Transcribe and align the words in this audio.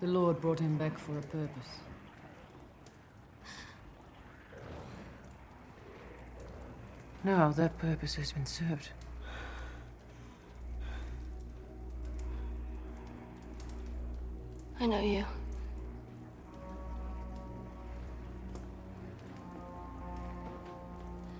The 0.00 0.06
Lord 0.06 0.40
brought 0.40 0.60
him 0.60 0.76
back 0.76 0.98
for 0.98 1.18
a 1.18 1.22
purpose. 1.22 1.68
Now 7.24 7.50
that 7.52 7.78
purpose 7.78 8.14
has 8.16 8.30
been 8.30 8.44
served. 8.46 8.90
I 14.78 14.86
know 14.86 15.00
you. 15.00 15.24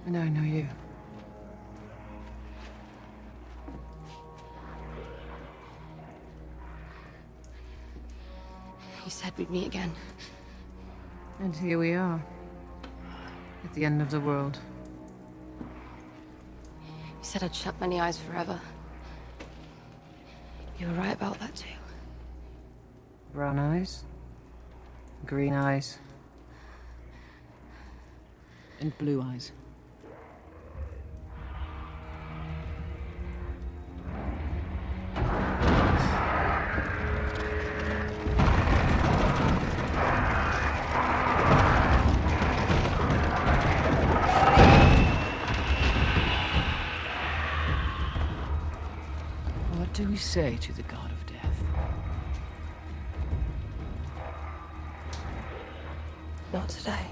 And 0.07 0.17
I 0.17 0.29
know 0.29 0.43
you. 0.43 0.67
Said 9.17 9.33
we'd 9.39 9.49
meet 9.49 9.67
again. 9.67 9.91
And 11.41 11.57
here 11.57 11.79
we 11.79 11.95
are. 11.95 12.23
At 13.65 13.73
the 13.73 13.83
end 13.83 14.03
of 14.03 14.11
the 14.11 14.21
world. 14.21 14.59
You 16.83 17.23
said 17.23 17.43
I'd 17.43 17.55
shut 17.55 17.81
many 17.81 17.99
eyes 17.99 18.19
forever. 18.19 18.61
You 20.79 20.89
were 20.89 20.93
right 20.93 21.15
about 21.15 21.41
that 21.41 21.57
too. 21.57 21.79
Brown 23.33 23.59
eyes. 23.59 24.05
Green 25.25 25.55
eyes. 25.55 25.99
And 28.81 28.97
blue 28.99 29.23
eyes. 29.23 29.51
Say 50.37 50.59
to 50.61 50.71
the 50.75 50.83
god 50.83 51.11
of 51.11 51.27
death? 51.27 51.63
Not 56.53 56.69
today. 56.69 57.07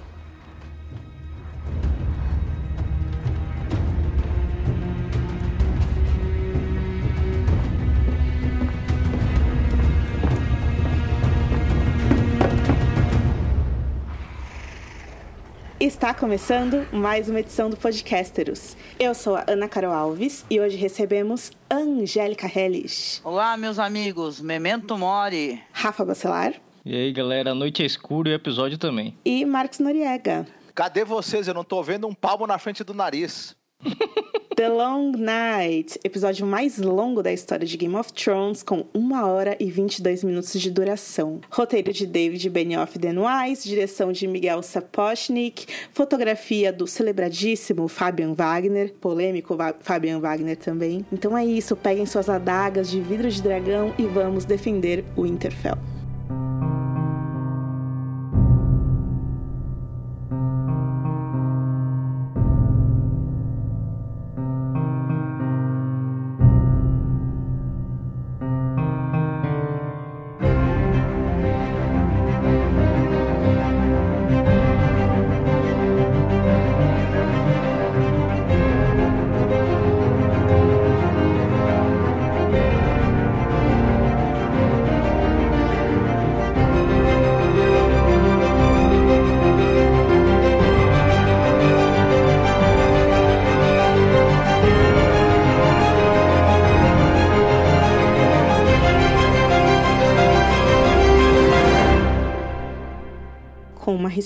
Está 15.81 16.12
começando 16.12 16.86
mais 16.92 17.28
uma 17.28 17.41
edição 17.41 17.70
do 17.70 17.77
Podcasteros. 17.77 18.77
Eu 18.98 19.14
sou 19.14 19.36
a 19.36 19.44
Ana 19.47 19.69
Carol 19.69 19.92
Alves 19.92 20.44
e 20.50 20.61
hoje 20.61 20.77
recebemos 20.77 21.50
Angélica 22.08 22.47
Helles, 22.47 23.22
Olá, 23.24 23.56
meus 23.56 23.78
amigos. 23.78 24.38
Memento 24.38 24.98
Mori. 24.98 25.58
Rafa 25.72 26.05
Bacelar 26.05 26.52
E 26.84 26.94
aí, 26.94 27.10
galera, 27.14 27.52
a 27.52 27.55
noite 27.55 27.83
é 27.83 27.86
escuro 27.86 28.28
e 28.28 28.33
o 28.33 28.34
episódio 28.34 28.77
também. 28.77 29.16
e 29.24 29.42
Marcos 29.47 29.78
Noriega. 29.78 30.47
Cadê 30.75 31.02
vocês? 31.02 31.48
Eu 31.48 31.55
não 31.55 31.64
tô 31.64 31.82
vendo 31.82 32.06
um 32.06 32.12
palmo 32.12 32.47
na 32.47 32.58
frente 32.58 32.84
do 32.84 32.92
nariz. 32.92 33.56
The 34.64 34.70
Long 34.70 35.12
Night, 35.18 36.00
episódio 36.02 36.46
mais 36.46 36.78
longo 36.78 37.22
da 37.22 37.30
história 37.30 37.66
de 37.66 37.76
Game 37.76 37.94
of 37.96 38.10
Thrones, 38.14 38.62
com 38.62 38.86
1 38.94 39.12
hora 39.22 39.54
e 39.60 39.70
22 39.70 40.24
minutos 40.24 40.58
de 40.58 40.70
duração. 40.70 41.42
Roteiro 41.50 41.92
de 41.92 42.06
David 42.06 42.48
Benioff 42.48 42.98
Denoise, 42.98 43.69
direção 43.69 44.10
de 44.10 44.26
Miguel 44.26 44.62
Sapochnik, 44.62 45.66
fotografia 45.92 46.72
do 46.72 46.86
celebradíssimo 46.86 47.88
Fabian 47.88 48.32
Wagner, 48.32 48.94
polêmico 48.94 49.54
Fabian 49.80 50.19
Wagner 50.19 50.56
também. 50.56 51.04
Então 51.12 51.36
é 51.36 51.44
isso, 51.44 51.76
peguem 51.76 52.06
suas 52.06 52.30
adagas 52.30 52.88
de 52.88 53.03
vidro 53.03 53.30
de 53.30 53.42
dragão 53.42 53.92
e 53.98 54.04
vamos 54.04 54.47
defender 54.47 55.04
o 55.14 55.24
Winterfell. 55.24 55.76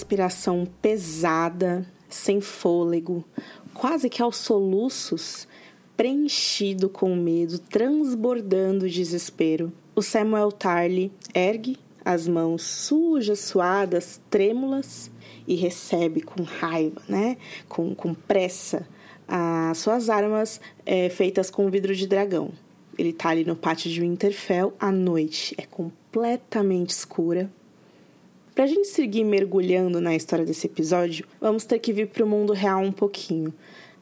Respiração 0.09 0.67
pesada, 0.81 1.87
sem 2.09 2.41
fôlego, 2.41 3.23
quase 3.75 4.09
que 4.09 4.23
aos 4.23 4.39
soluços, 4.39 5.47
preenchido 5.99 6.89
com 6.89 7.15
medo, 7.15 7.59
transbordando 7.59 8.89
desespero. 8.89 9.71
O 9.95 10.01
Samuel 10.01 10.51
Tarly 10.51 11.13
ergue 11.35 11.77
as 12.03 12.27
mãos 12.27 12.63
sujas, 12.63 13.41
suadas, 13.41 14.19
trêmulas 14.31 15.11
e 15.47 15.55
recebe 15.57 16.23
com 16.23 16.43
raiva, 16.43 17.03
né? 17.07 17.37
Com, 17.69 17.95
com 17.95 18.15
pressa, 18.15 18.89
as 19.27 19.77
suas 19.77 20.09
armas 20.09 20.59
eh, 20.87 21.11
feitas 21.11 21.51
com 21.51 21.69
vidro 21.69 21.95
de 21.95 22.07
dragão. 22.07 22.51
Ele 22.97 23.13
tá 23.13 23.29
ali 23.29 23.45
no 23.45 23.55
pátio 23.55 23.91
de 23.91 24.01
Winterfell 24.01 24.73
à 24.81 24.91
noite, 24.91 25.55
é 25.59 25.67
completamente 25.67 26.91
escura. 26.91 27.51
Pra 28.59 28.67
gente 28.67 28.89
seguir 28.89 29.23
mergulhando 29.23 30.01
na 30.01 30.17
história 30.17 30.45
desse 30.45 30.67
episódio, 30.67 31.25
vamos 31.41 31.65
ter 31.65 31.79
que 31.79 31.93
vir 31.93 32.09
pro 32.09 32.27
mundo 32.27 32.53
real 32.53 32.81
um 32.81 32.91
pouquinho. 32.91 33.55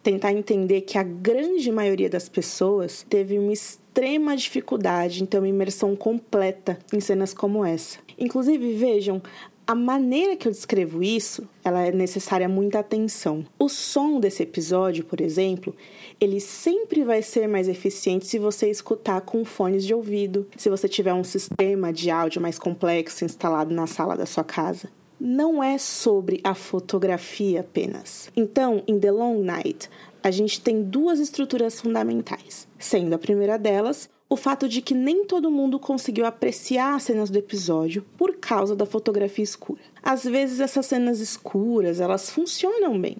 Tentar 0.02 0.32
entender 0.32 0.80
que 0.80 0.96
a 0.96 1.02
grande 1.02 1.70
maioria 1.70 2.08
das 2.08 2.26
pessoas 2.26 3.04
teve 3.06 3.38
uma 3.38 3.52
extrema 3.52 4.34
dificuldade 4.34 5.22
em 5.22 5.26
ter 5.26 5.36
uma 5.36 5.46
imersão 5.46 5.94
completa 5.94 6.78
em 6.90 7.00
cenas 7.00 7.34
como 7.34 7.66
essa. 7.66 7.98
Inclusive, 8.18 8.72
vejam, 8.72 9.20
a 9.66 9.74
maneira 9.74 10.36
que 10.36 10.48
eu 10.48 10.52
descrevo 10.52 11.02
isso, 11.02 11.46
ela 11.62 11.86
é 11.86 11.92
necessária 11.92 12.48
muita 12.48 12.78
atenção. 12.78 13.44
O 13.58 13.68
som 13.68 14.18
desse 14.18 14.42
episódio, 14.42 15.04
por 15.04 15.20
exemplo, 15.20 15.76
ele 16.20 16.40
sempre 16.40 17.04
vai 17.04 17.22
ser 17.22 17.46
mais 17.46 17.68
eficiente 17.68 18.26
se 18.26 18.38
você 18.38 18.70
escutar 18.70 19.20
com 19.20 19.44
fones 19.44 19.84
de 19.84 19.94
ouvido, 19.94 20.46
se 20.56 20.68
você 20.68 20.88
tiver 20.88 21.12
um 21.12 21.24
sistema 21.24 21.92
de 21.92 22.10
áudio 22.10 22.40
mais 22.40 22.58
complexo 22.58 23.24
instalado 23.24 23.74
na 23.74 23.86
sala 23.86 24.16
da 24.16 24.26
sua 24.26 24.44
casa. 24.44 24.88
Não 25.18 25.62
é 25.62 25.78
sobre 25.78 26.40
a 26.44 26.54
fotografia 26.54 27.60
apenas. 27.60 28.30
Então, 28.36 28.82
em 28.86 28.98
The 28.98 29.10
Long 29.10 29.42
Night, 29.42 29.88
a 30.22 30.30
gente 30.30 30.60
tem 30.60 30.82
duas 30.82 31.18
estruturas 31.18 31.80
fundamentais, 31.80 32.66
sendo 32.78 33.14
a 33.14 33.18
primeira 33.18 33.58
delas 33.58 34.08
o 34.28 34.36
fato 34.36 34.68
de 34.68 34.82
que 34.82 34.92
nem 34.92 35.24
todo 35.24 35.50
mundo 35.50 35.78
conseguiu 35.78 36.26
apreciar 36.26 36.96
as 36.96 37.04
cenas 37.04 37.30
do 37.30 37.38
episódio 37.38 38.04
por 38.16 38.36
causa 38.36 38.74
da 38.74 38.84
fotografia 38.84 39.44
escura. 39.44 39.80
Às 40.02 40.24
vezes 40.24 40.58
essas 40.60 40.86
cenas 40.86 41.20
escuras, 41.20 42.00
elas 42.00 42.30
funcionam 42.30 43.00
bem. 43.00 43.18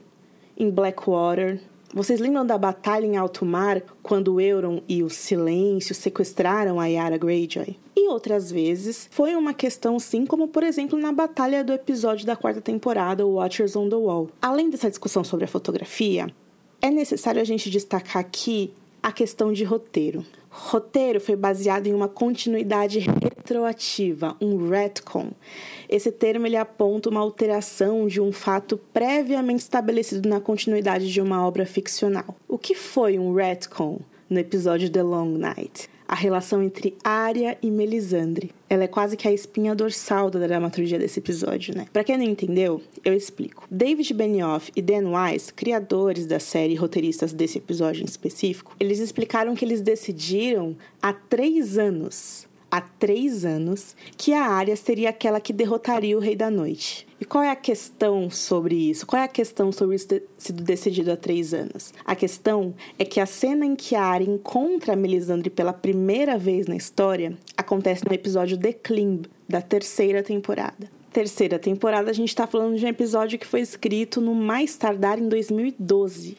Em 0.59 0.69
Blackwater, 0.69 1.61
vocês 1.97 2.21
lembram 2.21 2.45
da 2.45 2.59
batalha 2.59 3.07
em 3.07 3.17
alto 3.17 3.47
mar 3.47 3.81
quando 4.03 4.39
Euron 4.39 4.83
e 4.87 5.03
o 5.03 5.09
Silêncio 5.09 5.95
sequestraram 5.95 6.79
a 6.79 6.85
Yara 6.85 7.17
Greyjoy? 7.17 7.75
E 7.97 8.07
outras 8.11 8.51
vezes 8.51 9.09
foi 9.11 9.35
uma 9.35 9.55
questão 9.55 9.99
sim, 9.99 10.27
como 10.27 10.47
por 10.47 10.63
exemplo 10.63 10.99
na 10.99 11.11
batalha 11.11 11.65
do 11.65 11.73
episódio 11.73 12.27
da 12.27 12.37
quarta 12.37 12.61
temporada, 12.61 13.27
Watchers 13.27 13.75
on 13.77 13.89
the 13.89 13.97
Wall. 13.97 14.29
Além 14.43 14.69
dessa 14.69 14.91
discussão 14.91 15.25
sobre 15.25 15.47
a 15.47 15.49
fotografia, 15.49 16.27
é 16.83 16.91
necessário 16.91 17.41
a 17.41 17.45
gente 17.45 17.71
destacar 17.71 18.21
aqui 18.21 18.75
a 19.07 19.13
questão 19.13 19.53
de 19.53 19.63
roteiro. 19.63 20.27
Roteiro 20.51 21.21
foi 21.21 21.37
baseado 21.37 21.87
em 21.87 21.95
uma 21.95 22.09
continuidade 22.09 22.99
retroativa, 22.99 24.37
um 24.41 24.69
retcon. 24.69 25.31
Esse 25.89 26.11
termo 26.11 26.45
ele 26.45 26.57
aponta 26.57 27.09
uma 27.09 27.21
alteração 27.21 28.09
de 28.09 28.21
um 28.21 28.33
fato 28.33 28.77
previamente 28.93 29.61
estabelecido 29.61 30.29
na 30.29 30.41
continuidade 30.41 31.13
de 31.13 31.21
uma 31.21 31.47
obra 31.47 31.65
ficcional. 31.65 32.35
O 32.49 32.59
que 32.59 32.75
foi 32.75 33.17
um 33.17 33.33
retcon 33.33 34.01
no 34.29 34.41
episódio 34.41 34.91
The 34.91 35.05
Long 35.05 35.39
Night? 35.39 35.89
A 36.09 36.15
relação 36.15 36.63
entre 36.63 36.95
Arya 37.03 37.57
e 37.63 37.71
Melisandre. 37.71 38.51
Ela 38.69 38.85
é 38.85 38.89
quase 38.89 39.17
que 39.17 39.29
a 39.29 39.33
espinha 39.33 39.75
dorsal 39.75 40.31
da 40.31 40.39
dramaturgia 40.41 40.99
desse 40.99 41.21
episódio, 41.21 41.75
né? 41.75 41.87
Para 41.93 42.05
quem 42.05 42.17
não 42.17 42.25
entendeu, 42.25 42.83
eu 43.05 43.15
explico. 43.15 43.67
David 43.71 44.13
Benioff 44.15 44.73
e 44.75 44.83
Dan 44.83 45.11
Weiss, 45.11 45.51
criadores 45.51 46.27
da 46.27 46.41
série 46.41 46.75
e 46.75 46.77
roteiristas 46.77 47.33
desse 47.33 47.59
episódio 47.59 48.03
em 48.03 48.07
específico, 48.07 48.75
eles 48.81 48.99
explicaram 48.99 49.55
que 49.55 49.65
eles 49.65 49.81
decidiram 49.81 50.77
há 51.01 51.13
três 51.13 51.79
anos 51.79 52.46
há 52.71 52.81
três 52.81 53.45
anos 53.45 53.95
que 54.17 54.33
a 54.33 54.45
Arya 54.45 54.77
seria 54.77 55.11
aquela 55.11 55.41
que 55.41 55.53
derrotaria 55.53 56.17
o 56.17 56.21
Rei 56.21 56.37
da 56.37 56.51
Noite. 56.51 57.07
E 57.21 57.25
qual 57.25 57.43
é 57.43 57.51
a 57.51 57.57
questão 57.57 58.29
sobre 58.31 58.75
isso? 58.75 59.07
Qual 59.07 59.21
é 59.21 59.25
a 59.25 59.29
questão 59.29 59.73
sobre 59.73 59.97
isso 59.97 60.09
ter 60.09 60.25
sido 60.37 60.63
decidido 60.63 61.13
há 61.13 61.17
três 61.17 61.55
anos? 61.55 61.95
A 62.05 62.15
questão 62.15 62.75
é 62.99 63.05
que 63.05 63.21
a 63.21 63.27
cena 63.27 63.65
em 63.65 63.75
que 63.75 63.95
a 63.95 64.03
Arya 64.03 64.29
encontra 64.29 64.93
a 64.93 64.97
Melisandre 64.97 65.49
pela 65.49 65.73
primeira 65.73 66.37
vez 66.37 66.67
na 66.67 66.77
história 66.77 67.37
acontece 67.57 68.05
no 68.05 68.13
episódio 68.13 68.59
The 68.59 68.73
Climb, 68.73 69.27
da 69.49 69.63
terceira 69.63 70.23
temporada. 70.23 70.91
Terceira 71.13 71.59
temporada, 71.59 72.11
a 72.11 72.15
gente 72.15 72.29
está 72.29 72.47
falando 72.47 72.77
de 72.77 72.85
um 72.85 72.89
episódio 72.89 73.39
que 73.39 73.47
foi 73.47 73.61
escrito 73.61 74.21
no 74.21 74.35
mais 74.35 74.77
tardar 74.77 75.19
em 75.19 75.29
2012, 75.29 76.37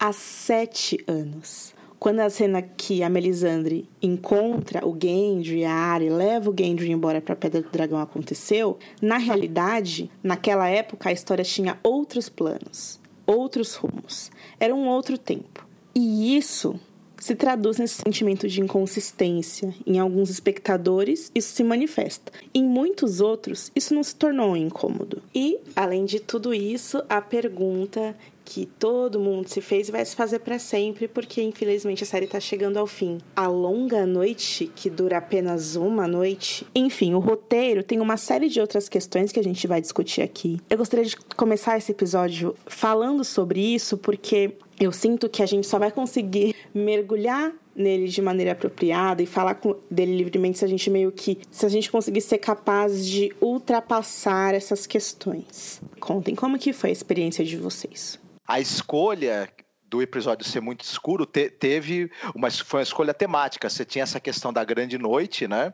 há 0.00 0.12
sete 0.12 0.98
anos 1.06 1.78
quando 2.00 2.20
a 2.20 2.30
cena 2.30 2.62
que 2.62 3.02
a 3.02 3.10
Melisandre 3.10 3.86
encontra 4.00 4.88
o 4.88 4.96
Gendry, 4.98 5.66
a 5.66 5.74
Arya, 5.74 6.06
e 6.06 6.10
leva 6.10 6.50
o 6.50 6.54
Gendry 6.58 6.90
embora 6.90 7.20
para 7.20 7.34
a 7.34 7.36
Pedra 7.36 7.60
do 7.60 7.68
Dragão 7.68 8.00
aconteceu, 8.00 8.78
na 9.02 9.18
realidade, 9.18 10.10
naquela 10.22 10.66
época 10.66 11.10
a 11.10 11.12
história 11.12 11.44
tinha 11.44 11.78
outros 11.82 12.30
planos, 12.30 12.98
outros 13.26 13.74
rumos. 13.74 14.30
Era 14.58 14.74
um 14.74 14.88
outro 14.88 15.18
tempo. 15.18 15.68
E 15.94 16.38
isso 16.38 16.80
se 17.18 17.34
traduz 17.34 17.76
nesse 17.76 17.96
sentimento 17.96 18.48
de 18.48 18.62
inconsistência. 18.62 19.74
Em 19.86 19.98
alguns 19.98 20.30
espectadores, 20.30 21.30
isso 21.34 21.54
se 21.54 21.62
manifesta. 21.62 22.32
Em 22.54 22.64
muitos 22.64 23.20
outros, 23.20 23.70
isso 23.76 23.92
não 23.92 24.02
se 24.02 24.16
tornou 24.16 24.56
incômodo. 24.56 25.22
E, 25.34 25.58
além 25.76 26.06
de 26.06 26.18
tudo 26.18 26.54
isso, 26.54 27.02
a 27.10 27.20
pergunta 27.20 28.16
que 28.50 28.66
todo 28.66 29.20
mundo 29.20 29.48
se 29.48 29.60
fez 29.60 29.88
e 29.88 29.92
vai 29.92 30.04
se 30.04 30.16
fazer 30.16 30.40
para 30.40 30.58
sempre, 30.58 31.06
porque 31.06 31.40
infelizmente 31.40 32.02
a 32.02 32.06
série 32.06 32.26
tá 32.26 32.40
chegando 32.40 32.78
ao 32.78 32.86
fim. 32.86 33.18
A 33.36 33.46
longa 33.46 34.04
noite, 34.04 34.68
que 34.74 34.90
dura 34.90 35.18
apenas 35.18 35.76
uma 35.76 36.08
noite. 36.08 36.66
Enfim, 36.74 37.14
o 37.14 37.20
roteiro 37.20 37.84
tem 37.84 38.00
uma 38.00 38.16
série 38.16 38.48
de 38.48 38.60
outras 38.60 38.88
questões 38.88 39.30
que 39.30 39.38
a 39.38 39.44
gente 39.44 39.68
vai 39.68 39.80
discutir 39.80 40.22
aqui. 40.22 40.58
Eu 40.68 40.78
gostaria 40.78 41.04
de 41.04 41.16
começar 41.36 41.78
esse 41.78 41.92
episódio 41.92 42.56
falando 42.66 43.22
sobre 43.22 43.60
isso, 43.60 43.96
porque 43.96 44.54
eu 44.80 44.90
sinto 44.90 45.28
que 45.28 45.44
a 45.44 45.46
gente 45.46 45.68
só 45.68 45.78
vai 45.78 45.92
conseguir 45.92 46.56
mergulhar 46.74 47.52
nele 47.80 48.08
de 48.08 48.22
maneira 48.22 48.52
apropriada 48.52 49.22
e 49.22 49.26
falar 49.26 49.54
com, 49.54 49.74
dele 49.90 50.16
livremente 50.16 50.58
se 50.58 50.64
a 50.64 50.68
gente 50.68 50.88
meio 50.90 51.10
que 51.10 51.38
se 51.50 51.66
a 51.66 51.68
gente 51.68 51.90
conseguir 51.90 52.20
ser 52.20 52.38
capaz 52.38 53.06
de 53.06 53.32
ultrapassar 53.40 54.54
essas 54.54 54.86
questões. 54.86 55.80
Contem 55.98 56.34
como 56.34 56.58
que 56.58 56.72
foi 56.72 56.90
a 56.90 56.92
experiência 56.92 57.44
de 57.44 57.56
vocês 57.56 58.18
a 58.50 58.58
escolha 58.58 59.48
do 59.88 60.02
episódio 60.02 60.44
ser 60.44 60.60
muito 60.60 60.82
escuro 60.82 61.24
te, 61.24 61.48
teve 61.48 62.10
uma 62.34 62.50
foi 62.50 62.80
uma 62.80 62.82
escolha 62.82 63.14
temática. 63.14 63.70
Você 63.70 63.84
tinha 63.84 64.02
essa 64.02 64.18
questão 64.18 64.52
da 64.52 64.64
grande 64.64 64.98
noite, 64.98 65.46
né? 65.46 65.72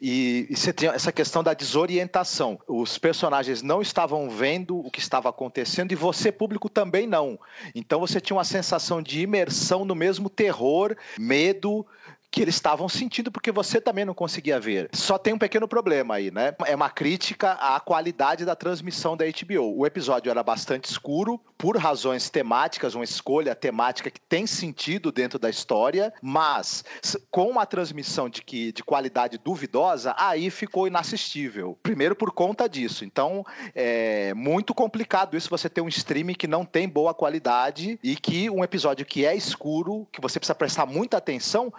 E, 0.00 0.46
e, 0.50 0.56
você 0.56 0.72
tinha 0.72 0.92
essa 0.92 1.12
questão 1.12 1.42
da 1.42 1.54
desorientação. 1.54 2.58
Os 2.66 2.98
personagens 2.98 3.62
não 3.62 3.82
estavam 3.82 4.28
vendo 4.28 4.78
o 4.78 4.90
que 4.90 5.00
estava 5.00 5.28
acontecendo 5.28 5.92
e 5.92 5.96
você, 5.96 6.32
público, 6.32 6.68
também 6.68 7.06
não. 7.06 7.38
Então 7.74 8.00
você 8.00 8.20
tinha 8.20 8.36
uma 8.36 8.44
sensação 8.44 9.02
de 9.02 9.20
imersão 9.20 9.84
no 9.84 9.94
mesmo 9.94 10.28
terror, 10.28 10.96
medo, 11.18 11.86
que 12.34 12.42
eles 12.42 12.56
estavam 12.56 12.88
sentindo 12.88 13.30
porque 13.30 13.52
você 13.52 13.80
também 13.80 14.04
não 14.04 14.12
conseguia 14.12 14.58
ver. 14.58 14.88
Só 14.92 15.16
tem 15.16 15.32
um 15.32 15.38
pequeno 15.38 15.68
problema 15.68 16.16
aí, 16.16 16.32
né? 16.32 16.52
É 16.66 16.74
uma 16.74 16.90
crítica 16.90 17.52
à 17.52 17.78
qualidade 17.78 18.44
da 18.44 18.56
transmissão 18.56 19.16
da 19.16 19.24
HBO. 19.24 19.78
O 19.78 19.86
episódio 19.86 20.30
era 20.30 20.42
bastante 20.42 20.86
escuro 20.86 21.40
por 21.56 21.76
razões 21.76 22.28
temáticas, 22.28 22.96
uma 22.96 23.04
escolha 23.04 23.54
temática 23.54 24.10
que 24.10 24.20
tem 24.20 24.48
sentido 24.48 25.12
dentro 25.12 25.38
da 25.38 25.48
história, 25.48 26.12
mas 26.20 26.82
com 27.30 27.48
uma 27.48 27.64
transmissão 27.64 28.28
de 28.28 28.42
que 28.42 28.72
de 28.72 28.82
qualidade 28.82 29.38
duvidosa, 29.38 30.12
aí 30.18 30.50
ficou 30.50 30.88
inassistível. 30.88 31.78
Primeiro 31.84 32.16
por 32.16 32.32
conta 32.32 32.68
disso. 32.68 33.04
Então, 33.04 33.46
é 33.76 34.34
muito 34.34 34.74
complicado 34.74 35.36
isso 35.36 35.48
você 35.48 35.68
ter 35.68 35.82
um 35.82 35.88
streaming 35.88 36.34
que 36.34 36.48
não 36.48 36.64
tem 36.64 36.88
boa 36.88 37.14
qualidade 37.14 37.96
e 38.02 38.16
que 38.16 38.50
um 38.50 38.64
episódio 38.64 39.06
que 39.06 39.24
é 39.24 39.36
escuro, 39.36 40.08
que 40.10 40.20
você 40.20 40.40
precisa 40.40 40.56
prestar 40.56 40.84
muita 40.84 41.16
atenção, 41.16 41.72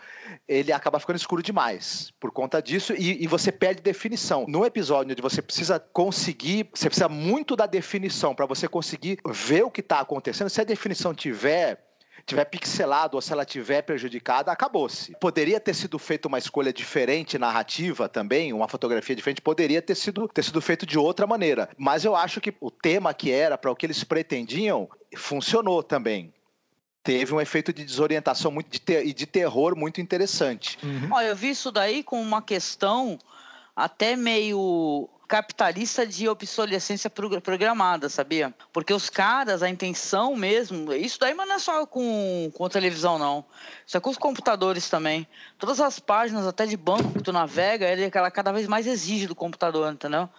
ele 0.48 0.72
acaba 0.72 1.00
ficando 1.00 1.18
escuro 1.18 1.42
demais 1.42 2.14
por 2.20 2.32
conta 2.32 2.62
disso 2.62 2.94
e, 2.94 3.24
e, 3.24 3.28
você 3.28 3.52
perde 3.52 3.82
definição. 3.82 4.46
No 4.48 4.66
episódio 4.66 5.12
onde 5.12 5.22
você 5.22 5.42
precisa 5.42 5.80
conseguir, 5.80 6.70
você 6.74 6.88
precisa 6.88 7.10
muito 7.10 7.56
da 7.56 7.66
definição 7.66 8.36
para 8.36 8.46
você 8.46 8.68
conseguir 8.68 9.20
ver 9.28 9.64
o 9.64 9.72
que 9.72 9.82
está 9.82 10.00
acontecendo. 10.00 10.50
Se 10.50 10.62
a 10.62 10.64
definição 10.64 11.14
tiver 11.14 11.84
tiver 12.26 12.46
pixelado 12.46 13.16
ou 13.16 13.22
se 13.22 13.32
ela 13.32 13.46
tiver 13.46 13.84
prejudicada, 13.84 14.52
acabou-se. 14.52 15.16
Poderia 15.20 15.60
ter 15.60 15.74
sido 15.74 16.00
feita 16.00 16.28
uma 16.28 16.40
escolha 16.40 16.74
diferente 16.74 17.38
narrativa 17.38 18.10
também, 18.10 18.52
uma 18.52 18.68
fotografia 18.68 19.16
diferente, 19.16 19.42
poderia 19.42 19.82
ter 19.82 19.96
sido, 19.96 20.28
ter 20.28 20.44
sido 20.44 20.60
feito 20.60 20.86
de 20.86 20.98
outra 20.98 21.28
maneira. 21.28 21.70
Mas 21.78 22.04
eu 22.04 22.16
acho 22.16 22.42
que 22.42 22.54
o 22.60 22.72
tema 22.72 23.14
que 23.14 23.32
era, 23.32 23.58
para 23.58 23.72
o 23.72 23.76
que 23.76 23.86
eles 23.86 24.04
pretendiam, 24.04 24.90
funcionou 25.16 25.84
também 25.84 26.34
teve 27.06 27.36
um 27.36 27.40
efeito 27.40 27.72
de 27.72 27.86
desorientação 27.86 28.52
muito 28.52 28.68
de 28.68 28.82
ter, 28.82 29.06
e 29.06 29.14
de 29.14 29.28
terror 29.28 29.78
muito 29.78 30.02
interessante. 30.02 30.80
Uhum. 30.84 31.10
Olha, 31.12 31.28
eu 31.28 31.36
vi 31.36 31.52
isso 31.52 31.72
daí 31.72 32.02
com 32.02 32.20
uma 32.20 32.42
questão 32.42 33.20
até 33.76 34.16
meio 34.16 35.08
capitalista 35.28 36.06
de 36.06 36.30
obsolescência 36.30 37.10
programada, 37.10 38.10
sabia? 38.10 38.54
Porque 38.72 38.94
os 38.94 39.10
caras, 39.10 39.64
a 39.64 39.70
intenção 39.70 40.36
mesmo, 40.36 40.94
isso 40.94 41.20
daí 41.20 41.34
mas 41.34 41.48
não 41.48 41.56
é 41.56 41.60
só 41.60 41.86
com, 41.86 42.52
com 42.54 42.66
a 42.66 42.70
televisão, 42.70 43.18
não. 43.18 43.44
Isso 43.86 43.98
é 43.98 44.00
com 44.00 44.10
os 44.10 44.18
computadores 44.18 44.90
também. 44.90 45.28
Todas 45.58 45.80
as 45.80 46.00
páginas, 46.00 46.46
até 46.46 46.66
de 46.66 46.78
banco 46.78 47.12
que 47.12 47.24
tu 47.24 47.32
navega, 47.32 47.88
ele, 47.88 48.10
ela 48.14 48.32
cada 48.32 48.52
vez 48.52 48.68
mais 48.68 48.86
exige 48.86 49.28
do 49.28 49.36
computador, 49.36 49.92
entendeu? 49.92 50.30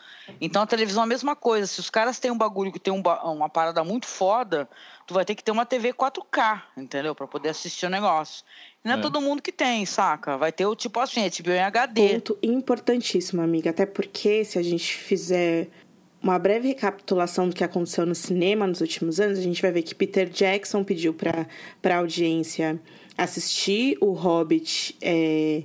Então 0.40 0.62
a 0.62 0.66
televisão 0.66 1.02
é 1.02 1.06
a 1.06 1.08
mesma 1.08 1.34
coisa. 1.34 1.66
Se 1.66 1.80
os 1.80 1.90
caras 1.90 2.18
têm 2.18 2.30
um 2.30 2.38
bagulho 2.38 2.72
que 2.72 2.78
tem 2.78 2.92
um, 2.92 3.02
uma 3.24 3.48
parada 3.48 3.82
muito 3.82 4.06
foda, 4.06 4.68
tu 5.06 5.14
vai 5.14 5.24
ter 5.24 5.34
que 5.34 5.44
ter 5.44 5.52
uma 5.52 5.64
TV 5.64 5.92
4K, 5.92 6.62
entendeu? 6.76 7.14
Para 7.14 7.26
poder 7.26 7.50
assistir 7.50 7.86
o 7.86 7.90
negócio. 7.90 8.44
Não 8.82 8.94
é, 8.94 8.98
é, 8.98 9.00
todo 9.00 9.20
mundo 9.20 9.40
que 9.40 9.52
tem, 9.52 9.86
saca? 9.86 10.36
Vai 10.36 10.50
ter 10.50 10.66
o 10.66 10.74
tipo 10.74 10.98
assim, 10.98 11.20
HBO 11.20 11.52
em 11.52 11.60
HD. 11.60 12.08
Ponto 12.14 12.38
importantíssimo, 12.42 13.40
amiga. 13.40 13.70
Até 13.70 13.86
porque 13.86 14.44
se 14.44 14.58
a 14.58 14.62
gente 14.62 14.94
fizer 14.94 15.68
uma 16.20 16.38
breve 16.38 16.68
recapitulação 16.68 17.48
do 17.48 17.54
que 17.54 17.62
aconteceu 17.62 18.04
no 18.04 18.14
cinema 18.14 18.66
nos 18.66 18.80
últimos 18.80 19.20
anos, 19.20 19.38
a 19.38 19.42
gente 19.42 19.62
vai 19.62 19.70
ver 19.70 19.82
que 19.82 19.94
Peter 19.94 20.28
Jackson 20.28 20.82
pediu 20.82 21.14
para 21.14 21.46
a 21.84 21.96
audiência 21.96 22.80
assistir 23.16 23.96
o 24.00 24.12
Hobbit 24.12 24.96
é, 25.00 25.62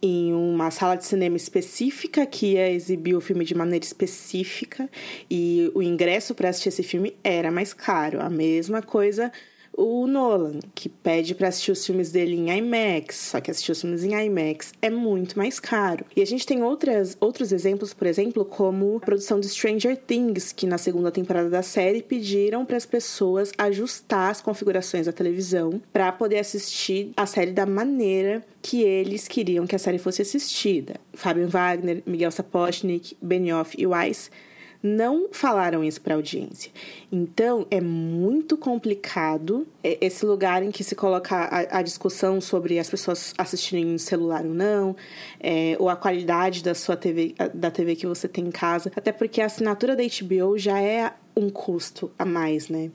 em 0.00 0.32
uma 0.32 0.70
sala 0.70 0.96
de 0.96 1.04
cinema 1.04 1.36
específica 1.36 2.24
que 2.24 2.52
ia 2.52 2.70
exibir 2.70 3.14
o 3.14 3.20
filme 3.20 3.44
de 3.44 3.54
maneira 3.54 3.84
específica 3.84 4.88
e 5.30 5.70
o 5.74 5.82
ingresso 5.82 6.34
para 6.34 6.48
assistir 6.48 6.68
esse 6.68 6.82
filme 6.82 7.16
era 7.24 7.50
mais 7.50 7.74
caro. 7.74 8.20
A 8.20 8.30
mesma 8.30 8.80
coisa 8.80 9.32
o 9.78 10.08
Nolan, 10.08 10.58
que 10.74 10.88
pede 10.88 11.36
para 11.36 11.46
assistir 11.46 11.70
os 11.70 11.86
filmes 11.86 12.10
dele 12.10 12.34
em 12.34 12.50
IMAX, 12.50 13.14
só 13.14 13.40
que 13.40 13.48
assistir 13.48 13.70
os 13.70 13.80
filmes 13.80 14.02
em 14.02 14.12
IMAX 14.12 14.72
é 14.82 14.90
muito 14.90 15.38
mais 15.38 15.60
caro. 15.60 16.04
E 16.16 16.20
a 16.20 16.26
gente 16.26 16.44
tem 16.44 16.64
outras, 16.64 17.16
outros 17.20 17.52
exemplos, 17.52 17.94
por 17.94 18.08
exemplo, 18.08 18.44
como 18.44 18.96
a 18.96 19.00
produção 19.00 19.38
de 19.38 19.48
Stranger 19.48 19.96
Things, 19.96 20.50
que 20.50 20.66
na 20.66 20.78
segunda 20.78 21.12
temporada 21.12 21.48
da 21.48 21.62
série 21.62 22.02
pediram 22.02 22.66
para 22.66 22.76
as 22.76 22.84
pessoas 22.84 23.52
ajustar 23.56 24.32
as 24.32 24.40
configurações 24.40 25.06
da 25.06 25.12
televisão 25.12 25.80
para 25.92 26.10
poder 26.10 26.40
assistir 26.40 27.12
a 27.16 27.24
série 27.24 27.52
da 27.52 27.64
maneira 27.64 28.44
que 28.60 28.82
eles 28.82 29.28
queriam 29.28 29.64
que 29.64 29.76
a 29.76 29.78
série 29.78 29.98
fosse 29.98 30.22
assistida. 30.22 30.96
Fabian 31.14 31.46
Wagner, 31.46 32.02
Miguel 32.04 32.32
Sapochnik, 32.32 33.16
Benioff 33.22 33.76
e 33.78 33.86
Weiss 33.86 34.28
não 34.82 35.28
falaram 35.32 35.82
isso 35.82 36.00
para 36.00 36.14
a 36.14 36.16
audiência. 36.16 36.70
Então, 37.10 37.66
é 37.70 37.80
muito 37.80 38.56
complicado 38.56 39.66
esse 39.82 40.24
lugar 40.24 40.62
em 40.62 40.70
que 40.70 40.84
se 40.84 40.94
coloca 40.94 41.34
a, 41.36 41.78
a 41.78 41.82
discussão 41.82 42.40
sobre 42.40 42.78
as 42.78 42.88
pessoas 42.88 43.34
assistirem 43.36 43.84
no 43.84 43.98
celular 43.98 44.44
ou 44.44 44.54
não, 44.54 44.94
é, 45.40 45.76
ou 45.78 45.88
a 45.88 45.96
qualidade 45.96 46.62
da 46.62 46.74
sua 46.74 46.96
TV, 46.96 47.34
da 47.52 47.70
TV 47.70 47.96
que 47.96 48.06
você 48.06 48.28
tem 48.28 48.46
em 48.46 48.50
casa, 48.50 48.92
até 48.94 49.10
porque 49.10 49.40
a 49.40 49.46
assinatura 49.46 49.96
da 49.96 50.02
HBO 50.02 50.56
já 50.58 50.80
é 50.80 51.12
um 51.36 51.50
custo 51.50 52.10
a 52.18 52.24
mais, 52.24 52.68
né? 52.68 52.90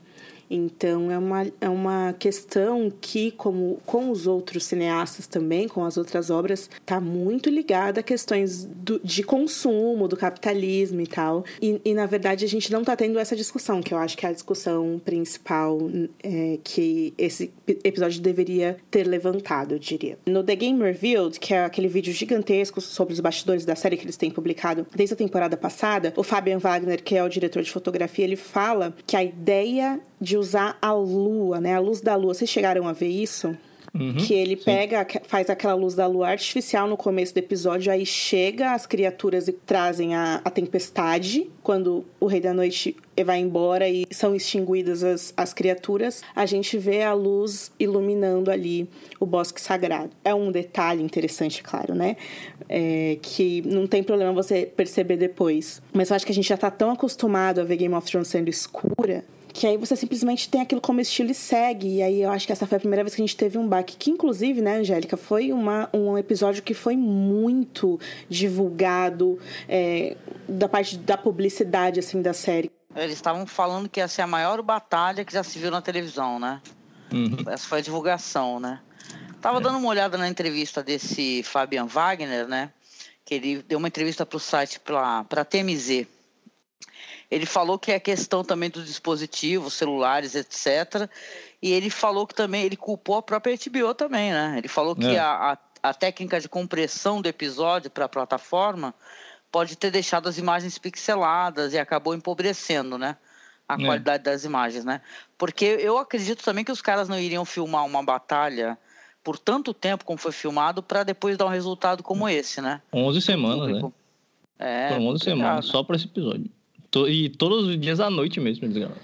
Então 0.54 1.10
é 1.10 1.18
uma, 1.18 1.46
é 1.60 1.68
uma 1.68 2.14
questão 2.16 2.92
que, 3.00 3.32
como 3.32 3.80
com 3.84 4.10
os 4.10 4.26
outros 4.26 4.64
cineastas 4.64 5.26
também, 5.26 5.66
com 5.66 5.84
as 5.84 5.96
outras 5.96 6.30
obras, 6.30 6.70
está 6.80 7.00
muito 7.00 7.50
ligada 7.50 7.98
a 7.98 8.02
questões 8.02 8.64
do, 8.64 9.00
de 9.02 9.24
consumo, 9.24 10.06
do 10.06 10.16
capitalismo 10.16 11.00
e 11.00 11.06
tal. 11.08 11.44
E, 11.60 11.80
e, 11.84 11.92
na 11.92 12.06
verdade 12.06 12.44
a 12.44 12.48
gente 12.48 12.70
não 12.70 12.80
está 12.80 12.94
tendo 12.94 13.18
essa 13.18 13.34
discussão, 13.34 13.82
que 13.82 13.92
eu 13.92 13.98
acho 13.98 14.16
que 14.16 14.24
é 14.24 14.28
a 14.28 14.32
discussão 14.32 15.00
principal 15.04 15.78
é, 16.22 16.58
que 16.62 17.12
esse 17.18 17.52
episódio 17.66 18.20
deveria 18.20 18.76
ter 18.90 19.08
levantado, 19.08 19.74
eu 19.74 19.78
diria. 19.78 20.18
No 20.24 20.44
The 20.44 20.54
Game 20.54 20.80
Revealed, 20.80 21.40
que 21.40 21.52
é 21.52 21.64
aquele 21.64 21.88
vídeo 21.88 22.12
gigantesco 22.12 22.80
sobre 22.80 23.12
os 23.12 23.18
bastidores 23.18 23.64
da 23.64 23.74
série 23.74 23.96
que 23.96 24.04
eles 24.04 24.16
têm 24.16 24.30
publicado 24.30 24.86
desde 24.94 25.14
a 25.14 25.16
temporada 25.16 25.56
passada, 25.56 26.12
o 26.16 26.22
Fabian 26.22 26.58
Wagner, 26.58 27.02
que 27.02 27.16
é 27.16 27.24
o 27.24 27.28
diretor 27.28 27.62
de 27.62 27.72
fotografia, 27.72 28.24
ele 28.24 28.36
fala 28.36 28.94
que 29.04 29.16
a 29.16 29.24
ideia 29.24 30.00
de 30.24 30.36
usar 30.36 30.76
a 30.82 30.92
lua, 30.92 31.60
né, 31.60 31.74
a 31.74 31.78
luz 31.78 32.00
da 32.00 32.16
lua, 32.16 32.34
vocês 32.34 32.50
chegaram 32.50 32.88
a 32.88 32.92
ver 32.92 33.08
isso? 33.08 33.56
Uhum, 33.94 34.16
que 34.16 34.34
ele 34.34 34.56
sim. 34.56 34.64
pega, 34.64 35.06
faz 35.22 35.48
aquela 35.48 35.74
luz 35.74 35.94
da 35.94 36.04
lua 36.08 36.28
artificial 36.28 36.88
no 36.88 36.96
começo 36.96 37.32
do 37.32 37.38
episódio, 37.38 37.92
aí 37.92 38.04
chega 38.04 38.72
as 38.72 38.86
criaturas 38.86 39.46
e 39.46 39.52
trazem 39.52 40.16
a, 40.16 40.40
a 40.44 40.50
tempestade. 40.50 41.48
Quando 41.62 42.04
o 42.18 42.26
Rei 42.26 42.40
da 42.40 42.52
Noite 42.52 42.96
vai 43.24 43.38
embora 43.38 43.88
e 43.88 44.04
são 44.10 44.34
extinguidas 44.34 45.04
as, 45.04 45.32
as 45.36 45.54
criaturas, 45.54 46.22
a 46.34 46.44
gente 46.44 46.76
vê 46.76 47.04
a 47.04 47.12
luz 47.12 47.70
iluminando 47.78 48.50
ali 48.50 48.88
o 49.20 49.26
bosque 49.26 49.60
sagrado. 49.60 50.10
É 50.24 50.34
um 50.34 50.50
detalhe 50.50 51.00
interessante, 51.00 51.62
claro, 51.62 51.94
né? 51.94 52.16
É, 52.68 53.16
que 53.22 53.62
não 53.62 53.86
tem 53.86 54.02
problema 54.02 54.32
você 54.32 54.66
perceber 54.66 55.18
depois. 55.18 55.80
Mas 55.92 56.10
eu 56.10 56.16
acho 56.16 56.26
que 56.26 56.32
a 56.32 56.34
gente 56.34 56.48
já 56.48 56.56
tá 56.56 56.70
tão 56.70 56.90
acostumado 56.90 57.60
a 57.60 57.64
ver 57.64 57.76
Game 57.76 57.94
of 57.94 58.10
Thrones 58.10 58.26
sendo 58.26 58.50
escura 58.50 59.24
que 59.54 59.68
aí 59.68 59.76
você 59.76 59.94
simplesmente 59.94 60.48
tem 60.48 60.60
aquilo 60.60 60.80
como 60.80 61.00
estilo 61.00 61.30
e 61.30 61.34
segue. 61.34 61.98
E 61.98 62.02
aí 62.02 62.22
eu 62.22 62.30
acho 62.32 62.44
que 62.44 62.52
essa 62.52 62.66
foi 62.66 62.76
a 62.76 62.80
primeira 62.80 63.04
vez 63.04 63.14
que 63.14 63.22
a 63.22 63.24
gente 63.24 63.36
teve 63.36 63.56
um 63.56 63.68
baque. 63.68 63.96
Que, 63.96 64.10
inclusive, 64.10 64.60
né, 64.60 64.78
Angélica, 64.78 65.16
foi 65.16 65.52
uma, 65.52 65.88
um 65.94 66.18
episódio 66.18 66.60
que 66.60 66.74
foi 66.74 66.96
muito 66.96 67.98
divulgado 68.28 69.38
é, 69.68 70.16
da 70.48 70.68
parte 70.68 70.98
da 70.98 71.16
publicidade, 71.16 72.00
assim, 72.00 72.20
da 72.20 72.32
série. 72.32 72.68
Eles 72.96 73.14
estavam 73.14 73.46
falando 73.46 73.88
que 73.88 74.00
ia 74.00 74.08
ser 74.08 74.22
a 74.22 74.26
maior 74.26 74.60
batalha 74.60 75.24
que 75.24 75.32
já 75.32 75.44
se 75.44 75.56
viu 75.56 75.70
na 75.70 75.80
televisão, 75.80 76.40
né? 76.40 76.60
Uhum. 77.12 77.36
Essa 77.46 77.68
foi 77.68 77.78
a 77.78 77.82
divulgação, 77.82 78.58
né? 78.58 78.80
Tava 79.40 79.58
é. 79.58 79.60
dando 79.60 79.78
uma 79.78 79.88
olhada 79.88 80.18
na 80.18 80.28
entrevista 80.28 80.82
desse 80.82 81.44
Fabian 81.44 81.86
Wagner, 81.86 82.48
né? 82.48 82.72
Que 83.24 83.36
ele 83.36 83.62
deu 83.62 83.78
uma 83.78 83.86
entrevista 83.86 84.26
para 84.26 84.36
o 84.36 84.40
site, 84.40 84.80
para 84.80 85.44
TMZ. 85.44 86.08
Ele 87.30 87.46
falou 87.46 87.78
que 87.78 87.92
é 87.92 87.98
questão 87.98 88.44
também 88.44 88.70
dos 88.70 88.86
dispositivos, 88.86 89.74
celulares, 89.74 90.34
etc. 90.34 91.08
E 91.62 91.72
ele 91.72 91.90
falou 91.90 92.26
que 92.26 92.34
também 92.34 92.62
ele 92.62 92.76
culpou 92.76 93.16
a 93.16 93.22
própria 93.22 93.56
HBO 93.56 93.94
também, 93.94 94.32
né? 94.32 94.54
Ele 94.58 94.68
falou 94.68 94.94
que 94.94 95.06
é. 95.06 95.18
a, 95.18 95.52
a, 95.52 95.58
a, 95.90 95.94
técnica 95.94 96.40
de 96.40 96.48
compressão 96.48 97.22
do 97.22 97.28
episódio 97.28 97.90
para 97.90 98.04
a 98.04 98.08
plataforma 98.08 98.94
pode 99.50 99.76
ter 99.76 99.90
deixado 99.90 100.28
as 100.28 100.38
imagens 100.38 100.78
pixeladas 100.78 101.72
e 101.72 101.78
acabou 101.78 102.14
empobrecendo, 102.14 102.98
né? 102.98 103.16
A 103.66 103.74
é. 103.74 103.84
qualidade 103.84 104.24
das 104.24 104.44
imagens, 104.44 104.84
né? 104.84 105.00
Porque 105.38 105.64
eu 105.64 105.96
acredito 105.96 106.44
também 106.44 106.64
que 106.64 106.72
os 106.72 106.82
caras 106.82 107.08
não 107.08 107.18
iriam 107.18 107.44
filmar 107.44 107.86
uma 107.86 108.02
batalha 108.02 108.78
por 109.24 109.38
tanto 109.38 109.72
tempo 109.72 110.04
como 110.04 110.18
foi 110.18 110.32
filmado 110.32 110.82
para 110.82 111.02
depois 111.02 111.38
dar 111.38 111.46
um 111.46 111.48
resultado 111.48 112.02
como 112.02 112.28
esse, 112.28 112.60
né? 112.60 112.82
11 112.92 113.22
semanas, 113.22 113.82
né? 113.82 113.90
É, 114.58 114.88
Foram 114.90 115.06
11 115.08 115.24
semanas, 115.24 115.64
só 115.64 115.82
para 115.82 115.96
esse 115.96 116.04
episódio. 116.04 116.50
E 117.08 117.28
todos 117.28 117.66
os 117.66 117.80
dias 117.80 118.00
à 118.00 118.08
noite 118.08 118.40
mesmo, 118.40 118.64
eles 118.64 118.76
gravaram. 118.76 119.00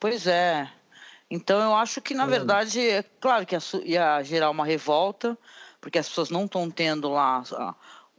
Pois 0.00 0.26
é. 0.26 0.68
Então 1.30 1.60
eu 1.60 1.74
acho 1.74 2.00
que, 2.00 2.14
na 2.14 2.24
é. 2.24 2.26
verdade, 2.26 2.80
é 2.80 3.02
claro 3.20 3.46
que 3.46 3.56
ia 3.84 4.22
gerar 4.22 4.50
uma 4.50 4.66
revolta, 4.66 5.38
porque 5.80 5.98
as 5.98 6.08
pessoas 6.08 6.30
não 6.30 6.44
estão 6.44 6.70
tendo 6.70 7.08
lá 7.08 7.42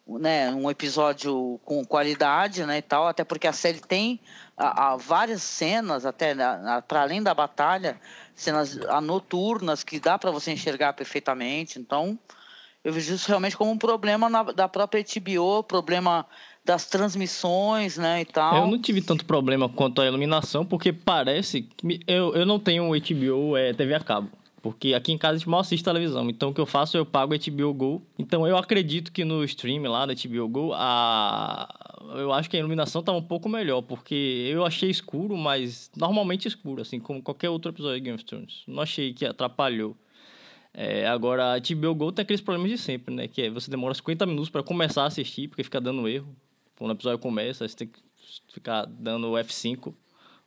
né, 0.08 0.51
um 0.51 0.70
episódio 0.70 1.60
com 1.63 1.86
qualidade 1.86 2.65
né, 2.65 2.79
e 2.79 2.82
tal, 2.82 3.08
até 3.08 3.24
porque 3.24 3.48
a 3.48 3.53
série 3.53 3.79
tem 3.79 4.20
a, 4.58 4.93
a 4.93 4.96
várias 4.98 5.43
cenas, 5.43 6.05
até 6.05 6.36
para 6.88 7.01
além 7.01 7.22
da 7.22 7.34
batalha, 7.34 8.00
cenas 8.36 8.75
noturnas 9.01 9.84
que 9.84 10.00
dá 10.00 10.17
para 10.17 10.32
você 10.32 10.51
enxergar 10.51 10.93
perfeitamente. 10.93 11.79
Então, 11.79 12.17
eu 12.84 12.91
vejo 12.91 13.13
isso 13.13 13.27
realmente 13.27 13.55
como 13.55 13.72
um 13.72 13.77
problema 13.77 14.29
na, 14.29 14.43
da 14.43 14.67
própria 14.67 15.03
HBO, 15.03 15.63
problema 15.63 16.25
das 16.65 16.88
transmissões, 16.88 17.98
né, 17.98 18.22
e 18.22 18.25
tal. 18.25 18.55
Eu 18.55 18.67
não 18.67 18.79
tive 18.79 19.01
tanto 19.01 19.25
problema 19.25 19.67
quanto 19.67 20.01
a 20.01 20.05
iluminação, 20.05 20.65
porque 20.65 20.93
parece 20.93 21.63
que 21.63 22.00
eu, 22.08 22.34
eu 22.34 22.46
não 22.46 22.60
tenho 22.60 22.89
HBO 22.89 23.58
é, 23.58 23.74
TV 23.74 23.93
a 23.93 24.00
cabo. 24.00 24.29
Porque 24.63 24.93
aqui 24.93 25.12
em 25.12 25.17
casa 25.17 25.36
a 25.36 25.38
gente 25.39 25.50
mal 25.50 25.60
assiste 25.60 25.84
televisão. 25.84 26.29
Então 26.29 26.50
o 26.51 26.53
que 26.53 26.62
eu 26.62 26.65
faço, 26.65 26.96
eu 26.96 27.05
pago 27.05 27.34
HBO 27.38 27.74
Go. 27.74 28.01
Então 28.17 28.48
eu 28.48 28.55
acredito 28.58 29.12
que 29.12 29.25
no 29.25 29.43
stream 29.43 29.84
lá 29.91 30.05
da 30.05 30.13
HBO 30.13 30.48
Go, 30.48 30.72
a... 30.74 31.67
eu 32.15 32.32
acho 32.32 32.50
que 32.50 32.55
a 32.55 32.62
iluminação 32.62 33.01
estava 33.01 33.17
um 33.17 33.24
pouco 33.24 33.50
melhor. 33.50 33.82
Porque 33.82 34.15
eu 34.50 34.65
achei 34.65 34.89
escuro, 34.89 35.36
mas 35.36 35.91
normalmente 35.98 36.48
escuro, 36.48 36.82
assim, 36.82 36.98
como 36.98 37.22
qualquer 37.22 37.50
outro 37.50 37.74
episódio 37.74 37.98
de 37.98 38.05
Game 38.05 38.15
of 38.15 38.24
Thrones. 38.24 38.63
Não 38.65 38.82
achei 38.82 39.13
que 39.13 39.25
atrapalhou. 39.25 39.98
É, 40.74 41.05
agora, 41.08 41.55
a 41.55 41.60
HBO 41.60 41.93
Go 41.93 42.12
tem 42.13 42.24
aqueles 42.24 42.39
problemas 42.41 42.72
de 42.72 42.77
sempre, 42.77 43.13
né? 43.13 43.27
Que 43.27 43.41
é 43.41 43.50
você 43.50 43.70
demora 43.70 43.93
50 43.93 44.25
minutos 44.25 44.50
para 44.50 44.63
começar 44.63 45.03
a 45.03 45.08
assistir, 45.08 45.50
porque 45.50 45.63
fica 45.65 45.82
dando 45.82 46.08
erro. 46.08 46.34
Quando 46.84 46.92
o 46.92 46.96
episódio 46.96 47.20
começa, 47.20 47.66
você 47.66 47.78
tem 47.78 47.88
que 47.88 48.02
ficar 48.50 48.86
dando 48.86 49.30
o 49.30 49.36
F5 49.36 49.94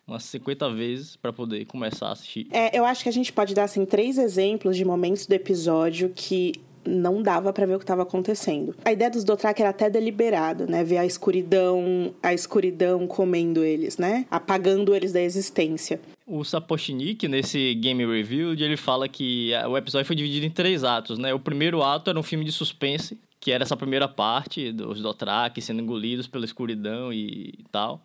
umas 0.06 0.22
50 0.24 0.68
vezes 0.74 1.16
para 1.16 1.32
poder 1.32 1.64
começar 1.64 2.08
a 2.08 2.12
assistir. 2.12 2.46
É, 2.50 2.78
eu 2.78 2.84
acho 2.84 3.02
que 3.02 3.08
a 3.08 3.12
gente 3.12 3.32
pode 3.32 3.54
dar 3.54 3.64
assim 3.64 3.86
três 3.86 4.18
exemplos 4.18 4.76
de 4.76 4.84
momentos 4.84 5.24
do 5.24 5.32
episódio 5.32 6.12
que 6.14 6.52
não 6.84 7.22
dava 7.22 7.54
para 7.54 7.64
ver 7.64 7.76
o 7.76 7.78
que 7.78 7.84
estava 7.84 8.02
acontecendo. 8.02 8.74
A 8.84 8.92
ideia 8.92 9.10
dos 9.10 9.24
Dothraki 9.24 9.62
era 9.62 9.70
até 9.70 9.88
deliberado, 9.88 10.66
né? 10.66 10.84
Ver 10.84 10.98
a 10.98 11.06
escuridão, 11.06 12.14
a 12.22 12.34
escuridão 12.34 13.06
comendo 13.06 13.64
eles, 13.64 13.96
né? 13.96 14.26
Apagando 14.30 14.94
eles 14.94 15.14
da 15.14 15.22
existência. 15.22 15.98
O 16.26 16.44
Sapochnik, 16.44 17.26
nesse 17.28 17.74
Game 17.76 18.04
Review, 18.04 18.52
ele 18.52 18.76
fala 18.76 19.08
que 19.08 19.52
o 19.70 19.74
episódio 19.78 20.06
foi 20.06 20.16
dividido 20.16 20.44
em 20.44 20.50
três 20.50 20.84
atos, 20.84 21.18
né? 21.18 21.32
O 21.32 21.40
primeiro 21.40 21.82
ato 21.82 22.10
era 22.10 22.18
um 22.18 22.22
filme 22.22 22.44
de 22.44 22.52
suspense, 22.52 23.18
que 23.46 23.52
era 23.52 23.62
essa 23.62 23.76
primeira 23.76 24.08
parte 24.08 24.72
dos 24.72 25.00
Dothraki 25.00 25.62
sendo 25.62 25.80
engolidos 25.80 26.26
pela 26.26 26.44
escuridão 26.44 27.12
e 27.12 27.54
tal. 27.70 28.04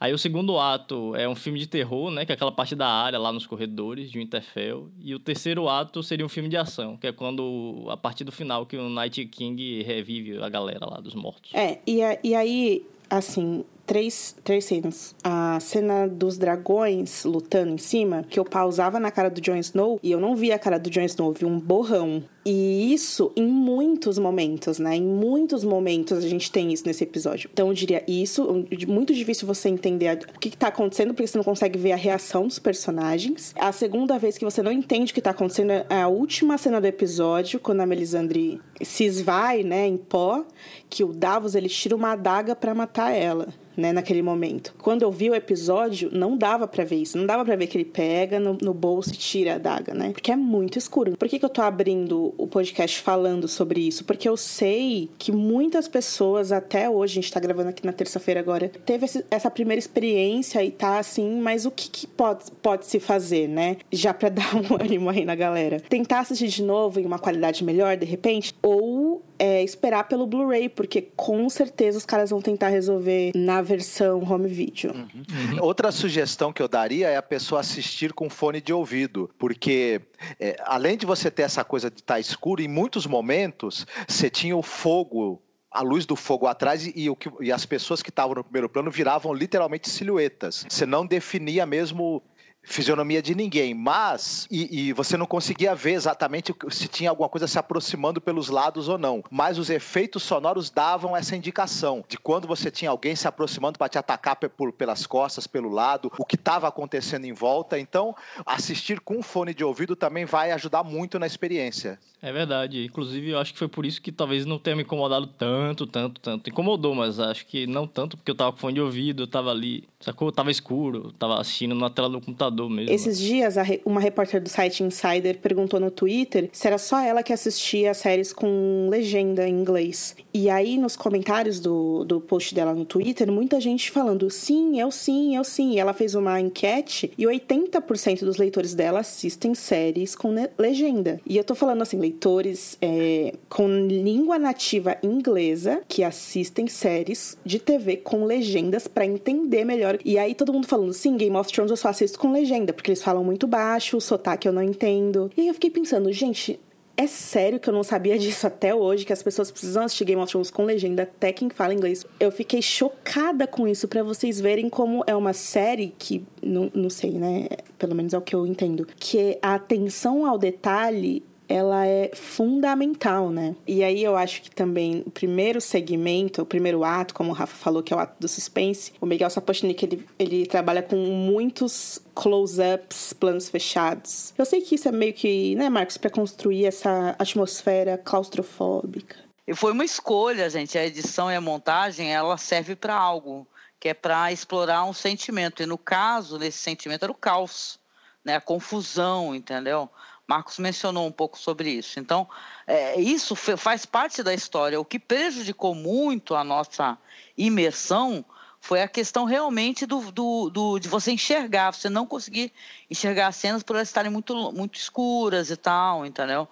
Aí 0.00 0.12
o 0.12 0.18
segundo 0.18 0.58
ato 0.58 1.14
é 1.14 1.28
um 1.28 1.36
filme 1.36 1.60
de 1.60 1.68
terror, 1.68 2.10
né? 2.10 2.26
Que 2.26 2.32
é 2.32 2.34
aquela 2.34 2.50
parte 2.50 2.74
da 2.74 2.88
área 2.88 3.16
lá 3.16 3.30
nos 3.30 3.46
corredores 3.46 4.10
de 4.10 4.18
Winterfell. 4.18 4.88
E 5.00 5.14
o 5.14 5.20
terceiro 5.20 5.68
ato 5.68 6.02
seria 6.02 6.26
um 6.26 6.28
filme 6.28 6.48
de 6.48 6.56
ação, 6.56 6.96
que 6.96 7.06
é 7.06 7.12
quando, 7.12 7.86
a 7.88 7.96
partir 7.96 8.24
do 8.24 8.32
final, 8.32 8.66
que 8.66 8.76
o 8.76 8.88
Night 8.88 9.24
King 9.26 9.80
revive 9.84 10.42
a 10.42 10.48
galera 10.48 10.84
lá 10.84 10.98
dos 10.98 11.14
mortos. 11.14 11.52
É, 11.54 11.78
e, 11.86 12.00
e 12.24 12.34
aí, 12.34 12.84
assim, 13.08 13.64
três, 13.90 14.36
três 14.44 14.66
cenas. 14.66 15.16
A 15.24 15.58
cena 15.58 16.06
dos 16.06 16.38
dragões 16.38 17.24
lutando 17.24 17.72
em 17.72 17.78
cima, 17.78 18.24
que 18.30 18.38
eu 18.38 18.44
pausava 18.44 19.00
na 19.00 19.10
cara 19.10 19.28
do 19.28 19.40
Jon 19.40 19.56
Snow 19.56 19.98
e 20.00 20.12
eu 20.12 20.20
não 20.20 20.36
via 20.36 20.54
a 20.54 20.58
cara 20.60 20.78
do 20.78 20.88
Jon 20.88 21.02
Snow, 21.02 21.32
vi 21.32 21.44
um 21.44 21.58
borrão. 21.58 22.22
E 22.46 22.94
isso 22.94 23.32
em 23.34 23.46
muitos 23.46 24.16
momentos, 24.16 24.78
né? 24.78 24.94
Em 24.94 25.02
muitos 25.02 25.64
momentos 25.64 26.18
a 26.18 26.28
gente 26.28 26.52
tem 26.52 26.72
isso 26.72 26.86
nesse 26.86 27.02
episódio. 27.02 27.50
Então 27.52 27.66
eu 27.66 27.74
diria 27.74 28.04
isso, 28.06 28.64
muito 28.86 29.12
difícil 29.12 29.44
você 29.44 29.68
entender 29.68 30.24
o 30.36 30.38
que, 30.38 30.48
está 30.48 30.68
acontecendo, 30.68 31.12
porque 31.12 31.26
você 31.26 31.36
não 31.36 31.44
consegue 31.44 31.76
ver 31.76 31.90
a 31.90 31.96
reação 31.96 32.46
dos 32.46 32.60
personagens. 32.60 33.52
A 33.58 33.72
segunda 33.72 34.18
vez 34.20 34.38
que 34.38 34.44
você 34.44 34.62
não 34.62 34.70
entende 34.70 35.10
o 35.10 35.14
que 35.14 35.20
está 35.20 35.30
acontecendo 35.30 35.72
é 35.72 35.84
a 36.00 36.06
última 36.06 36.56
cena 36.56 36.80
do 36.80 36.86
episódio, 36.86 37.58
quando 37.58 37.80
a 37.80 37.86
Melisandre 37.86 38.60
se 38.80 39.04
esvai, 39.04 39.64
né, 39.64 39.86
em 39.86 39.96
pó, 39.96 40.44
que 40.88 41.02
o 41.02 41.12
Davos 41.12 41.56
ele 41.56 41.68
tira 41.68 41.96
uma 41.96 42.12
adaga 42.12 42.54
para 42.54 42.72
matar 42.72 43.10
ela 43.10 43.48
né, 43.80 43.92
naquele 43.92 44.22
momento. 44.22 44.74
Quando 44.78 45.02
eu 45.02 45.10
vi 45.10 45.30
o 45.30 45.34
episódio, 45.34 46.10
não 46.12 46.36
dava 46.36 46.68
para 46.68 46.84
ver 46.84 46.96
isso. 46.96 47.18
Não 47.18 47.26
dava 47.26 47.44
para 47.44 47.56
ver 47.56 47.66
que 47.66 47.76
ele 47.76 47.84
pega 47.84 48.38
no, 48.38 48.56
no, 48.60 48.74
bolso 48.74 49.10
e 49.10 49.16
tira 49.16 49.54
a 49.54 49.58
daga, 49.58 49.94
né? 49.94 50.10
Porque 50.12 50.30
é 50.30 50.36
muito 50.36 50.78
escuro. 50.78 51.16
Por 51.16 51.28
que, 51.28 51.38
que 51.38 51.44
eu 51.44 51.48
tô 51.48 51.62
abrindo 51.62 52.34
o 52.36 52.46
podcast 52.46 53.00
falando 53.00 53.48
sobre 53.48 53.80
isso? 53.80 54.04
Porque 54.04 54.28
eu 54.28 54.36
sei 54.36 55.10
que 55.18 55.32
muitas 55.32 55.88
pessoas, 55.88 56.52
até 56.52 56.88
hoje, 56.88 57.18
a 57.18 57.22
gente 57.22 57.32
tá 57.32 57.40
gravando 57.40 57.70
aqui 57.70 57.84
na 57.84 57.92
terça-feira 57.92 58.40
agora, 58.40 58.68
teve 58.68 59.06
essa 59.30 59.50
primeira 59.50 59.78
experiência 59.78 60.62
e 60.62 60.70
tá 60.70 60.98
assim, 60.98 61.40
mas 61.40 61.64
o 61.66 61.70
que, 61.70 61.90
que 61.90 62.06
pode, 62.06 62.50
pode 62.62 62.86
se 62.86 63.00
fazer, 63.00 63.48
né? 63.48 63.76
Já 63.90 64.12
pra 64.12 64.28
dar 64.30 64.54
um 64.54 64.74
ânimo 64.80 65.10
aí 65.10 65.24
na 65.24 65.34
galera. 65.34 65.80
Tentar 65.80 66.20
assistir 66.20 66.48
de 66.48 66.62
novo 66.62 67.00
em 67.00 67.06
uma 67.06 67.18
qualidade 67.18 67.64
melhor, 67.64 67.96
de 67.96 68.06
repente, 68.06 68.54
ou 68.62 69.22
é, 69.40 69.62
esperar 69.62 70.06
pelo 70.06 70.26
Blu-ray, 70.26 70.68
porque 70.68 71.00
com 71.00 71.48
certeza 71.48 71.96
os 71.96 72.04
caras 72.04 72.28
vão 72.28 72.42
tentar 72.42 72.68
resolver 72.68 73.32
na 73.34 73.62
versão 73.62 74.22
home 74.22 74.46
video. 74.46 74.92
Uhum. 74.92 75.08
Uhum. 75.54 75.62
Outra 75.62 75.90
sugestão 75.90 76.52
que 76.52 76.60
eu 76.60 76.68
daria 76.68 77.08
é 77.08 77.16
a 77.16 77.22
pessoa 77.22 77.62
assistir 77.62 78.12
com 78.12 78.28
fone 78.28 78.60
de 78.60 78.70
ouvido, 78.70 79.30
porque 79.38 80.02
é, 80.38 80.56
além 80.64 80.94
de 80.98 81.06
você 81.06 81.30
ter 81.30 81.42
essa 81.42 81.64
coisa 81.64 81.90
de 81.90 82.00
estar 82.00 82.14
tá 82.14 82.20
escuro, 82.20 82.60
em 82.60 82.68
muitos 82.68 83.06
momentos 83.06 83.86
você 84.06 84.28
tinha 84.28 84.54
o 84.54 84.62
fogo 84.62 85.40
a 85.70 85.82
luz 85.82 86.04
do 86.04 86.16
fogo 86.16 86.46
atrás 86.46 86.84
e, 86.84 86.92
que, 87.16 87.30
e 87.40 87.52
as 87.52 87.64
pessoas 87.64 88.02
que 88.02 88.10
estavam 88.10 88.34
no 88.34 88.44
primeiro 88.44 88.68
plano 88.68 88.90
viravam 88.90 89.32
literalmente 89.32 89.88
silhuetas. 89.88 90.66
Você 90.68 90.84
não 90.84 91.06
definia 91.06 91.64
mesmo 91.64 92.22
fisionomia 92.62 93.22
de 93.22 93.34
ninguém, 93.34 93.74
mas 93.74 94.46
e, 94.50 94.88
e, 94.88 94.92
você 94.92 95.16
não 95.16 95.26
conseguia 95.26 95.74
ver 95.74 95.92
exatamente 95.92 96.54
se 96.70 96.88
tinha 96.88 97.10
alguma 97.10 97.28
coisa 97.28 97.46
se 97.46 97.58
aproximando 97.58 98.20
pelos 98.20 98.48
lados 98.48 98.88
ou 98.88 98.98
não. 98.98 99.24
Mas 99.30 99.58
os 99.58 99.70
efeitos 99.70 100.22
sonoros 100.22 100.70
davam 100.70 101.16
essa 101.16 101.36
indicação 101.36 102.04
de 102.08 102.18
quando 102.18 102.46
você 102.46 102.70
tinha 102.70 102.90
alguém 102.90 103.16
se 103.16 103.26
aproximando 103.26 103.78
para 103.78 103.88
te 103.88 103.98
atacar 103.98 104.36
por, 104.36 104.72
pelas 104.72 105.06
costas, 105.06 105.46
pelo 105.46 105.70
lado, 105.70 106.12
o 106.18 106.24
que 106.24 106.36
estava 106.36 106.68
acontecendo 106.68 107.24
em 107.24 107.32
volta. 107.32 107.78
Então, 107.78 108.14
assistir 108.44 109.00
com 109.00 109.22
fone 109.22 109.54
de 109.54 109.64
ouvido 109.64 109.96
também 109.96 110.24
vai 110.24 110.52
ajudar 110.52 110.84
muito 110.84 111.18
na 111.18 111.26
experiência. 111.26 111.98
É 112.22 112.32
verdade. 112.32 112.84
Inclusive, 112.84 113.30
eu 113.30 113.38
acho 113.38 113.52
que 113.52 113.58
foi 113.58 113.68
por 113.68 113.86
isso 113.86 114.00
que 114.02 114.12
talvez 114.12 114.44
não 114.44 114.58
tenha 114.58 114.76
me 114.76 114.82
incomodado 114.82 115.26
tanto, 115.26 115.86
tanto, 115.86 116.20
tanto. 116.20 116.50
Incomodou, 116.50 116.94
mas 116.94 117.18
acho 117.18 117.46
que 117.46 117.66
não 117.66 117.86
tanto, 117.86 118.16
porque 118.16 118.30
eu 118.30 118.34
tava 118.34 118.52
com 118.52 118.58
fone 118.58 118.74
de 118.74 118.80
ouvido, 118.80 119.22
eu 119.22 119.26
tava 119.26 119.50
ali, 119.50 119.88
sacou? 120.00 120.32
Tava 120.32 120.50
escuro, 120.50 121.12
tava 121.18 121.40
assistindo 121.40 121.74
na 121.74 121.90
tela 121.90 122.08
do 122.08 122.20
computador 122.20 122.68
mesmo. 122.68 122.92
Esses 122.92 123.18
dias, 123.18 123.54
uma 123.84 124.00
repórter 124.00 124.42
do 124.42 124.48
site 124.48 124.82
Insider 124.82 125.38
perguntou 125.38 125.78
no 125.78 125.90
Twitter 125.90 126.48
se 126.52 126.66
era 126.66 126.78
só 126.78 127.00
ela 127.00 127.22
que 127.22 127.32
assistia 127.32 127.92
séries 127.94 128.32
com 128.32 128.88
legenda 128.90 129.46
em 129.46 129.60
inglês. 129.60 130.16
E 130.32 130.48
aí, 130.48 130.78
nos 130.78 130.96
comentários 130.96 131.60
do, 131.60 132.04
do 132.04 132.20
post 132.20 132.54
dela 132.54 132.74
no 132.74 132.84
Twitter, 132.84 133.30
muita 133.30 133.60
gente 133.60 133.90
falando 133.90 134.30
sim, 134.30 134.80
eu 134.80 134.90
sim, 134.90 135.36
eu 135.36 135.44
sim. 135.44 135.72
E 135.72 135.78
ela 135.78 135.92
fez 135.92 136.14
uma 136.14 136.40
enquete 136.40 137.12
e 137.18 137.24
80% 137.24 138.24
dos 138.24 138.36
leitores 138.36 138.74
dela 138.74 139.00
assistem 139.00 139.54
séries 139.54 140.14
com 140.14 140.34
legenda. 140.58 141.20
E 141.26 141.36
eu 141.36 141.44
tô 141.44 141.54
falando 141.54 141.82
assim, 141.82 141.98
leitores 141.98 142.78
é, 142.80 143.34
com 143.48 143.68
língua 143.68 144.38
nativa 144.38 144.96
inglesa 145.02 145.82
que 145.88 146.02
assistem 146.02 146.66
séries 146.66 147.36
de 147.44 147.58
TV 147.58 147.96
com 147.96 148.24
legendas 148.24 148.86
para 148.88 149.04
entender 149.04 149.64
melhor. 149.64 149.89
E 150.04 150.18
aí 150.18 150.34
todo 150.34 150.52
mundo 150.52 150.66
falando, 150.66 150.92
sim, 150.92 151.16
Game 151.16 151.36
of 151.36 151.50
Thrones 151.50 151.70
eu 151.70 151.76
só 151.76 151.88
assisto 151.88 152.18
com 152.18 152.32
legenda, 152.32 152.72
porque 152.72 152.90
eles 152.90 153.02
falam 153.02 153.24
muito 153.24 153.46
baixo, 153.46 153.96
o 153.96 154.00
sotaque 154.00 154.46
eu 154.46 154.52
não 154.52 154.62
entendo. 154.62 155.30
E 155.36 155.42
aí 155.42 155.48
eu 155.48 155.54
fiquei 155.54 155.70
pensando, 155.70 156.12
gente, 156.12 156.58
é 156.96 157.06
sério 157.06 157.58
que 157.58 157.68
eu 157.68 157.72
não 157.72 157.82
sabia 157.82 158.16
disso 158.18 158.46
até 158.46 158.74
hoje, 158.74 159.06
que 159.06 159.12
as 159.12 159.22
pessoas 159.22 159.50
precisam 159.50 159.84
assistir 159.84 160.04
Game 160.04 160.20
of 160.20 160.30
Thrones 160.30 160.50
com 160.50 160.64
legenda, 160.64 161.04
até 161.04 161.32
quem 161.32 161.48
fala 161.48 161.72
inglês. 161.72 162.04
Eu 162.18 162.30
fiquei 162.30 162.60
chocada 162.60 163.46
com 163.46 163.66
isso, 163.66 163.88
para 163.88 164.02
vocês 164.02 164.40
verem 164.40 164.68
como 164.68 165.02
é 165.06 165.16
uma 165.16 165.32
série 165.32 165.94
que, 165.98 166.22
não, 166.42 166.70
não 166.74 166.90
sei, 166.90 167.12
né? 167.12 167.48
Pelo 167.78 167.94
menos 167.94 168.12
é 168.12 168.18
o 168.18 168.20
que 168.20 168.34
eu 168.34 168.46
entendo. 168.46 168.86
Que 168.98 169.38
a 169.40 169.54
atenção 169.54 170.26
ao 170.26 170.36
detalhe 170.36 171.22
ela 171.50 171.84
é 171.84 172.12
fundamental, 172.14 173.28
né? 173.28 173.56
E 173.66 173.82
aí 173.82 174.04
eu 174.04 174.16
acho 174.16 174.40
que 174.40 174.50
também 174.52 175.02
o 175.04 175.10
primeiro 175.10 175.60
segmento, 175.60 176.42
o 176.42 176.46
primeiro 176.46 176.84
ato, 176.84 177.12
como 177.12 177.30
o 177.30 177.34
Rafa 177.34 177.56
falou, 177.56 177.82
que 177.82 177.92
é 177.92 177.96
o 177.96 177.98
ato 177.98 178.14
do 178.20 178.28
suspense, 178.28 178.92
o 179.00 179.04
Miguel 179.04 179.28
Sapochnik, 179.28 179.84
ele, 179.84 180.06
ele 180.16 180.46
trabalha 180.46 180.80
com 180.80 180.94
muitos 180.96 182.00
close-ups, 182.14 183.12
planos 183.14 183.48
fechados. 183.48 184.32
Eu 184.38 184.44
sei 184.44 184.60
que 184.60 184.76
isso 184.76 184.86
é 184.86 184.92
meio 184.92 185.12
que, 185.12 185.56
né, 185.56 185.68
Marcos, 185.68 185.96
para 185.96 186.08
construir 186.08 186.66
essa 186.66 187.16
atmosfera 187.18 187.98
claustrofóbica. 187.98 189.16
E 189.44 189.52
foi 189.52 189.72
uma 189.72 189.84
escolha, 189.84 190.48
gente. 190.48 190.78
A 190.78 190.86
edição 190.86 191.32
e 191.32 191.34
a 191.34 191.40
montagem, 191.40 192.14
ela 192.14 192.38
serve 192.38 192.76
para 192.76 192.94
algo, 192.94 193.44
que 193.80 193.88
é 193.88 193.94
para 193.94 194.30
explorar 194.30 194.84
um 194.84 194.92
sentimento. 194.92 195.64
E 195.64 195.66
no 195.66 195.76
caso, 195.76 196.38
nesse 196.38 196.58
sentimento 196.58 197.02
era 197.02 197.10
o 197.10 197.16
caos, 197.16 197.80
né? 198.24 198.36
A 198.36 198.40
confusão, 198.40 199.34
entendeu? 199.34 199.90
Marcos 200.30 200.60
mencionou 200.60 201.08
um 201.08 201.10
pouco 201.10 201.36
sobre 201.36 201.70
isso. 201.70 201.98
Então, 201.98 202.28
é, 202.64 203.00
isso 203.00 203.34
faz 203.34 203.84
parte 203.84 204.22
da 204.22 204.32
história. 204.32 204.80
O 204.80 204.84
que 204.84 204.96
prejudicou 204.96 205.74
muito 205.74 206.36
a 206.36 206.44
nossa 206.44 206.96
imersão 207.36 208.24
foi 208.60 208.80
a 208.80 208.86
questão 208.86 209.24
realmente 209.24 209.86
do, 209.86 210.12
do, 210.12 210.48
do, 210.48 210.78
de 210.78 210.86
você 210.86 211.10
enxergar, 211.10 211.72
você 211.72 211.88
não 211.88 212.06
conseguir 212.06 212.52
enxergar 212.88 213.26
as 213.26 213.36
cenas 213.36 213.64
por 213.64 213.74
elas 213.74 213.88
estarem 213.88 214.12
muito, 214.12 214.52
muito 214.52 214.78
escuras 214.78 215.50
e 215.50 215.56
tal, 215.56 216.06
entendeu? 216.06 216.46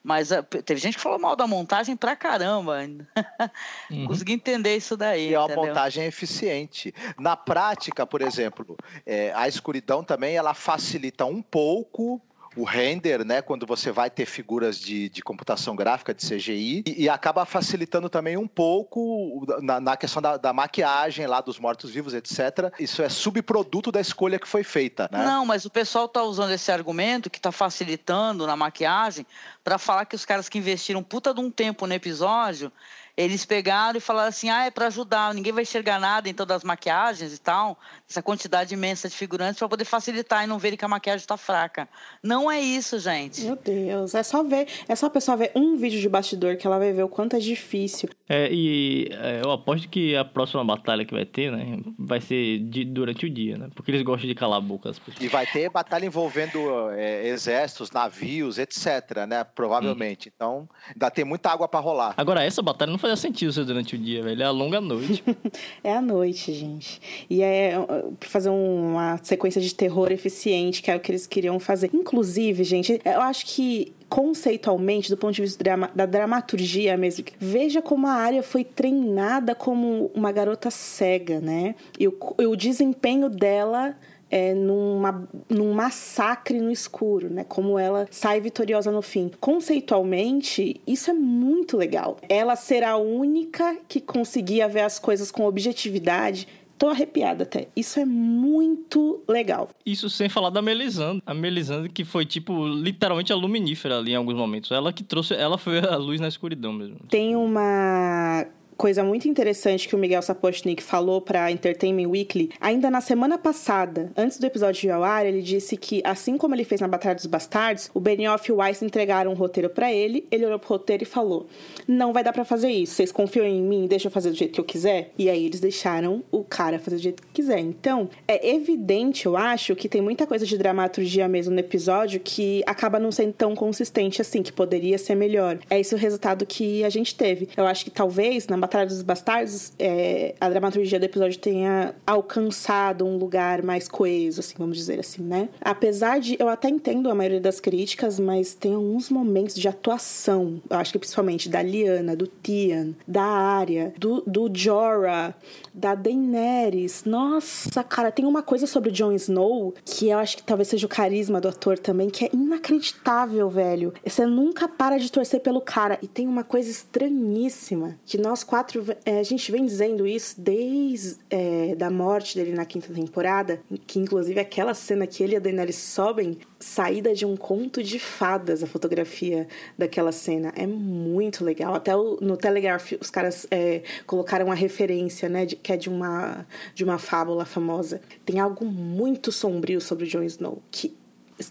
Mas 0.00 0.30
uh, 0.30 0.44
teve 0.44 0.78
gente 0.78 0.96
que 0.96 1.02
falou 1.02 1.18
mal 1.18 1.34
da 1.34 1.48
montagem 1.48 1.96
pra 1.96 2.14
caramba. 2.14 2.78
uhum. 3.90 4.06
Consegui 4.06 4.34
entender 4.34 4.76
isso 4.76 4.96
daí. 4.96 5.30
E 5.30 5.34
é 5.34 5.38
uma 5.40 5.46
entendeu? 5.46 5.66
montagem 5.66 6.04
eficiente. 6.04 6.94
Na 7.18 7.36
prática, 7.36 8.06
por 8.06 8.22
exemplo, 8.22 8.76
é, 9.04 9.32
a 9.34 9.48
escuridão 9.48 10.04
também 10.04 10.36
ela 10.36 10.54
facilita 10.54 11.24
um 11.24 11.42
pouco 11.42 12.22
o 12.56 12.64
render, 12.64 13.24
né, 13.24 13.42
quando 13.42 13.66
você 13.66 13.90
vai 13.90 14.10
ter 14.10 14.26
figuras 14.26 14.78
de, 14.78 15.08
de 15.08 15.22
computação 15.22 15.74
gráfica, 15.74 16.14
de 16.14 16.24
CGI, 16.26 16.84
e, 16.86 17.04
e 17.04 17.08
acaba 17.08 17.44
facilitando 17.44 18.08
também 18.08 18.36
um 18.36 18.46
pouco 18.46 19.44
na, 19.60 19.80
na 19.80 19.96
questão 19.96 20.22
da, 20.22 20.36
da, 20.36 20.52
maquiagem 20.52 21.26
lá 21.26 21.40
dos 21.40 21.58
mortos-vivos, 21.58 22.14
etc. 22.14 22.72
Isso 22.78 23.02
é 23.02 23.08
subproduto 23.08 23.90
da 23.90 24.00
escolha 24.00 24.38
que 24.38 24.48
foi 24.48 24.62
feita, 24.62 25.08
né? 25.10 25.24
Não, 25.24 25.44
mas 25.44 25.64
o 25.64 25.70
pessoal 25.70 26.06
está 26.06 26.22
usando 26.22 26.52
esse 26.52 26.70
argumento 26.70 27.28
que 27.28 27.38
está 27.38 27.50
facilitando 27.50 28.46
na 28.46 28.56
maquiagem 28.56 29.26
para 29.62 29.78
falar 29.78 30.04
que 30.04 30.16
os 30.16 30.24
caras 30.24 30.48
que 30.48 30.58
investiram 30.58 31.02
puta 31.02 31.34
de 31.34 31.40
um 31.40 31.50
tempo 31.50 31.86
no 31.86 31.94
episódio 31.94 32.72
eles 33.16 33.44
pegaram 33.44 33.96
e 33.96 34.00
falaram 34.00 34.28
assim: 34.28 34.48
ah, 34.48 34.64
é 34.64 34.70
para 34.70 34.86
ajudar, 34.86 35.32
ninguém 35.34 35.52
vai 35.52 35.62
enxergar 35.62 36.00
nada 36.00 36.28
então 36.28 36.44
das 36.44 36.64
maquiagens 36.64 37.34
e 37.34 37.38
tal, 37.38 37.78
essa 38.08 38.22
quantidade 38.22 38.74
imensa 38.74 39.08
de 39.08 39.14
figurantes 39.14 39.58
para 39.58 39.68
poder 39.68 39.84
facilitar 39.84 40.44
e 40.44 40.46
não 40.46 40.58
verem 40.58 40.76
que 40.76 40.84
a 40.84 40.88
maquiagem 40.88 41.22
está 41.22 41.36
fraca. 41.36 41.88
Não 42.22 42.50
é 42.50 42.60
isso, 42.60 42.98
gente. 42.98 43.42
Meu 43.42 43.56
Deus, 43.56 44.14
é 44.14 44.22
só 44.22 44.42
ver, 44.42 44.66
é 44.88 44.96
só 44.96 45.06
a 45.06 45.10
pessoa 45.10 45.36
ver 45.36 45.52
um 45.54 45.76
vídeo 45.76 46.00
de 46.00 46.08
bastidor 46.08 46.56
que 46.56 46.66
ela 46.66 46.78
vai 46.78 46.92
ver 46.92 47.02
o 47.02 47.08
quanto 47.08 47.36
é 47.36 47.38
difícil. 47.38 48.08
É, 48.28 48.48
e 48.50 49.08
é, 49.12 49.42
eu 49.44 49.50
aposto 49.50 49.88
que 49.88 50.16
a 50.16 50.24
próxima 50.24 50.64
batalha 50.64 51.04
que 51.04 51.14
vai 51.14 51.24
ter, 51.24 51.52
né, 51.52 51.78
vai 51.98 52.20
ser 52.20 52.58
de, 52.60 52.84
durante 52.84 53.26
o 53.26 53.30
dia, 53.30 53.56
né? 53.56 53.68
Porque 53.74 53.90
eles 53.90 54.02
gostam 54.02 54.28
de 54.28 54.34
calar 54.34 54.58
a 54.58 54.60
boca 54.60 54.88
das 54.88 54.98
pessoas. 54.98 55.22
E 55.24 55.28
vai 55.28 55.46
ter 55.46 55.70
batalha 55.70 56.06
envolvendo 56.06 56.90
é, 56.92 57.28
exércitos, 57.28 57.90
navios, 57.90 58.58
etc, 58.58 59.26
né? 59.28 59.44
Provavelmente. 59.44 60.28
Hum. 60.28 60.32
Então, 60.34 60.68
ainda 60.88 61.10
tem 61.10 61.24
muita 61.24 61.50
água 61.50 61.68
para 61.68 61.80
rolar. 61.80 62.14
Agora, 62.16 62.42
essa 62.42 62.62
batalha 62.62 62.90
não 62.90 62.98
fazia 63.04 63.16
sentido 63.16 63.52
ser 63.52 63.64
durante 63.64 63.94
o 63.94 63.98
dia, 63.98 64.22
velho. 64.22 64.42
É 64.42 64.46
a 64.46 64.50
longa 64.50 64.80
noite. 64.80 65.22
é 65.84 65.92
a 65.92 66.00
noite, 66.00 66.52
gente. 66.54 67.00
E 67.28 67.42
é 67.42 67.74
pra 68.18 68.28
fazer 68.28 68.48
uma 68.48 69.18
sequência 69.22 69.60
de 69.60 69.74
terror 69.74 70.10
eficiente, 70.10 70.82
que 70.82 70.90
é 70.90 70.96
o 70.96 71.00
que 71.00 71.12
eles 71.12 71.26
queriam 71.26 71.60
fazer. 71.60 71.90
Inclusive, 71.92 72.64
gente, 72.64 73.00
eu 73.04 73.20
acho 73.20 73.44
que 73.46 73.92
conceitualmente, 74.08 75.10
do 75.10 75.16
ponto 75.16 75.34
de 75.34 75.42
vista 75.42 75.62
da 75.94 76.06
dramaturgia 76.06 76.96
mesmo, 76.96 77.24
veja 77.38 77.82
como 77.82 78.06
a 78.06 78.12
área 78.12 78.42
foi 78.42 78.64
treinada 78.64 79.54
como 79.54 80.10
uma 80.14 80.30
garota 80.30 80.70
cega, 80.70 81.40
né? 81.40 81.74
E 81.98 82.08
o, 82.08 82.16
e 82.38 82.46
o 82.46 82.56
desempenho 82.56 83.28
dela 83.28 83.96
é, 84.34 84.52
numa, 84.52 85.28
num 85.48 85.72
massacre 85.72 86.60
no 86.60 86.68
escuro, 86.68 87.30
né? 87.30 87.44
Como 87.44 87.78
ela 87.78 88.08
sai 88.10 88.40
vitoriosa 88.40 88.90
no 88.90 89.00
fim. 89.00 89.30
Conceitualmente, 89.38 90.80
isso 90.84 91.08
é 91.08 91.14
muito 91.14 91.76
legal. 91.76 92.16
Ela 92.28 92.56
ser 92.56 92.82
a 92.82 92.96
única 92.96 93.76
que 93.86 94.00
conseguia 94.00 94.66
ver 94.66 94.80
as 94.80 94.98
coisas 94.98 95.30
com 95.30 95.46
objetividade 95.46 96.48
Tô 96.76 96.88
arrepiada 96.88 97.44
até. 97.44 97.68
Isso 97.76 98.00
é 98.00 98.04
muito 98.04 99.22
legal. 99.28 99.70
Isso 99.86 100.10
sem 100.10 100.28
falar 100.28 100.50
da 100.50 100.60
Melisandre. 100.60 101.22
A 101.24 101.32
Melisandre 101.32 101.88
que 101.88 102.04
foi, 102.04 102.26
tipo, 102.26 102.66
literalmente 102.66 103.32
a 103.32 103.36
luminífera 103.36 103.98
ali 103.98 104.10
em 104.10 104.16
alguns 104.16 104.34
momentos. 104.34 104.72
Ela 104.72 104.92
que 104.92 105.04
trouxe... 105.04 105.34
Ela 105.34 105.56
foi 105.56 105.78
a 105.78 105.96
luz 105.96 106.20
na 106.20 106.26
escuridão 106.26 106.72
mesmo. 106.72 106.96
Tem 107.08 107.36
uma 107.36 108.44
coisa 108.76 109.02
muito 109.02 109.28
interessante 109.28 109.88
que 109.88 109.94
o 109.94 109.98
Miguel 109.98 110.22
Sapochnik 110.22 110.82
falou 110.82 111.20
para 111.20 111.50
Entertainment 111.50 112.08
Weekly, 112.08 112.50
ainda 112.60 112.90
na 112.90 113.00
semana 113.00 113.38
passada, 113.38 114.12
antes 114.16 114.38
do 114.38 114.46
episódio 114.46 114.80
de 114.80 114.90
ao 114.90 115.02
ar, 115.02 115.26
ele 115.26 115.42
disse 115.42 115.76
que, 115.76 116.00
assim 116.04 116.36
como 116.36 116.54
ele 116.54 116.64
fez 116.64 116.80
na 116.80 116.88
Batalha 116.88 117.14
dos 117.14 117.26
Bastardos, 117.26 117.90
o 117.94 118.00
Benioff 118.00 118.48
e 118.48 118.52
o 118.52 118.56
Weiss 118.56 118.82
entregaram 118.82 119.30
um 119.30 119.34
roteiro 119.34 119.70
para 119.70 119.92
ele, 119.92 120.26
ele 120.30 120.46
olhou 120.46 120.58
pro 120.58 120.70
roteiro 120.70 121.02
e 121.02 121.06
falou: 121.06 121.46
Não 121.86 122.12
vai 122.12 122.24
dar 122.24 122.32
para 122.32 122.44
fazer 122.44 122.70
isso, 122.70 122.94
vocês 122.94 123.12
confiam 123.12 123.46
em 123.46 123.62
mim, 123.62 123.86
deixa 123.86 124.08
eu 124.08 124.12
fazer 124.12 124.30
do 124.30 124.36
jeito 124.36 124.52
que 124.52 124.60
eu 124.60 124.64
quiser? 124.64 125.12
E 125.18 125.28
aí 125.28 125.46
eles 125.46 125.60
deixaram 125.60 126.22
o 126.30 126.42
cara 126.42 126.78
fazer 126.78 126.96
do 126.96 127.02
jeito 127.02 127.22
que 127.22 127.28
quiser. 127.32 127.60
Então, 127.60 128.08
é 128.26 128.54
evidente, 128.54 129.26
eu 129.26 129.36
acho, 129.36 129.74
que 129.76 129.88
tem 129.88 130.00
muita 130.00 130.26
coisa 130.26 130.44
de 130.46 130.56
dramaturgia 130.56 131.28
mesmo 131.28 131.52
no 131.52 131.60
episódio 131.60 132.20
que 132.20 132.62
acaba 132.66 132.98
não 132.98 133.12
sendo 133.12 133.32
tão 133.32 133.54
consistente 133.54 134.20
assim, 134.20 134.42
que 134.42 134.52
poderia 134.52 134.98
ser 134.98 135.14
melhor. 135.14 135.58
É 135.70 135.78
esse 135.78 135.94
o 135.94 135.98
resultado 135.98 136.46
que 136.46 136.84
a 136.84 136.90
gente 136.90 137.14
teve. 137.14 137.48
Eu 137.56 137.66
acho 137.66 137.84
que 137.84 137.90
talvez 137.90 138.46
na 138.46 138.56
Batalha 138.64 138.86
dos 138.86 139.02
Bastardos, 139.02 139.72
é, 139.78 140.34
a 140.40 140.48
dramaturgia 140.48 140.98
do 140.98 141.04
episódio 141.04 141.38
tenha 141.38 141.94
alcançado 142.06 143.04
um 143.04 143.18
lugar 143.18 143.62
mais 143.62 143.86
coeso, 143.88 144.40
assim, 144.40 144.54
vamos 144.56 144.78
dizer 144.78 144.98
assim, 144.98 145.22
né? 145.22 145.50
Apesar 145.60 146.18
de 146.18 146.34
eu 146.40 146.48
até 146.48 146.70
entendo 146.70 147.10
a 147.10 147.14
maioria 147.14 147.42
das 147.42 147.60
críticas, 147.60 148.18
mas 148.18 148.54
tem 148.54 148.74
alguns 148.74 149.10
momentos 149.10 149.54
de 149.54 149.68
atuação, 149.68 150.62
eu 150.70 150.78
acho 150.78 150.92
que 150.92 150.98
principalmente 150.98 151.46
da 151.46 151.60
Liana, 151.60 152.16
do 152.16 152.26
Tian, 152.26 152.94
da 153.06 153.22
Arya, 153.22 153.92
do, 153.98 154.22
do 154.26 154.50
Jorah, 154.50 155.34
da 155.74 155.94
Daenerys. 155.94 157.04
Nossa, 157.04 157.82
cara, 157.82 158.10
tem 158.10 158.24
uma 158.24 158.42
coisa 158.42 158.66
sobre 158.66 158.88
o 158.88 158.92
Jon 158.92 159.12
Snow 159.12 159.74
que 159.84 160.08
eu 160.08 160.18
acho 160.18 160.38
que 160.38 160.42
talvez 160.42 160.68
seja 160.68 160.86
o 160.86 160.88
carisma 160.88 161.40
do 161.40 161.48
ator 161.48 161.78
também, 161.78 162.08
que 162.08 162.24
é 162.24 162.30
inacreditável, 162.32 163.50
velho. 163.50 163.92
Você 164.06 164.24
nunca 164.24 164.66
para 164.68 164.98
de 164.98 165.12
torcer 165.12 165.40
pelo 165.40 165.60
cara. 165.60 165.98
E 166.00 166.06
tem 166.06 166.26
uma 166.26 166.44
coisa 166.44 166.70
estranhíssima 166.70 167.98
que 168.06 168.16
nós 168.16 168.42
quatro. 168.54 168.86
é, 169.04 169.18
a 169.18 169.22
gente 169.24 169.50
vem 169.50 169.66
dizendo 169.66 170.06
isso 170.06 170.40
desde 170.40 171.16
é, 171.28 171.74
da 171.74 171.90
morte 171.90 172.36
dele 172.36 172.52
na 172.54 172.64
quinta 172.64 172.92
temporada, 172.92 173.60
que 173.84 173.98
inclusive 173.98 174.38
aquela 174.38 174.74
cena 174.74 175.08
que 175.08 175.24
ele 175.24 175.32
e 175.32 175.36
a 175.36 175.40
Daenerys 175.40 175.74
sobem, 175.76 176.38
saída 176.60 177.12
de 177.12 177.26
um 177.26 177.36
conto 177.36 177.82
de 177.82 177.98
fadas, 177.98 178.62
a 178.62 178.66
fotografia 178.68 179.48
daquela 179.76 180.12
cena. 180.12 180.52
É 180.54 180.68
muito 180.68 181.44
legal. 181.44 181.74
Até 181.74 181.96
o- 181.96 182.18
no 182.20 182.36
Telegraph 182.36 182.92
os 183.00 183.10
caras 183.10 183.44
é, 183.50 183.82
colocaram 184.06 184.52
a 184.52 184.54
referência, 184.54 185.28
né? 185.28 185.44
de- 185.46 185.56
que 185.56 185.72
é 185.72 185.76
de 185.76 185.88
uma, 185.88 186.46
de 186.76 186.84
uma 186.84 186.96
fábula 186.98 187.44
famosa. 187.44 188.00
Tem 188.24 188.38
algo 188.38 188.64
muito 188.64 189.32
sombrio 189.32 189.80
sobre 189.80 190.04
o 190.04 190.06
Jon 190.06 190.22
Snow, 190.22 190.62
que 190.70 190.94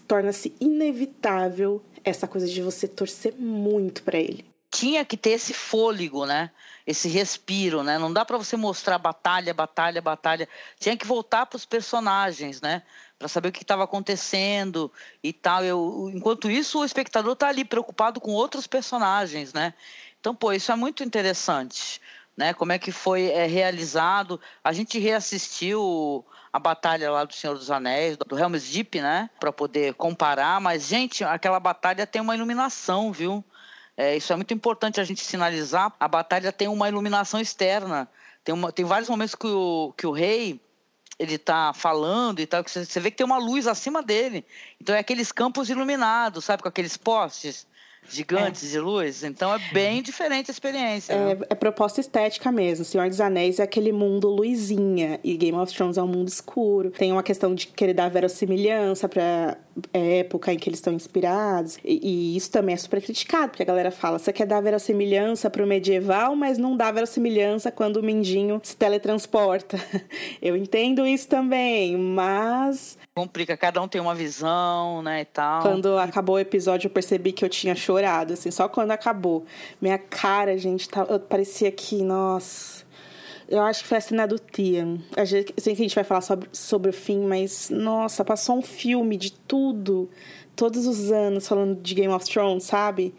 torna-se 0.08 0.54
inevitável 0.58 1.82
essa 2.02 2.26
coisa 2.26 2.46
de 2.46 2.62
você 2.62 2.88
torcer 2.88 3.34
muito 3.38 4.02
pra 4.02 4.18
ele. 4.18 4.44
tinha 4.70 5.04
que 5.04 5.16
ter 5.16 5.30
esse 5.30 5.52
fôlego, 5.54 6.26
né? 6.26 6.50
Esse 6.86 7.08
respiro, 7.08 7.82
né? 7.82 7.98
Não 7.98 8.12
dá 8.12 8.24
para 8.24 8.36
você 8.36 8.56
mostrar 8.56 8.98
batalha, 8.98 9.54
batalha, 9.54 10.02
batalha. 10.02 10.48
Tinha 10.78 10.96
que 10.96 11.06
voltar 11.06 11.46
para 11.46 11.56
os 11.56 11.64
personagens, 11.64 12.60
né? 12.60 12.82
Para 13.18 13.26
saber 13.26 13.48
o 13.48 13.52
que 13.52 13.62
estava 13.62 13.84
acontecendo 13.84 14.92
e 15.22 15.32
tal. 15.32 15.64
Eu, 15.64 16.10
enquanto 16.14 16.50
isso, 16.50 16.80
o 16.80 16.84
espectador 16.84 17.36
tá 17.36 17.48
ali 17.48 17.64
preocupado 17.64 18.20
com 18.20 18.32
outros 18.32 18.66
personagens, 18.66 19.54
né? 19.54 19.72
Então, 20.20 20.34
pô, 20.34 20.52
isso 20.52 20.70
é 20.72 20.76
muito 20.76 21.02
interessante, 21.02 22.00
né? 22.36 22.52
Como 22.52 22.72
é 22.72 22.78
que 22.78 22.92
foi 22.92 23.30
é, 23.30 23.46
realizado? 23.46 24.38
A 24.62 24.72
gente 24.72 24.98
reassistiu 24.98 26.24
a 26.52 26.58
batalha 26.58 27.10
lá 27.10 27.24
do 27.24 27.34
Senhor 27.34 27.54
dos 27.54 27.70
Anéis, 27.70 28.16
do 28.16 28.38
Helm's 28.38 28.70
Deep, 28.70 29.00
né? 29.00 29.28
Para 29.40 29.52
poder 29.52 29.94
comparar. 29.94 30.60
Mas, 30.60 30.86
gente, 30.86 31.24
aquela 31.24 31.58
batalha 31.58 32.06
tem 32.06 32.22
uma 32.22 32.34
iluminação, 32.34 33.10
viu? 33.10 33.44
É, 33.96 34.16
isso 34.16 34.32
é 34.32 34.36
muito 34.36 34.52
importante 34.52 35.00
a 35.00 35.04
gente 35.04 35.22
sinalizar. 35.22 35.92
A 35.98 36.08
batalha 36.08 36.52
tem 36.52 36.68
uma 36.68 36.88
iluminação 36.88 37.40
externa. 37.40 38.08
Tem, 38.42 38.54
uma, 38.54 38.72
tem 38.72 38.84
vários 38.84 39.08
momentos 39.08 39.34
que 39.34 39.46
o, 39.46 39.94
que 39.96 40.06
o 40.06 40.12
rei 40.12 40.60
ele 41.18 41.38
tá 41.38 41.72
falando 41.72 42.40
e 42.40 42.46
tal, 42.46 42.64
que 42.64 42.70
você, 42.70 43.00
vê 43.00 43.10
que 43.10 43.16
tem 43.16 43.26
uma 43.26 43.38
luz 43.38 43.66
acima 43.66 44.02
dele. 44.02 44.44
Então 44.80 44.94
é 44.94 44.98
aqueles 44.98 45.30
campos 45.30 45.70
iluminados, 45.70 46.44
sabe, 46.44 46.62
com 46.62 46.68
aqueles 46.68 46.96
postes 46.96 47.66
gigantes 48.08 48.70
de 48.70 48.78
luz. 48.78 49.22
Então 49.24 49.54
é 49.54 49.58
bem 49.72 50.02
diferente 50.02 50.50
a 50.50 50.52
experiência. 50.52 51.16
né? 51.16 51.32
É, 51.32 51.52
é 51.52 51.54
proposta 51.54 52.00
estética 52.00 52.50
mesmo. 52.52 52.84
Senhor 52.84 53.08
dos 53.08 53.20
Anéis 53.20 53.58
é 53.58 53.62
aquele 53.62 53.92
mundo 53.92 54.28
luzinha 54.28 55.18
e 55.24 55.36
Game 55.36 55.56
of 55.56 55.72
Thrones 55.72 55.96
é 55.96 56.02
um 56.02 56.08
mundo 56.08 56.28
escuro. 56.28 56.90
Tem 56.90 57.12
uma 57.12 57.22
questão 57.22 57.54
de 57.54 57.68
querer 57.68 57.94
dar 57.94 58.10
verossimilhança 58.10 59.08
pra 59.08 59.56
época 59.92 60.52
em 60.52 60.58
que 60.58 60.68
eles 60.68 60.78
estão 60.78 60.92
inspirados. 60.92 61.78
E, 61.84 62.34
e 62.34 62.36
isso 62.36 62.50
também 62.50 62.74
é 62.74 62.78
super 62.78 63.02
criticado, 63.02 63.50
porque 63.50 63.62
a 63.62 63.66
galera 63.66 63.90
fala: 63.90 64.18
você 64.18 64.32
quer 64.32 64.46
dar 64.46 64.60
verossimilhança 64.60 65.50
pro 65.50 65.66
medieval, 65.66 66.36
mas 66.36 66.58
não 66.58 66.76
dá 66.76 66.90
verossimilhança 66.90 67.70
quando 67.70 67.96
o 67.98 68.02
Mindinho 68.02 68.60
se 68.62 68.76
teletransporta. 68.76 69.78
Eu 70.40 70.56
entendo 70.56 71.06
isso 71.06 71.28
também, 71.28 71.96
mas 71.96 72.98
Complica, 73.14 73.56
cada 73.56 73.80
um 73.80 73.86
tem 73.86 74.00
uma 74.00 74.14
visão, 74.14 75.00
né, 75.00 75.20
e 75.20 75.24
tal. 75.24 75.62
quando 75.62 75.96
acabou 75.98 76.34
o 76.34 76.38
episódio, 76.38 76.88
eu 76.88 76.90
percebi 76.90 77.30
que 77.30 77.44
eu 77.44 77.48
tinha 77.48 77.76
chorado, 77.76 78.32
assim, 78.32 78.50
só 78.50 78.68
quando 78.68 78.90
acabou. 78.90 79.44
Minha 79.80 79.98
cara, 79.98 80.58
gente, 80.58 80.88
tá, 80.88 81.06
eu 81.08 81.20
parecia 81.20 81.70
que, 81.70 82.02
nossa. 82.02 82.83
Eu 83.48 83.60
acho 83.62 83.82
que 83.82 83.88
foi 83.88 83.98
a 83.98 84.00
cena 84.00 84.26
do 84.26 84.38
Tian. 84.38 84.98
A 85.16 85.24
gente, 85.24 85.52
eu 85.56 85.62
sei 85.62 85.74
que 85.74 85.82
a 85.82 85.84
gente 85.84 85.94
vai 85.94 86.04
falar 86.04 86.22
sobre, 86.22 86.48
sobre 86.52 86.90
o 86.90 86.92
fim, 86.92 87.20
mas, 87.20 87.68
nossa, 87.70 88.24
passou 88.24 88.56
um 88.56 88.62
filme 88.62 89.16
de 89.16 89.32
tudo, 89.32 90.08
todos 90.56 90.86
os 90.86 91.12
anos, 91.12 91.46
falando 91.46 91.80
de 91.80 91.94
Game 91.94 92.12
of 92.12 92.24
Thrones, 92.24 92.64
sabe? 92.64 93.14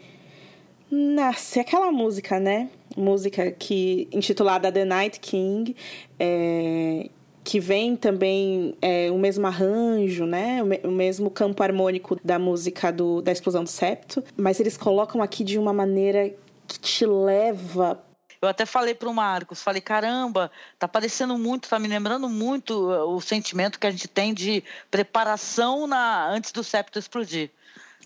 Nossa, 0.90 1.58
e 1.58 1.60
aquela 1.60 1.90
música, 1.90 2.38
né? 2.40 2.70
Música 2.96 3.50
que 3.50 4.08
intitulada 4.12 4.70
The 4.70 4.84
Night 4.84 5.20
King, 5.20 5.74
é, 6.18 7.08
que 7.44 7.60
vem 7.60 7.94
também 7.96 8.74
é, 8.80 9.10
o 9.10 9.18
mesmo 9.18 9.46
arranjo, 9.46 10.26
né? 10.26 10.62
O, 10.62 10.66
me- 10.66 10.80
o 10.84 10.90
mesmo 10.90 11.28
campo 11.30 11.62
harmônico 11.62 12.16
da 12.24 12.38
música 12.38 12.92
do, 12.92 13.20
da 13.20 13.32
Explosão 13.32 13.64
do 13.64 13.70
Septo, 13.70 14.22
mas 14.36 14.58
eles 14.60 14.76
colocam 14.76 15.22
aqui 15.22 15.44
de 15.44 15.58
uma 15.58 15.72
maneira 15.72 16.32
que 16.68 16.78
te 16.80 17.04
leva 17.06 18.00
Eu 18.40 18.48
até 18.48 18.66
falei 18.66 18.94
para 18.94 19.08
o 19.08 19.14
Marcos, 19.14 19.62
falei, 19.62 19.80
caramba, 19.80 20.50
tá 20.78 20.86
parecendo 20.86 21.36
muito, 21.38 21.68
tá 21.68 21.78
me 21.78 21.88
lembrando 21.88 22.28
muito 22.28 22.90
uh, 22.90 23.14
o 23.14 23.20
sentimento 23.20 23.78
que 23.78 23.86
a 23.86 23.90
gente 23.90 24.08
tem 24.08 24.34
de 24.34 24.62
preparação 24.90 25.86
na 25.86 26.28
antes 26.28 26.52
do 26.52 26.62
septo 26.62 26.98
explodir. 26.98 27.50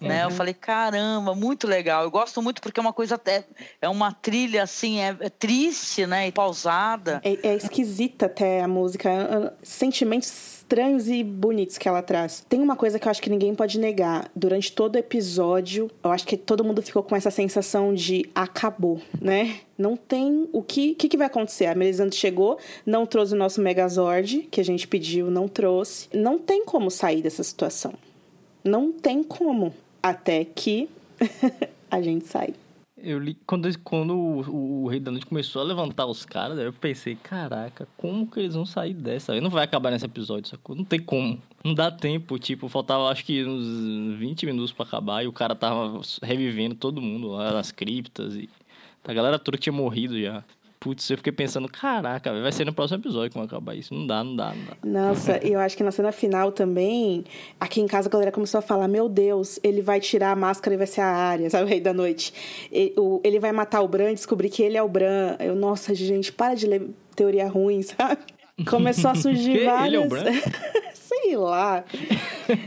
Né? 0.00 0.24
Eu 0.24 0.30
falei, 0.30 0.54
caramba, 0.54 1.34
muito 1.34 1.66
legal. 1.66 2.02
Eu 2.04 2.10
gosto 2.10 2.40
muito 2.40 2.62
porque 2.62 2.80
é 2.80 2.82
uma 2.82 2.92
coisa 2.92 3.16
até. 3.16 3.44
É 3.80 3.88
uma 3.88 4.12
trilha 4.12 4.62
assim, 4.62 5.00
é, 5.00 5.16
é 5.20 5.28
triste, 5.28 6.06
né? 6.06 6.28
E 6.28 6.32
pausada. 6.32 7.20
É, 7.22 7.48
é 7.48 7.54
esquisita 7.54 8.26
até 8.26 8.62
a 8.62 8.68
música, 8.68 9.10
é, 9.10 9.52
sentimentos 9.62 10.60
estranhos 10.70 11.08
e 11.08 11.24
bonitos 11.24 11.76
que 11.76 11.88
ela 11.88 12.00
traz. 12.00 12.46
Tem 12.48 12.60
uma 12.60 12.76
coisa 12.76 12.96
que 12.96 13.08
eu 13.08 13.10
acho 13.10 13.20
que 13.20 13.28
ninguém 13.28 13.54
pode 13.56 13.76
negar. 13.76 14.30
Durante 14.36 14.70
todo 14.72 14.94
o 14.94 14.98
episódio, 14.98 15.90
eu 16.02 16.12
acho 16.12 16.24
que 16.24 16.36
todo 16.36 16.62
mundo 16.62 16.80
ficou 16.80 17.02
com 17.02 17.16
essa 17.16 17.30
sensação 17.30 17.92
de 17.92 18.30
acabou, 18.32 19.00
né? 19.20 19.60
Não 19.76 19.96
tem 19.96 20.48
o 20.52 20.62
que, 20.62 20.94
que, 20.94 21.08
que 21.08 21.16
vai 21.16 21.26
acontecer. 21.26 21.66
A 21.66 21.74
Melisandre 21.74 22.16
chegou, 22.16 22.56
não 22.86 23.04
trouxe 23.04 23.34
o 23.34 23.36
nosso 23.36 23.60
Megazord, 23.60 24.46
que 24.50 24.60
a 24.60 24.64
gente 24.64 24.86
pediu, 24.86 25.28
não 25.28 25.48
trouxe. 25.48 26.08
Não 26.14 26.38
tem 26.38 26.64
como 26.64 26.88
sair 26.88 27.20
dessa 27.20 27.42
situação. 27.42 27.94
Não 28.62 28.92
tem 28.92 29.24
como. 29.24 29.74
Até 30.02 30.44
que 30.44 30.88
a 31.90 32.00
gente 32.00 32.26
sai. 32.26 32.54
Eu 33.02 33.18
li, 33.18 33.34
quando, 33.46 33.78
quando 33.78 34.14
o, 34.14 34.82
o, 34.84 34.88
Rei 34.88 35.00
da 35.00 35.10
Noite 35.10 35.26
começou 35.26 35.62
a 35.62 35.64
levantar 35.64 36.04
os 36.04 36.26
caras, 36.26 36.58
eu 36.58 36.70
pensei, 36.70 37.16
caraca, 37.16 37.88
como 37.96 38.26
que 38.26 38.40
eles 38.40 38.54
vão 38.54 38.66
sair 38.66 38.92
dessa? 38.92 39.40
Não 39.40 39.48
vai 39.48 39.64
acabar 39.64 39.90
nesse 39.90 40.04
episódio, 40.04 40.50
sacou? 40.50 40.76
Não 40.76 40.84
tem 40.84 41.00
como. 41.00 41.40
Não 41.64 41.72
dá 41.72 41.90
tempo, 41.90 42.38
tipo, 42.38 42.68
faltava 42.68 43.08
acho 43.08 43.24
que 43.24 43.42
uns 43.42 44.18
20 44.18 44.44
minutos 44.44 44.72
pra 44.72 44.84
acabar 44.84 45.24
e 45.24 45.26
o 45.26 45.32
cara 45.32 45.54
tava 45.54 46.00
revivendo 46.22 46.74
todo 46.74 47.00
mundo 47.00 47.28
lá 47.28 47.52
nas 47.52 47.72
criptas 47.72 48.34
e 48.34 48.50
a 49.02 49.14
galera 49.14 49.38
toda 49.38 49.56
tinha 49.56 49.72
morrido 49.72 50.20
já. 50.20 50.44
Putz, 50.80 51.10
eu 51.10 51.18
fiquei 51.18 51.30
pensando, 51.32 51.68
caraca, 51.68 52.32
vai 52.40 52.50
ser 52.50 52.64
no 52.64 52.72
próximo 52.72 52.98
episódio 53.00 53.28
que 53.30 53.36
vai 53.36 53.44
acabar 53.46 53.74
isso. 53.74 53.92
Não 53.92 54.06
dá, 54.06 54.24
não 54.24 54.34
dá, 54.34 54.54
não 54.54 54.64
dá. 54.64 54.76
Nossa, 55.08 55.38
e 55.46 55.52
eu 55.52 55.60
acho 55.60 55.76
que 55.76 55.82
na 55.82 55.90
cena 55.90 56.10
final 56.10 56.50
também, 56.50 57.22
aqui 57.60 57.82
em 57.82 57.86
casa 57.86 58.08
a 58.08 58.10
galera 58.10 58.32
começou 58.32 58.58
a 58.60 58.62
falar: 58.62 58.88
Meu 58.88 59.06
Deus, 59.06 59.60
ele 59.62 59.82
vai 59.82 60.00
tirar 60.00 60.30
a 60.32 60.36
máscara 60.36 60.72
e 60.74 60.78
vai 60.78 60.86
ser 60.86 61.02
a 61.02 61.06
área, 61.06 61.48
sabe, 61.50 61.64
o 61.64 61.66
rei 61.68 61.80
da 61.82 61.92
noite. 61.92 62.32
E- 62.72 62.94
Ele 63.22 63.38
vai 63.38 63.52
matar 63.52 63.82
o 63.82 63.88
Bran 63.88 64.10
e 64.12 64.14
descobrir 64.14 64.48
que 64.48 64.62
ele 64.62 64.78
é 64.78 64.82
o 64.82 64.88
Bran. 64.88 65.36
Eu, 65.38 65.54
nossa, 65.54 65.94
gente, 65.94 66.32
para 66.32 66.54
de 66.54 66.66
ler 66.66 66.88
teoria 67.14 67.46
ruim, 67.46 67.82
sabe? 67.84 68.18
Começou 68.66 69.10
a 69.10 69.14
surgir 69.16 69.66
várias. 69.66 69.86
Ele 69.86 69.96
é 69.96 70.00
o 70.00 70.08
Bran? 70.08 70.32
sei 70.94 71.36
lá. 71.36 71.84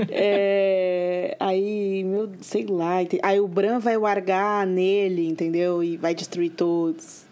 É, 0.09 1.35
Aí, 1.39 2.03
meu, 2.03 2.29
sei 2.41 2.65
lá. 2.67 2.97
Aí 3.23 3.39
o 3.39 3.47
Bran 3.47 3.79
vai 3.79 3.97
largar 3.97 4.65
nele, 4.67 5.27
entendeu? 5.27 5.83
E 5.83 5.97
vai 5.97 6.13
destruir 6.13 6.51
todos. 6.51 7.25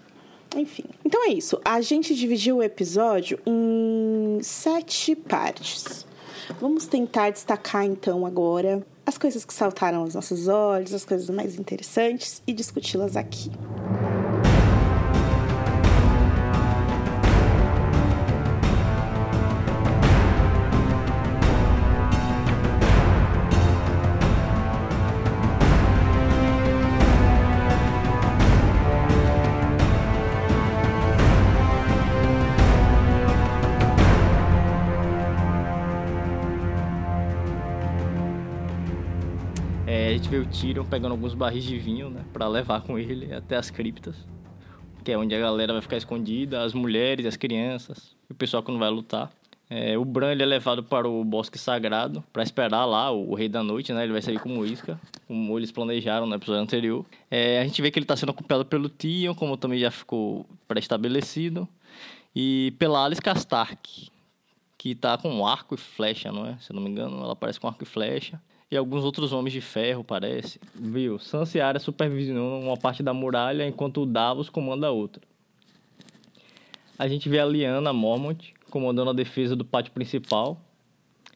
Enfim. 0.56 0.84
Então 1.06 1.28
é 1.28 1.34
isso. 1.34 1.60
A 1.64 1.82
gente 1.82 2.14
dividiu 2.16 2.58
o 2.58 2.64
episódio 2.64 3.40
em 3.46 4.40
sete 4.42 5.16
partes. 5.16 6.06
Vamos 6.60 6.86
tentar 6.86 7.30
destacar 7.30 7.86
então 7.86 8.26
agora 8.26 8.86
as 9.06 9.18
coisas 9.18 9.44
que 9.46 9.54
saltaram 9.54 10.00
aos 10.00 10.14
nossos 10.14 10.48
olhos, 10.48 10.94
as 10.94 11.06
coisas 11.06 11.30
mais 11.30 11.58
interessantes 11.58 12.42
e 12.46 12.54
discuti-las 12.54 13.16
aqui. 13.16 13.52
Tyrion 40.52 40.86
pegando 40.86 41.14
alguns 41.14 41.34
barris 41.34 41.64
de 41.64 41.78
vinho, 41.78 42.10
né? 42.10 42.24
Pra 42.34 42.48
levar 42.48 42.82
com 42.82 43.00
ele 43.00 43.34
até 43.34 43.56
as 43.56 43.70
criptas. 43.70 44.16
Que 45.04 45.12
é 45.14 45.18
onde 45.18 45.34
a 45.34 45.40
galera 45.40 45.74
vai 45.74 45.82
ficar 45.82 45.98
escondida, 45.98 46.64
as 46.64 46.74
mulheres, 46.74 47.26
as 47.26 47.36
crianças, 47.36 48.16
o 48.30 48.34
pessoal 48.34 48.62
que 48.62 48.72
não 48.72 48.78
vai 48.80 48.90
lutar. 48.90 49.32
É, 49.74 49.98
o 49.98 50.04
Bran 50.04 50.34
é 50.34 50.46
levado 50.46 50.84
para 50.84 51.08
o 51.08 51.24
Bosque 51.24 51.58
Sagrado 51.58 52.22
para 52.34 52.44
esperar 52.44 52.84
lá 52.84 53.10
o, 53.10 53.32
o 53.32 53.36
Rei 53.36 53.48
da 53.48 53.64
Noite, 53.64 53.94
né? 53.94 54.04
Ele 54.04 54.12
vai 54.12 54.22
sair 54.22 54.38
como 54.38 54.66
isca, 54.66 55.00
como 55.28 55.58
eles 55.58 55.72
planejaram 55.72 56.26
no 56.28 56.36
episódio 56.36 56.62
anterior. 56.62 57.06
É, 57.32 57.62
a 57.62 57.64
gente 57.64 57.82
vê 57.82 57.90
que 57.90 57.98
ele 57.98 58.04
está 58.04 58.18
sendo 58.18 58.32
acompanhado 58.32 58.66
pelo 58.66 58.90
Tion, 58.90 59.34
como 59.34 59.56
também 59.56 59.80
já 59.80 59.90
ficou 59.90 60.46
pré-estabelecido, 60.68 61.68
e 62.36 62.74
pela 62.78 63.06
Alice 63.06 63.22
Castark, 63.22 64.10
que 64.78 64.94
tá 64.94 65.18
com 65.18 65.48
arco 65.48 65.76
e 65.76 65.78
flecha, 65.78 66.34
não 66.34 66.46
é? 66.46 66.58
Se 66.60 66.72
eu 66.72 66.76
não 66.76 66.84
me 66.84 66.90
engano, 66.90 67.24
ela 67.24 67.36
parece 67.36 67.58
com 67.58 67.68
arco 67.70 67.84
e 67.84 67.88
flecha. 67.88 68.42
E 68.72 68.78
alguns 68.78 69.04
outros 69.04 69.34
homens 69.34 69.52
de 69.52 69.60
ferro, 69.60 70.02
parece. 70.02 70.58
Viu? 70.74 71.20
Sansa 71.20 71.62
Arya 71.62 71.80
supervisionam 71.80 72.62
uma 72.62 72.78
parte 72.78 73.04
da 73.04 73.14
muralha, 73.14 73.68
enquanto 73.68 74.02
o 74.02 74.06
Davos 74.06 74.50
comanda 74.50 74.88
a 74.88 74.92
outra. 74.92 75.22
A 76.98 77.06
gente 77.06 77.28
vê 77.28 77.40
a 77.40 77.46
Liana 77.46 77.92
Mormont 77.92 78.54
comandando 78.70 79.10
a 79.10 79.14
defesa 79.14 79.58
do 79.58 79.66
pátio 79.66 79.92
principal, 79.92 80.58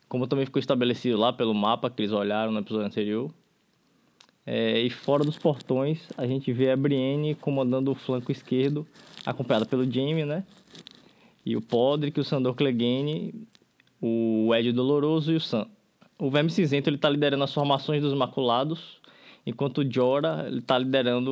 como 0.07 0.27
também 0.27 0.45
ficou 0.45 0.61
estabelecido 0.61 1.17
lá 1.17 1.33
pelo 1.33 1.53
mapa 1.53 1.89
que 1.89 2.01
eles 2.01 2.13
olharam 2.13 2.53
no 2.53 2.59
episódio 2.59 2.87
anterior. 2.87 3.29
É, 4.45 4.79
e 4.79 4.89
fora 4.89 5.25
dos 5.25 5.37
portões, 5.37 6.07
a 6.17 6.25
gente 6.25 6.53
vê 6.53 6.71
a 6.71 6.77
Brienne 6.77 7.35
comandando 7.35 7.91
o 7.91 7.95
flanco 7.95 8.31
esquerdo, 8.31 8.87
acompanhada 9.25 9.65
pelo 9.65 9.91
Jaime, 9.91 10.23
né? 10.23 10.45
E 11.45 11.57
o 11.57 11.61
Podrick, 11.61 12.17
o 12.17 12.23
Sandor 12.23 12.53
Clegane, 12.53 13.45
o 13.99 14.53
Ed 14.55 14.71
Doloroso 14.71 15.33
e 15.33 15.35
o 15.35 15.41
Sam. 15.41 15.67
O 16.17 16.29
Verme 16.29 16.49
Cinzento 16.49 16.89
ele 16.89 16.97
tá 16.97 17.09
liderando 17.09 17.43
as 17.43 17.53
formações 17.53 18.01
dos 18.01 18.13
Maculados, 18.13 19.01
enquanto 19.45 19.79
o 19.79 19.91
Jorah 19.91 20.45
ele 20.47 20.61
tá 20.61 20.77
liderando 20.77 21.31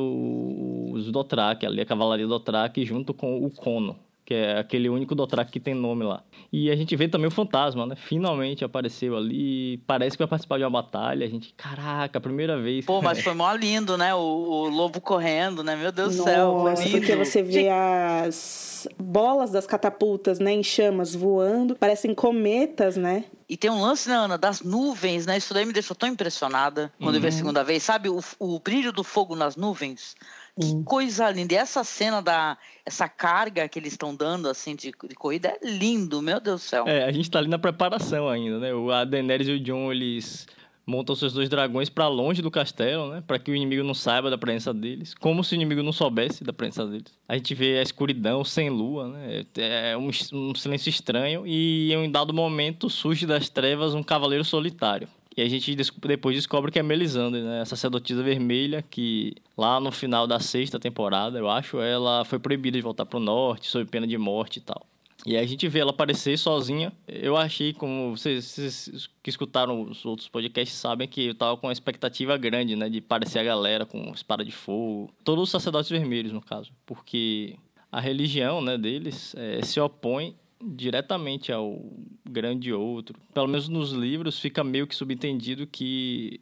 os 0.92 1.10
Dothraki, 1.10 1.64
ali 1.64 1.80
a 1.80 1.86
cavalaria 1.86 2.26
Dothraki, 2.26 2.84
junto 2.84 3.14
com 3.14 3.44
o 3.44 3.50
Cono, 3.50 3.98
que 4.24 4.32
é 4.32 4.58
aquele 4.58 4.88
único 4.88 5.14
Dothraki 5.14 5.52
que 5.52 5.60
tem 5.60 5.74
nome 5.74 6.04
lá. 6.04 6.22
E 6.50 6.70
a 6.70 6.76
gente 6.76 6.96
vê 6.96 7.06
também 7.08 7.28
o 7.28 7.30
fantasma, 7.30 7.84
né? 7.84 7.94
Finalmente 7.94 8.64
apareceu 8.64 9.16
ali, 9.16 9.78
parece 9.86 10.16
que 10.16 10.22
vai 10.22 10.28
participar 10.28 10.56
de 10.56 10.64
uma 10.64 10.70
batalha. 10.70 11.26
A 11.26 11.28
gente, 11.28 11.52
caraca, 11.54 12.20
primeira 12.20 12.60
vez. 12.60 12.86
Pô, 12.86 13.02
mas 13.02 13.20
foi 13.22 13.34
mó 13.34 13.52
lindo, 13.52 13.98
né? 13.98 14.14
O, 14.14 14.18
o 14.18 14.68
lobo 14.68 15.00
correndo, 15.00 15.62
né? 15.62 15.76
Meu 15.76 15.92
Deus 15.92 16.16
do 16.16 16.24
céu, 16.24 16.60
foi 16.62 16.70
Nossa, 16.70 16.84
lindo. 16.84 16.98
porque 16.98 17.16
você 17.16 17.42
vê 17.42 17.68
as 17.68 18.88
bolas 18.98 19.50
das 19.50 19.66
catapultas, 19.66 20.38
né, 20.38 20.52
em 20.52 20.62
chamas 20.62 21.14
voando, 21.14 21.74
parecem 21.74 22.14
cometas, 22.14 22.96
né? 22.96 23.24
E 23.48 23.56
tem 23.56 23.70
um 23.70 23.80
lance, 23.80 24.08
né, 24.08 24.14
Ana, 24.14 24.38
das 24.38 24.62
nuvens, 24.62 25.26
né? 25.26 25.36
Isso 25.36 25.52
daí 25.52 25.66
me 25.66 25.72
deixou 25.72 25.94
tão 25.94 26.08
impressionada 26.08 26.90
quando 27.00 27.16
eu 27.16 27.20
vi 27.20 27.28
a 27.28 27.32
segunda 27.32 27.62
vez. 27.62 27.82
Sabe 27.82 28.08
o, 28.08 28.20
o 28.38 28.58
brilho 28.58 28.92
do 28.92 29.04
fogo 29.04 29.36
nas 29.36 29.54
nuvens? 29.54 30.14
Que 30.58 30.84
coisa 30.84 31.30
linda. 31.30 31.54
E 31.54 31.56
essa 31.56 31.82
cena 31.82 32.20
da... 32.20 32.56
Essa 32.86 33.08
carga 33.08 33.68
que 33.68 33.78
eles 33.78 33.92
estão 33.92 34.14
dando, 34.14 34.48
assim, 34.48 34.76
de, 34.76 34.92
de 34.92 35.14
corrida 35.14 35.48
é 35.48 35.66
lindo, 35.66 36.20
meu 36.20 36.38
Deus 36.38 36.60
do 36.60 36.64
céu. 36.64 36.84
É, 36.86 37.04
a 37.04 37.12
gente 37.12 37.30
tá 37.30 37.38
ali 37.38 37.48
na 37.48 37.58
preparação 37.58 38.28
ainda, 38.28 38.58
né? 38.58 38.74
O 38.74 38.90
a 38.90 39.04
Daenerys 39.04 39.48
e 39.48 39.52
o 39.52 39.60
Jon, 39.60 39.90
eles 39.90 40.46
montam 40.86 41.16
seus 41.16 41.32
dois 41.32 41.48
dragões 41.48 41.88
para 41.88 42.06
longe 42.08 42.42
do 42.42 42.50
castelo, 42.50 43.10
né? 43.10 43.22
Para 43.26 43.38
que 43.38 43.50
o 43.50 43.56
inimigo 43.56 43.82
não 43.82 43.94
saiba 43.94 44.30
da 44.30 44.38
presença 44.38 44.72
deles, 44.72 45.14
como 45.14 45.42
se 45.42 45.54
o 45.54 45.56
inimigo 45.56 45.82
não 45.82 45.92
soubesse 45.92 46.44
da 46.44 46.52
presença 46.52 46.86
deles. 46.86 47.12
A 47.26 47.34
gente 47.34 47.54
vê 47.54 47.78
a 47.78 47.82
escuridão 47.82 48.44
sem 48.44 48.68
lua, 48.70 49.08
né? 49.08 49.44
É 49.56 49.96
um, 49.96 50.10
um 50.32 50.54
silêncio 50.54 50.90
estranho 50.90 51.46
e 51.46 51.92
em 51.92 51.96
um 51.96 52.10
dado 52.10 52.34
momento 52.34 52.90
surge 52.90 53.26
das 53.26 53.48
trevas 53.48 53.94
um 53.94 54.02
cavaleiro 54.02 54.44
solitário. 54.44 55.08
E 55.36 55.42
a 55.42 55.48
gente 55.48 55.74
depois 55.74 56.36
descobre 56.36 56.70
que 56.70 56.78
é 56.78 56.82
Melisandre, 56.82 57.42
né? 57.42 57.62
A 57.62 57.64
sacerdotisa 57.64 58.22
vermelha 58.22 58.82
que 58.82 59.34
lá 59.56 59.80
no 59.80 59.90
final 59.90 60.26
da 60.26 60.38
sexta 60.38 60.78
temporada, 60.78 61.38
eu 61.38 61.50
acho, 61.50 61.80
ela 61.80 62.24
foi 62.24 62.38
proibida 62.38 62.78
de 62.78 62.82
voltar 62.82 63.04
pro 63.04 63.18
norte 63.18 63.66
sob 63.66 63.84
pena 63.86 64.06
de 64.06 64.16
morte 64.16 64.58
e 64.58 64.60
tal. 64.60 64.86
E 65.26 65.36
aí 65.36 65.42
a 65.42 65.48
gente 65.48 65.66
vê 65.68 65.80
ela 65.80 65.90
aparecer 65.90 66.38
sozinha. 66.38 66.92
Eu 67.08 67.36
achei, 67.36 67.72
como 67.72 68.16
vocês, 68.16 68.44
vocês 68.44 69.10
que 69.22 69.30
escutaram 69.30 69.82
os 69.82 70.04
outros 70.04 70.28
podcasts 70.28 70.76
sabem 70.76 71.08
que 71.08 71.28
eu 71.28 71.34
tava 71.34 71.56
com 71.56 71.66
uma 71.66 71.72
expectativa 71.72 72.36
grande, 72.36 72.76
né? 72.76 72.88
De 72.88 73.00
parecer 73.00 73.38
a 73.38 73.44
galera 73.44 73.86
com 73.86 74.12
espada 74.12 74.44
de 74.44 74.52
fogo. 74.52 75.10
Todos 75.24 75.44
os 75.44 75.50
sacerdotes 75.50 75.90
vermelhos, 75.90 76.30
no 76.30 76.42
caso. 76.42 76.70
Porque 76.84 77.56
a 77.90 78.00
religião 78.00 78.60
né, 78.60 78.76
deles 78.76 79.34
eh, 79.38 79.60
se 79.62 79.80
opõe 79.80 80.36
diretamente 80.62 81.52
ao 81.52 81.80
grande 82.24 82.72
outro. 82.72 83.18
Pelo 83.32 83.46
menos 83.46 83.68
nos 83.68 83.92
livros 83.92 84.38
fica 84.38 84.62
meio 84.64 84.86
que 84.86 84.94
subentendido 84.94 85.66
que 85.66 86.40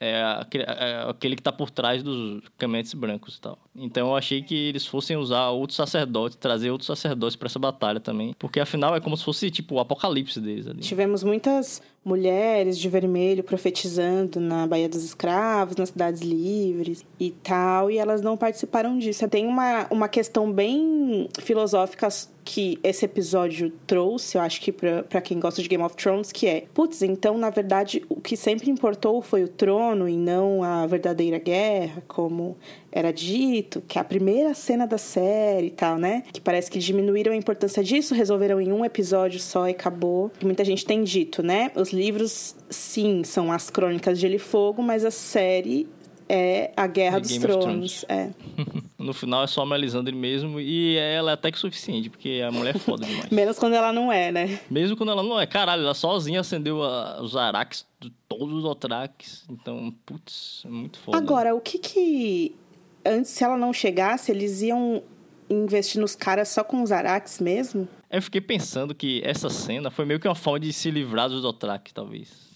é 0.00 0.22
aquele, 0.22 0.64
é 0.64 1.06
aquele 1.08 1.36
que 1.36 1.40
está 1.40 1.52
por 1.52 1.70
trás 1.70 2.02
dos 2.02 2.42
caminhantes 2.58 2.92
brancos 2.92 3.36
e 3.36 3.40
tal. 3.40 3.58
Então 3.74 4.08
eu 4.08 4.16
achei 4.16 4.42
que 4.42 4.54
eles 4.54 4.86
fossem 4.86 5.16
usar 5.16 5.48
outros 5.50 5.76
sacerdotes, 5.76 6.36
trazer 6.36 6.70
outros 6.70 6.86
sacerdotes 6.86 7.36
para 7.36 7.46
essa 7.46 7.58
batalha 7.58 8.00
também, 8.00 8.34
porque 8.38 8.60
afinal 8.60 8.94
é 8.94 9.00
como 9.00 9.16
se 9.16 9.24
fosse 9.24 9.50
tipo 9.50 9.76
o 9.76 9.80
apocalipse 9.80 10.40
deles 10.40 10.66
ali. 10.66 10.80
Tivemos 10.80 11.24
muitas 11.24 11.80
mulheres 12.04 12.76
de 12.78 12.88
vermelho 12.88 13.44
profetizando 13.44 14.40
na 14.40 14.66
Baía 14.66 14.88
dos 14.88 15.04
Escravos, 15.04 15.76
nas 15.76 15.88
cidades 15.88 16.20
livres 16.20 17.04
e 17.18 17.30
tal, 17.30 17.90
e 17.90 17.96
elas 17.96 18.20
não 18.20 18.36
participaram 18.36 18.98
disso. 18.98 19.26
Tem 19.28 19.46
uma, 19.46 19.86
uma 19.90 20.08
questão 20.08 20.52
bem 20.52 21.28
filosófica 21.40 22.08
que 22.44 22.78
esse 22.82 23.04
episódio 23.04 23.70
trouxe, 23.86 24.36
eu 24.36 24.42
acho 24.42 24.60
que 24.60 24.72
pra 24.72 25.20
quem 25.20 25.38
gosta 25.38 25.62
de 25.62 25.68
Game 25.68 25.82
of 25.82 25.96
Thrones, 25.96 26.32
que 26.32 26.46
é, 26.46 26.64
putz, 26.74 27.00
então 27.02 27.38
na 27.38 27.50
verdade 27.50 28.04
o 28.08 28.20
que 28.20 28.36
sempre 28.36 28.68
importou 28.68 29.22
foi 29.22 29.44
o 29.44 29.48
trono 29.48 30.08
e 30.08 30.16
não 30.16 30.62
a 30.64 30.84
verdadeira 30.86 31.38
guerra, 31.38 32.02
como 32.08 32.56
era 32.92 33.10
dito, 33.12 33.80
que 33.88 33.96
é 33.98 34.00
a 34.00 34.04
primeira 34.04 34.52
cena 34.52 34.86
da 34.86 34.98
série 34.98 35.68
e 35.68 35.70
tal, 35.70 35.96
né? 35.96 36.22
Que 36.32 36.40
parece 36.40 36.70
que 36.70 36.78
diminuíram 36.78 37.32
a 37.32 37.36
importância 37.36 37.82
disso, 37.82 38.14
resolveram 38.14 38.60
em 38.60 38.70
um 38.70 38.84
episódio 38.84 39.40
só 39.40 39.66
e 39.66 39.70
acabou. 39.70 40.30
Que 40.38 40.44
muita 40.44 40.64
gente 40.64 40.84
tem 40.84 41.02
dito, 41.02 41.42
né? 41.42 41.72
Os 41.74 41.90
livros, 41.92 42.54
sim, 42.68 43.24
são 43.24 43.50
as 43.50 43.70
crônicas 43.70 44.18
de 44.18 44.22
Gelo 44.22 44.34
e 44.34 44.38
Fogo, 44.38 44.82
mas 44.82 45.04
a 45.04 45.10
série 45.10 45.88
é 46.28 46.70
a 46.76 46.86
Guerra 46.86 47.16
É 47.16 47.20
dos 47.20 47.32
of 47.32 47.40
Tronos. 47.46 48.04
É. 48.08 48.28
No 49.02 49.12
final 49.12 49.42
é 49.42 49.48
só 49.48 49.62
a 49.62 49.66
Melisandre 49.66 50.14
mesmo 50.14 50.60
e 50.60 50.96
ela 50.96 51.32
é 51.32 51.34
até 51.34 51.50
que 51.50 51.58
suficiente, 51.58 52.08
porque 52.08 52.40
a 52.46 52.52
mulher 52.52 52.76
é 52.76 52.78
foda 52.78 53.04
demais. 53.04 53.28
Menos 53.32 53.58
quando 53.58 53.72
ela 53.74 53.92
não 53.92 54.12
é, 54.12 54.30
né? 54.30 54.60
Mesmo 54.70 54.96
quando 54.96 55.10
ela 55.10 55.24
não 55.24 55.40
é, 55.40 55.44
caralho, 55.44 55.82
ela 55.82 55.92
sozinha 55.92 56.38
acendeu 56.38 56.80
a- 56.84 57.20
os 57.20 57.34
araques, 57.36 57.84
de 58.00 58.10
todos 58.28 58.54
os 58.58 58.62
Dothraques. 58.62 59.42
Então, 59.50 59.92
putz, 60.06 60.62
é 60.64 60.68
muito 60.68 61.00
foda. 61.00 61.18
Agora, 61.18 61.52
o 61.52 61.60
que 61.60 61.78
que. 61.80 62.54
Antes, 63.04 63.30
se 63.30 63.42
ela 63.44 63.56
não 63.56 63.72
chegasse, 63.72 64.30
eles 64.30 64.62
iam 64.62 65.02
investir 65.50 66.00
nos 66.00 66.14
caras 66.14 66.48
só 66.48 66.62
com 66.64 66.82
os 66.82 66.92
Araques 66.92 67.40
mesmo? 67.40 67.88
Eu 68.10 68.22
fiquei 68.22 68.40
pensando 68.40 68.94
que 68.94 69.20
essa 69.24 69.50
cena 69.50 69.90
foi 69.90 70.04
meio 70.04 70.20
que 70.20 70.28
uma 70.28 70.34
forma 70.34 70.60
de 70.60 70.72
se 70.72 70.90
livrar 70.90 71.28
dos 71.28 71.42
Dothraki, 71.42 71.92
talvez. 71.92 72.50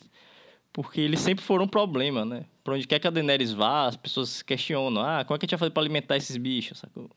Porque 0.73 1.01
eles 1.01 1.21
sempre 1.21 1.45
foram 1.45 1.65
um 1.65 1.69
problema, 1.69 2.25
né? 2.25 2.45
Pra 2.63 2.75
onde 2.75 2.87
quer 2.87 2.99
que 2.99 3.07
a 3.07 3.11
Daenerys 3.11 3.53
vá, 3.53 3.87
as 3.87 3.97
pessoas 3.97 4.29
se 4.29 4.45
questionam. 4.45 5.01
Ah, 5.03 5.25
como 5.25 5.37
é 5.37 5.39
que 5.39 5.45
a 5.45 5.47
gente 5.47 5.51
vai 5.53 5.59
fazer 5.59 5.71
pra 5.71 5.83
alimentar 5.83 6.17
esses 6.17 6.37
bichos, 6.37 6.79
sacou? 6.79 7.09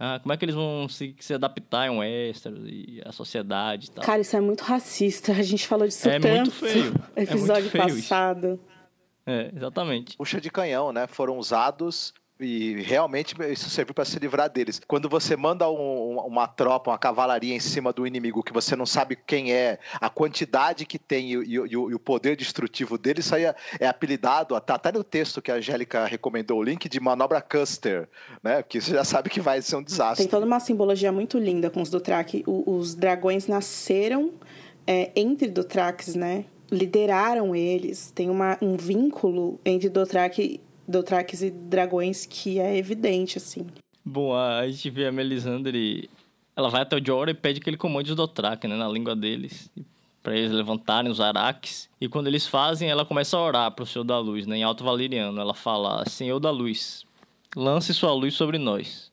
Ah, 0.00 0.18
como 0.20 0.32
é 0.32 0.36
que 0.36 0.44
eles 0.44 0.54
vão 0.54 0.88
se, 0.88 1.14
se 1.20 1.34
adaptar 1.34 1.86
em 1.88 1.98
Westeros 1.98 2.60
e 2.66 3.00
a 3.04 3.12
sociedade 3.12 3.86
e 3.86 3.90
tal. 3.90 4.04
Cara, 4.04 4.20
isso 4.20 4.34
é 4.36 4.40
muito 4.40 4.62
racista. 4.62 5.32
A 5.32 5.42
gente 5.42 5.66
falou 5.66 5.86
disso 5.86 6.08
É 6.08 6.18
tanto 6.18 6.34
muito 6.34 6.50
feio. 6.52 6.84
no 6.92 7.00
É 7.14 7.20
muito 7.20 7.30
episódio 7.32 7.70
feio 7.70 7.88
isso. 7.88 8.08
passado. 8.08 8.58
É, 9.26 9.52
exatamente. 9.54 10.16
Puxa 10.16 10.40
de 10.40 10.50
canhão, 10.50 10.92
né? 10.92 11.06
Foram 11.06 11.36
usados 11.38 12.12
e 12.42 12.82
realmente 12.82 13.34
isso 13.50 13.70
serviu 13.70 13.94
para 13.94 14.04
se 14.04 14.18
livrar 14.18 14.50
deles. 14.50 14.80
Quando 14.86 15.08
você 15.08 15.36
manda 15.36 15.70
um- 15.70 16.18
uma 16.26 16.46
tropa, 16.46 16.90
uma 16.90 16.98
cavalaria 16.98 17.54
em 17.54 17.60
cima 17.60 17.92
do 17.92 18.06
inimigo 18.06 18.42
que 18.42 18.52
você 18.52 18.74
não 18.76 18.84
sabe 18.86 19.16
quem 19.26 19.52
é, 19.52 19.78
a 20.00 20.10
quantidade 20.10 20.84
que 20.86 20.98
tem 20.98 21.30
e, 21.30 21.36
o- 21.38 21.66
e 21.66 21.72
e 21.72 21.76
o 21.94 21.98
poder 21.98 22.36
destrutivo 22.36 22.98
dele, 22.98 23.20
isso 23.20 23.34
aí 23.34 23.44
é, 23.44 23.54
é 23.80 23.86
apelidado, 23.86 24.58
tá 24.60 24.74
até 24.74 24.90
no 24.92 25.02
texto 25.04 25.40
que 25.40 25.50
a 25.50 25.54
Angélica 25.56 26.04
recomendou 26.06 26.58
o 26.58 26.62
link 26.62 26.88
de 26.88 27.00
manobra 27.00 27.40
Custer, 27.40 28.08
né? 28.42 28.62
Porque 28.62 28.80
você 28.80 28.92
já 28.92 29.04
sabe 29.04 29.30
que 29.30 29.40
vai 29.40 29.60
ser 29.62 29.76
um 29.76 29.82
desastre. 29.82 30.24
Tem 30.24 30.30
toda 30.30 30.44
uma 30.46 30.60
simbologia 30.60 31.12
muito 31.12 31.38
linda 31.38 31.70
com 31.70 31.80
os 31.82 31.90
Dothraki. 31.90 32.42
Os 32.46 32.94
dragões 32.94 33.46
nasceram 33.46 34.32
é, 34.86 35.10
entre 35.14 35.48
Dothraques, 35.48 36.14
né? 36.14 36.44
Lideraram 36.70 37.54
eles. 37.54 38.10
Tem 38.10 38.28
uma, 38.30 38.56
um 38.60 38.76
vínculo 38.76 39.60
entre 39.64 39.88
Dothraki, 39.88 40.60
Dothraques 40.92 41.42
e 41.42 41.50
dragões 41.50 42.24
que 42.24 42.60
é 42.60 42.76
evidente, 42.76 43.38
assim. 43.38 43.66
Bom, 44.04 44.34
a, 44.34 44.68
gente 44.68 44.90
vê 44.90 45.06
a 45.06 45.12
Melisandre. 45.12 46.10
Ela 46.54 46.68
vai 46.68 46.82
até 46.82 46.96
o 46.96 47.04
Jorah 47.04 47.30
e 47.30 47.34
pede 47.34 47.60
que 47.60 47.70
ele 47.70 47.76
comande 47.76 48.10
os 48.10 48.16
Dothraki, 48.16 48.68
né? 48.68 48.76
Na 48.76 48.88
língua 48.88 49.16
deles. 49.16 49.70
Pra 50.22 50.36
eles 50.36 50.52
levantarem 50.52 51.10
os 51.10 51.20
araques. 51.20 51.88
E 52.00 52.08
quando 52.08 52.26
eles 52.26 52.46
fazem, 52.46 52.88
ela 52.88 53.04
começa 53.04 53.36
a 53.36 53.40
orar 53.40 53.70
pro 53.72 53.86
Senhor 53.86 54.04
da 54.04 54.18
Luz, 54.18 54.46
né? 54.46 54.58
Em 54.58 54.62
alto 54.62 54.84
valeriano. 54.84 55.40
Ela 55.40 55.54
fala: 55.54 56.04
Senhor 56.08 56.38
da 56.38 56.50
Luz, 56.50 57.04
lance 57.56 57.92
sua 57.94 58.12
luz 58.12 58.34
sobre 58.34 58.58
nós. 58.58 59.10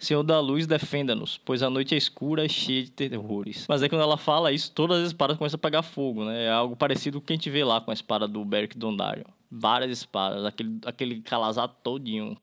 Senhor 0.00 0.22
da 0.22 0.40
luz, 0.40 0.66
defenda-nos, 0.66 1.38
pois 1.44 1.62
a 1.62 1.68
noite 1.68 1.94
é 1.94 1.98
escura 1.98 2.46
e 2.46 2.48
cheia 2.48 2.84
de 2.84 2.90
terrores. 2.90 3.66
Mas 3.68 3.82
aí 3.82 3.88
quando 3.88 4.00
ela 4.00 4.16
fala 4.16 4.50
isso, 4.50 4.72
todas 4.72 5.02
as 5.02 5.08
espadas 5.08 5.36
começam 5.36 5.58
a 5.58 5.60
pegar 5.60 5.82
fogo, 5.82 6.24
né? 6.24 6.44
É 6.46 6.50
algo 6.50 6.74
parecido 6.74 7.20
com 7.20 7.24
o 7.24 7.26
que 7.26 7.34
a 7.34 7.36
gente 7.36 7.50
vê 7.50 7.62
lá 7.62 7.82
com 7.82 7.90
a 7.90 7.94
espada 7.94 8.26
do 8.26 8.42
Beric 8.42 8.78
Dondarrion. 8.78 9.26
Várias 9.50 9.90
espadas, 9.90 10.44
aquele, 10.44 10.78
aquele 10.84 11.22
calazar 11.22 11.68
todinho. 11.82 12.36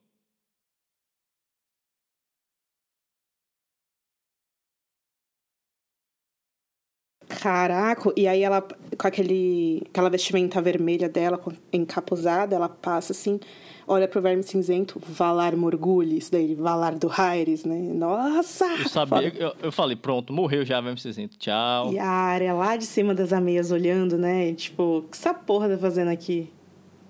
Caraca, 7.27 8.11
e 8.15 8.27
aí 8.27 8.41
ela, 8.41 8.61
com 8.61 9.07
aquele, 9.07 9.81
aquela 9.89 10.09
vestimenta 10.09 10.61
vermelha 10.61 11.09
dela, 11.09 11.39
encapuzada, 11.73 12.55
ela 12.55 12.69
passa 12.69 13.11
assim, 13.11 13.39
olha 13.85 14.07
pro 14.07 14.21
verme 14.21 14.41
cinzento, 14.43 14.99
Valar 15.05 15.55
Morgulhis, 15.55 16.29
daí 16.29 16.55
Valar 16.55 16.95
do 16.95 17.07
Raires, 17.07 17.65
né? 17.65 17.75
Nossa! 17.75 18.65
Eu 18.65 18.87
sabia, 18.89 19.33
eu, 19.37 19.53
eu 19.61 19.71
falei, 19.71 19.95
pronto, 19.95 20.31
morreu 20.31 20.65
já, 20.65 20.79
vai 20.79 20.93
me 20.93 20.99
cinzento, 20.99 21.37
tchau. 21.37 21.91
E 21.91 21.99
a 21.99 22.09
área 22.09 22.53
lá 22.53 22.77
de 22.77 22.85
cima 22.85 23.13
das 23.13 23.33
ameias 23.33 23.71
olhando, 23.71 24.17
né? 24.17 24.49
E, 24.49 24.55
tipo, 24.55 24.99
o 24.99 25.01
que 25.03 25.17
essa 25.17 25.33
porra 25.33 25.69
tá 25.69 25.77
fazendo 25.77 26.09
aqui? 26.09 26.49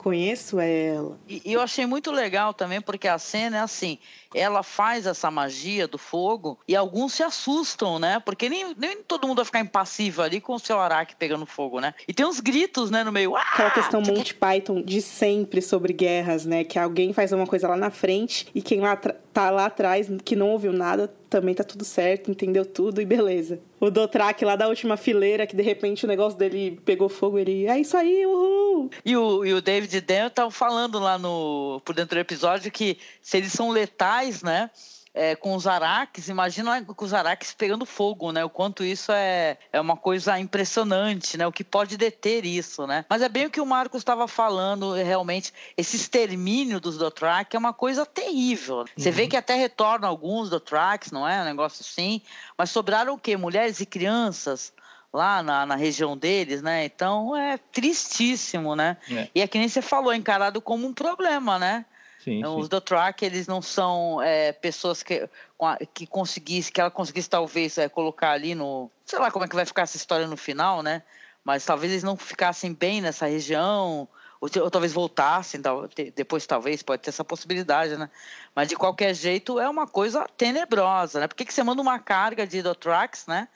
Conheço 0.07 0.57
ela. 0.57 1.19
E, 1.27 1.41
e 1.43 1.51
eu 1.51 1.59
achei 1.59 1.85
muito 1.85 2.11
legal 2.11 2.53
também, 2.53 2.79
porque 2.79 3.09
a 3.09 3.19
cena 3.19 3.57
é 3.57 3.59
assim: 3.59 3.99
ela 4.33 4.63
faz 4.63 5.05
essa 5.05 5.29
magia 5.29 5.87
do 5.87 5.97
fogo 5.97 6.59
e 6.67 6.75
alguns 6.75 7.13
se 7.13 7.23
assustam, 7.23 7.99
né? 7.99 8.19
Porque 8.19 8.49
nem, 8.49 8.73
nem 8.77 9.01
todo 9.03 9.27
mundo 9.27 9.37
vai 9.37 9.45
ficar 9.45 9.59
impassível 9.59 10.23
ali 10.23 10.39
com 10.39 10.53
o 10.53 10.59
seu 10.59 10.79
araque 10.79 11.15
pegando 11.15 11.45
fogo, 11.45 11.79
né? 11.79 11.93
E 12.07 12.13
tem 12.13 12.25
uns 12.25 12.39
gritos, 12.39 12.91
né, 12.91 13.03
no 13.03 13.11
meio. 13.11 13.35
Ah! 13.35 13.41
Aquela 13.53 13.71
questão 13.71 14.01
Monty 14.01 14.33
Python 14.33 14.81
de 14.81 15.01
sempre 15.01 15.61
sobre 15.61 15.93
guerras, 15.93 16.45
né? 16.45 16.63
Que 16.63 16.79
alguém 16.79 17.13
faz 17.13 17.31
uma 17.31 17.47
coisa 17.47 17.67
lá 17.67 17.77
na 17.77 17.89
frente 17.89 18.47
e 18.53 18.61
quem 18.61 18.79
lá 18.81 18.95
tá 18.95 19.49
lá 19.49 19.65
atrás, 19.65 20.09
que 20.25 20.35
não 20.35 20.49
ouviu 20.49 20.73
nada, 20.73 21.13
também 21.29 21.53
tá 21.53 21.63
tudo 21.63 21.85
certo, 21.85 22.31
entendeu 22.31 22.65
tudo 22.65 23.01
e 23.01 23.05
beleza. 23.05 23.59
O 23.79 23.91
Dotrak 23.91 24.43
lá 24.43 24.55
da 24.55 24.67
última 24.67 24.97
fileira, 24.97 25.45
que 25.45 25.55
de 25.55 25.61
repente 25.61 26.05
o 26.05 26.07
negócio 26.07 26.39
dele 26.39 26.79
pegou 26.83 27.07
fogo, 27.07 27.37
ele. 27.37 27.67
É 27.67 27.79
isso 27.79 27.95
aí, 27.95 28.25
uhul! 28.25 28.89
E 29.05 29.15
o, 29.15 29.45
e 29.45 29.53
o 29.53 29.61
David 29.61 30.01
Dan 30.01 30.27
estavam 30.27 30.49
falando 30.49 30.97
lá 30.97 31.19
no, 31.19 31.79
por 31.85 31.93
dentro 31.93 32.15
do 32.15 32.19
episódio 32.19 32.71
que 32.71 32.97
se 33.21 33.37
eles 33.37 33.51
são 33.51 33.69
letais, 33.69 34.16
né? 34.43 34.69
é, 35.17 35.35
com 35.35 35.55
os 35.55 35.65
araques, 35.65 36.29
imagina 36.29 36.83
com 36.83 37.03
os 37.03 37.11
araques 37.11 37.51
pegando 37.51 37.87
fogo, 37.87 38.31
né? 38.31 38.45
O 38.45 38.49
quanto 38.49 38.83
isso 38.83 39.11
é, 39.11 39.57
é 39.73 39.81
uma 39.81 39.97
coisa 39.97 40.39
impressionante, 40.39 41.37
né? 41.37 41.47
O 41.47 41.51
que 41.51 41.63
pode 41.63 41.97
deter 41.97 42.45
isso, 42.45 42.85
né? 42.85 43.03
Mas 43.09 43.23
é 43.23 43.27
bem 43.27 43.47
o 43.47 43.49
que 43.49 43.59
o 43.59 43.65
Marcos 43.65 44.01
estava 44.01 44.27
falando, 44.27 44.93
realmente, 44.93 45.51
esse 45.75 45.95
extermínio 45.95 46.79
dos 46.79 46.99
Dothraki 46.99 47.55
é 47.55 47.59
uma 47.59 47.73
coisa 47.73 48.05
terrível. 48.05 48.85
Você 48.95 49.09
uhum. 49.09 49.15
vê 49.15 49.27
que 49.27 49.35
até 49.35 49.55
retornam 49.55 50.07
alguns 50.07 50.51
Dothrax, 50.51 51.11
não 51.11 51.27
é? 51.27 51.41
Um 51.41 51.45
negócio 51.45 51.81
assim. 51.81 52.21
Mas 52.55 52.69
sobraram 52.69 53.15
o 53.15 53.17
quê? 53.17 53.35
Mulheres 53.35 53.79
e 53.79 53.87
crianças 53.87 54.71
lá 55.11 55.41
na, 55.41 55.65
na, 55.65 55.75
região 55.75 56.15
deles, 56.15 56.61
né? 56.61 56.85
Então 56.85 57.35
é 57.35 57.57
tristíssimo, 57.57 58.75
né? 58.75 58.97
É. 59.09 59.29
E 59.33 59.41
é 59.41 59.47
que 59.47 59.57
nem 59.57 59.67
você 59.67 59.81
falou, 59.81 60.13
encarado 60.13 60.61
como 60.61 60.85
um 60.85 60.93
problema, 60.93 61.57
né? 61.57 61.85
Sim, 62.27 62.39
então, 62.39 62.55
sim. 62.55 62.61
Os 62.61 62.67
Dothraki, 62.67 63.23
eles 63.23 63.47
não 63.47 63.61
são 63.61 64.21
é, 64.21 64.51
pessoas 64.51 65.01
que, 65.01 65.29
que 65.93 66.05
conseguisse, 66.05 66.69
que 66.69 66.81
ela 66.81 66.91
conseguisse 66.91 67.29
talvez 67.29 67.77
é, 67.77 67.87
colocar 67.87 68.31
ali 68.31 68.53
no... 68.53 68.91
Sei 69.05 69.17
lá 69.17 69.31
como 69.31 69.45
é 69.45 69.47
que 69.47 69.55
vai 69.55 69.65
ficar 69.65 69.83
essa 69.83 69.95
história 69.95 70.27
no 70.27 70.35
final, 70.35 70.83
né? 70.83 71.03
Mas 71.41 71.63
talvez 71.63 71.89
eles 71.89 72.03
não 72.03 72.17
ficassem 72.17 72.73
bem 72.73 72.99
nessa 72.99 73.27
região, 73.27 74.09
ou, 74.41 74.49
ou 74.61 74.69
talvez 74.69 74.91
voltassem, 74.91 75.61
tal, 75.61 75.87
depois 76.13 76.45
talvez, 76.45 76.83
pode 76.83 77.01
ter 77.01 77.11
essa 77.11 77.23
possibilidade, 77.23 77.95
né? 77.95 78.09
Mas 78.53 78.67
de 78.67 78.75
qualquer 78.75 79.13
jeito 79.13 79.57
é 79.57 79.69
uma 79.69 79.87
coisa 79.87 80.27
tenebrosa, 80.35 81.21
né? 81.21 81.27
Por 81.29 81.35
que, 81.35 81.45
que 81.45 81.53
você 81.53 81.63
manda 81.63 81.81
uma 81.81 81.97
carga 81.97 82.45
de 82.45 82.61
Dothrax, 82.61 83.25
né? 83.25 83.47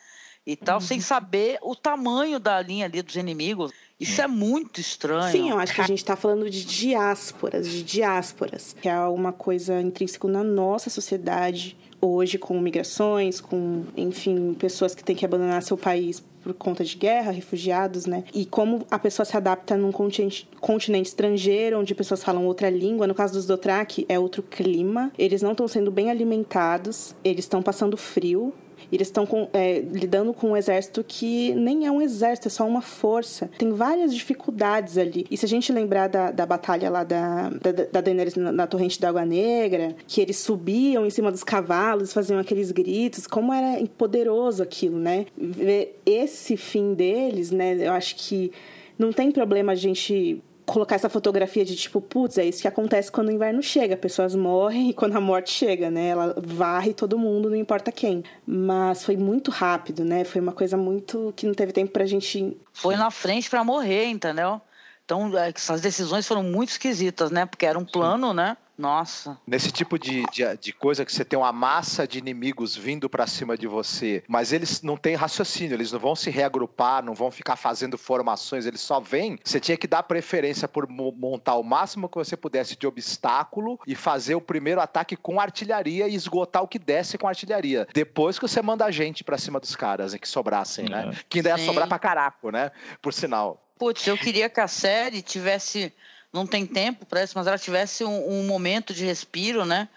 E 0.48 0.56
tal, 0.56 0.76
uhum. 0.76 0.82
sem 0.82 1.02
saber 1.02 1.60
o 1.62 1.76
tamanho 1.76 2.40
da 2.40 2.62
linha 2.62 2.86
ali 2.86 3.02
dos 3.02 3.18
inimigos. 3.18 3.74
Isso 4.02 4.22
é 4.22 4.28
muito 4.28 4.82
estranho. 4.82 5.32
Sim, 5.32 5.50
eu 5.52 5.60
acho 5.60 5.76
que 5.76 5.82
a 5.82 5.86
gente 5.86 6.00
está 6.00 6.16
falando 6.16 6.50
de 6.50 6.66
diásporas, 6.66 7.68
de 7.68 7.84
diásporas, 7.84 8.76
que 8.82 8.90
é 8.90 9.00
uma 9.00 9.32
coisa 9.32 9.80
intrínseca 9.80 10.28
na 10.28 10.44
nossa 10.44 10.90
sociedade 10.90 11.78
hoje, 12.02 12.40
com 12.40 12.60
migrações, 12.60 13.40
com, 13.40 13.84
enfim, 13.96 14.56
pessoas 14.56 14.96
que 14.96 15.04
têm 15.04 15.16
que 15.16 15.24
abandonar 15.24 15.62
seu 15.62 15.78
país 15.78 16.24
por 16.42 16.54
conta 16.56 16.84
de 16.84 16.96
guerra, 16.96 17.32
refugiados, 17.32 18.08
né? 18.08 18.24
E 18.34 18.46
como 18.46 18.86
a 18.90 18.98
pessoa 18.98 19.24
se 19.24 19.38
adapta 19.38 19.78
num 19.78 19.92
continente, 19.92 20.50
continente 20.60 21.10
estrangeiro, 21.10 21.80
onde 21.80 21.94
pessoas 21.94 22.24
falam 22.24 22.48
outra 22.48 22.70
língua. 22.70 23.06
No 23.06 23.14
caso 23.14 23.34
dos 23.34 23.46
Dothraki, 23.46 24.06
é 24.10 24.18
outro 24.18 24.42
clima. 24.42 25.12
Eles 25.18 25.44
não 25.44 25.52
estão 25.52 25.68
sendo 25.68 25.92
bem 25.92 26.10
alimentados, 26.10 27.16
eles 27.24 27.46
estão 27.46 27.62
passando 27.62 27.96
frio. 27.96 28.52
Eles 28.92 29.08
estão 29.08 29.28
é, 29.54 29.80
lidando 29.80 30.34
com 30.34 30.52
um 30.52 30.58
exército 30.58 31.04
que 31.08 31.54
nem 31.56 31.86
é 31.86 31.92
um 31.92 32.02
exército, 32.02 32.48
é 32.48 32.52
só 32.52 32.68
uma 32.68 32.82
força. 32.82 33.50
Tem 33.58 33.72
várias 33.72 34.14
dificuldades 34.14 34.98
ali. 34.98 35.26
E 35.30 35.38
se 35.38 35.46
a 35.46 35.50
gente 35.50 35.72
lembrar 35.72 36.08
da, 36.08 36.32
da 36.32 36.46
batalha 36.46 36.90
lá 36.90 37.04
da, 37.04 37.50
da, 37.50 37.72
da 37.92 38.02
Daenerys 38.02 38.36
na, 38.36 38.52
na, 38.52 38.68
Torrente 38.68 39.00
da 39.00 39.10
Água 39.10 39.26
Negra, 39.26 39.96
que 40.08 40.22
eles 40.22 40.38
subiam 40.38 41.06
em 41.06 41.10
cima 41.10 41.32
dos 41.32 41.44
cavalos, 41.44 42.14
faziam 42.14 42.40
aqueles 42.40 42.72
gritos, 42.72 43.28
como 43.28 43.54
era 43.54 43.82
poderoso 43.98 44.62
aquilo, 44.62 45.00
né? 45.00 45.26
Ver 45.38 46.00
esse 46.06 46.58
fim 46.58 46.94
deles, 46.94 47.52
né? 47.52 47.78
Eu 47.80 47.94
acho 47.94 48.16
que 48.16 48.52
não 48.98 49.12
tem 49.12 49.32
problema 49.32 49.72
a 49.72 49.76
gente 49.76 50.42
colocar 50.72 50.96
essa 50.96 51.10
fotografia 51.10 51.66
de 51.66 51.76
tipo, 51.76 52.00
putz, 52.00 52.38
é 52.38 52.46
isso 52.46 52.62
que 52.62 52.68
acontece 52.68 53.12
quando 53.12 53.28
o 53.28 53.32
inverno 53.32 53.62
chega. 53.62 53.98
Pessoas 53.98 54.34
morrem 54.34 54.90
e 54.90 54.94
quando 54.94 55.18
a 55.18 55.22
morte 55.22 55.52
chega, 55.52 55.92
né? 55.92 56.08
Ela 56.08 56.34
varre 56.38 56.94
todo 56.94 57.20
mundo, 57.20 57.50
não 57.50 57.58
importa 57.58 57.92
quem. 57.92 58.24
Mas 58.48 59.04
foi 59.04 59.18
muito 59.18 59.52
rápido, 59.52 60.06
né? 60.06 60.24
Foi 60.24 60.40
uma 60.40 60.54
coisa 60.54 60.78
muito 60.78 61.34
que 61.36 61.46
não 61.46 61.54
teve 61.54 61.74
tempo 61.74 61.92
pra 61.92 62.06
gente. 62.06 62.58
Foi 62.72 62.96
na 62.96 63.12
frente 63.12 63.50
para 63.50 63.66
morrer, 63.66 64.06
entendeu? 64.06 64.62
Então, 65.04 65.38
é, 65.38 65.52
essas 65.54 65.82
decisões 65.82 66.26
foram 66.26 66.42
muito 66.42 66.70
esquisitas, 66.70 67.32
né? 67.32 67.46
Porque 67.46 67.66
era 67.66 67.78
um 67.78 67.84
plano, 67.84 68.34
né? 68.34 68.56
Nossa. 68.78 69.38
Nesse 69.46 69.72
tipo 69.72 70.00
de, 70.00 70.24
de, 70.32 70.58
de, 70.58 70.74
coisa 70.74 71.06
que 71.06 71.12
você 71.12 71.24
tem 71.24 71.38
uma 71.38 71.52
massa 71.52 72.08
de 72.08 72.18
inimigos 72.18 72.76
vindo 72.76 73.10
para 73.10 73.28
cima 73.28 73.58
de 73.58 73.68
você, 73.68 74.24
mas 74.28 74.52
eles 74.52 74.82
não 74.82 74.98
têm 74.98 75.16
raciocínio, 75.16 75.76
eles 75.76 75.92
não 75.92 76.00
vão 76.00 76.16
se 76.16 76.30
reagrupar, 76.30 77.04
não 77.04 77.14
vão 77.14 77.30
ficar 77.30 77.56
fazendo 77.56 77.98
formações, 77.98 78.66
eles 78.66 78.82
só 78.82 79.00
vêm. 79.00 79.38
Você 79.44 79.60
tinha 79.60 79.78
que 79.78 79.88
dar 79.88 80.04
preferência 80.04 80.68
por 80.68 80.88
montar 80.90 81.56
o 81.56 81.64
máximo 81.64 82.10
que 82.10 82.18
você 82.18 82.36
pudesse 82.36 82.76
de 82.76 82.88
obstáculo 82.88 83.80
e 83.86 83.96
fazer 83.96 84.36
o 84.36 84.42
primeiro 84.42 84.82
ataque 84.82 85.16
com 85.16 85.40
artilharia 85.40 86.08
e 86.08 86.16
esgotar 86.16 86.64
o 86.64 86.68
que 86.68 86.80
desce 86.80 87.18
com 87.18 87.28
artilharia. 87.28 87.88
Depois 87.94 88.40
que 88.40 88.48
você 88.48 88.62
manda 88.62 88.86
a 88.86 88.92
gente 88.92 89.24
para 89.24 89.38
cima 89.38 89.60
dos 89.60 89.76
caras, 89.76 90.14
né, 90.14 90.20
que 90.20 90.28
sobrassem, 90.28 90.90
né? 90.90 91.12
Que 91.30 91.40
ainda 91.40 91.50
ia 91.50 91.58
Sim. 91.58 91.66
sobrar 91.66 91.88
pra 91.88 92.00
caraco, 92.00 92.50
né? 92.50 92.72
Por 93.02 93.14
sinal. 93.14 93.62
Putz, 93.78 94.06
eu 94.06 94.18
queria 94.18 94.50
que 94.50 94.60
a 94.60 94.68
série 94.68 95.22
tivesse 95.22 95.94
não 96.34 96.48
tem 96.48 96.66
tempo 96.66 97.06
para 97.06 97.24
isso, 97.24 97.34
mas 97.36 97.48
ela 97.48 97.58
tivesse 97.58 98.04
um, 98.04 98.30
um, 98.30 98.48
momento 98.48 98.94
de 98.94 99.06
respiro, 99.06 99.66
né? 99.66 99.90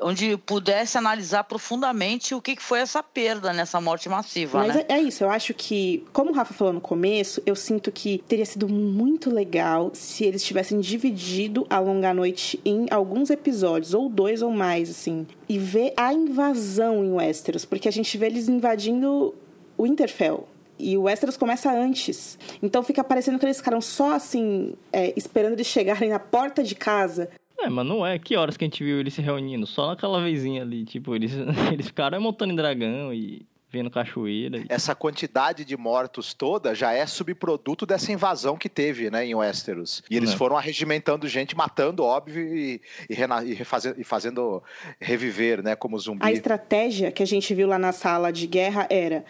Onde 0.00 0.36
pudesse 0.36 0.98
analisar 0.98 1.44
profundamente 1.44 2.34
o 2.34 2.40
que, 2.40 2.56
foi 2.58 2.80
essa 2.80 3.02
perda 3.02 3.52
nessa 3.52 3.80
morte 3.80 4.08
massiva. 4.08 4.58
Mas 4.58 4.74
né? 4.74 4.84
é, 4.88 4.94
é 4.94 5.00
isso, 5.00 5.22
eu 5.22 5.30
acho 5.30 5.54
que, 5.54 6.04
como 6.12 6.30
o 6.30 6.34
Rafa 6.34 6.54
falou 6.54 6.72
no 6.72 6.80
começo, 6.80 7.40
eu 7.46 7.54
sinto 7.54 7.92
que 7.92 8.18
teria 8.26 8.46
sido 8.46 8.68
muito 8.68 9.32
legal 9.32 9.90
se 9.94 10.24
eles 10.24 10.42
tivessem 10.42 10.80
dividido 10.80 11.66
a 11.70 11.78
longa 11.78 12.12
noite 12.12 12.58
em 12.64 12.86
alguns 12.90 13.30
episódios, 13.30 13.94
ou 13.94 14.08
dois 14.08 14.42
ou 14.42 14.50
mais, 14.50 14.90
assim, 14.90 15.26
e 15.48 15.58
ver 15.58 15.92
a 15.96 16.12
invasão 16.12 17.04
em 17.04 17.12
Westeros, 17.12 17.64
porque 17.64 17.86
a 17.86 17.92
gente 17.92 18.16
vê 18.18 18.26
eles 18.26 18.48
invadindo 18.48 19.34
o 19.76 19.86
Interfell 19.86 20.48
e 20.82 20.98
o 20.98 21.02
Westeros 21.02 21.36
começa 21.36 21.72
antes. 21.72 22.38
Então 22.62 22.82
fica 22.82 23.04
parecendo 23.04 23.38
que 23.38 23.46
eles 23.46 23.58
ficaram 23.58 23.80
só 23.80 24.14
assim, 24.14 24.74
é, 24.92 25.12
esperando 25.16 25.52
eles 25.52 25.66
chegarem 25.66 26.10
na 26.10 26.18
porta 26.18 26.62
de 26.62 26.74
casa. 26.74 27.30
É, 27.58 27.68
mas 27.68 27.86
não 27.86 28.04
é. 28.04 28.18
Que 28.18 28.36
horas 28.36 28.56
que 28.56 28.64
a 28.64 28.66
gente 28.66 28.82
viu 28.82 28.98
eles 28.98 29.14
se 29.14 29.22
reunindo? 29.22 29.66
Só 29.66 29.86
naquela 29.86 30.20
vezinha 30.20 30.62
ali. 30.62 30.84
Tipo, 30.84 31.14
eles, 31.14 31.32
eles 31.72 31.86
ficaram 31.86 32.20
montando 32.20 32.52
em 32.52 32.56
dragão 32.56 33.14
e 33.14 33.46
vendo 33.72 33.90
cachoeira. 33.90 34.58
E... 34.58 34.66
Essa 34.68 34.94
quantidade 34.94 35.64
de 35.64 35.76
mortos 35.76 36.34
toda 36.34 36.74
já 36.74 36.92
é 36.92 37.06
subproduto 37.06 37.86
dessa 37.86 38.12
invasão 38.12 38.56
que 38.56 38.68
teve, 38.68 39.10
né, 39.10 39.24
em 39.24 39.34
Westeros. 39.34 40.02
E 40.10 40.16
eles 40.16 40.34
é. 40.34 40.36
foram 40.36 40.56
arregimentando 40.56 41.26
gente, 41.26 41.56
matando, 41.56 42.04
óbvio, 42.04 42.54
e, 42.54 42.80
e, 43.08 43.14
e, 43.14 43.54
refazendo, 43.54 43.98
e 43.98 44.04
fazendo 44.04 44.62
reviver, 45.00 45.62
né, 45.62 45.74
como 45.74 45.98
zumbi. 45.98 46.20
A 46.22 46.30
estratégia 46.30 47.10
que 47.10 47.22
a 47.22 47.26
gente 47.26 47.54
viu 47.54 47.66
lá 47.66 47.78
na 47.78 47.92
sala 47.92 48.30
de 48.30 48.46
guerra 48.46 48.86
era 48.90 49.24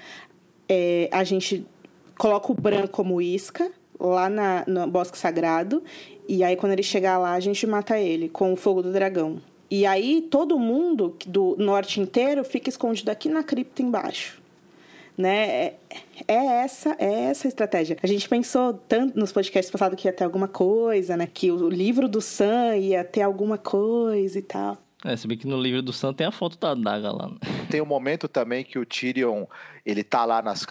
é, 0.69 1.09
a 1.13 1.25
gente 1.25 1.67
coloca 2.17 2.53
o 2.53 2.55
branco 2.55 2.89
como 2.89 3.21
isca 3.21 3.71
lá 3.99 4.29
na, 4.29 4.65
no 4.67 4.87
bosque 4.87 5.17
sagrado. 5.17 5.83
E 6.29 6.43
aí, 6.43 6.57
quando 6.57 6.73
ele 6.73 6.83
chegar 6.83 7.19
lá, 7.19 7.33
a 7.33 7.41
gente 7.41 7.67
mata 7.67 7.99
ele 7.99 8.29
com 8.29 8.53
o 8.53 8.57
fogo 8.57 8.83
do 8.83 8.93
dragão. 8.93 9.41
E 9.71 9.87
aí, 9.87 10.27
todo 10.31 10.59
mundo 10.59 11.17
do 11.27 11.57
norte 11.59 12.01
inteiro 12.01 12.45
fica 12.45 12.69
escondido 12.69 13.11
aqui 13.11 13.29
na 13.29 13.43
cripta 13.43 13.83
embaixo. 13.83 14.41
Né? 15.17 15.49
É, 15.49 15.75
é 16.27 16.35
essa 16.63 16.97
é 16.99 17.25
essa 17.25 17.47
a 17.47 17.51
estratégia. 17.51 17.97
A 18.03 18.07
gente 18.07 18.29
pensou 18.29 18.75
tanto 18.89 19.19
nos 19.19 19.31
podcasts 19.31 19.71
passados 19.71 20.01
que 20.01 20.09
ia 20.09 20.13
ter 20.13 20.25
alguma 20.25 20.49
coisa, 20.49 21.17
né? 21.17 21.29
Que 21.33 21.51
o 21.51 21.69
livro 21.69 22.09
do 22.09 22.21
Sam 22.21 22.77
ia 22.77 23.05
ter 23.05 23.23
alguma 23.23 23.59
coisa 23.59 24.39
e 24.39 24.43
tal. 24.43 24.79
É, 25.05 25.17
se 25.17 25.27
bem 25.27 25.37
que 25.37 25.49
no 25.49 25.61
livro 25.61 25.83
do 25.83 25.93
Sam 25.93 26.15
tem 26.15 26.27
a 26.27 26.31
foto 26.31 26.57
da 26.59 26.71
adaga 26.71 27.11
lá. 27.11 27.29
Né? 27.29 27.37
Tem 27.69 27.81
um 27.81 27.87
momento 27.87 28.29
também 28.29 28.63
que 28.63 28.79
o 28.79 28.87
Tyrion, 28.87 29.47
ele 29.85 30.05
tá 30.05 30.25
lá 30.25 30.41
nas, 30.41 30.67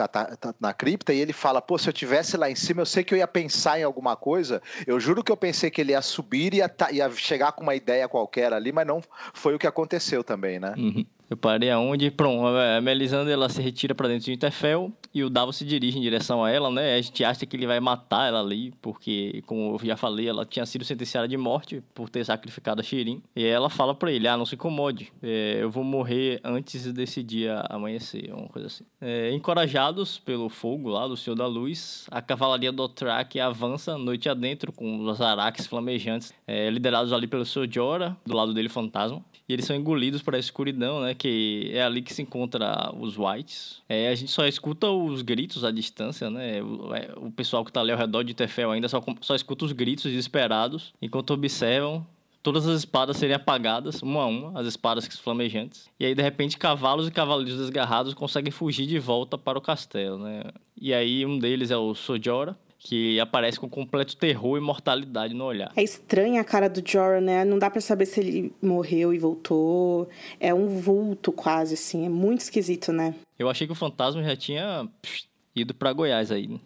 na 0.60 0.74
cripta 0.74 1.13
e 1.13 1.19
ele 1.19 1.34
fala, 1.34 1.62
pô, 1.62 1.78
se 1.78 1.89
eu 1.89 1.93
tivesse 1.93 2.38
lá 2.38 2.50
em 2.50 2.56
cima, 2.56 2.82
eu 2.82 2.86
sei 2.86 3.04
que 3.04 3.13
eu 3.13 3.17
ia 3.17 3.28
pensar 3.28 3.80
em 3.80 3.84
alguma 3.84 4.15
coisa. 4.15 4.62
Eu 4.88 5.00
juro 5.00 5.24
que 5.24 5.32
eu 5.32 5.38
pensei 5.38 5.69
que 5.69 5.82
ele 5.82 5.91
ia 5.91 6.02
subir 6.02 6.54
e 6.54 6.58
ia, 6.58 6.71
ia 6.91 7.10
chegar 7.12 7.52
com 7.52 7.63
uma 7.63 7.76
ideia 7.76 8.08
qualquer 8.08 8.54
ali, 8.54 8.71
mas 8.71 8.88
não 8.88 9.02
foi 9.34 9.56
o 9.56 9.60
que 9.60 9.67
aconteceu 9.67 10.24
também, 10.24 10.60
né? 10.60 10.74
Uhum. 10.78 11.06
Eu 11.32 11.38
parei 11.38 11.71
aonde, 11.71 12.12
pronto, 12.12 12.45
a 12.45 12.82
Melisandre 12.82 13.32
ela 13.32 13.47
se 13.47 13.62
retira 13.62 13.95
para 13.95 14.10
dentro 14.10 14.26
de 14.26 14.34
Interfell 14.34 14.91
e 15.13 15.24
o 15.24 15.30
Davos 15.30 15.56
se 15.56 15.63
dirige 15.63 15.98
em 15.98 16.02
direção 16.02 16.44
a 16.44 16.52
ela, 16.52 16.69
né? 16.69 16.96
A 16.96 17.02
gente 17.02 17.23
acha 17.23 17.46
que 17.46 17.56
ele 17.56 17.65
vai 17.65 17.79
matar 17.79 18.27
ela 18.27 18.42
ali, 18.42 18.73
porque, 18.81 19.42
como 19.46 19.77
eu 19.81 19.86
já 19.86 19.96
falei, 19.96 20.27
ela 20.27 20.46
tinha 20.46 20.65
sido 20.65 20.83
sentenciada 20.83 21.29
de 21.29 21.38
morte 21.38 21.81
por 21.94 22.10
ter 22.10 22.25
sacrificado 22.25 22.81
a 22.81 22.83
Shirin. 22.83 23.23
E 23.33 23.46
ela 23.46 23.69
fala 23.69 23.96
para 23.96 24.12
ele, 24.12 24.27
ah, 24.27 24.36
não 24.36 24.46
se 24.46 24.56
incomode, 24.56 25.13
é, 25.23 25.60
eu 25.62 25.71
vou 25.71 25.86
morrer 25.86 26.42
antes 26.44 26.92
desse 26.92 27.23
dia 27.23 27.63
amanhecer, 27.69 28.29
uma 28.33 28.50
coisa 28.50 28.67
assim. 28.67 28.83
É, 29.02 29.31
encorajados 29.33 30.19
pelo 30.19 30.47
fogo 30.47 30.89
lá 30.89 31.08
do 31.08 31.17
Senhor 31.17 31.35
da 31.35 31.47
Luz, 31.47 32.06
a 32.12 32.21
cavalaria 32.21 32.71
do 32.71 32.83
Otrak 32.83 33.39
avança 33.39 33.97
noite 33.97 34.29
adentro 34.29 34.71
com 34.71 34.99
os 35.04 35.19
araques 35.19 35.65
flamejantes, 35.65 36.31
é, 36.45 36.69
liderados 36.69 37.12
ali 37.12 37.25
pelo 37.25 37.43
Sr. 37.43 37.67
Jorah, 37.69 38.15
do 38.23 38.35
lado 38.35 38.54
dele 38.54 38.69
fantasma. 38.69 39.23
E 39.49 39.54
eles 39.54 39.65
são 39.65 39.75
engolidos 39.75 40.21
para 40.21 40.37
a 40.37 40.39
escuridão, 40.39 41.02
né? 41.02 41.13
Que 41.13 41.71
é 41.73 41.81
ali 41.81 42.02
que 42.02 42.13
se 42.13 42.21
encontra 42.21 42.93
os 42.97 43.17
Whites. 43.17 43.81
É, 43.89 44.08
a 44.08 44.15
gente 44.15 44.31
só 44.31 44.45
escuta 44.45 44.89
os 44.89 45.21
gritos 45.23 45.65
à 45.65 45.71
distância, 45.71 46.29
né? 46.29 46.62
O, 46.62 46.93
é, 46.93 47.10
o 47.17 47.31
pessoal 47.31 47.65
que 47.65 47.69
está 47.69 47.81
ali 47.81 47.91
ao 47.91 47.97
redor 47.97 48.23
de 48.23 48.33
Tefel 48.33 48.71
ainda 48.71 48.87
só, 48.87 49.04
só 49.19 49.35
escuta 49.35 49.65
os 49.65 49.71
gritos 49.71 50.04
desesperados, 50.04 50.93
enquanto 51.02 51.31
observam 51.31 52.06
todas 52.42 52.67
as 52.67 52.79
espadas 52.79 53.17
serem 53.17 53.35
apagadas, 53.35 54.02
uma 54.02 54.21
a 54.21 54.25
uma, 54.25 54.60
as 54.60 54.67
espadas 54.67 55.06
flamejantes. 55.19 55.89
E 56.00 56.06
aí, 56.06 56.15
de 56.15 56.21
repente, 56.21 56.58
cavalos 56.58 57.08
e 57.08 57.12
cavaleiros 57.12 57.58
desgarrados 57.58 58.13
conseguem 58.13 58.52
fugir 58.52 58.87
de 58.87 59.00
volta 59.00 59.37
para 59.37 59.58
o 59.58 59.62
castelo, 59.62 60.17
né? 60.17 60.44
E 60.79 60.94
aí, 60.94 61.25
um 61.25 61.37
deles 61.37 61.71
é 61.71 61.77
o 61.77 61.94
Sojora, 61.94 62.58
que 62.83 63.19
aparece 63.19 63.60
com 63.60 63.69
completo 63.69 64.17
terror 64.17 64.58
e 64.58 64.62
mortalidade 64.62 65.33
no 65.33 65.46
olhar. 65.46 65.71
É 65.75 65.83
estranha 65.83 66.42
a 66.42 66.44
cara 66.44 66.67
do 66.67 66.81
Jorah, 66.83 67.21
né? 67.21 67.46
Não 67.46 67.60
dá 67.60 67.69
para 67.69 67.79
saber 67.79 68.08
se 68.08 68.19
ele 68.19 68.54
morreu 68.62 69.13
e 69.13 69.19
voltou. 69.19 70.10
É 70.39 70.52
um 70.52 70.67
vulto 70.79 71.31
quase, 71.31 71.75
assim. 71.75 72.06
É 72.06 72.10
muito 72.10 72.42
esquisito, 72.42 72.92
né? 72.92 73.13
Eu 73.37 73.50
achei 73.50 73.67
que 73.67 73.73
o 73.73 73.75
fantasma 73.75 74.23
já 74.23 74.35
tinha 74.35 74.87
psh, 75.02 75.25
ido 75.56 75.73
para 75.73 75.93
Goiás 75.93 76.31
aí, 76.31 76.47
né? 76.47 76.60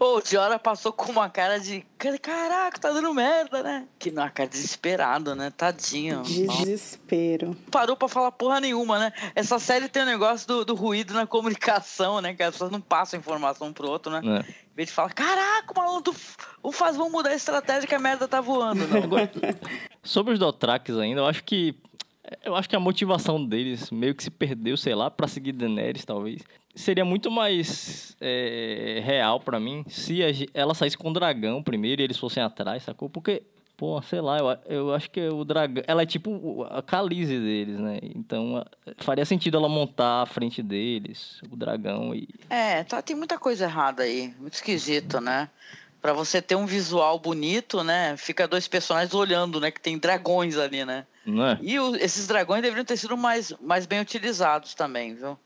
o 0.00 0.20
Jora 0.24 0.58
passou 0.58 0.92
com 0.92 1.10
uma 1.12 1.28
cara 1.28 1.58
de 1.58 1.84
caraca, 2.20 2.78
tá 2.78 2.92
dando 2.92 3.12
merda, 3.14 3.62
né? 3.62 3.86
Que 3.98 4.10
na 4.10 4.30
cara 4.30 4.48
desesperado, 4.48 5.34
né? 5.34 5.50
Tadinho. 5.50 6.22
Desespero. 6.22 7.56
Parou 7.70 7.96
pra 7.96 8.08
falar 8.08 8.32
porra 8.32 8.60
nenhuma, 8.60 8.98
né? 8.98 9.12
Essa 9.34 9.58
série 9.58 9.88
tem 9.88 10.02
o 10.02 10.06
um 10.06 10.08
negócio 10.08 10.46
do, 10.46 10.64
do, 10.64 10.74
ruído 10.74 11.14
na 11.14 11.26
comunicação, 11.26 12.20
né? 12.20 12.34
Que 12.34 12.42
as 12.42 12.52
pessoas 12.52 12.70
não 12.70 12.80
passam 12.80 13.18
informação 13.18 13.68
um 13.68 13.72
pro 13.72 13.88
outro, 13.88 14.12
né? 14.12 14.20
É. 14.24 14.40
Em 14.50 14.76
vez 14.76 14.88
de 14.88 14.94
falar, 14.94 15.12
caraca, 15.12 15.72
maluco, 15.74 16.14
o 16.62 16.70
faz 16.70 16.96
vamos 16.96 17.12
mudar 17.12 17.30
a 17.30 17.34
estratégia 17.34 17.88
que 17.88 17.94
a 17.94 17.98
merda 17.98 18.28
tá 18.28 18.40
voando. 18.40 18.86
Não. 18.86 19.08
Sobre 20.02 20.34
os 20.34 20.38
Dotraques 20.38 20.96
ainda, 20.96 21.20
eu 21.22 21.26
acho 21.26 21.42
que 21.42 21.74
eu 22.44 22.54
acho 22.54 22.68
que 22.68 22.76
a 22.76 22.80
motivação 22.80 23.44
deles 23.44 23.90
meio 23.90 24.14
que 24.14 24.22
se 24.22 24.30
perdeu, 24.30 24.76
sei 24.76 24.94
lá, 24.94 25.10
para 25.10 25.26
seguir 25.26 25.52
Daenerys, 25.52 26.04
talvez 26.04 26.42
seria 26.74 27.04
muito 27.04 27.30
mais 27.30 28.16
é, 28.20 29.00
real 29.04 29.40
para 29.40 29.58
mim 29.58 29.84
se 29.88 30.20
ela 30.54 30.74
saísse 30.74 30.96
com 30.96 31.10
o 31.10 31.12
dragão 31.12 31.62
primeiro 31.62 32.00
e 32.00 32.04
eles 32.04 32.16
fossem 32.16 32.42
atrás, 32.42 32.84
sacou? 32.84 33.10
Porque, 33.10 33.42
pô, 33.76 34.00
sei 34.02 34.20
lá, 34.20 34.38
eu, 34.38 34.58
eu 34.66 34.94
acho 34.94 35.10
que 35.10 35.20
o 35.28 35.44
dragão. 35.44 35.82
Ela 35.86 36.02
é 36.02 36.06
tipo 36.06 36.64
a 36.70 36.82
calize 36.82 37.36
deles, 37.38 37.78
né? 37.78 37.98
Então 38.14 38.64
faria 38.98 39.24
sentido 39.24 39.56
ela 39.56 39.68
montar 39.68 40.22
à 40.22 40.26
frente 40.26 40.62
deles, 40.62 41.40
o 41.50 41.56
dragão 41.56 42.14
e. 42.14 42.28
É, 42.48 42.84
tá, 42.84 43.02
tem 43.02 43.16
muita 43.16 43.38
coisa 43.38 43.64
errada 43.64 44.04
aí. 44.04 44.32
Muito 44.38 44.54
esquisito, 44.54 45.20
né? 45.20 45.50
Pra 46.00 46.12
você 46.12 46.40
ter 46.40 46.54
um 46.54 46.66
visual 46.66 47.18
bonito, 47.18 47.82
né? 47.82 48.16
Fica 48.16 48.46
dois 48.46 48.68
personagens 48.68 49.12
olhando, 49.14 49.60
né? 49.60 49.70
Que 49.70 49.80
tem 49.80 49.98
dragões 49.98 50.56
ali, 50.56 50.84
né? 50.84 51.04
Não 51.26 51.44
é? 51.44 51.58
E 51.60 51.78
o, 51.78 51.96
esses 51.96 52.26
dragões 52.26 52.62
deveriam 52.62 52.84
ter 52.84 52.96
sido 52.96 53.16
mais, 53.16 53.52
mais 53.60 53.84
bem 53.84 54.00
utilizados 54.00 54.74
também, 54.74 55.14
viu? 55.14 55.36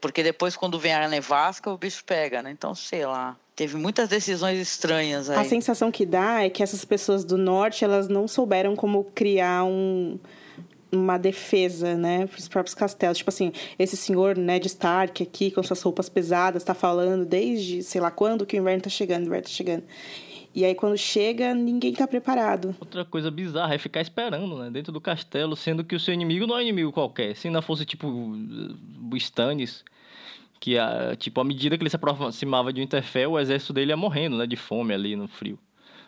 Porque 0.00 0.22
depois, 0.22 0.56
quando 0.56 0.78
vem 0.78 0.92
a 0.92 1.08
nevasca, 1.08 1.70
o 1.70 1.78
bicho 1.78 2.04
pega, 2.04 2.42
né? 2.42 2.50
Então, 2.50 2.74
sei 2.74 3.06
lá. 3.06 3.36
Teve 3.56 3.76
muitas 3.76 4.08
decisões 4.08 4.58
estranhas 4.60 5.30
aí. 5.30 5.38
A 5.38 5.44
sensação 5.44 5.90
que 5.90 6.06
dá 6.06 6.44
é 6.44 6.50
que 6.50 6.62
essas 6.62 6.84
pessoas 6.84 7.24
do 7.24 7.36
norte, 7.36 7.84
elas 7.84 8.06
não 8.08 8.28
souberam 8.28 8.76
como 8.76 9.04
criar 9.14 9.64
um, 9.64 10.18
uma 10.90 11.18
defesa, 11.18 11.96
né, 11.96 12.26
para 12.26 12.38
os 12.38 12.48
próprios 12.48 12.74
castelos. 12.74 13.18
Tipo 13.18 13.30
assim, 13.30 13.52
esse 13.78 13.96
senhor 13.96 14.36
Ned 14.36 14.66
Stark 14.66 15.22
aqui, 15.22 15.50
com 15.50 15.62
suas 15.62 15.82
roupas 15.82 16.08
pesadas, 16.08 16.62
está 16.62 16.74
falando 16.74 17.24
desde 17.24 17.82
sei 17.82 18.00
lá 18.00 18.10
quando 18.10 18.46
que 18.46 18.56
o 18.56 18.60
inverno 18.60 18.78
está 18.78 18.90
chegando, 18.90 19.24
o 19.24 19.26
inverno 19.26 19.44
está 19.44 19.56
chegando. 19.56 19.84
E 20.54 20.64
aí, 20.64 20.74
quando 20.74 20.96
chega, 20.96 21.54
ninguém 21.54 21.92
tá 21.92 22.06
preparado. 22.06 22.74
Outra 22.80 23.04
coisa 23.04 23.30
bizarra 23.30 23.74
é 23.74 23.78
ficar 23.78 24.00
esperando, 24.00 24.58
né? 24.58 24.70
Dentro 24.70 24.90
do 24.90 25.00
castelo, 25.00 25.54
sendo 25.54 25.84
que 25.84 25.94
o 25.94 26.00
seu 26.00 26.12
inimigo 26.12 26.46
não 26.46 26.58
é 26.58 26.62
inimigo 26.62 26.90
qualquer. 26.90 27.36
Se 27.36 27.46
ainda 27.46 27.62
fosse, 27.62 27.84
tipo, 27.84 28.08
o 28.08 29.16
Stannis, 29.16 29.84
que, 30.58 30.76
a, 30.78 31.14
tipo, 31.16 31.40
à 31.40 31.44
medida 31.44 31.76
que 31.76 31.82
ele 31.82 31.90
se 31.90 31.96
aproximava 31.96 32.72
de 32.72 32.80
Winterfell, 32.80 33.32
o 33.32 33.38
exército 33.38 33.72
dele 33.72 33.92
ia 33.92 33.96
morrendo, 33.96 34.36
né? 34.36 34.46
De 34.46 34.56
fome 34.56 34.92
ali 34.92 35.14
no 35.14 35.28
frio. 35.28 35.58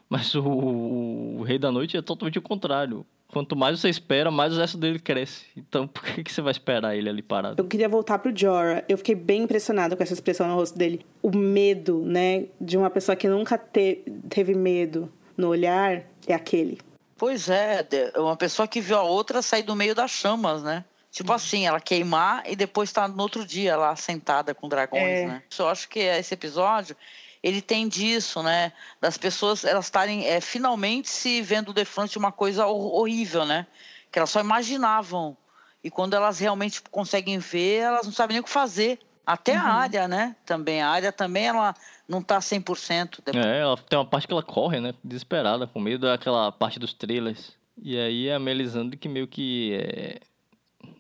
Mas 0.09 0.35
o, 0.35 0.43
o, 0.43 1.39
o 1.39 1.43
Rei 1.43 1.59
da 1.59 1.71
Noite 1.71 1.97
é 1.97 2.03
totalmente 2.03 2.39
o 2.39 2.43
contrário. 2.43 3.07
Quanto 3.33 3.55
mais 3.55 3.81
você 3.81 3.89
espera, 3.89 4.31
mais 4.31 4.53
o 4.53 4.57
exército 4.57 4.79
dele 4.79 4.99
cresce. 4.99 5.45
Então, 5.57 5.87
por 5.89 6.03
que, 6.03 6.25
que 6.25 6.33
você 6.33 6.43
vai 6.43 6.51
esperar 6.51 6.97
ele 6.97 7.09
ali 7.09 7.23
parado? 7.23 7.61
Eu 7.61 7.67
queria 7.67 7.89
voltar 7.89 8.19
pro 8.19 8.37
Jorah. 8.37 8.85
Eu 8.89 8.99
fiquei 8.99 9.15
bem 9.15 9.43
impressionada 9.43 9.97
com 9.97 10.03
essa 10.03 10.13
expressão 10.13 10.49
no 10.49 10.55
rosto 10.55 10.77
dele. 10.77 11.05
O 11.23 11.37
medo, 11.37 12.03
né, 12.05 12.47
de 12.61 12.77
uma 12.77 12.91
pessoa 12.91 13.15
que 13.15 13.29
nunca 13.29 13.57
te, 13.57 14.03
teve 14.29 14.55
medo 14.55 15.11
no 15.37 15.49
olhar 15.49 16.03
é 16.27 16.35
aquele. 16.35 16.79
Pois 17.17 17.49
é, 17.49 17.87
uma 18.17 18.37
pessoa 18.37 18.67
que 18.67 18.81
viu 18.81 18.97
a 18.97 19.03
outra 19.03 19.43
sair 19.43 19.63
do 19.63 19.77
meio 19.77 19.95
das 19.95 20.11
chamas, 20.11 20.63
né? 20.63 20.85
Tipo 21.11 21.33
assim, 21.33 21.67
ela 21.67 21.81
queimar 21.81 22.45
e 22.47 22.55
depois 22.55 22.93
tá 22.93 23.09
no 23.09 23.21
outro 23.21 23.45
dia 23.45 23.77
lá 23.77 23.97
sentada 23.97 24.55
com 24.55 24.69
dragões, 24.69 25.03
é. 25.03 25.27
né? 25.27 25.43
Eu 25.59 25.69
acho 25.69 25.89
que 25.89 25.99
esse 25.99 26.33
episódio 26.35 26.97
ele 27.43 27.63
tem 27.63 27.89
disso, 27.89 28.43
né? 28.43 28.73
Das 29.01 29.17
pessoas 29.17 29.65
elas 29.65 29.87
estarem 29.87 30.27
é, 30.27 30.41
finalmente 30.41 31.09
se 31.09 31.41
vendo 31.41 31.73
de 31.73 31.85
frente 31.85 32.13
de 32.13 32.19
uma 32.19 32.33
coisa 32.33 32.67
horrível, 32.67 33.45
né? 33.45 33.67
Que 34.13 34.19
elas 34.19 34.31
só 34.31 34.41
imaginavam. 34.41 35.37
E 35.83 35.91
quando 35.91 36.15
elas 36.15 36.39
realmente 36.39 36.83
conseguem 36.91 37.39
ver, 37.39 37.79
elas 37.79 38.05
não 38.05 38.13
sabem 38.13 38.35
nem 38.35 38.41
o 38.41 38.45
que 38.45 38.51
fazer. 38.51 38.99
Até 39.25 39.53
uhum. 39.53 39.61
a 39.61 39.73
área, 39.75 40.09
né? 40.09 40.37
Também. 40.45 40.83
A 40.83 40.89
área 40.91 41.13
também, 41.13 41.47
ela 41.47 41.75
não 42.07 42.23
tá 42.23 42.39
100%. 42.39 43.21
Depois. 43.25 43.47
É, 43.47 43.61
ela 43.61 43.77
tem 43.77 43.99
uma 43.99 44.05
parte 44.05 44.27
que 44.27 44.33
ela 44.33 44.43
corre, 44.43 44.81
né? 44.81 44.93
Desesperada, 45.03 45.67
com 45.67 45.81
medo 45.81 46.07
daquela 46.07 46.53
parte 46.53 46.79
dos 46.79 46.93
trailers. 46.93 47.53
E 47.83 47.99
aí 47.99 48.31
a 48.31 48.39
Melisandre 48.39 48.99
que 48.99 49.09
meio 49.09 49.27
que 49.27 49.73
é, 49.75 50.21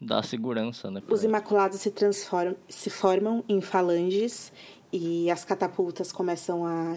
dá 0.01 0.22
segurança, 0.22 0.91
né? 0.91 1.03
Os 1.09 1.24
Imaculados 1.24 1.80
se 1.80 1.91
transformam, 1.91 2.57
se 2.68 2.88
formam 2.88 3.45
em 3.49 3.61
falanges 3.61 4.53
e 4.93 5.30
as 5.30 5.45
catapultas 5.45 6.12
começam 6.12 6.64
a 6.64 6.97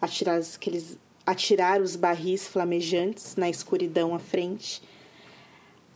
atirar 0.00 0.40
aqueles 0.40 0.98
atirar 1.26 1.80
os 1.80 1.94
barris 1.96 2.48
flamejantes 2.48 3.36
na 3.36 3.48
escuridão 3.48 4.14
à 4.14 4.18
frente. 4.18 4.82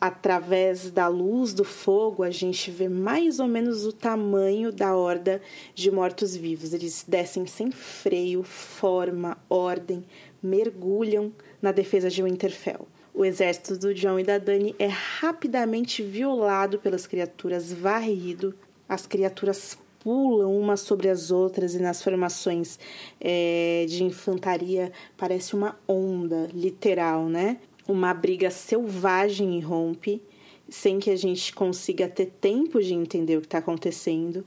Através 0.00 0.90
da 0.90 1.08
luz 1.08 1.54
do 1.54 1.64
fogo, 1.64 2.22
a 2.22 2.30
gente 2.30 2.70
vê 2.70 2.88
mais 2.88 3.40
ou 3.40 3.48
menos 3.48 3.86
o 3.86 3.92
tamanho 3.92 4.70
da 4.70 4.94
horda 4.94 5.40
de 5.74 5.90
mortos-vivos. 5.90 6.74
Eles 6.74 7.04
descem 7.08 7.46
sem 7.46 7.70
freio, 7.70 8.42
forma, 8.42 9.38
ordem, 9.48 10.04
mergulham 10.42 11.32
na 11.60 11.72
defesa 11.72 12.10
de 12.10 12.22
Winterfell. 12.22 12.86
O 13.14 13.24
exército 13.24 13.78
do 13.78 13.94
John 13.94 14.18
e 14.18 14.24
da 14.24 14.38
Dani 14.38 14.74
é 14.78 14.88
rapidamente 14.88 16.02
violado 16.02 16.78
pelas 16.78 17.06
criaturas, 17.06 17.72
varrido. 17.72 18.54
As 18.86 19.06
criaturas 19.06 19.78
pulam 20.04 20.54
umas 20.54 20.80
sobre 20.80 21.08
as 21.08 21.30
outras 21.30 21.74
e 21.74 21.78
nas 21.78 22.02
formações 22.02 22.78
é, 23.18 23.86
de 23.88 24.04
infantaria 24.04 24.92
parece 25.16 25.56
uma 25.56 25.76
onda 25.88 26.46
literal, 26.52 27.26
né? 27.26 27.56
Uma 27.88 28.12
briga 28.12 28.50
selvagem 28.50 29.56
irrompe 29.56 30.22
sem 30.68 30.98
que 30.98 31.10
a 31.10 31.16
gente 31.16 31.54
consiga 31.54 32.06
ter 32.06 32.26
tempo 32.26 32.82
de 32.82 32.92
entender 32.92 33.38
o 33.38 33.40
que 33.40 33.46
está 33.46 33.58
acontecendo. 33.58 34.44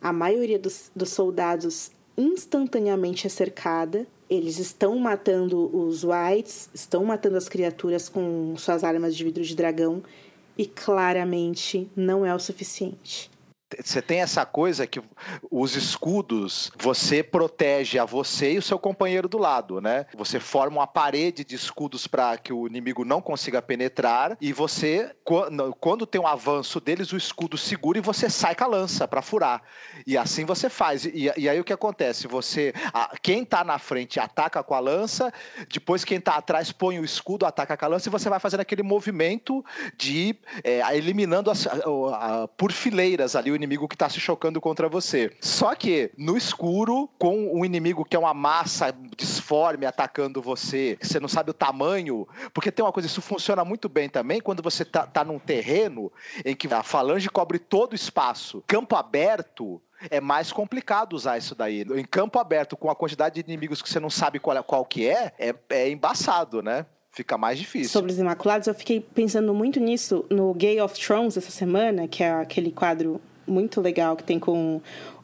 A 0.00 0.12
maioria 0.12 0.58
dos, 0.58 0.90
dos 0.94 1.10
soldados 1.10 1.90
instantaneamente 2.16 3.26
é 3.26 3.30
cercada. 3.30 4.06
Eles 4.28 4.58
estão 4.58 4.96
matando 4.98 5.76
os 5.76 6.04
whites, 6.04 6.70
estão 6.72 7.04
matando 7.04 7.36
as 7.36 7.48
criaturas 7.48 8.08
com 8.08 8.54
suas 8.56 8.84
armas 8.84 9.16
de 9.16 9.24
vidro 9.24 9.42
de 9.42 9.56
dragão 9.56 10.02
e 10.56 10.66
claramente 10.66 11.88
não 11.96 12.24
é 12.24 12.32
o 12.34 12.38
suficiente 12.38 13.30
você 13.78 14.02
tem 14.02 14.20
essa 14.20 14.44
coisa 14.44 14.86
que 14.86 15.00
os 15.50 15.76
escudos 15.76 16.72
você 16.78 17.22
protege 17.22 17.98
a 17.98 18.04
você 18.04 18.52
e 18.52 18.58
o 18.58 18.62
seu 18.62 18.78
companheiro 18.78 19.28
do 19.28 19.38
lado, 19.38 19.80
né? 19.80 20.06
Você 20.16 20.40
forma 20.40 20.78
uma 20.78 20.86
parede 20.86 21.44
de 21.44 21.54
escudos 21.54 22.06
para 22.06 22.36
que 22.38 22.52
o 22.52 22.66
inimigo 22.66 23.04
não 23.04 23.20
consiga 23.20 23.62
penetrar 23.62 24.36
e 24.40 24.52
você, 24.52 25.14
quando 25.78 26.06
tem 26.06 26.20
um 26.20 26.26
avanço 26.26 26.80
deles, 26.80 27.12
o 27.12 27.16
escudo 27.16 27.56
segura 27.56 27.98
e 27.98 28.02
você 28.02 28.28
sai 28.28 28.54
com 28.54 28.64
a 28.64 28.66
lança 28.66 29.06
para 29.06 29.22
furar. 29.22 29.62
E 30.06 30.16
assim 30.16 30.44
você 30.44 30.68
faz. 30.68 31.04
E, 31.04 31.30
e, 31.36 31.48
aí 31.48 31.60
o 31.60 31.64
que 31.64 31.72
acontece? 31.72 32.26
Você, 32.26 32.72
quem 33.22 33.42
está 33.42 33.62
na 33.62 33.78
frente 33.78 34.18
ataca 34.18 34.62
com 34.62 34.74
a 34.74 34.80
lança, 34.80 35.32
depois 35.72 36.04
quem 36.04 36.18
está 36.18 36.36
atrás 36.36 36.72
põe 36.72 36.98
o 36.98 37.04
escudo, 37.04 37.46
ataca 37.46 37.76
com 37.76 37.84
a 37.84 37.88
lança 37.88 38.08
e 38.08 38.12
você 38.12 38.28
vai 38.28 38.40
fazendo 38.40 38.60
aquele 38.60 38.82
movimento 38.82 39.64
de 39.96 40.36
é, 40.64 40.80
eliminando 40.96 41.50
as, 41.50 41.66
a, 41.66 42.42
a, 42.42 42.48
por 42.48 42.72
fileiras 42.72 43.36
ali 43.36 43.50
o 43.50 43.56
inimigo 43.60 43.86
que 43.86 43.96
tá 43.96 44.08
se 44.08 44.18
chocando 44.18 44.60
contra 44.60 44.88
você. 44.88 45.36
Só 45.40 45.74
que 45.74 46.10
no 46.16 46.36
escuro, 46.36 47.08
com 47.18 47.54
um 47.54 47.64
inimigo 47.64 48.04
que 48.04 48.16
é 48.16 48.18
uma 48.18 48.34
massa 48.34 48.94
disforme 49.16 49.86
atacando 49.86 50.40
você, 50.40 50.96
que 50.98 51.06
você 51.06 51.20
não 51.20 51.28
sabe 51.28 51.50
o 51.50 51.54
tamanho, 51.54 52.26
porque 52.52 52.72
tem 52.72 52.84
uma 52.84 52.92
coisa, 52.92 53.06
isso 53.06 53.22
funciona 53.22 53.64
muito 53.64 53.88
bem 53.88 54.08
também 54.08 54.40
quando 54.40 54.62
você 54.62 54.84
tá, 54.84 55.06
tá 55.06 55.24
num 55.24 55.38
terreno 55.38 56.10
em 56.44 56.56
que 56.56 56.72
a 56.72 56.82
falange 56.82 57.28
cobre 57.28 57.58
todo 57.58 57.92
o 57.92 57.96
espaço. 57.96 58.64
Campo 58.66 58.96
aberto, 58.96 59.80
é 60.08 60.20
mais 60.20 60.50
complicado 60.50 61.12
usar 61.12 61.36
isso 61.36 61.54
daí. 61.54 61.82
Em 61.82 62.04
campo 62.04 62.38
aberto, 62.38 62.76
com 62.76 62.90
a 62.90 62.96
quantidade 62.96 63.34
de 63.34 63.40
inimigos 63.40 63.82
que 63.82 63.88
você 63.88 64.00
não 64.00 64.10
sabe 64.10 64.38
qual, 64.38 64.62
qual 64.64 64.84
que 64.84 65.06
é, 65.06 65.32
é, 65.38 65.54
é 65.70 65.90
embaçado, 65.90 66.62
né? 66.62 66.86
Fica 67.12 67.36
mais 67.36 67.58
difícil. 67.58 67.90
Sobre 67.90 68.12
os 68.12 68.18
Imaculados, 68.18 68.68
eu 68.68 68.74
fiquei 68.74 69.00
pensando 69.00 69.52
muito 69.52 69.80
nisso 69.80 70.24
no 70.30 70.54
Gay 70.54 70.80
of 70.80 70.98
Thrones 70.98 71.36
essa 71.36 71.50
semana, 71.50 72.06
que 72.06 72.22
é 72.22 72.30
aquele 72.30 72.70
quadro 72.70 73.20
muito 73.50 73.80
legal 73.80 74.16
que 74.16 74.24
tem 74.24 74.38
com 74.38 74.80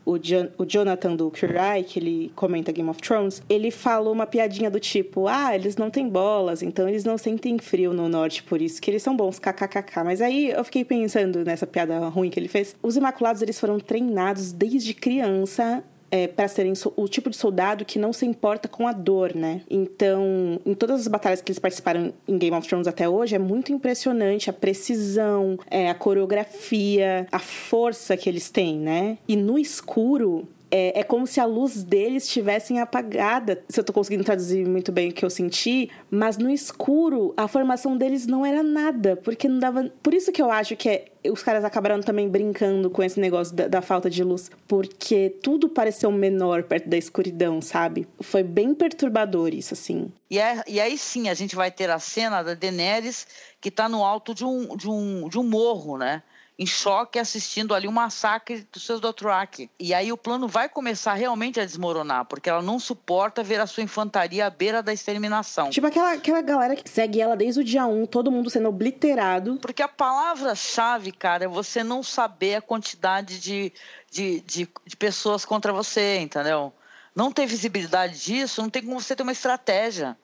o, 0.06 0.12
o 0.58 0.64
Jonathan 0.64 1.16
do 1.16 1.30
Curie, 1.30 1.82
que 1.84 1.98
ele 1.98 2.32
comenta 2.36 2.70
Game 2.70 2.88
of 2.88 3.02
Thrones, 3.02 3.42
ele 3.48 3.72
falou 3.72 4.12
uma 4.12 4.26
piadinha 4.26 4.70
do 4.70 4.78
tipo: 4.78 5.26
ah, 5.26 5.54
eles 5.54 5.76
não 5.76 5.90
têm 5.90 6.08
bolas, 6.08 6.62
então 6.62 6.88
eles 6.88 7.04
não 7.04 7.18
sentem 7.18 7.58
frio 7.58 7.92
no 7.92 8.08
norte, 8.08 8.42
por 8.44 8.62
isso 8.62 8.80
que 8.80 8.90
eles 8.90 9.02
são 9.02 9.16
bons, 9.16 9.38
kkkk. 9.38 10.04
Mas 10.04 10.22
aí 10.22 10.50
eu 10.50 10.64
fiquei 10.64 10.84
pensando 10.84 11.44
nessa 11.44 11.66
piada 11.66 11.98
ruim 12.08 12.30
que 12.30 12.38
ele 12.38 12.48
fez. 12.48 12.76
Os 12.82 12.96
Imaculados, 12.96 13.42
eles 13.42 13.58
foram 13.58 13.80
treinados 13.80 14.52
desde 14.52 14.94
criança 14.94 15.82
é, 16.10 16.26
para 16.26 16.48
serem 16.48 16.72
o 16.96 17.08
tipo 17.08 17.30
de 17.30 17.36
soldado 17.36 17.84
que 17.84 17.98
não 17.98 18.12
se 18.12 18.24
importa 18.26 18.68
com 18.68 18.86
a 18.86 18.92
dor, 18.92 19.34
né? 19.34 19.62
Então, 19.68 20.60
em 20.64 20.74
todas 20.74 21.00
as 21.00 21.08
batalhas 21.08 21.40
que 21.40 21.50
eles 21.50 21.58
participaram 21.58 22.12
em 22.26 22.38
Game 22.38 22.56
of 22.56 22.66
Thrones 22.66 22.86
até 22.86 23.08
hoje, 23.08 23.34
é 23.34 23.38
muito 23.38 23.72
impressionante 23.72 24.50
a 24.50 24.52
precisão, 24.52 25.58
é, 25.70 25.90
a 25.90 25.94
coreografia, 25.94 27.26
a 27.30 27.38
força 27.38 28.16
que 28.16 28.28
eles 28.28 28.50
têm, 28.50 28.78
né? 28.78 29.18
E 29.26 29.36
no 29.36 29.58
escuro, 29.58 30.48
é, 30.70 31.00
é, 31.00 31.02
como 31.02 31.26
se 31.26 31.40
a 31.40 31.44
luz 31.44 31.82
deles 31.82 32.24
estivessem 32.24 32.80
apagada. 32.80 33.62
Se 33.68 33.78
eu 33.78 33.84
tô 33.84 33.92
conseguindo 33.92 34.24
traduzir 34.24 34.66
muito 34.66 34.90
bem 34.90 35.10
o 35.10 35.12
que 35.12 35.24
eu 35.24 35.30
senti, 35.30 35.90
mas 36.10 36.36
no 36.36 36.50
escuro 36.50 37.32
a 37.36 37.46
formação 37.46 37.96
deles 37.96 38.26
não 38.26 38.44
era 38.44 38.62
nada, 38.62 39.16
porque 39.16 39.48
não 39.48 39.58
dava. 39.58 39.90
Por 40.02 40.14
isso 40.14 40.32
que 40.32 40.42
eu 40.42 40.50
acho 40.50 40.76
que 40.76 40.88
é, 40.88 41.04
os 41.30 41.42
caras 41.42 41.64
acabaram 41.64 42.00
também 42.00 42.28
brincando 42.28 42.90
com 42.90 43.02
esse 43.02 43.18
negócio 43.20 43.54
da, 43.54 43.68
da, 43.68 43.82
falta 43.82 44.10
de 44.10 44.22
luz, 44.22 44.50
porque 44.66 45.30
tudo 45.42 45.68
pareceu 45.68 46.10
menor 46.10 46.64
perto 46.64 46.88
da 46.88 46.96
escuridão, 46.96 47.60
sabe? 47.60 48.06
Foi 48.20 48.42
bem 48.42 48.74
perturbador 48.74 49.54
isso, 49.54 49.74
assim. 49.74 50.12
E, 50.30 50.38
é, 50.38 50.62
e 50.66 50.80
aí 50.80 50.98
sim 50.98 51.28
a 51.28 51.34
gente 51.34 51.54
vai 51.54 51.70
ter 51.70 51.90
a 51.90 51.98
cena 51.98 52.42
da 52.42 52.54
Daenerys 52.54 53.26
que 53.60 53.70
tá 53.70 53.88
no 53.88 54.04
alto 54.04 54.34
de 54.34 54.44
um, 54.44 54.76
de 54.76 54.88
um, 54.88 55.28
de 55.28 55.38
um 55.38 55.44
morro, 55.44 55.96
né? 55.96 56.22
Em 56.58 56.64
choque 56.64 57.18
assistindo 57.18 57.74
ali 57.74 57.86
o 57.86 57.90
um 57.90 57.94
massacre 57.94 58.66
dos 58.72 58.84
seus 58.84 58.98
Dothraki. 58.98 59.70
E 59.78 59.92
aí 59.92 60.10
o 60.10 60.16
plano 60.16 60.48
vai 60.48 60.68
começar 60.68 61.12
realmente 61.14 61.60
a 61.60 61.64
desmoronar, 61.64 62.24
porque 62.24 62.48
ela 62.48 62.62
não 62.62 62.78
suporta 62.78 63.42
ver 63.42 63.60
a 63.60 63.66
sua 63.66 63.82
infantaria 63.82 64.46
à 64.46 64.50
beira 64.50 64.82
da 64.82 64.92
exterminação. 64.92 65.68
Tipo 65.68 65.86
aquela, 65.86 66.12
aquela 66.12 66.40
galera 66.40 66.74
que 66.74 66.88
segue 66.88 67.20
ela 67.20 67.36
desde 67.36 67.60
o 67.60 67.64
dia 67.64 67.86
1, 67.86 68.06
todo 68.06 68.30
mundo 68.30 68.48
sendo 68.48 68.68
obliterado. 68.68 69.58
Porque 69.60 69.82
a 69.82 69.88
palavra-chave, 69.88 71.12
cara, 71.12 71.44
é 71.44 71.48
você 71.48 71.84
não 71.84 72.02
saber 72.02 72.56
a 72.56 72.62
quantidade 72.62 73.38
de, 73.38 73.72
de, 74.10 74.40
de, 74.40 74.68
de 74.86 74.96
pessoas 74.96 75.44
contra 75.44 75.72
você, 75.72 76.20
entendeu? 76.20 76.72
Não 77.14 77.30
ter 77.30 77.46
visibilidade 77.46 78.18
disso, 78.18 78.62
não 78.62 78.70
tem 78.70 78.82
como 78.82 79.00
você 79.00 79.14
ter 79.14 79.22
uma 79.22 79.32
estratégia 79.32 80.16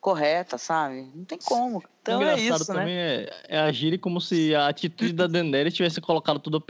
correta, 0.00 0.56
sabe? 0.56 1.10
Não 1.14 1.24
tem 1.24 1.38
como. 1.38 1.82
Então 2.00 2.22
é 2.22 2.40
isso, 2.40 2.66
também 2.66 2.94
né? 2.94 3.24
é, 3.24 3.30
é 3.48 3.58
agir 3.58 3.98
como 3.98 4.20
se 4.20 4.54
a 4.54 4.68
atitude 4.68 5.12
da 5.12 5.26
Daenerys 5.26 5.74
tivesse 5.74 6.00
colocado 6.00 6.38
tudo 6.38 6.62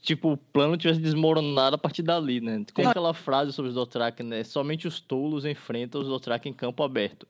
tipo 0.00 0.32
o 0.32 0.36
plano 0.36 0.76
tivesse 0.76 1.00
desmoronado 1.00 1.76
a 1.76 1.78
partir 1.78 2.02
dali, 2.02 2.40
né? 2.40 2.64
Tem 2.72 2.86
aquela 2.86 3.12
frase 3.12 3.52
sobre 3.52 3.68
os 3.68 3.74
Dothraki, 3.74 4.22
né? 4.22 4.42
Somente 4.44 4.88
os 4.88 5.00
tolos 5.00 5.44
enfrentam 5.44 6.00
os 6.00 6.08
Dothraki 6.08 6.48
em 6.48 6.54
campo 6.54 6.82
aberto. 6.82 7.26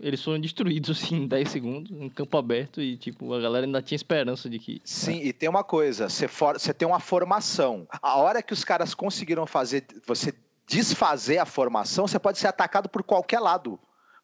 Eles 0.00 0.22
foram 0.22 0.40
destruídos 0.40 0.88
assim 0.96 1.16
em 1.16 1.26
10 1.26 1.50
segundos 1.50 1.92
em 1.92 2.08
campo 2.08 2.38
aberto 2.38 2.80
e 2.80 2.96
tipo 2.96 3.34
a 3.34 3.40
galera 3.40 3.66
ainda 3.66 3.82
tinha 3.82 3.96
esperança 3.96 4.48
de 4.48 4.58
que 4.58 4.80
Sim, 4.84 5.20
e 5.22 5.32
tem 5.32 5.48
uma 5.48 5.64
coisa, 5.64 6.08
você 6.08 6.28
for, 6.28 6.58
você 6.58 6.72
tem 6.72 6.88
uma 6.88 7.00
formação. 7.00 7.86
A 8.00 8.16
hora 8.16 8.42
que 8.42 8.54
os 8.54 8.64
caras 8.64 8.94
conseguiram 8.94 9.46
fazer 9.46 9.84
você 10.06 10.32
desfazer 10.66 11.38
a 11.38 11.44
formação, 11.44 12.06
você 12.06 12.18
pode 12.18 12.38
ser 12.38 12.48
atacado 12.48 12.88
por 12.88 13.02
qualquer 13.02 13.40
lado 13.40 13.78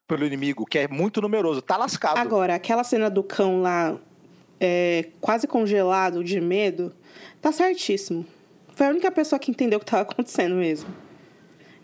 pelo 0.06 0.26
inimigo, 0.26 0.66
que 0.66 0.78
é 0.78 0.88
muito 0.88 1.20
numeroso, 1.20 1.62
tá 1.62 1.76
lascado. 1.76 2.18
Agora, 2.18 2.54
aquela 2.54 2.84
cena 2.84 3.08
do 3.08 3.22
cão 3.22 3.62
lá, 3.62 3.96
é, 4.60 5.08
quase 5.20 5.46
congelado 5.46 6.22
de 6.22 6.40
medo, 6.40 6.92
tá 7.40 7.52
certíssimo. 7.52 8.26
Foi 8.74 8.86
a 8.86 8.90
única 8.90 9.10
pessoa 9.10 9.38
que 9.38 9.50
entendeu 9.50 9.78
o 9.78 9.80
que 9.80 9.86
tava 9.86 10.02
acontecendo 10.02 10.54
mesmo. 10.54 10.88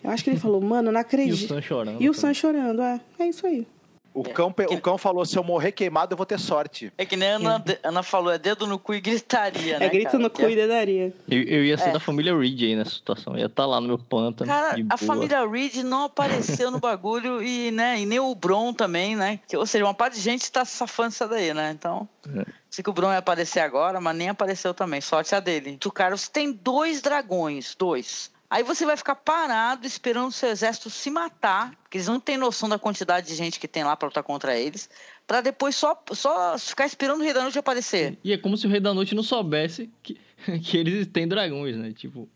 Eu 0.02 0.10
acho 0.10 0.22
que 0.24 0.30
ele 0.30 0.38
falou, 0.38 0.60
mano, 0.60 0.92
não 0.92 1.00
acredito. 1.00 1.40
E 1.40 1.44
o 1.44 1.48
Sam 1.48 1.62
chorando. 1.62 2.02
E 2.02 2.10
o 2.10 2.14
Sam 2.14 2.34
chorando, 2.34 2.82
é. 2.82 3.00
É 3.18 3.26
isso 3.26 3.46
aí. 3.46 3.66
O 4.14 4.22
cão, 4.24 4.52
é, 4.58 4.74
o 4.74 4.80
cão 4.80 4.98
falou: 4.98 5.24
se 5.24 5.36
eu 5.36 5.44
morrer 5.44 5.72
queimado, 5.72 6.12
eu 6.12 6.16
vou 6.16 6.26
ter 6.26 6.38
sorte. 6.38 6.92
É 6.98 7.04
que 7.04 7.16
nem 7.16 7.30
a 7.30 7.36
Ana, 7.36 7.64
Ana 7.82 8.02
falou: 8.02 8.32
é 8.32 8.38
dedo 8.38 8.66
no 8.66 8.78
cu 8.78 8.94
e 8.94 9.00
gritaria, 9.00 9.78
né? 9.78 9.86
É 9.86 9.88
grito 9.88 10.12
cara? 10.12 10.18
no 10.22 10.30
cu 10.30 10.42
e 10.42 10.56
dedaria. 10.56 11.14
Eu, 11.30 11.42
eu 11.42 11.64
ia 11.64 11.78
ser 11.78 11.90
é. 11.90 11.92
da 11.92 12.00
família 12.00 12.36
Reed 12.36 12.60
aí 12.62 12.76
nessa 12.76 12.90
situação. 12.90 13.34
Eu 13.34 13.40
ia 13.40 13.46
estar 13.46 13.62
tá 13.62 13.66
lá 13.66 13.80
no 13.80 13.86
meu 13.86 13.98
pântano. 13.98 14.50
Cara, 14.50 14.76
a 14.90 14.96
família 14.96 15.46
Reed 15.46 15.76
não 15.76 16.04
apareceu 16.04 16.70
no 16.70 16.80
bagulho 16.80 17.42
e, 17.42 17.70
né, 17.70 18.00
e 18.00 18.06
nem 18.06 18.18
o 18.18 18.34
Bron 18.34 18.72
também, 18.72 19.14
né? 19.14 19.40
Que, 19.46 19.56
ou 19.56 19.66
seja, 19.66 19.84
uma 19.84 19.94
parte 19.94 20.14
de 20.14 20.20
gente 20.20 20.50
tá 20.50 20.64
safando 20.64 21.10
isso 21.10 21.28
daí, 21.28 21.54
né? 21.54 21.70
Então. 21.70 22.08
É. 22.34 22.44
Sei 22.70 22.82
que 22.84 22.90
o 22.90 22.92
Bron 22.92 23.10
ia 23.12 23.18
aparecer 23.18 23.60
agora, 23.60 24.00
mas 24.00 24.16
nem 24.16 24.28
apareceu 24.28 24.74
também. 24.74 25.00
Sorte 25.00 25.34
a 25.34 25.40
dele. 25.40 25.76
Tu, 25.78 25.90
cara, 25.90 26.16
você 26.16 26.30
tem 26.30 26.52
dois 26.52 27.00
dragões, 27.00 27.74
dois. 27.74 28.30
Aí 28.50 28.62
você 28.62 28.86
vai 28.86 28.96
ficar 28.96 29.14
parado 29.14 29.86
esperando 29.86 30.28
o 30.28 30.32
seu 30.32 30.48
exército 30.48 30.88
se 30.88 31.10
matar, 31.10 31.76
porque 31.82 31.98
eles 31.98 32.08
não 32.08 32.18
têm 32.18 32.38
noção 32.38 32.66
da 32.66 32.78
quantidade 32.78 33.26
de 33.26 33.34
gente 33.34 33.60
que 33.60 33.68
tem 33.68 33.84
lá 33.84 33.94
para 33.94 34.08
lutar 34.08 34.24
contra 34.24 34.58
eles, 34.58 34.88
para 35.26 35.42
depois 35.42 35.76
só, 35.76 36.02
só 36.12 36.58
ficar 36.58 36.86
esperando 36.86 37.20
o 37.20 37.24
Rei 37.24 37.34
da 37.34 37.42
Noite 37.42 37.58
aparecer. 37.58 38.18
E 38.24 38.32
é 38.32 38.38
como 38.38 38.56
se 38.56 38.66
o 38.66 38.70
Rei 38.70 38.80
da 38.80 38.94
Noite 38.94 39.14
não 39.14 39.22
soubesse 39.22 39.90
que, 40.02 40.18
que 40.64 40.78
eles 40.78 41.06
têm 41.08 41.28
dragões, 41.28 41.76
né? 41.76 41.92
Tipo, 41.92 42.26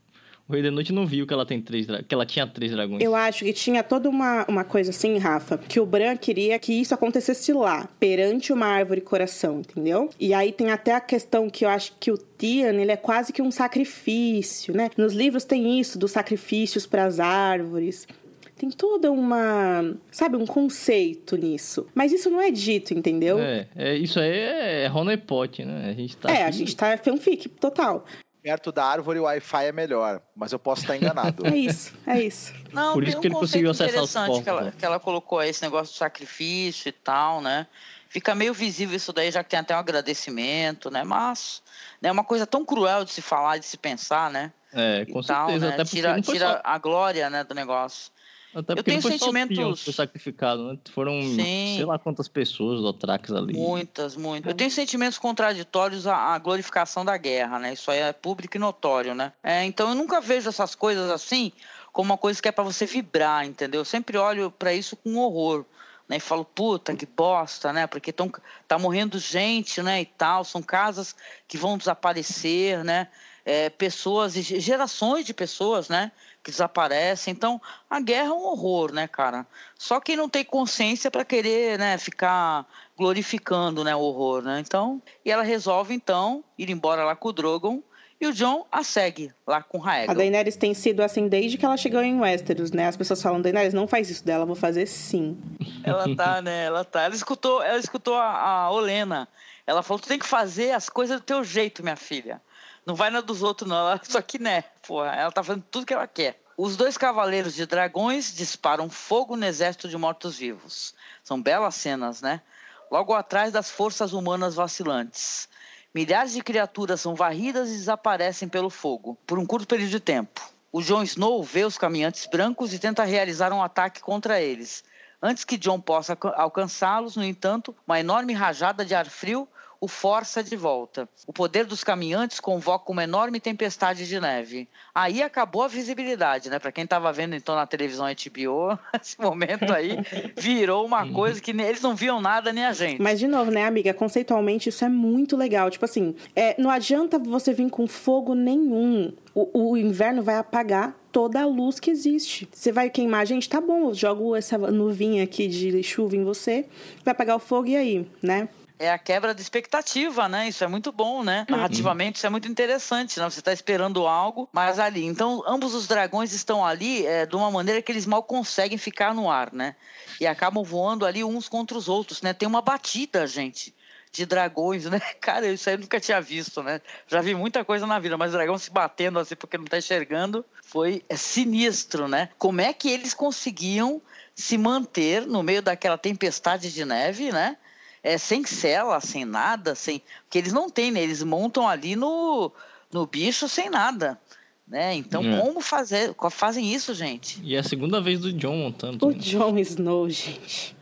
o 0.52 0.54
Rei 0.54 0.62
da 0.62 0.70
Noite 0.70 0.92
não 0.92 1.06
viu 1.06 1.26
que 1.26 1.32
ela 1.32 1.46
tem 1.46 1.60
três 1.60 1.86
que 1.86 2.14
ela 2.14 2.26
tinha 2.26 2.46
três 2.46 2.70
dragões. 2.70 3.02
Eu 3.02 3.14
acho 3.14 3.44
que 3.44 3.52
tinha 3.52 3.82
toda 3.82 4.08
uma, 4.08 4.44
uma 4.46 4.64
coisa 4.64 4.90
assim, 4.90 5.16
Rafa, 5.16 5.56
que 5.56 5.80
o 5.80 5.86
Bran 5.86 6.16
queria 6.16 6.58
que 6.58 6.72
isso 6.72 6.94
acontecesse 6.94 7.52
lá, 7.52 7.88
perante 7.98 8.52
uma 8.52 8.66
árvore 8.66 9.00
coração, 9.00 9.60
entendeu? 9.60 10.10
E 10.20 10.34
aí 10.34 10.52
tem 10.52 10.70
até 10.70 10.94
a 10.94 11.00
questão 11.00 11.48
que 11.48 11.64
eu 11.64 11.70
acho 11.70 11.94
que 11.98 12.10
o 12.10 12.18
Tian, 12.18 12.74
ele 12.74 12.92
é 12.92 12.96
quase 12.96 13.32
que 13.32 13.40
um 13.40 13.50
sacrifício, 13.50 14.74
né? 14.74 14.90
Nos 14.96 15.14
livros 15.14 15.44
tem 15.44 15.80
isso 15.80 15.98
dos 15.98 16.10
sacrifícios 16.10 16.86
para 16.86 17.04
as 17.04 17.18
árvores 17.18 18.06
tem 18.54 18.70
toda 18.70 19.10
uma, 19.10 19.92
sabe, 20.12 20.36
um 20.36 20.46
conceito 20.46 21.36
nisso. 21.36 21.84
Mas 21.92 22.12
isso 22.12 22.30
não 22.30 22.40
é 22.40 22.48
dito, 22.48 22.94
entendeu? 22.94 23.40
É, 23.40 23.66
é 23.74 23.96
isso 23.96 24.20
aí 24.20 24.30
é 24.30 25.16
Pot, 25.16 25.64
né? 25.64 25.90
A 25.90 25.92
gente 25.92 26.16
tá 26.16 26.30
É, 26.30 26.34
aqui... 26.34 26.44
a 26.44 26.50
gente 26.52 26.76
tá 26.76 26.96
fanfic 26.96 27.48
total 27.48 28.06
perto 28.42 28.72
da 28.72 28.84
árvore 28.84 29.20
o 29.20 29.22
Wi-Fi 29.22 29.66
é 29.66 29.72
melhor, 29.72 30.20
mas 30.34 30.52
eu 30.52 30.58
posso 30.58 30.82
estar 30.82 30.96
enganado. 30.96 31.46
é 31.46 31.56
isso, 31.56 31.94
é 32.06 32.20
isso. 32.20 32.52
Não, 32.72 32.94
Por 32.94 33.06
isso 33.06 33.20
que 33.20 33.28
ele 33.28 33.34
conseguiu 33.34 33.70
acessar 33.70 34.28
os. 34.30 34.42
Que 34.42 34.48
ela, 34.48 34.62
né? 34.62 34.72
que 34.76 34.84
ela 34.84 34.98
colocou 34.98 35.38
aí 35.38 35.50
esse 35.50 35.62
negócio 35.62 35.94
do 35.94 35.96
sacrifício 35.96 36.88
e 36.88 36.92
tal, 36.92 37.40
né? 37.40 37.66
Fica 38.08 38.34
meio 38.34 38.52
visível 38.52 38.94
isso 38.94 39.12
daí, 39.12 39.30
já 39.30 39.42
que 39.42 39.48
tem 39.48 39.58
até 39.58 39.74
um 39.74 39.78
agradecimento, 39.78 40.90
né? 40.90 41.02
Mas 41.02 41.62
é 42.02 42.06
né, 42.06 42.12
uma 42.12 42.24
coisa 42.24 42.46
tão 42.46 42.64
cruel 42.64 43.04
de 43.04 43.12
se 43.12 43.22
falar, 43.22 43.56
de 43.56 43.64
se 43.64 43.78
pensar, 43.78 44.30
né? 44.30 44.52
É, 44.72 45.06
com 45.06 45.22
tal, 45.22 45.48
certeza. 45.48 45.68
Né? 45.68 45.74
Até 45.74 45.84
tira 45.84 46.20
tira 46.20 46.52
só... 46.52 46.60
a 46.64 46.78
glória 46.78 47.30
né, 47.30 47.44
do 47.44 47.54
negócio. 47.54 48.12
Até 48.54 48.74
eu 48.74 48.82
tenho 48.82 49.00
sentimentos. 49.00 49.82
Foi 49.82 49.92
sacrificado, 49.92 50.72
né? 50.72 50.78
Foram 50.90 51.22
Sim. 51.22 51.74
sei 51.76 51.84
lá 51.84 51.98
quantas 51.98 52.28
pessoas 52.28 52.80
do 52.80 53.36
ali. 53.36 53.54
Muitas, 53.54 54.16
muitas. 54.16 54.50
Eu 54.50 54.56
tenho 54.56 54.70
sentimentos 54.70 55.18
contraditórios 55.18 56.06
à, 56.06 56.34
à, 56.34 56.38
glorificação 56.38 57.04
da 57.04 57.16
guerra, 57.16 57.58
né? 57.58 57.72
Isso 57.72 57.90
aí 57.90 58.00
é 58.00 58.12
público 58.12 58.56
e 58.56 58.60
notório, 58.60 59.14
né? 59.14 59.32
É, 59.42 59.64
então 59.64 59.88
eu 59.88 59.94
nunca 59.94 60.20
vejo 60.20 60.48
essas 60.48 60.74
coisas 60.74 61.10
assim 61.10 61.52
como 61.92 62.10
uma 62.10 62.18
coisa 62.18 62.40
que 62.40 62.48
é 62.48 62.52
para 62.52 62.64
você 62.64 62.86
vibrar, 62.86 63.46
entendeu? 63.46 63.80
Eu 63.80 63.84
sempre 63.84 64.16
olho 64.16 64.50
para 64.50 64.72
isso 64.72 64.96
com 64.96 65.16
horror. 65.16 65.64
Né, 66.08 66.16
e 66.16 66.20
falo, 66.20 66.44
puta, 66.44 66.94
que 66.96 67.06
bosta, 67.06 67.72
né? 67.72 67.86
Porque 67.86 68.12
tão, 68.12 68.30
tá 68.66 68.76
morrendo 68.78 69.18
gente, 69.18 69.80
né? 69.80 70.02
E 70.02 70.04
tal, 70.04 70.44
são 70.44 70.60
casas 70.60 71.14
que 71.46 71.56
vão 71.56 71.78
desaparecer, 71.78 72.82
né? 72.82 73.08
É, 73.44 73.70
pessoas, 73.70 74.34
gerações 74.34 75.26
de 75.26 75.34
pessoas, 75.34 75.88
né? 75.88 76.12
que 76.42 76.50
desaparecem. 76.50 77.32
Então, 77.32 77.60
a 77.88 78.00
guerra 78.00 78.28
é 78.28 78.32
um 78.32 78.44
horror, 78.44 78.92
né, 78.92 79.06
cara? 79.06 79.46
Só 79.78 80.00
quem 80.00 80.16
não 80.16 80.28
tem 80.28 80.44
consciência 80.44 81.10
para 81.10 81.24
querer, 81.24 81.78
né, 81.78 81.96
ficar 81.98 82.66
glorificando, 82.96 83.84
né, 83.84 83.94
o 83.94 84.00
horror, 84.00 84.42
né? 84.42 84.60
Então, 84.60 85.00
e 85.24 85.30
ela 85.30 85.42
resolve 85.42 85.94
então 85.94 86.42
ir 86.58 86.70
embora 86.70 87.04
lá 87.04 87.14
com 87.14 87.28
o 87.28 87.32
Drogon 87.32 87.80
e 88.20 88.26
o 88.26 88.32
John 88.32 88.66
a 88.70 88.84
segue 88.84 89.32
lá 89.46 89.62
com 89.62 89.78
Raegal. 89.78 90.14
A 90.14 90.18
Daenerys 90.18 90.56
tem 90.56 90.74
sido 90.74 91.02
assim 91.02 91.28
desde 91.28 91.58
que 91.58 91.64
ela 91.64 91.76
chegou 91.76 92.02
em 92.02 92.20
Westeros, 92.20 92.70
né? 92.70 92.86
As 92.86 92.96
pessoas 92.96 93.22
falam, 93.22 93.40
Daenerys, 93.40 93.74
não 93.74 93.88
faz 93.88 94.10
isso 94.10 94.24
dela, 94.24 94.44
vou 94.44 94.54
fazer 94.54 94.86
sim. 94.86 95.36
Ela 95.82 96.14
tá, 96.14 96.40
né? 96.40 96.66
Ela 96.66 96.84
tá. 96.84 97.02
Ela 97.02 97.14
escutou, 97.14 97.62
ela 97.62 97.78
escutou 97.78 98.14
a, 98.14 98.38
a 98.38 98.70
Olena. 98.70 99.28
Ela 99.66 99.82
falou, 99.82 100.00
tu 100.00 100.08
tem 100.08 100.18
que 100.18 100.26
fazer 100.26 100.70
as 100.72 100.88
coisas 100.88 101.20
do 101.20 101.24
teu 101.24 101.42
jeito, 101.42 101.82
minha 101.82 101.96
filha. 101.96 102.40
Não 102.84 102.94
vai 102.94 103.10
na 103.10 103.20
dos 103.20 103.42
outros, 103.42 103.68
não. 103.68 103.76
Ela 103.76 104.00
só 104.02 104.20
que 104.20 104.38
né, 104.38 104.62
porra. 104.86 105.14
Ela 105.14 105.32
tá 105.32 105.42
fazendo 105.42 105.64
tudo 105.70 105.86
que 105.86 105.94
ela 105.94 106.06
quer. 106.06 106.40
Os 106.56 106.76
dois 106.76 106.98
cavaleiros 106.98 107.54
de 107.54 107.64
dragões 107.66 108.34
disparam 108.34 108.90
fogo 108.90 109.36
no 109.36 109.44
exército 109.46 109.88
de 109.88 109.96
mortos-vivos. 109.96 110.94
São 111.24 111.40
belas 111.40 111.74
cenas, 111.74 112.20
né? 112.20 112.42
Logo 112.90 113.14
atrás 113.14 113.52
das 113.52 113.70
forças 113.70 114.12
humanas 114.12 114.54
vacilantes. 114.54 115.48
Milhares 115.94 116.32
de 116.32 116.42
criaturas 116.42 117.00
são 117.00 117.14
varridas 117.14 117.68
e 117.68 117.72
desaparecem 117.72 118.48
pelo 118.48 118.70
fogo, 118.70 119.16
por 119.26 119.38
um 119.38 119.46
curto 119.46 119.66
período 119.66 119.90
de 119.90 120.00
tempo. 120.00 120.40
O 120.70 120.82
Jon 120.82 121.02
Snow 121.02 121.42
vê 121.42 121.64
os 121.64 121.76
caminhantes 121.76 122.26
brancos 122.26 122.72
e 122.72 122.78
tenta 122.78 123.04
realizar 123.04 123.52
um 123.52 123.62
ataque 123.62 124.00
contra 124.00 124.40
eles. 124.40 124.82
Antes 125.20 125.44
que 125.44 125.58
Jon 125.58 125.78
possa 125.80 126.16
alcançá-los, 126.34 127.14
no 127.14 127.24
entanto, 127.24 127.76
uma 127.86 128.00
enorme 128.00 128.32
rajada 128.32 128.84
de 128.84 128.94
ar 128.94 129.06
frio 129.06 129.46
o 129.82 129.88
força 129.88 130.44
de 130.44 130.54
volta. 130.54 131.08
O 131.26 131.32
poder 131.32 131.66
dos 131.66 131.82
caminhantes 131.82 132.38
convoca 132.38 132.92
uma 132.92 133.02
enorme 133.02 133.40
tempestade 133.40 134.06
de 134.06 134.20
neve. 134.20 134.68
Aí 134.94 135.20
acabou 135.20 135.62
a 135.62 135.66
visibilidade, 135.66 136.48
né? 136.48 136.60
Para 136.60 136.70
quem 136.70 136.84
estava 136.84 137.12
vendo 137.12 137.34
então 137.34 137.56
na 137.56 137.66
televisão 137.66 138.06
HBO, 138.06 138.78
esse 139.02 139.20
momento 139.20 139.72
aí 139.72 139.98
virou 140.38 140.86
uma 140.86 141.10
coisa 141.12 141.40
que 141.40 141.50
eles 141.50 141.82
não 141.82 141.96
viam 141.96 142.20
nada 142.20 142.52
nem 142.52 142.64
a 142.64 142.72
gente. 142.72 143.02
Mas 143.02 143.18
de 143.18 143.26
novo, 143.26 143.50
né, 143.50 143.66
amiga? 143.66 143.92
Conceitualmente 143.92 144.68
isso 144.68 144.84
é 144.84 144.88
muito 144.88 145.36
legal. 145.36 145.68
Tipo 145.68 145.84
assim, 145.84 146.14
é, 146.36 146.54
não 146.62 146.70
adianta 146.70 147.18
você 147.18 147.52
vir 147.52 147.68
com 147.68 147.88
fogo 147.88 148.36
nenhum. 148.36 149.12
O, 149.34 149.70
o, 149.70 149.76
inverno 149.76 150.22
vai 150.22 150.36
apagar 150.36 150.94
toda 151.10 151.40
a 151.40 151.46
luz 151.46 151.80
que 151.80 151.90
existe. 151.90 152.48
Você 152.52 152.70
vai 152.70 152.88
queimar, 152.88 153.26
gente, 153.26 153.48
tá 153.48 153.60
bom, 153.60 153.88
eu 153.88 153.94
jogo 153.94 154.36
essa 154.36 154.56
nuvinha 154.58 155.24
aqui 155.24 155.48
de 155.48 155.82
chuva 155.82 156.14
em 156.14 156.22
você, 156.22 156.66
vai 157.04 157.12
apagar 157.12 157.36
o 157.36 157.40
fogo 157.40 157.66
e 157.66 157.76
aí, 157.76 158.06
né? 158.22 158.48
É 158.82 158.90
a 158.90 158.98
quebra 158.98 159.32
de 159.32 159.40
expectativa, 159.40 160.28
né? 160.28 160.48
Isso 160.48 160.64
é 160.64 160.66
muito 160.66 160.90
bom, 160.90 161.22
né? 161.22 161.46
Uhum. 161.48 161.56
Narrativamente, 161.56 162.16
isso 162.16 162.26
é 162.26 162.30
muito 162.30 162.48
interessante, 162.48 163.18
né? 163.18 163.30
Você 163.30 163.38
está 163.38 163.52
esperando 163.52 164.06
algo, 164.06 164.48
mas 164.52 164.78
ali. 164.80 165.04
Então, 165.04 165.42
ambos 165.46 165.72
os 165.72 165.86
dragões 165.86 166.32
estão 166.32 166.64
ali 166.64 167.06
é, 167.06 167.24
de 167.24 167.36
uma 167.36 167.50
maneira 167.50 167.80
que 167.80 167.92
eles 167.92 168.06
mal 168.06 168.24
conseguem 168.24 168.76
ficar 168.76 169.14
no 169.14 169.30
ar, 169.30 169.52
né? 169.52 169.76
E 170.20 170.26
acabam 170.26 170.64
voando 170.64 171.06
ali 171.06 171.22
uns 171.22 171.48
contra 171.48 171.78
os 171.78 171.88
outros, 171.88 172.22
né? 172.22 172.32
Tem 172.32 172.48
uma 172.48 172.60
batida, 172.60 173.26
gente 173.26 173.72
de 174.10 174.26
dragões, 174.26 174.84
né? 174.84 175.00
Cara, 175.20 175.46
isso 175.46 175.68
aí 175.70 175.76
eu 175.76 175.80
nunca 175.80 175.98
tinha 175.98 176.20
visto, 176.20 176.62
né? 176.62 176.82
Já 177.06 177.22
vi 177.22 177.34
muita 177.34 177.64
coisa 177.64 177.86
na 177.86 177.98
vida, 177.98 178.18
mas 178.18 178.32
dragão 178.32 178.58
se 178.58 178.70
batendo 178.70 179.18
assim 179.18 179.34
porque 179.34 179.56
não 179.56 179.64
tá 179.64 179.78
enxergando 179.78 180.44
foi 180.62 181.02
é 181.08 181.16
sinistro, 181.16 182.06
né? 182.08 182.28
Como 182.36 182.60
é 182.60 182.72
que 182.74 182.90
eles 182.90 183.14
conseguiam 183.14 184.02
se 184.34 184.58
manter 184.58 185.26
no 185.26 185.42
meio 185.42 185.62
daquela 185.62 185.96
tempestade 185.96 186.72
de 186.72 186.84
neve, 186.84 187.32
né? 187.32 187.56
É, 188.02 188.18
sem 188.18 188.44
cela, 188.44 189.00
sem 189.00 189.24
nada, 189.24 189.74
sem. 189.74 190.02
Porque 190.24 190.38
eles 190.38 190.52
não 190.52 190.68
têm, 190.68 190.90
né? 190.90 191.00
Eles 191.02 191.22
montam 191.22 191.68
ali 191.68 191.94
no, 191.94 192.50
no 192.90 193.06
bicho 193.06 193.48
sem 193.48 193.70
nada. 193.70 194.18
Né? 194.66 194.94
Então, 194.94 195.22
é. 195.22 195.40
como 195.40 195.60
fazer, 195.60 196.14
fazem 196.30 196.72
isso, 196.72 196.94
gente? 196.94 197.40
E 197.42 197.54
é 197.54 197.58
a 197.58 197.62
segunda 197.62 198.00
vez 198.00 198.20
do 198.20 198.32
John 198.32 198.56
montando. 198.56 199.06
O 199.06 199.10
né? 199.10 199.18
John 199.18 199.58
Snow, 199.58 200.08
gente. 200.08 200.74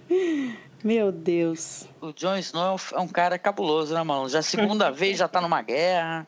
Meu 0.82 1.10
Deus. 1.10 1.86
O 2.00 2.12
John 2.12 2.36
Snow 2.36 2.76
é 2.92 3.00
um 3.00 3.04
é 3.04 3.08
cara 3.08 3.38
cabuloso, 3.38 3.92
né, 3.92 4.02
mano? 4.02 4.28
Já 4.28 4.38
a 4.38 4.42
segunda 4.42 4.90
vez 4.90 5.18
já 5.18 5.26
tá 5.26 5.40
numa 5.40 5.60
guerra. 5.60 6.26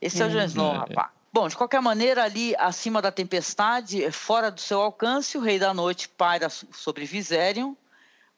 Esse 0.00 0.22
é, 0.22 0.26
é 0.26 0.28
o 0.28 0.30
John 0.30 0.44
Snow, 0.44 0.74
é. 0.74 0.76
rapaz. 0.78 1.08
Bom, 1.32 1.48
de 1.48 1.56
qualquer 1.56 1.82
maneira, 1.82 2.24
ali 2.24 2.54
acima 2.56 3.02
da 3.02 3.10
tempestade, 3.10 4.10
fora 4.10 4.50
do 4.50 4.60
seu 4.60 4.80
alcance, 4.80 5.36
o 5.36 5.40
Rei 5.40 5.58
da 5.58 5.74
Noite 5.74 6.08
paira 6.08 6.48
sobre 6.48 7.04
Viserion 7.04 7.74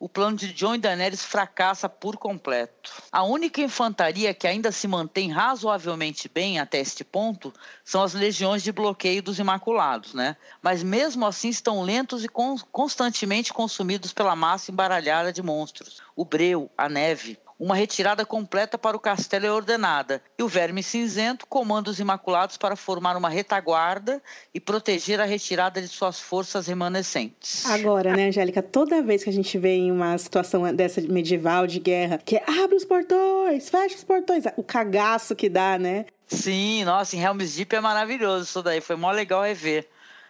o 0.01 0.09
plano 0.09 0.37
de 0.37 0.53
John 0.53 0.79
Daenerys 0.79 1.25
fracassa 1.25 1.89
por 1.89 2.17
completo. 2.17 2.93
A 3.11 3.25
única 3.25 3.61
infantaria 3.61 4.33
que 4.33 4.47
ainda 4.47 4.71
se 4.71 4.87
mantém 4.87 5.31
razoavelmente 5.31 6.29
bem 6.29 6.61
até 6.61 6.79
este 6.79 7.03
ponto 7.03 7.53
são 7.85 8.03
as 8.03 8.15
legiões 8.15 8.63
de 8.63 8.71
bloqueio 8.71 9.23
dos 9.23 9.39
Imaculados, 9.41 10.15
né? 10.15 10.37
Mas 10.63 10.83
mesmo 10.83 11.27
assim 11.27 11.49
estão 11.49 11.83
lentos 11.83 12.25
e 12.25 12.29
constantemente 12.29 13.53
consumidos 13.53 14.13
pela 14.13 14.37
massa 14.37 14.71
embaralhada 14.71 15.33
de 15.33 15.43
monstros. 15.43 16.01
O 16.15 16.25
breu, 16.25 16.71
a 16.79 16.89
neve, 16.89 17.39
uma 17.59 17.75
retirada 17.75 18.25
completa 18.25 18.79
para 18.79 18.97
o 18.97 19.01
castelo 19.01 19.47
é 19.47 19.53
ordenada, 19.53 20.23
e 20.39 20.43
o 20.43 20.49
Verme 20.49 20.83
Cinzento 20.83 21.47
comanda 21.47 21.91
os 21.91 21.99
Imaculados 21.99 22.57
para 22.57 22.77
formar 22.77 23.17
uma 23.17 23.29
retaguarda 23.29 24.23
e 24.55 24.61
proteger 24.61 25.21
a 25.21 25.25
retirada 25.25 25.81
de 25.81 25.89
suas 25.89 26.21
forças 26.21 26.69
remanescentes. 26.69 27.67
Agora, 27.67 28.15
né, 28.15 28.29
Angélica, 28.29 28.63
toda 28.63 29.03
vez 29.03 29.25
que 29.25 29.31
a 29.31 29.33
gente 29.33 29.59
vê 29.59 29.77
em 29.77 29.91
uma 29.91 30.17
situação 30.19 30.73
dessa 30.75 31.01
medieval 31.01 31.67
de 31.67 31.81
guerra, 31.81 32.21
que 32.25 32.37
é 32.37 32.45
abre 32.47 32.77
os 32.77 32.85
portões, 32.85 33.69
fecha 33.69 33.97
os 33.97 34.05
portões, 34.05 34.45
o 34.57 34.63
cagaço 34.63 35.35
que 35.35 35.49
dá, 35.49 35.79
né? 35.79 36.07
Sim, 36.29 36.85
nossa, 36.85 37.17
em 37.17 37.21
Helm's 37.21 37.57
Deep 37.57 37.75
é 37.75 37.81
maravilhoso 37.81 38.45
isso 38.45 38.63
daí, 38.63 38.81
foi 38.81 38.97
mó 38.97 39.11
legal 39.11 39.43
rever. 39.43 39.89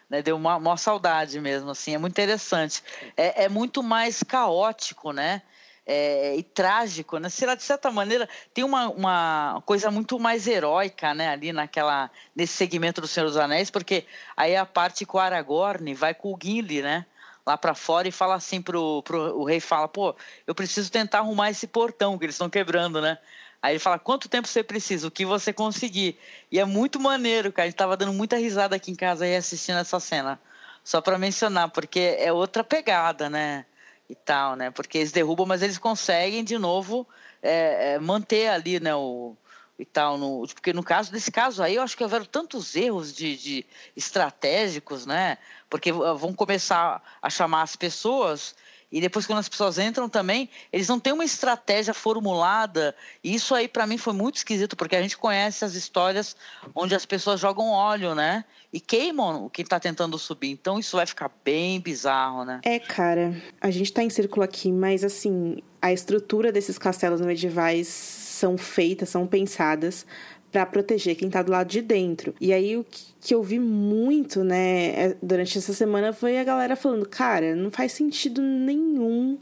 Né, 0.08 0.22
deu 0.22 0.36
uma, 0.36 0.56
uma 0.56 0.78
saudade 0.78 1.38
mesmo, 1.38 1.68
assim, 1.68 1.94
é 1.94 1.98
muito 1.98 2.14
interessante. 2.14 2.82
É, 3.14 3.44
é 3.44 3.48
muito 3.50 3.82
mais 3.82 4.22
caótico, 4.22 5.12
né? 5.12 5.42
É, 5.88 6.36
e 6.36 6.42
trágico, 6.42 7.16
né? 7.18 7.30
Será 7.30 7.54
de 7.54 7.62
certa 7.62 7.90
maneira 7.90 8.28
tem 8.52 8.62
uma, 8.62 8.90
uma 8.90 9.62
coisa 9.64 9.90
muito 9.90 10.20
mais 10.20 10.46
heróica, 10.46 11.14
né? 11.14 11.30
Ali 11.30 11.50
naquela 11.50 12.10
nesse 12.36 12.52
segmento 12.52 13.00
do 13.00 13.08
Senhor 13.08 13.26
dos 13.26 13.38
Anéis, 13.38 13.70
porque 13.70 14.04
aí 14.36 14.54
a 14.54 14.66
parte 14.66 15.06
com 15.06 15.16
o 15.16 15.20
Aragorn 15.20 15.94
vai 15.94 16.12
com 16.12 16.34
o 16.34 16.38
Gimli, 16.40 16.82
né? 16.82 17.06
Lá 17.46 17.56
para 17.56 17.74
fora 17.74 18.06
e 18.06 18.12
fala 18.12 18.34
assim 18.34 18.60
pro, 18.60 19.02
pro 19.02 19.38
o 19.38 19.44
rei 19.44 19.60
fala, 19.60 19.88
pô, 19.88 20.14
eu 20.46 20.54
preciso 20.54 20.92
tentar 20.92 21.20
arrumar 21.20 21.50
esse 21.50 21.66
portão 21.66 22.18
que 22.18 22.26
eles 22.26 22.34
estão 22.34 22.50
quebrando, 22.50 23.00
né? 23.00 23.16
Aí 23.62 23.72
ele 23.72 23.78
fala, 23.80 23.98
quanto 23.98 24.28
tempo 24.28 24.46
você 24.46 24.62
precisa? 24.62 25.08
O 25.08 25.10
que 25.10 25.24
você 25.24 25.52
conseguir? 25.54 26.18
E 26.52 26.60
é 26.60 26.64
muito 26.66 27.00
maneiro, 27.00 27.50
cara. 27.50 27.64
A 27.64 27.70
gente 27.70 27.76
tava 27.76 27.96
dando 27.96 28.12
muita 28.12 28.36
risada 28.36 28.76
aqui 28.76 28.90
em 28.92 28.94
casa 28.94 29.24
aí 29.24 29.34
assistindo 29.34 29.78
essa 29.78 29.98
cena. 29.98 30.38
Só 30.84 31.00
para 31.00 31.18
mencionar, 31.18 31.70
porque 31.70 32.16
é 32.18 32.32
outra 32.32 32.62
pegada, 32.62 33.28
né? 33.28 33.64
E 34.08 34.14
tal, 34.14 34.56
né? 34.56 34.70
Porque 34.70 34.98
eles 34.98 35.12
derrubam, 35.12 35.46
mas 35.46 35.62
eles 35.62 35.78
conseguem 35.78 36.42
de 36.42 36.56
novo 36.58 37.06
é, 37.42 37.94
é, 37.94 37.98
manter 37.98 38.48
ali, 38.48 38.80
né? 38.80 38.94
O, 38.94 39.36
e 39.78 39.84
tal, 39.84 40.18
no, 40.18 40.44
porque 40.48 40.72
no 40.72 40.82
caso 40.82 41.12
desse 41.12 41.30
caso 41.30 41.62
aí, 41.62 41.76
eu 41.76 41.82
acho 41.82 41.96
que 41.96 42.02
houveram 42.02 42.24
tantos 42.24 42.74
erros 42.74 43.14
de, 43.14 43.36
de 43.36 43.66
estratégicos, 43.96 45.06
né? 45.06 45.38
Porque 45.70 45.92
vão 45.92 46.32
começar 46.34 47.00
a 47.22 47.30
chamar 47.30 47.62
as 47.62 47.76
pessoas 47.76 48.56
e 48.90 49.00
depois, 49.00 49.26
quando 49.26 49.38
as 49.38 49.48
pessoas 49.48 49.78
entram 49.78 50.08
também, 50.08 50.48
eles 50.72 50.88
não 50.88 50.98
têm 50.98 51.12
uma 51.12 51.24
estratégia 51.24 51.92
formulada. 51.92 52.94
E 53.22 53.34
isso 53.34 53.54
aí, 53.54 53.68
para 53.68 53.86
mim, 53.86 53.98
foi 53.98 54.14
muito 54.14 54.36
esquisito, 54.36 54.76
porque 54.76 54.96
a 54.96 55.02
gente 55.02 55.16
conhece 55.16 55.62
as 55.64 55.74
histórias 55.74 56.34
onde 56.74 56.94
as 56.94 57.04
pessoas 57.04 57.38
jogam 57.38 57.68
óleo, 57.68 58.14
né? 58.14 58.44
E 58.72 58.80
queimam 58.80 59.50
quem 59.50 59.62
está 59.62 59.78
tentando 59.78 60.18
subir. 60.18 60.50
Então, 60.50 60.78
isso 60.78 60.96
vai 60.96 61.04
ficar 61.04 61.30
bem 61.44 61.78
bizarro, 61.80 62.46
né? 62.46 62.60
É, 62.64 62.78
cara. 62.78 63.36
A 63.60 63.70
gente 63.70 63.86
está 63.86 64.02
em 64.02 64.08
círculo 64.08 64.42
aqui, 64.42 64.72
mas, 64.72 65.04
assim, 65.04 65.58
a 65.82 65.92
estrutura 65.92 66.50
desses 66.50 66.78
castelos 66.78 67.20
medievais 67.20 67.88
são 67.88 68.56
feitas, 68.56 69.10
são 69.10 69.26
pensadas 69.26 70.06
para 70.50 70.64
proteger 70.66 71.14
quem 71.16 71.28
tá 71.28 71.42
do 71.42 71.52
lado 71.52 71.68
de 71.68 71.82
dentro. 71.82 72.34
E 72.40 72.52
aí 72.52 72.76
o 72.76 72.84
que 73.20 73.34
eu 73.34 73.42
vi 73.42 73.58
muito, 73.58 74.42
né, 74.42 74.88
é, 74.88 75.16
durante 75.22 75.58
essa 75.58 75.72
semana 75.72 76.12
foi 76.12 76.38
a 76.38 76.44
galera 76.44 76.76
falando, 76.76 77.06
cara, 77.06 77.54
não 77.54 77.70
faz 77.70 77.92
sentido 77.92 78.40
nenhum 78.40 79.38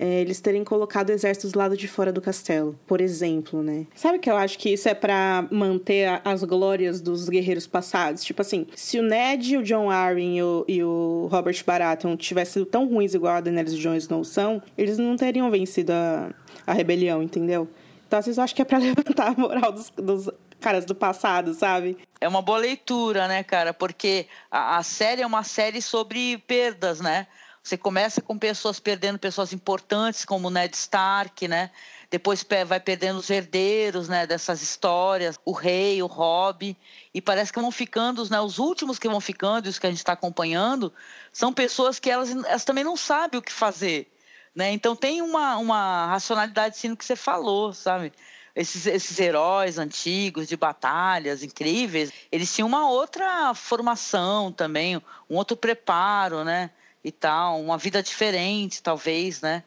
é, 0.00 0.22
eles 0.22 0.40
terem 0.40 0.64
colocado 0.64 1.10
exércitos 1.10 1.52
do 1.52 1.58
lado 1.58 1.76
de 1.76 1.86
fora 1.86 2.10
do 2.10 2.22
castelo, 2.22 2.74
por 2.86 3.02
exemplo, 3.02 3.62
né? 3.62 3.86
Sabe 3.94 4.18
que 4.18 4.30
eu 4.30 4.36
acho 4.36 4.58
que 4.58 4.70
isso 4.70 4.88
é 4.88 4.94
para 4.94 5.46
manter 5.50 6.08
a, 6.08 6.22
as 6.24 6.42
glórias 6.42 7.02
dos 7.02 7.28
guerreiros 7.28 7.66
passados? 7.66 8.24
Tipo 8.24 8.40
assim, 8.40 8.66
se 8.74 8.98
o 8.98 9.02
Ned, 9.02 9.58
o 9.58 9.62
John 9.62 9.90
Arryn 9.90 10.36
e 10.36 10.42
o, 10.42 10.64
e 10.66 10.82
o 10.82 11.28
Robert 11.30 11.62
Baratheon 11.66 12.16
tivessem 12.16 12.54
sido 12.54 12.66
tão 12.66 12.88
ruins 12.88 13.12
igual 13.12 13.34
a 13.34 13.40
Daenerys 13.42 13.74
e 13.74 13.76
o 13.76 13.78
Jon 13.78 13.94
Snow 13.94 14.24
são, 14.24 14.62
eles 14.76 14.96
não 14.96 15.16
teriam 15.16 15.50
vencido 15.50 15.92
a, 15.92 16.30
a 16.66 16.72
rebelião, 16.72 17.22
entendeu? 17.22 17.68
Então, 18.08 18.20
eu 18.26 18.42
acho 18.42 18.54
que 18.54 18.62
é 18.62 18.64
pra 18.64 18.78
levantar 18.80 19.28
a 19.28 19.34
moral 19.38 19.70
dos, 19.70 19.90
dos 19.90 20.30
caras 20.60 20.84
do 20.84 20.94
passado, 20.94 21.54
sabe? 21.54 21.98
É 22.20 22.28
uma 22.28 22.42
boa 22.42 22.58
leitura, 22.58 23.26
né, 23.26 23.42
cara? 23.42 23.74
Porque 23.74 24.28
a, 24.50 24.76
a 24.76 24.82
série 24.82 25.22
é 25.22 25.26
uma 25.26 25.42
série 25.42 25.82
sobre 25.82 26.38
perdas, 26.46 27.00
né? 27.00 27.26
Você 27.62 27.76
começa 27.76 28.22
com 28.22 28.38
pessoas 28.38 28.80
perdendo 28.80 29.18
pessoas 29.18 29.52
importantes, 29.52 30.24
como 30.24 30.50
Ned 30.50 30.74
Stark, 30.74 31.46
né? 31.46 31.70
Depois 32.10 32.44
vai 32.66 32.80
perdendo 32.80 33.18
os 33.18 33.28
herdeiros, 33.28 34.08
né? 34.08 34.26
Dessas 34.26 34.62
histórias, 34.62 35.38
o 35.44 35.52
rei, 35.52 36.02
o 36.02 36.06
Robb, 36.06 36.76
e 37.12 37.20
parece 37.20 37.52
que 37.52 37.60
vão 37.60 37.70
ficando, 37.70 38.28
né? 38.30 38.40
Os 38.40 38.58
últimos 38.58 38.98
que 38.98 39.08
vão 39.08 39.20
ficando, 39.20 39.68
os 39.68 39.78
que 39.78 39.86
a 39.86 39.90
gente 39.90 39.98
está 39.98 40.12
acompanhando, 40.12 40.92
são 41.32 41.52
pessoas 41.52 41.98
que 41.98 42.10
elas, 42.10 42.30
elas 42.30 42.64
também 42.64 42.82
não 42.82 42.96
sabem 42.96 43.38
o 43.38 43.42
que 43.42 43.52
fazer, 43.52 44.10
né? 44.54 44.72
Então 44.72 44.96
tem 44.96 45.20
uma, 45.20 45.56
uma 45.58 46.06
racionalidade 46.06 46.78
sim 46.78 46.88
no 46.88 46.96
que 46.96 47.04
você 47.04 47.14
falou, 47.14 47.72
sabe? 47.74 48.12
Esses, 48.54 48.86
esses 48.86 49.18
heróis 49.18 49.78
antigos 49.78 50.48
de 50.48 50.56
batalhas 50.56 51.42
incríveis, 51.42 52.12
eles 52.30 52.54
tinham 52.54 52.68
uma 52.68 52.88
outra 52.90 53.54
formação 53.54 54.50
também, 54.52 54.96
um 55.28 55.36
outro 55.36 55.56
preparo, 55.56 56.44
né? 56.44 56.70
E 57.02 57.10
tal, 57.10 57.60
uma 57.60 57.78
vida 57.78 58.02
diferente, 58.02 58.82
talvez, 58.82 59.40
né? 59.40 59.62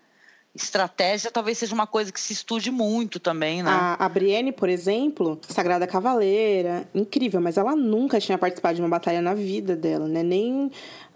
estratégia 0.56 1.32
talvez 1.32 1.58
seja 1.58 1.74
uma 1.74 1.88
coisa 1.88 2.12
que 2.12 2.20
se 2.20 2.32
estude 2.32 2.70
muito 2.70 3.20
também, 3.20 3.64
né? 3.64 3.72
A, 3.72 4.06
a 4.06 4.10
Brienne, 4.10 4.52
por 4.52 4.70
exemplo, 4.70 5.40
Sagrada 5.50 5.88
Cavaleira, 5.88 6.88
incrível, 6.94 7.42
mas 7.42 7.58
ela 7.58 7.76
nunca 7.76 8.20
tinha 8.20 8.38
participado 8.38 8.76
de 8.76 8.82
uma 8.82 8.90
batalha 8.90 9.22
na 9.22 9.34
vida 9.34 9.76
dela, 9.76 10.08
né? 10.08 10.22
Nem 10.22 10.72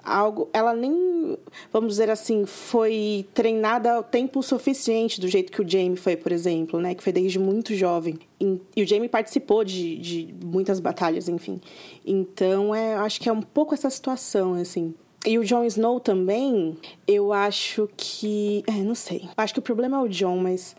algo, 0.08 0.49
ela 0.53 0.74
nem, 0.74 1.38
vamos 1.72 1.93
dizer 1.93 2.10
assim, 2.10 2.45
foi 2.45 3.28
treinada 3.34 3.99
o 3.99 4.03
tempo 4.03 4.41
suficiente 4.41 5.20
do 5.20 5.28
jeito 5.28 5.51
que 5.51 5.62
o 5.62 5.70
Jamie 5.70 5.97
foi, 5.97 6.16
por 6.16 6.32
exemplo, 6.32 6.80
né? 6.80 6.95
Que 6.95 7.03
foi 7.03 7.12
desde 7.12 7.38
muito 7.38 7.76
jovem. 7.76 8.18
E 8.39 8.84
o 8.84 8.88
Jamie 8.88 9.10
participou 9.10 9.64
de, 9.64 9.97
de 9.97 10.36
muitas 10.43 10.80
batalhas, 10.80 11.28
enfim. 11.28 11.60
Então, 12.05 12.74
é, 12.74 12.95
acho 12.95 13.20
que 13.20 13.28
é 13.28 13.32
um 13.32 13.41
pouco 13.41 13.74
essa 13.74 13.89
situação, 13.89 14.53
assim. 14.53 14.93
E 15.26 15.38
o 15.38 15.43
Jon 15.43 15.66
Snow 15.66 15.99
também, 15.99 16.78
eu 17.05 17.34
acho 17.34 17.89
que. 17.97 18.64
É, 18.68 18.72
não 18.72 18.95
sei. 18.95 19.28
Acho 19.36 19.53
que 19.53 19.60
o 19.60 19.64
problema 19.64 19.97
é 19.97 19.99
o 20.01 20.08
Jon, 20.08 20.38
mas 20.38 20.76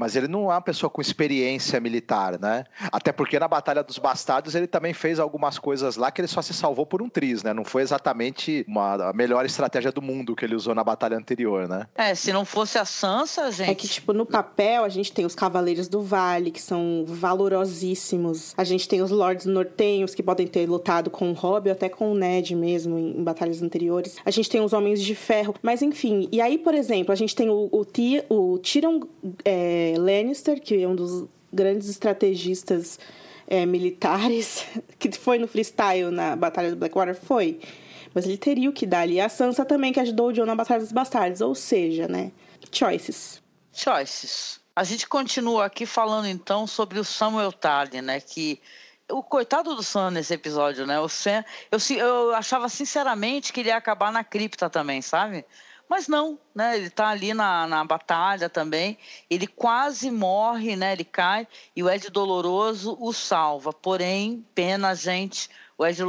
mas 0.00 0.16
ele 0.16 0.26
não 0.26 0.50
é 0.50 0.54
uma 0.54 0.62
pessoa 0.62 0.88
com 0.88 1.02
experiência 1.02 1.78
militar, 1.78 2.40
né? 2.40 2.64
Até 2.90 3.12
porque 3.12 3.38
na 3.38 3.46
Batalha 3.46 3.82
dos 3.82 3.98
Bastardos 3.98 4.54
ele 4.54 4.66
também 4.66 4.94
fez 4.94 5.20
algumas 5.20 5.58
coisas 5.58 5.96
lá 5.96 6.10
que 6.10 6.22
ele 6.22 6.28
só 6.28 6.40
se 6.40 6.54
salvou 6.54 6.86
por 6.86 7.02
um 7.02 7.08
triz, 7.10 7.42
né? 7.42 7.52
Não 7.52 7.66
foi 7.66 7.82
exatamente 7.82 8.64
uma, 8.66 9.10
a 9.10 9.12
melhor 9.12 9.44
estratégia 9.44 9.92
do 9.92 10.00
mundo 10.00 10.34
que 10.34 10.42
ele 10.42 10.54
usou 10.54 10.74
na 10.74 10.82
batalha 10.82 11.18
anterior, 11.18 11.68
né? 11.68 11.86
É, 11.94 12.14
se 12.14 12.32
não 12.32 12.46
fosse 12.46 12.78
a 12.78 12.86
Sansa, 12.86 13.50
gente. 13.52 13.70
É 13.70 13.74
que, 13.74 13.86
tipo, 13.86 14.14
no 14.14 14.24
papel 14.24 14.84
a 14.84 14.88
gente 14.88 15.12
tem 15.12 15.26
os 15.26 15.34
Cavaleiros 15.34 15.86
do 15.86 16.00
Vale, 16.00 16.50
que 16.50 16.62
são 16.62 17.04
valorosíssimos. 17.06 18.54
A 18.56 18.64
gente 18.64 18.88
tem 18.88 19.02
os 19.02 19.10
Lords 19.10 19.44
Nortenhos, 19.44 20.14
que 20.14 20.22
podem 20.22 20.46
ter 20.46 20.66
lutado 20.66 21.10
com 21.10 21.30
o 21.30 21.34
Robb 21.34 21.68
ou 21.68 21.72
até 21.72 21.90
com 21.90 22.12
o 22.12 22.14
Ned 22.14 22.56
mesmo 22.56 22.98
em, 22.98 23.18
em 23.18 23.22
batalhas 23.22 23.60
anteriores. 23.60 24.16
A 24.24 24.30
gente 24.30 24.48
tem 24.48 24.62
os 24.62 24.72
Homens 24.72 25.02
de 25.02 25.14
Ferro. 25.14 25.54
Mas, 25.60 25.82
enfim, 25.82 26.26
e 26.32 26.40
aí, 26.40 26.56
por 26.56 26.74
exemplo, 26.74 27.12
a 27.12 27.16
gente 27.16 27.36
tem 27.36 27.50
o, 27.50 27.68
o, 27.70 27.84
o 28.30 28.58
Tyrion. 28.60 29.00
É, 29.44 29.89
Lannister, 29.98 30.60
que 30.60 30.82
é 30.82 30.88
um 30.88 30.94
dos 30.94 31.28
grandes 31.52 31.88
estrategistas 31.88 32.98
é, 33.46 33.66
militares, 33.66 34.64
que 34.98 35.10
foi 35.12 35.38
no 35.38 35.48
freestyle 35.48 36.10
na 36.10 36.36
Batalha 36.36 36.70
do 36.70 36.76
Blackwater, 36.76 37.14
foi. 37.14 37.60
Mas 38.14 38.24
ele 38.26 38.38
teria 38.38 38.68
o 38.68 38.72
que 38.72 38.86
dar 38.86 39.00
ali. 39.00 39.20
A 39.20 39.28
Sansa 39.28 39.64
também, 39.64 39.92
que 39.92 40.00
ajudou 40.00 40.28
o 40.28 40.32
Jon 40.32 40.44
na 40.44 40.54
Batalha 40.54 40.80
dos 40.80 40.92
Bastardos. 40.92 41.40
Ou 41.40 41.54
seja, 41.54 42.08
né? 42.08 42.32
Choices. 42.72 43.40
Choices. 43.72 44.60
A 44.74 44.84
gente 44.84 45.06
continua 45.08 45.66
aqui 45.66 45.86
falando 45.86 46.26
então 46.26 46.66
sobre 46.66 46.98
o 46.98 47.04
Samuel 47.04 47.52
Tarly, 47.52 48.02
né? 48.02 48.20
Que 48.20 48.60
o 49.10 49.22
coitado 49.22 49.74
do 49.74 49.82
Sam 49.82 50.12
nesse 50.12 50.34
episódio, 50.34 50.86
né? 50.86 50.98
O 51.00 51.08
Sam, 51.08 51.44
eu, 51.70 51.78
eu 51.96 52.34
achava 52.34 52.68
sinceramente 52.68 53.52
que 53.52 53.60
ele 53.60 53.68
ia 53.68 53.76
acabar 53.76 54.12
na 54.12 54.24
cripta 54.24 54.70
também, 54.70 55.02
sabe? 55.02 55.44
Mas 55.90 56.06
não, 56.06 56.38
né? 56.54 56.76
Ele 56.76 56.86
está 56.86 57.08
ali 57.08 57.34
na, 57.34 57.66
na 57.66 57.84
batalha 57.84 58.48
também. 58.48 58.96
Ele 59.28 59.48
quase 59.48 60.08
morre, 60.08 60.76
né? 60.76 60.92
Ele 60.92 61.02
cai 61.02 61.48
e 61.74 61.82
o 61.82 61.90
Ed 61.90 62.08
Doloroso 62.10 62.96
o 63.00 63.12
salva. 63.12 63.72
Porém, 63.72 64.46
pena, 64.54 64.94
gente, 64.94 65.50
o 65.76 65.84
Ed, 65.84 66.00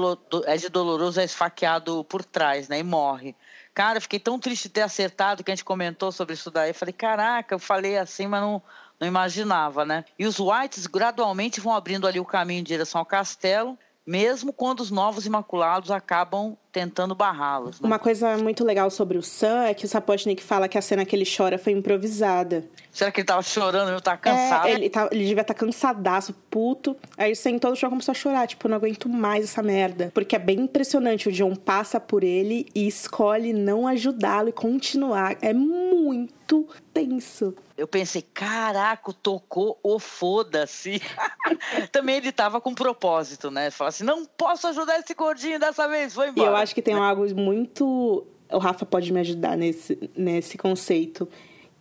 Ed 0.46 0.70
Doloroso 0.70 1.20
é 1.20 1.24
esfaqueado 1.24 2.04
por 2.04 2.24
trás, 2.24 2.70
né? 2.70 2.78
E 2.78 2.84
morre. 2.84 3.36
Cara, 3.74 4.00
fiquei 4.00 4.20
tão 4.20 4.38
triste 4.38 4.68
de 4.68 4.74
ter 4.76 4.82
acertado 4.82 5.44
que 5.44 5.50
a 5.50 5.56
gente 5.56 5.66
comentou 5.66 6.12
sobre 6.12 6.36
isso 6.36 6.52
daí. 6.52 6.70
Eu 6.70 6.76
falei, 6.76 6.94
caraca, 6.94 7.56
eu 7.56 7.60
falei 7.60 7.98
assim, 7.98 8.28
mas 8.28 8.40
não, 8.40 8.62
não 9.00 9.08
imaginava, 9.08 9.84
né? 9.84 10.06
E 10.20 10.28
os 10.28 10.40
Whites 10.40 10.86
gradualmente 10.86 11.60
vão 11.60 11.74
abrindo 11.74 12.06
ali 12.06 12.20
o 12.20 12.26
caminho 12.26 12.60
em 12.60 12.64
direção 12.64 13.00
ao 13.00 13.06
castelo 13.06 13.76
mesmo 14.06 14.52
quando 14.52 14.80
os 14.80 14.92
novos 14.92 15.26
imaculados 15.26 15.92
acabam 15.92 16.58
tentando 16.72 17.14
barrá-los. 17.14 17.80
Né? 17.80 17.88
Uma 17.88 18.00
coisa 18.00 18.38
muito 18.38 18.64
legal 18.64 18.90
sobre 18.90 19.18
o 19.18 19.24
Sam 19.24 19.66
é 19.66 19.74
que 19.74 19.86
o 19.86 19.88
Sapotnik 19.88 20.42
fala 20.42 20.68
que 20.68 20.78
a 20.78 20.82
cena 20.82 21.06
que 21.06 21.16
ele 21.16 21.26
chora 21.26 21.58
foi 21.58 21.74
improvisada. 21.74 22.66
Será 22.92 23.12
que 23.12 23.22
ele 23.22 23.28
tava 23.28 23.44
chorando, 23.44 23.90
ele 23.90 24.02
tá 24.02 24.18
cansado? 24.18 24.68
É, 24.68 24.72
ele, 24.72 24.90
tá, 24.90 25.08
ele 25.12 25.26
devia 25.26 25.42
estar 25.42 25.54
tá 25.54 25.60
cansadaço, 25.60 26.34
puto. 26.50 26.96
Aí 27.18 27.36
sentou 27.36 27.72
no 27.72 27.76
chão 27.76 27.88
e 27.88 27.92
começou 27.92 28.12
a 28.12 28.16
chorar. 28.16 28.48
Tipo, 28.48 28.68
não 28.68 28.78
aguento 28.78 29.08
mais 29.08 29.46
essa 29.46 29.62
merda. 29.62 30.12
Porque 30.14 30.36
é 30.36 30.40
bem 30.40 30.62
impressionante. 30.62 31.30
O 31.30 31.32
John 31.32 31.56
passa 31.56 32.00
por 32.00 32.24
ele 32.24 32.68
e 32.74 32.88
escolhe 32.88 33.54
não 33.54 33.88
ajudá-lo 33.88 34.50
e 34.50 34.54
continuar. 34.54 35.38
É 35.42 35.54
muito 35.54 36.68
tenso. 37.06 37.56
Eu 37.78 37.88
pensei, 37.88 38.22
caraca, 38.22 39.12
tocou 39.14 39.80
o 39.84 40.00
foda-se. 40.00 41.02
Também 41.92 42.18
ele 42.18 42.32
tava 42.32 42.62
com 42.62 42.74
propósito, 42.74 43.50
né? 43.50 43.72
Falar 43.72 43.90
assim, 43.90 44.04
não 44.04 44.26
posso 44.26 44.68
ajudar 44.68 45.00
esse 45.00 45.14
gordinho 45.14 45.60
dessa 45.60 45.88
vez, 45.88 46.14
vou 46.14 46.26
embora. 46.26 46.48
E 46.48 46.52
eu 46.52 46.56
acho 46.56 46.76
que 46.76 46.82
tem 46.82 46.94
algo 46.94 47.34
muito... 47.36 48.26
O 48.52 48.58
Rafa 48.58 48.86
pode 48.86 49.12
me 49.14 49.20
ajudar 49.22 49.56
nesse, 49.56 50.12
nesse 50.16 50.58
conceito 50.58 51.28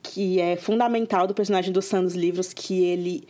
que 0.03 0.41
é 0.41 0.57
fundamental 0.57 1.27
do 1.27 1.35
personagem 1.35 1.73
do 1.73 1.83
Sam 1.83 2.03
nos 2.03 2.14
livros, 2.14 2.53
que 2.53 2.83
ele 2.85 3.29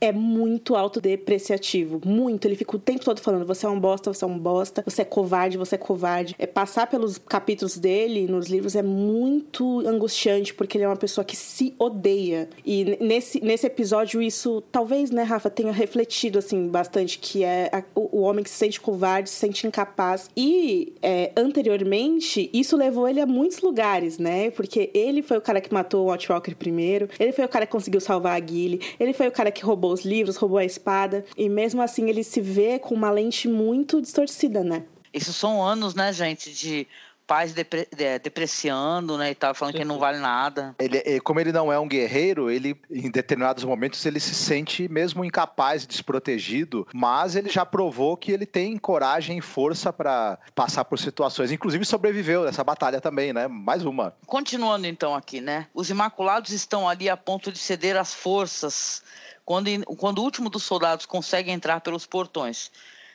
é 0.00 0.12
muito 0.12 0.76
autodepreciativo. 0.76 2.00
Muito. 2.04 2.46
Ele 2.46 2.56
fica 2.56 2.76
o 2.76 2.78
tempo 2.78 3.04
todo 3.04 3.20
falando: 3.20 3.46
você 3.46 3.66
é 3.66 3.68
um 3.68 3.78
bosta, 3.78 4.12
você 4.12 4.24
é 4.24 4.28
um 4.28 4.38
bosta, 4.38 4.82
você 4.84 5.02
é 5.02 5.04
covarde, 5.04 5.56
você 5.56 5.74
é 5.74 5.78
covarde. 5.78 6.34
É 6.38 6.46
passar 6.46 6.86
pelos 6.86 7.18
capítulos 7.18 7.76
dele 7.76 8.26
nos 8.26 8.46
livros 8.46 8.76
é 8.76 8.82
muito 8.82 9.80
angustiante, 9.86 10.54
porque 10.54 10.76
ele 10.76 10.84
é 10.84 10.88
uma 10.88 10.96
pessoa 10.96 11.24
que 11.24 11.36
se 11.36 11.74
odeia. 11.78 12.48
E 12.64 12.96
nesse, 13.00 13.40
nesse 13.42 13.66
episódio, 13.66 14.20
isso 14.20 14.62
talvez, 14.70 15.10
né, 15.10 15.22
Rafa, 15.22 15.50
tenha 15.50 15.72
refletido 15.72 16.38
assim 16.38 16.68
bastante, 16.68 17.18
que 17.18 17.44
é 17.44 17.70
a, 17.72 17.82
o, 17.94 18.20
o, 18.20 18.22
homem 18.22 18.42
que 18.42 18.50
se 18.50 18.56
sente 18.56 18.80
covarde, 18.80 19.30
se 19.30 19.36
sente 19.36 19.66
incapaz. 19.66 20.30
E 20.36 20.94
é, 21.02 21.32
anteriormente, 21.36 22.50
isso 22.52 22.76
levou 22.76 23.08
ele 23.08 23.20
a 23.20 23.26
muitos 23.26 23.60
lugares, 23.60 24.18
né? 24.18 24.50
Porque 24.50 24.90
ele 24.92 25.22
foi 25.22 25.38
o 25.38 25.40
cara 25.40 25.60
que 25.60 25.72
matou 25.72 26.04
o 26.04 26.08
Watchwalker 26.08 26.56
primeiro, 26.56 27.08
ele 27.18 27.32
foi 27.32 27.44
o 27.44 27.48
cara 27.48 27.66
que 27.66 27.72
conseguiu 27.72 28.00
salvar 28.00 28.40
a 28.40 28.44
Gilly, 28.44 28.80
ele 28.98 29.12
foi 29.12 29.28
o 29.28 29.32
cara 29.32 29.50
que 29.50 29.64
roubou 29.64 29.85
roubou 29.86 29.92
os 29.92 30.04
livros, 30.04 30.36
roubou 30.36 30.58
a 30.58 30.64
espada. 30.64 31.24
E 31.36 31.48
mesmo 31.48 31.80
assim 31.80 32.08
ele 32.08 32.24
se 32.24 32.40
vê 32.40 32.78
com 32.78 32.94
uma 32.94 33.10
lente 33.10 33.48
muito 33.48 34.00
distorcida, 34.00 34.64
né? 34.64 34.84
Isso 35.14 35.32
são 35.32 35.62
anos, 35.62 35.94
né, 35.94 36.12
gente, 36.12 36.52
de 36.52 36.86
pais 37.26 37.52
depre 37.52 37.88
depreciando, 38.22 39.18
né, 39.18 39.32
e 39.32 39.34
tal, 39.34 39.52
falando 39.52 39.72
Sim. 39.72 39.80
que 39.80 39.84
não 39.84 39.98
vale 39.98 40.18
nada. 40.18 40.76
Ele, 40.78 41.18
como 41.20 41.40
ele 41.40 41.50
não 41.50 41.72
é 41.72 41.78
um 41.78 41.88
guerreiro, 41.88 42.48
ele, 42.48 42.78
em 42.88 43.10
determinados 43.10 43.64
momentos, 43.64 44.04
ele 44.06 44.20
se 44.20 44.32
sente 44.32 44.88
mesmo 44.88 45.24
incapaz, 45.24 45.84
desprotegido, 45.86 46.86
mas 46.94 47.34
ele 47.34 47.48
já 47.48 47.66
provou 47.66 48.16
que 48.16 48.30
ele 48.30 48.46
tem 48.46 48.78
coragem 48.78 49.38
e 49.38 49.40
força 49.40 49.92
para 49.92 50.38
passar 50.54 50.84
por 50.84 51.00
situações, 51.00 51.50
inclusive 51.50 51.84
sobreviveu 51.84 52.44
nessa 52.44 52.62
batalha 52.62 53.00
também, 53.00 53.32
né, 53.32 53.48
mais 53.48 53.84
uma. 53.84 54.14
Continuando 54.24 54.86
então 54.86 55.12
aqui, 55.12 55.40
né, 55.40 55.66
os 55.74 55.90
Imaculados 55.90 56.52
estão 56.52 56.88
ali 56.88 57.08
a 57.08 57.16
ponto 57.16 57.50
de 57.50 57.58
ceder 57.58 57.96
às 57.96 58.14
forças 58.14 59.02
quando, 59.46 59.70
quando 59.96 60.18
o 60.18 60.22
último 60.22 60.50
dos 60.50 60.64
soldados 60.64 61.06
consegue 61.06 61.52
entrar 61.52 61.80
pelos 61.80 62.04
portões. 62.04 62.70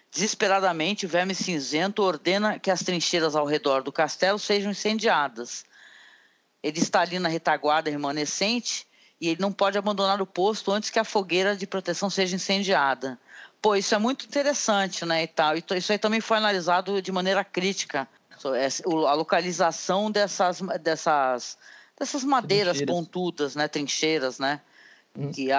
Desesperadamente, 0.09 1.05
o 1.05 1.09
Verme 1.09 1.35
Cinzento 1.35 2.01
ordena 2.01 2.57
que 2.57 2.71
as 2.71 2.81
trincheiras 2.81 3.35
ao 3.35 3.45
redor 3.45 3.83
do 3.83 3.91
castelo 3.91 4.39
sejam 4.39 4.71
incendiadas. 4.71 5.65
Ele 6.63 6.79
está 6.79 7.01
ali 7.01 7.19
na 7.19 7.27
retaguarda 7.27 7.91
remanescente 7.91 8.87
e 9.19 9.27
ele 9.27 9.41
não 9.41 9.51
pode 9.51 9.77
abandonar 9.77 10.21
o 10.21 10.25
posto 10.25 10.71
antes 10.71 10.89
que 10.89 10.99
a 10.99 11.03
fogueira 11.03 11.55
de 11.55 11.67
proteção 11.67 12.09
seja 12.09 12.35
incendiada. 12.35 13.19
Pô, 13.61 13.75
isso 13.75 13.93
é 13.93 13.97
muito 13.97 14.25
interessante, 14.25 15.05
né, 15.05 15.23
e 15.23 15.27
tal. 15.27 15.53
Isso 15.55 15.91
aí 15.91 15.97
também 15.97 16.21
foi 16.21 16.37
analisado 16.37 17.01
de 17.01 17.11
maneira 17.11 17.43
crítica. 17.43 18.07
A 19.07 19.13
localização 19.13 20.09
dessas, 20.09 20.61
dessas, 20.81 21.57
dessas 21.99 22.23
madeiras 22.23 22.77
trincheiras. 22.77 22.95
pontudas, 22.95 23.55
né, 23.55 23.67
trincheiras, 23.67 24.39
né? 24.39 24.61
Hum. 25.17 25.29
que 25.29 25.49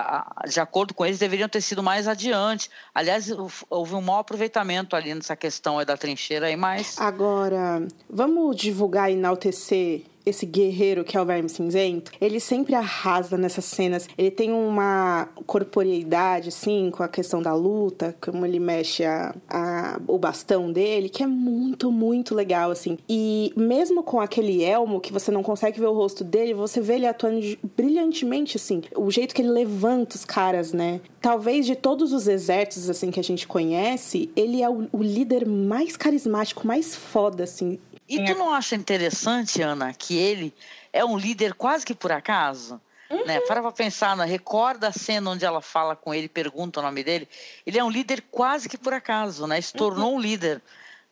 de 0.49 0.61
acordo 0.61 0.95
com 0.95 1.05
eles 1.05 1.19
deveriam 1.19 1.49
ter 1.49 1.61
sido 1.61 1.83
mais 1.83 2.09
adiante. 2.09 2.71
Aliás, 2.95 3.31
houve 3.69 3.95
um 3.95 4.01
mau 4.01 4.19
aproveitamento 4.19 4.97
ali 4.97 5.15
nessa 5.15 5.37
questão 5.37 5.85
da 5.85 5.95
trincheira 5.95 6.47
aí, 6.47 6.57
mas 6.57 6.99
agora 6.99 7.87
vamos 8.09 8.57
divulgar 8.57 9.11
e 9.11 9.15
enaltecer 9.15 10.05
esse 10.25 10.47
guerreiro 10.47 11.05
que 11.05 11.17
é 11.17 11.21
o 11.21 11.25
Verme 11.25 11.49
Cinzento, 11.49 12.13
ele 12.21 12.41
sempre 12.41 12.75
arrasa 12.75 13.37
nessas 13.37 13.65
cenas. 13.65 14.09
Ele 14.17 14.31
tem 14.31 14.53
uma 14.53 15.29
corporeidade, 15.47 16.49
assim, 16.49 16.91
com 16.91 17.03
a 17.03 17.09
questão 17.09 17.43
da 17.43 17.55
luta, 17.55 18.17
como 18.21 18.47
ele 18.47 18.59
mexe 18.59 19.05
a, 19.05 19.35
a, 19.49 20.01
o 20.07 20.19
bastão 20.19 20.73
dele, 20.73 21.09
que 21.09 21.23
é 21.23 21.27
muito, 21.27 21.91
muito 21.91 22.35
legal, 22.35 22.71
assim. 22.71 22.99
E 23.09 23.53
mesmo 23.57 24.03
com 24.03 24.21
aquele 24.21 24.63
elmo, 24.63 25.01
que 25.01 25.13
você 25.13 25.31
não 25.31 25.43
consegue 25.43 25.81
ver 25.81 25.87
o 25.87 25.93
rosto 25.93 26.25
dele, 26.25 26.55
você 26.55 26.81
vê 26.81 26.95
ele 26.95 27.07
atuando 27.07 27.41
brilhantemente, 27.77 28.57
assim. 28.57 28.83
O 28.97 29.11
jeito 29.11 29.35
que 29.35 29.43
ele 29.43 29.51
levanta 29.51 30.17
os 30.17 30.25
caras, 30.25 30.73
né? 30.73 31.01
Talvez 31.21 31.67
de 31.67 31.77
todos 31.77 32.13
os 32.13 32.27
exércitos, 32.27 32.91
assim, 32.91 33.11
que 33.11 33.21
a 33.21 33.25
gente 33.25 33.47
conhece, 33.47 34.31
ele 34.37 34.63
é 34.63 34.69
o, 34.69 34.89
o 34.93 35.03
líder 35.03 35.47
mais 35.47 35.97
carismático, 35.97 36.67
mais 36.67 36.95
foda, 36.95 37.45
assim. 37.45 37.79
E 38.17 38.25
tu 38.25 38.35
não 38.35 38.53
acha 38.53 38.75
interessante, 38.75 39.63
Ana, 39.63 39.93
que 39.93 40.17
ele 40.17 40.55
é 40.93 41.05
um 41.05 41.17
líder 41.17 41.55
quase 41.55 41.85
que 41.85 41.95
por 41.95 42.13
acaso? 42.13 42.81
Uhum. 43.11 43.25
Né? 43.27 43.41
Para 43.41 43.61
pra 43.61 43.73
pensar, 43.73 44.13
Ana, 44.13 44.25
recorda 44.25 44.89
a 44.89 44.93
cena 44.93 45.31
onde 45.31 45.45
ela 45.45 45.61
fala 45.61 45.95
com 45.95 46.15
ele, 46.15 46.29
pergunta 46.29 46.81
o 46.81 46.83
nome 46.83 47.05
dele. 47.05 47.29
Ele 47.67 47.79
é 47.79 47.85
um 47.85 47.91
líder 47.91 48.25
quase 48.31 48.69
que 48.69 48.79
por 48.79 48.95
acaso, 48.95 49.47
né? 49.47 49.61
Se 49.61 49.73
tornou 49.73 50.13
uhum. 50.13 50.17
um 50.17 50.21
líder. 50.21 50.63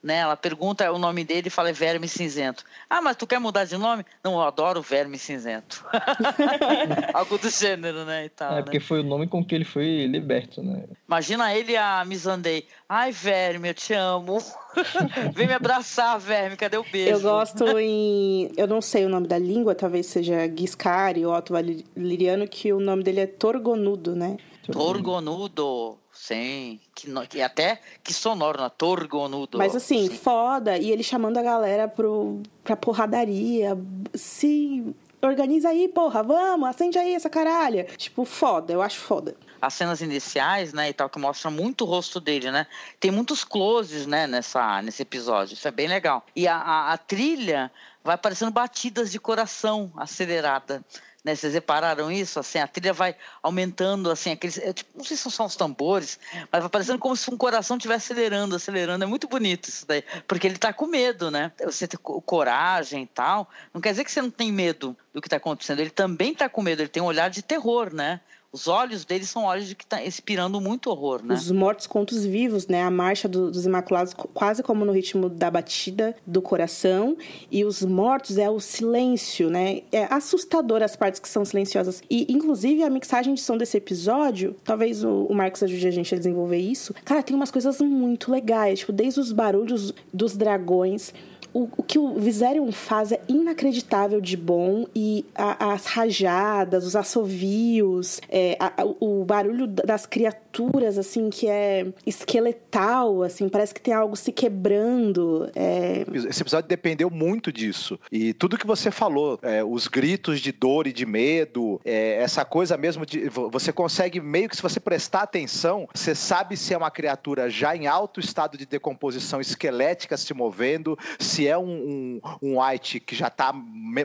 Né? 0.02 0.16
Ela 0.18 0.36
pergunta 0.36 0.90
o 0.92 0.98
nome 0.98 1.24
dele 1.24 1.48
e 1.48 1.50
fala 1.50 1.68
é 1.70 1.72
Verme 1.72 2.08
Cinzento. 2.08 2.64
Ah, 2.88 3.02
mas 3.02 3.16
tu 3.16 3.26
quer 3.26 3.38
mudar 3.38 3.64
de 3.64 3.76
nome? 3.76 4.04
Não, 4.24 4.32
eu 4.34 4.40
adoro 4.42 4.80
Verme 4.82 5.18
Cinzento. 5.18 5.84
Algo 7.12 7.38
do 7.38 7.50
gênero, 7.50 8.04
né? 8.04 8.24
E 8.24 8.28
tal, 8.30 8.52
É, 8.52 8.56
né? 8.56 8.62
porque 8.62 8.80
foi 8.80 9.00
o 9.00 9.04
nome 9.04 9.26
com 9.26 9.44
que 9.44 9.54
ele 9.54 9.64
foi 9.64 10.06
liberto, 10.06 10.62
né? 10.62 10.84
Imagina 11.06 11.54
ele 11.54 11.76
a 11.76 12.04
Missandei. 12.04 12.66
Ai, 12.88 13.12
Verme, 13.12 13.68
eu 13.68 13.74
te 13.74 13.92
amo. 13.92 14.38
Vem 15.34 15.46
me 15.46 15.52
abraçar, 15.52 16.18
Verme, 16.18 16.56
cadê 16.56 16.76
o 16.76 16.84
beijo? 16.84 17.10
Eu 17.10 17.20
gosto 17.20 17.78
em. 17.78 18.50
Eu 18.56 18.66
não 18.66 18.80
sei 18.80 19.04
o 19.04 19.08
nome 19.08 19.26
da 19.26 19.38
língua, 19.38 19.74
talvez 19.74 20.06
seja 20.06 20.46
Guiscari 20.46 21.24
ou 21.26 21.34
Otto 21.34 21.52
Valeriano, 21.52 22.46
que 22.48 22.72
o 22.72 22.80
nome 22.80 23.02
dele 23.02 23.20
é 23.20 23.26
Torgonudo, 23.26 24.14
né? 24.16 24.36
Torgonudo. 24.70 25.98
Sim, 26.22 26.78
que, 26.94 27.08
no- 27.08 27.26
que 27.26 27.40
até 27.40 27.80
que 28.04 28.12
sonoro, 28.12 28.60
né? 28.60 28.70
Torgonudo. 28.76 29.56
Mas 29.56 29.74
assim, 29.74 30.06
Sim. 30.08 30.16
foda. 30.18 30.76
E 30.76 30.90
ele 30.90 31.02
chamando 31.02 31.38
a 31.38 31.42
galera 31.42 31.88
pro, 31.88 32.42
pra 32.62 32.76
porradaria. 32.76 33.76
Se 34.14 34.84
organiza 35.22 35.70
aí, 35.70 35.88
porra, 35.88 36.22
vamos, 36.22 36.68
acende 36.68 36.98
aí 36.98 37.14
essa 37.14 37.30
caralha. 37.30 37.84
Tipo, 37.96 38.26
foda, 38.26 38.70
eu 38.72 38.82
acho 38.82 38.98
foda. 39.00 39.34
as 39.62 39.72
cenas 39.74 40.02
iniciais, 40.02 40.72
né, 40.74 40.90
e 40.90 40.92
tal, 40.92 41.08
que 41.08 41.18
mostra 41.18 41.50
muito 41.50 41.84
o 41.84 41.86
rosto 41.86 42.20
dele, 42.20 42.50
né? 42.50 42.66
Tem 42.98 43.10
muitos 43.10 43.42
closes, 43.42 44.06
né, 44.06 44.26
nessa, 44.26 44.80
nesse 44.82 45.00
episódio. 45.02 45.54
Isso 45.54 45.66
é 45.66 45.70
bem 45.70 45.88
legal. 45.88 46.24
E 46.36 46.46
a, 46.46 46.56
a, 46.56 46.92
a 46.92 46.98
trilha 46.98 47.70
vai 48.04 48.14
aparecendo 48.14 48.50
batidas 48.50 49.10
de 49.10 49.18
coração 49.18 49.90
acelerada. 49.96 50.84
Né, 51.22 51.34
vocês 51.34 51.52
repararam 51.52 52.10
isso? 52.10 52.40
Assim, 52.40 52.58
a 52.58 52.66
trilha 52.66 52.92
vai 52.94 53.14
aumentando, 53.42 54.10
assim, 54.10 54.30
aqueles. 54.30 54.56
é, 54.56 54.72
tipo, 54.72 54.90
não 54.96 55.04
sei 55.04 55.16
se 55.16 55.30
são 55.30 55.44
os 55.46 55.54
tambores, 55.54 56.18
mas 56.50 56.62
vai 56.62 56.70
parecendo 56.70 56.98
como 56.98 57.14
se 57.14 57.30
um 57.30 57.36
coração 57.36 57.76
estivesse 57.76 58.12
acelerando, 58.12 58.56
acelerando. 58.56 59.04
É 59.04 59.06
muito 59.06 59.28
bonito 59.28 59.68
isso 59.68 59.86
daí. 59.86 60.02
Porque 60.26 60.46
ele 60.46 60.56
tá 60.56 60.72
com 60.72 60.86
medo, 60.86 61.30
né? 61.30 61.52
Você 61.62 61.86
co- 61.88 62.22
coragem 62.22 63.02
e 63.02 63.06
tal. 63.06 63.50
Não 63.74 63.80
quer 63.82 63.90
dizer 63.90 64.04
que 64.04 64.10
você 64.12 64.22
não 64.22 64.30
tem 64.30 64.50
medo 64.50 64.96
do 65.12 65.20
que 65.20 65.26
está 65.26 65.36
acontecendo. 65.36 65.80
Ele 65.80 65.90
também 65.90 66.34
tá 66.34 66.48
com 66.48 66.62
medo, 66.62 66.80
ele 66.80 66.88
tem 66.88 67.02
um 67.02 67.06
olhar 67.06 67.28
de 67.28 67.42
terror, 67.42 67.92
né? 67.92 68.20
Os 68.52 68.66
olhos 68.66 69.04
dele 69.04 69.24
são 69.24 69.44
olhos 69.44 69.68
de 69.68 69.76
que 69.76 69.86
tá 69.86 70.04
inspirando 70.04 70.60
muito 70.60 70.90
horror, 70.90 71.22
né? 71.24 71.34
Os 71.34 71.52
mortos 71.52 71.86
contra 71.86 72.16
os 72.16 72.24
vivos, 72.26 72.66
né? 72.66 72.82
A 72.82 72.90
marcha 72.90 73.28
do- 73.28 73.48
dos 73.48 73.64
Imaculados, 73.64 74.12
quase 74.34 74.60
como 74.60 74.84
no 74.84 74.90
ritmo 74.90 75.28
da 75.28 75.48
batida 75.48 76.16
do 76.26 76.42
coração. 76.42 77.16
E 77.48 77.64
os 77.64 77.80
mortos 77.84 78.38
é 78.38 78.50
o 78.50 78.58
silêncio, 78.58 79.48
né? 79.48 79.82
É 79.92 80.12
assustador 80.12 80.82
as 80.82 80.96
partes 80.96 81.20
que 81.20 81.28
são 81.28 81.44
silenciosas. 81.44 82.02
E, 82.10 82.26
inclusive, 82.32 82.82
a 82.82 82.90
mixagem 82.90 83.34
de 83.34 83.40
som 83.40 83.56
desse 83.56 83.76
episódio, 83.76 84.56
talvez 84.64 85.04
o, 85.04 85.26
o 85.26 85.34
Marcos 85.34 85.62
ajude 85.62 85.86
a 85.86 85.90
gente 85.92 86.12
a 86.12 86.18
desenvolver 86.18 86.58
isso. 86.58 86.92
Cara, 87.04 87.22
tem 87.22 87.36
umas 87.36 87.52
coisas 87.52 87.80
muito 87.80 88.32
legais. 88.32 88.80
Tipo, 88.80 88.90
desde 88.92 89.20
os 89.20 89.30
barulhos 89.30 89.94
dos 90.12 90.36
dragões. 90.36 91.14
O, 91.52 91.68
o 91.76 91.82
que 91.82 91.98
o 91.98 92.14
Viserion 92.14 92.70
faz 92.72 93.12
é 93.12 93.20
inacreditável 93.28 94.20
de 94.20 94.36
bom 94.36 94.86
e 94.94 95.24
a- 95.34 95.72
as 95.72 95.86
rajadas, 95.86 96.86
os 96.86 96.94
assovios, 96.96 98.20
é, 98.28 98.56
a- 98.60 98.72
o 99.00 99.24
barulho 99.24 99.66
da- 99.66 99.82
das 99.82 100.06
criaturas, 100.06 100.96
assim, 100.98 101.28
que 101.30 101.48
é 101.48 101.86
esqueletal, 102.06 103.22
assim, 103.22 103.48
parece 103.48 103.74
que 103.74 103.80
tem 103.80 103.92
algo 103.94 104.16
se 104.16 104.32
quebrando. 104.32 105.50
é, 105.54 106.04
Esse 106.28 106.42
episódio 106.42 106.68
dependeu 106.68 107.10
muito 107.10 107.52
disso. 107.52 107.98
E 108.10 108.32
tudo 108.32 108.56
que 108.58 108.66
você 108.66 108.90
falou, 108.90 109.38
é, 109.42 109.62
os 109.64 109.88
gritos 109.88 110.40
de 110.40 110.52
dor 110.52 110.86
e 110.86 110.92
de 110.92 111.04
medo, 111.06 111.80
é, 111.84 112.22
essa 112.22 112.44
coisa 112.44 112.76
mesmo 112.76 113.04
de. 113.04 113.28
vo- 113.28 113.50
Você 113.50 113.72
consegue, 113.72 114.20
meio 114.20 114.48
que 114.48 114.56
se 114.56 114.62
você 114.62 114.78
prestar 114.80 115.22
atenção, 115.22 115.88
você 115.92 116.14
sabe 116.14 116.56
se 116.56 116.72
é 116.72 116.76
uma 116.76 116.90
criatura 116.90 117.50
já 117.50 117.74
em 117.76 117.86
alto 117.86 118.20
estado 118.20 118.56
de 118.56 118.64
decomposição 118.66 119.40
esquelética 119.40 120.16
se 120.16 120.32
movendo, 120.32 120.98
se 121.18 121.39
é 121.46 121.56
um, 121.58 121.62
um, 121.62 122.20
um 122.42 122.62
white 122.62 123.00
que 123.00 123.14
já 123.14 123.28
está 123.28 123.52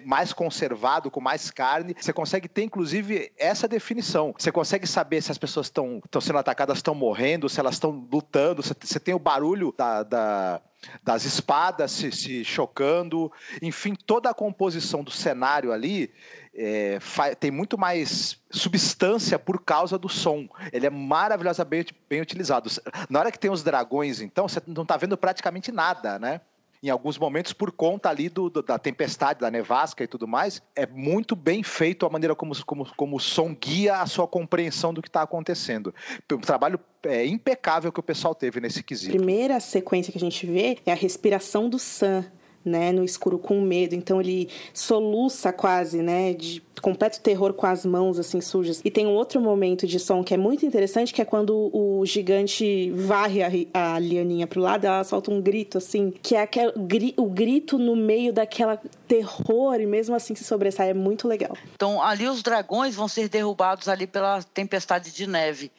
mais 0.05 0.33
conservado, 0.33 1.11
com 1.11 1.21
mais 1.21 1.51
carne. 1.51 1.95
Você 1.99 2.13
consegue 2.13 2.47
ter, 2.47 2.63
inclusive, 2.63 3.31
essa 3.37 3.67
definição. 3.67 4.33
Você 4.37 4.51
consegue 4.51 4.87
saber 4.87 5.21
se 5.21 5.31
as 5.31 5.37
pessoas 5.37 5.67
estão 5.67 6.01
sendo 6.21 6.39
atacadas, 6.39 6.77
estão 6.77 6.95
morrendo, 6.95 7.49
se 7.49 7.59
elas 7.59 7.75
estão 7.75 8.07
lutando. 8.11 8.61
Você, 8.61 8.99
tem 8.99 9.13
o 9.13 9.19
barulho 9.19 9.73
da- 9.77 10.03
da, 10.03 10.61
das 11.03 11.25
espadas 11.25 11.91
se, 11.91 12.11
se 12.11 12.43
chocando, 12.43 13.31
enfim, 13.61 13.95
toda 13.95 14.29
a 14.29 14.33
composição 14.33 15.03
do 15.03 15.11
cenário 15.11 15.71
ali 15.71 16.11
é, 16.53 16.99
tem 17.39 17.51
muito 17.51 17.77
mais 17.77 18.39
substância 18.49 19.37
por 19.37 19.61
causa 19.63 19.97
do 19.97 20.07
som. 20.07 20.47
Ele 20.71 20.85
é 20.85 20.89
maravilhosamente 20.89 21.93
bem 22.09 22.21
utilizado. 22.21 22.69
Na 23.09 23.19
hora 23.19 23.31
que 23.31 23.39
tem 23.39 23.51
os 23.51 23.63
dragões, 23.63 24.21
então, 24.21 24.47
você 24.47 24.61
não 24.65 24.83
está 24.83 24.95
vendo 24.95 25.17
praticamente 25.17 25.71
nada, 25.71 26.17
né? 26.17 26.39
Em 26.85 26.89
alguns 26.91 27.17
momentos, 27.17 27.51
por 27.51 27.71
conta 27.71 28.09
ali 28.11 28.29
do, 28.29 28.47
do- 28.47 28.61
da 28.61 28.77
tempestade, 28.77 29.39
da 29.39 29.49
nevasca 29.49 30.03
e 30.03 30.07
tudo 30.07 30.27
mais, 30.27 30.61
é 30.75 30.85
muito 30.85 31.35
bem 31.35 31.63
feito 31.63 32.05
a 32.05 32.09
maneira 32.11 32.35
como, 32.35 32.53
como, 32.63 32.85
como 32.95 33.15
o 33.15 33.19
som 33.19 33.55
guia 33.55 34.01
a 34.01 34.05
sua 34.05 34.27
compreensão 34.27 34.93
do 34.93 35.01
que 35.01 35.09
está 35.09 35.23
acontecendo. 35.23 35.91
Um 36.31 36.37
trabalho 36.37 36.79
é, 37.01 37.25
impecável 37.25 37.91
que 37.91 37.99
o 37.99 38.03
pessoal 38.03 38.35
teve 38.35 38.59
nesse 38.61 38.81
A 38.81 38.83
quesito. 38.83 39.17
primeira 39.17 39.59
sequência 39.59 40.11
que 40.11 40.19
a 40.19 40.21
gente 40.21 40.45
vê 40.45 40.77
é 40.85 40.91
a 40.91 40.95
respiração 40.95 41.67
do 41.67 41.79
Sam. 41.79 42.23
Né, 42.65 42.91
no 42.91 43.03
escuro 43.03 43.37
com 43.37 43.61
medo, 43.61 43.93
então 43.93 44.19
ele 44.19 44.49
soluça 44.73 45.53
quase, 45.53 46.01
né, 46.01 46.33
de 46.33 46.63
completo 46.81 47.19
terror 47.19 47.53
com 47.53 47.65
as 47.67 47.85
mãos 47.85 48.17
assim 48.17 48.41
sujas. 48.41 48.81
E 48.83 48.89
tem 48.89 49.05
um 49.05 49.13
outro 49.13 49.39
momento 49.39 49.85
de 49.85 49.99
som 49.99 50.23
que 50.23 50.33
é 50.33 50.37
muito 50.37 50.65
interessante, 50.65 51.13
que 51.13 51.21
é 51.21 51.25
quando 51.25 51.69
o 51.71 52.03
gigante 52.05 52.89
varre 52.91 53.43
a, 53.43 53.49
a 53.95 53.99
lianinha 53.99 54.47
pro 54.47 54.61
lado, 54.61 54.85
ela 54.85 55.03
solta 55.03 55.31
um 55.31 55.41
grito 55.41 55.77
assim, 55.77 56.11
que 56.23 56.35
é 56.35 56.41
aquele, 56.41 56.73
o 57.17 57.25
grito 57.25 57.77
no 57.77 57.95
meio 57.95 58.33
daquela 58.33 58.81
terror 59.07 59.79
e 59.79 59.85
mesmo 59.85 60.15
assim 60.15 60.33
se 60.33 60.43
sobressai, 60.43 60.89
é 60.89 60.93
muito 60.93 61.27
legal. 61.27 61.55
Então, 61.75 62.01
ali 62.01 62.27
os 62.27 62.41
dragões 62.41 62.95
vão 62.95 63.07
ser 63.07 63.29
derrubados 63.29 63.87
ali 63.87 64.07
pela 64.07 64.41
tempestade 64.41 65.13
de 65.13 65.27
neve, 65.27 65.71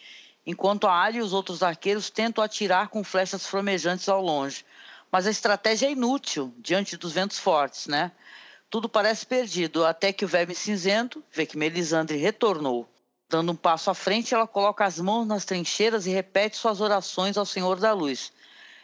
enquanto 0.46 0.86
a 0.86 0.92
Arya 0.92 1.18
e 1.18 1.22
os 1.22 1.32
outros 1.32 1.62
arqueiros 1.62 2.10
tentam 2.10 2.42
atirar 2.42 2.88
com 2.88 3.02
flechas 3.02 3.44
flamejantes 3.46 4.08
ao 4.08 4.22
longe. 4.22 4.64
Mas 5.16 5.26
a 5.26 5.30
estratégia 5.30 5.86
é 5.86 5.92
inútil 5.92 6.52
diante 6.58 6.94
dos 6.94 7.14
ventos 7.14 7.38
fortes, 7.38 7.86
né? 7.86 8.12
Tudo 8.68 8.86
parece 8.86 9.24
perdido, 9.24 9.82
até 9.82 10.12
que 10.12 10.26
o 10.26 10.28
verme 10.28 10.54
cinzento 10.54 11.24
vê 11.32 11.46
que 11.46 11.56
Melisandre 11.56 12.18
retornou. 12.18 12.86
Dando 13.26 13.52
um 13.52 13.56
passo 13.56 13.90
à 13.90 13.94
frente, 13.94 14.34
ela 14.34 14.46
coloca 14.46 14.84
as 14.84 15.00
mãos 15.00 15.26
nas 15.26 15.46
trincheiras 15.46 16.06
e 16.06 16.10
repete 16.10 16.58
suas 16.58 16.82
orações 16.82 17.38
ao 17.38 17.46
Senhor 17.46 17.80
da 17.80 17.94
Luz. 17.94 18.30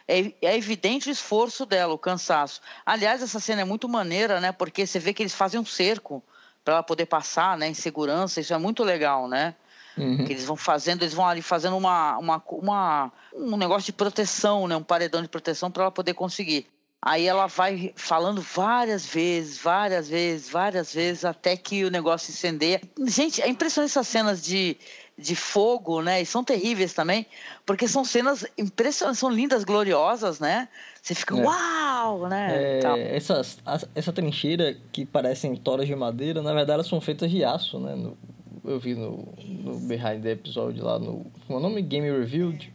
É, 0.07 0.33
é 0.41 0.57
evidente 0.57 1.07
o 1.07 1.11
esforço 1.11 1.67
dela, 1.67 1.93
o 1.93 1.99
cansaço. 1.99 2.61
Aliás, 2.83 3.21
essa 3.21 3.39
cena 3.39 3.61
é 3.61 3.65
muito 3.65 3.87
maneira, 3.87 4.39
né? 4.39 4.51
Porque 4.51 4.87
você 4.87 4.97
vê 4.97 5.13
que 5.13 5.21
eles 5.21 5.35
fazem 5.35 5.59
um 5.59 5.65
cerco 5.65 6.23
para 6.65 6.73
ela 6.73 6.83
poder 6.83 7.05
passar, 7.05 7.55
né? 7.59 7.67
Em 7.67 7.75
segurança. 7.75 8.41
Isso 8.41 8.55
é 8.55 8.57
muito 8.57 8.83
legal, 8.83 9.27
né? 9.27 9.53
Uhum. 9.97 10.25
Que 10.25 10.33
eles 10.33 10.45
vão 10.45 10.55
fazendo, 10.55 11.03
eles 11.03 11.13
vão 11.13 11.25
ali 11.27 11.41
fazendo 11.41 11.77
uma, 11.77 12.17
uma, 12.17 12.43
uma 12.49 13.11
um 13.33 13.55
negócio 13.57 13.85
de 13.85 13.93
proteção, 13.93 14.67
né? 14.67 14.75
Um 14.75 14.83
paredão 14.83 15.21
de 15.21 15.27
proteção 15.27 15.69
para 15.69 15.83
ela 15.83 15.91
poder 15.91 16.13
conseguir. 16.13 16.65
Aí 17.05 17.27
ela 17.27 17.47
vai 17.47 17.91
falando 17.95 18.41
várias 18.41 19.05
vezes, 19.05 19.57
várias 19.57 20.07
vezes, 20.07 20.49
várias 20.49 20.93
vezes, 20.93 21.25
até 21.25 21.57
que 21.57 21.83
o 21.83 21.91
negócio 21.91 22.31
incendeia. 22.31 22.81
Gente, 23.05 23.41
é 23.41 23.47
impressionante 23.49 23.91
essas 23.91 24.07
cenas 24.07 24.41
de, 24.41 24.77
de 25.17 25.35
fogo, 25.35 26.01
né? 26.01 26.21
E 26.21 26.25
são 26.25 26.45
terríveis 26.45 26.93
também, 26.93 27.25
porque 27.65 27.89
são 27.89 28.05
cenas 28.05 28.45
impressionantes, 28.57 29.19
são 29.19 29.29
lindas, 29.29 29.65
gloriosas, 29.65 30.39
né? 30.39 30.69
Você 31.01 31.13
fica, 31.13 31.35
É. 31.37 31.43
uau, 31.45 32.29
né? 32.29 32.79
É, 32.81 33.15
essas, 33.17 33.57
as- 33.65 33.85
essa 33.93 34.13
trincheira 34.13 34.77
que 34.93 35.05
parecem 35.05 35.53
toras 35.57 35.85
de 35.85 35.95
madeira, 35.95 36.41
na 36.41 36.53
verdade 36.53 36.75
elas 36.75 36.87
são 36.87 37.01
feitas 37.01 37.29
de 37.29 37.43
aço, 37.43 37.79
né? 37.79 37.95
No- 37.95 38.17
eu 38.65 38.79
vi 38.79 38.95
no, 38.95 39.27
no 39.45 39.79
Behind 39.79 40.21
the 40.21 40.31
Episode 40.31 40.79
lá 40.79 40.97
no. 40.97 41.25
Como 41.45 41.57
é 41.57 41.57
o 41.57 41.59
nome? 41.59 41.81
Game 41.81 42.09
Reviewed. 42.09 42.71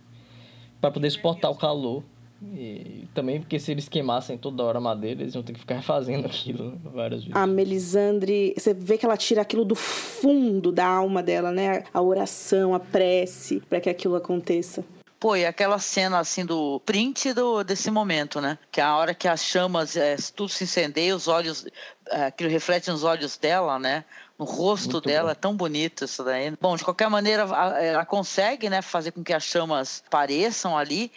Pra 0.80 0.91
poder 0.91 1.11
suportar 1.11 1.51
o 1.51 1.55
calor. 1.55 2.03
E 2.41 3.09
também 3.14 3.41
porque 3.41 3.59
se 3.59 3.72
eles 3.72 3.89
queimassem 3.89 4.39
toda 4.39 4.62
hora 4.62 4.78
a 4.78 4.80
madeira, 4.80 5.22
eles 5.22 5.34
iam 5.34 5.43
ter 5.43 5.53
que 5.53 5.59
ficar 5.59 5.74
refazendo 5.76 6.26
aquilo 6.26 6.70
né, 6.70 6.78
várias 6.95 7.22
vezes. 7.22 7.36
A 7.36 7.47
Melisandre, 7.47 8.55
você 8.57 8.72
vê 8.72 8.97
que 8.97 9.05
ela 9.05 9.16
tira 9.16 9.43
aquilo 9.43 9.64
do 9.64 9.74
fundo 9.74 10.70
da 10.70 10.86
alma 10.86 11.22
dela, 11.22 11.51
né? 11.51 11.82
A 11.93 12.01
oração, 12.01 12.74
a 12.74 12.80
prece, 12.80 13.61
para 13.68 13.80
que 13.80 13.91
aquilo 13.91 14.14
aconteça. 14.14 14.84
Pô, 15.18 15.34
e 15.34 15.45
aquela 15.45 15.80
cena 15.80 16.20
assim 16.20 16.47
do 16.47 16.80
print 16.86 17.32
do, 17.32 17.64
desse 17.64 17.91
momento, 17.91 18.41
né? 18.41 18.57
Que 18.70 18.80
é 18.80 18.84
a 18.84 18.97
hora 18.97 19.12
que 19.12 19.26
as 19.26 19.43
chamas, 19.43 19.97
é, 19.97 20.14
tudo 20.36 20.49
se 20.49 20.62
incendeia, 20.62 21.16
os 21.16 21.26
olhos, 21.26 21.66
é, 22.09 22.26
aquilo 22.26 22.49
reflete 22.49 22.89
nos 22.89 23.03
olhos 23.03 23.36
dela, 23.36 23.80
né? 23.80 24.05
No 24.39 24.45
rosto 24.45 24.93
Muito 24.93 25.07
dela, 25.09 25.26
bom. 25.26 25.32
é 25.32 25.34
tão 25.34 25.57
bonito 25.57 26.05
isso 26.05 26.22
daí. 26.22 26.53
Bom, 26.61 26.76
de 26.76 26.84
qualquer 26.84 27.11
maneira, 27.11 27.43
ela 27.43 28.07
consegue, 28.07 28.70
né, 28.70 28.80
fazer 28.80 29.11
com 29.11 29.24
que 29.24 29.32
as 29.32 29.43
chamas 29.43 30.05
pareçam 30.09 30.78
ali, 30.78 31.11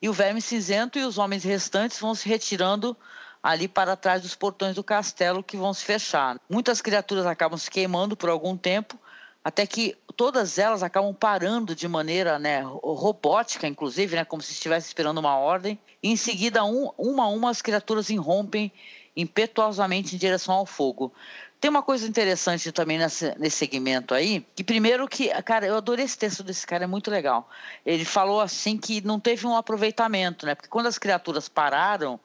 e 0.00 0.08
o 0.08 0.12
verme 0.12 0.42
cinzento 0.42 0.98
e 0.98 1.02
os 1.02 1.16
homens 1.16 1.42
restantes 1.42 1.98
vão 1.98 2.14
se 2.14 2.28
retirando 2.28 2.94
ali 3.42 3.66
para 3.66 3.96
trás 3.96 4.20
dos 4.22 4.34
portões 4.34 4.74
do 4.74 4.84
castelo 4.84 5.42
que 5.42 5.56
vão 5.56 5.72
se 5.72 5.84
fechar. 5.84 6.38
Muitas 6.50 6.82
criaturas 6.82 7.24
acabam 7.24 7.56
se 7.56 7.70
queimando 7.70 8.14
por 8.14 8.28
algum 8.28 8.56
tempo, 8.56 8.98
até 9.42 9.66
que 9.66 9.96
todas 10.16 10.58
elas 10.58 10.82
acabam 10.82 11.14
parando 11.14 11.74
de 11.74 11.86
maneira 11.88 12.38
né, 12.38 12.62
robótica, 12.62 13.66
inclusive, 13.66 14.16
né, 14.16 14.24
como 14.24 14.42
se 14.42 14.52
estivesse 14.52 14.88
esperando 14.88 15.18
uma 15.18 15.38
ordem. 15.38 15.78
E 16.02 16.10
em 16.10 16.16
seguida, 16.16 16.64
um, 16.64 16.90
uma 16.98 17.24
a 17.24 17.28
uma, 17.28 17.50
as 17.50 17.62
criaturas 17.62 18.10
irrompem 18.10 18.72
impetuosamente 19.16 20.14
em 20.14 20.18
direção 20.18 20.54
ao 20.54 20.66
fogo. 20.66 21.12
Tem 21.66 21.70
uma 21.70 21.82
coisa 21.82 22.06
interessante 22.06 22.70
também 22.70 22.96
nesse, 22.96 23.36
nesse 23.40 23.56
segmento 23.56 24.14
aí, 24.14 24.46
que 24.54 24.62
primeiro 24.62 25.08
que, 25.08 25.30
cara, 25.42 25.66
eu 25.66 25.76
adorei 25.76 26.04
esse 26.04 26.16
texto 26.16 26.44
desse 26.44 26.64
cara, 26.64 26.84
é 26.84 26.86
muito 26.86 27.10
legal. 27.10 27.50
Ele 27.84 28.04
falou 28.04 28.40
assim 28.40 28.78
que 28.78 29.00
não 29.00 29.18
teve 29.18 29.48
um 29.48 29.56
aproveitamento, 29.56 30.46
né? 30.46 30.54
Porque 30.54 30.68
quando 30.68 30.86
as 30.86 30.96
criaturas 30.96 31.48
pararam, 31.48 32.20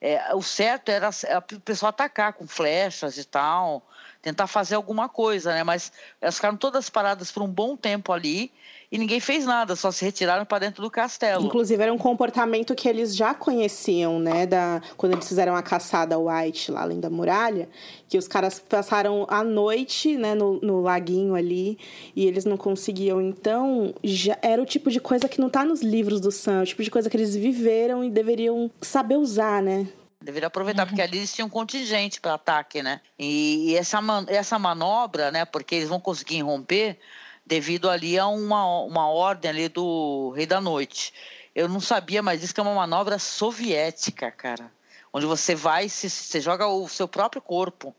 é, 0.00 0.34
o 0.34 0.40
certo 0.40 0.88
era 0.88 1.10
o 1.52 1.60
pessoal 1.60 1.90
atacar 1.90 2.32
com 2.32 2.46
flechas 2.46 3.18
e 3.18 3.24
tal, 3.24 3.86
tentar 4.20 4.46
fazer 4.46 4.74
alguma 4.74 5.08
coisa, 5.08 5.52
né? 5.52 5.64
Mas 5.64 5.92
elas 6.20 6.36
ficaram 6.36 6.56
todas 6.56 6.90
paradas 6.90 7.30
por 7.30 7.42
um 7.42 7.48
bom 7.48 7.76
tempo 7.76 8.12
ali 8.12 8.50
e 8.90 8.96
ninguém 8.96 9.20
fez 9.20 9.44
nada, 9.44 9.76
só 9.76 9.90
se 9.90 10.02
retiraram 10.04 10.46
para 10.46 10.60
dentro 10.60 10.82
do 10.82 10.90
castelo. 10.90 11.44
Inclusive 11.44 11.82
era 11.82 11.92
um 11.92 11.98
comportamento 11.98 12.74
que 12.74 12.88
eles 12.88 13.14
já 13.14 13.34
conheciam, 13.34 14.18
né, 14.18 14.46
da 14.46 14.80
quando 14.96 15.12
eles 15.12 15.28
fizeram 15.28 15.54
a 15.54 15.62
caçada 15.62 16.18
White 16.18 16.72
lá 16.72 16.82
além 16.82 16.98
da 16.98 17.10
muralha, 17.10 17.68
que 18.08 18.16
os 18.16 18.26
caras 18.26 18.58
passaram 18.58 19.26
a 19.28 19.44
noite, 19.44 20.16
né, 20.16 20.34
no, 20.34 20.58
no 20.60 20.80
laguinho 20.80 21.34
ali 21.34 21.78
e 22.16 22.26
eles 22.26 22.46
não 22.46 22.56
conseguiam. 22.56 23.20
Então, 23.20 23.94
já 24.02 24.38
era 24.40 24.60
o 24.60 24.66
tipo 24.66 24.90
de 24.90 25.00
coisa 25.00 25.28
que 25.28 25.40
não 25.40 25.50
tá 25.50 25.64
nos 25.64 25.82
livros 25.82 26.20
do 26.20 26.32
Sam, 26.32 26.60
é 26.60 26.62
o 26.62 26.66
tipo 26.66 26.82
de 26.82 26.90
coisa 26.90 27.10
que 27.10 27.16
eles 27.16 27.36
viveram 27.36 28.02
e 28.02 28.10
deveriam 28.10 28.70
saber 28.80 29.16
usar, 29.16 29.62
né? 29.62 29.86
Deveria 30.28 30.48
aproveitar, 30.48 30.84
porque 30.84 31.00
ali 31.00 31.16
eles 31.16 31.32
tinham 31.32 31.48
contingente 31.48 32.20
para 32.20 32.34
ataque, 32.34 32.82
né? 32.82 33.00
E, 33.18 33.70
e 33.70 33.76
essa, 33.76 33.98
man 33.98 34.26
essa 34.28 34.58
manobra, 34.58 35.30
né? 35.30 35.46
Porque 35.46 35.74
eles 35.74 35.88
vão 35.88 35.98
conseguir 35.98 36.42
romper 36.42 36.98
devido 37.46 37.88
ali 37.88 38.18
a 38.18 38.26
uma, 38.26 38.82
uma 38.82 39.08
ordem 39.08 39.50
ali 39.50 39.70
do 39.70 40.30
Rei 40.36 40.44
da 40.44 40.60
Noite. 40.60 41.14
Eu 41.54 41.66
não 41.66 41.80
sabia, 41.80 42.20
mas 42.20 42.42
isso 42.42 42.52
que 42.52 42.60
é 42.60 42.62
uma 42.62 42.74
manobra 42.74 43.18
soviética, 43.18 44.30
cara. 44.30 44.70
Onde 45.14 45.24
você 45.24 45.54
vai, 45.54 45.88
você, 45.88 46.10
você 46.10 46.42
joga 46.42 46.66
o 46.66 46.86
seu 46.90 47.08
próprio 47.08 47.40
corpo. 47.40 47.96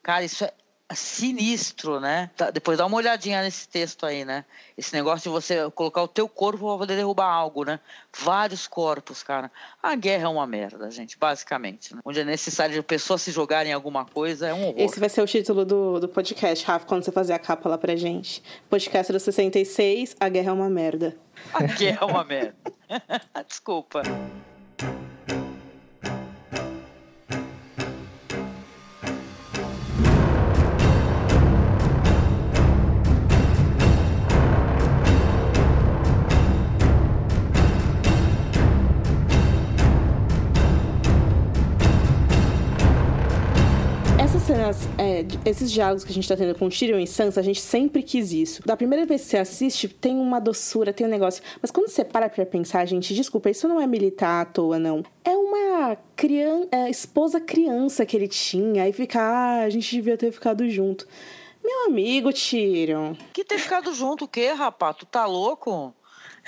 Cara, 0.00 0.24
isso 0.24 0.44
é 0.44 0.52
sinistro, 0.94 2.00
né? 2.00 2.30
Tá, 2.36 2.50
depois 2.50 2.78
dá 2.78 2.86
uma 2.86 2.96
olhadinha 2.96 3.42
nesse 3.42 3.68
texto 3.68 4.04
aí, 4.04 4.24
né? 4.24 4.44
Esse 4.76 4.92
negócio 4.94 5.22
de 5.22 5.28
você 5.28 5.70
colocar 5.70 6.02
o 6.02 6.08
teu 6.08 6.28
corpo 6.28 6.66
para 6.66 6.78
poder 6.78 6.96
derrubar 6.96 7.26
algo, 7.26 7.64
né? 7.64 7.80
Vários 8.18 8.66
corpos, 8.66 9.22
cara. 9.22 9.50
A 9.82 9.94
guerra 9.94 10.24
é 10.24 10.28
uma 10.28 10.46
merda, 10.46 10.90
gente, 10.90 11.18
basicamente. 11.18 11.94
Né? 11.94 12.00
Onde 12.04 12.20
é 12.20 12.24
necessário 12.24 12.82
pessoas 12.82 13.22
se 13.22 13.30
jogarem 13.30 13.72
em 13.72 13.74
alguma 13.74 14.04
coisa, 14.04 14.48
é 14.48 14.54
um 14.54 14.68
horror. 14.68 14.80
Esse 14.80 15.00
vai 15.00 15.08
ser 15.08 15.22
o 15.22 15.26
título 15.26 15.64
do, 15.64 16.00
do 16.00 16.08
podcast, 16.08 16.64
Rafa, 16.64 16.86
quando 16.86 17.04
você 17.04 17.12
fazer 17.12 17.32
a 17.32 17.38
capa 17.38 17.68
lá 17.68 17.78
pra 17.78 17.96
gente. 17.96 18.42
Podcast 18.68 19.12
do 19.12 19.20
66, 19.20 20.16
A 20.20 20.28
Guerra 20.28 20.50
é 20.50 20.52
uma 20.52 20.70
Merda. 20.70 21.16
A 21.52 21.62
guerra 21.62 21.98
é 22.00 22.04
uma 22.04 22.24
merda. 22.24 22.56
Desculpa. 23.46 24.02
É, 45.14 45.26
esses 45.44 45.70
diálogos 45.70 46.02
que 46.02 46.10
a 46.10 46.14
gente 46.14 46.28
tá 46.28 46.36
tendo 46.36 46.54
com 46.58 46.68
Tyrion 46.68 46.98
e 46.98 47.06
Sansa, 47.06 47.38
a 47.38 47.42
gente 47.42 47.60
sempre 47.60 48.02
quis 48.02 48.32
isso. 48.32 48.62
Da 48.66 48.76
primeira 48.76 49.06
vez 49.06 49.22
que 49.22 49.28
você 49.28 49.38
assiste, 49.38 49.88
tem 49.88 50.16
uma 50.16 50.40
doçura, 50.40 50.92
tem 50.92 51.06
um 51.06 51.10
negócio. 51.10 51.42
Mas 51.62 51.70
quando 51.70 51.88
você 51.88 52.04
para 52.04 52.28
pra 52.28 52.44
pensar, 52.44 52.84
gente, 52.86 53.14
desculpa, 53.14 53.48
isso 53.48 53.68
não 53.68 53.80
é 53.80 53.86
militar 53.86 54.42
à 54.42 54.44
toa, 54.44 54.78
não. 54.78 55.04
É 55.24 55.30
uma 55.30 55.96
criança, 56.16 56.68
é, 56.72 56.90
esposa 56.90 57.40
criança 57.40 58.04
que 58.04 58.16
ele 58.16 58.28
tinha, 58.28 58.82
aí 58.82 58.92
fica, 58.92 59.20
ah, 59.20 59.62
a 59.62 59.70
gente 59.70 59.90
devia 59.90 60.16
ter 60.16 60.32
ficado 60.32 60.68
junto. 60.68 61.06
Meu 61.62 61.86
amigo, 61.86 62.32
Tyrion. 62.32 63.14
Que 63.32 63.44
ter 63.44 63.58
ficado 63.58 63.94
junto 63.94 64.26
o 64.26 64.28
quê, 64.28 64.48
rapaz? 64.48 64.96
Tu 64.96 65.06
tá 65.06 65.24
louco? 65.24 65.94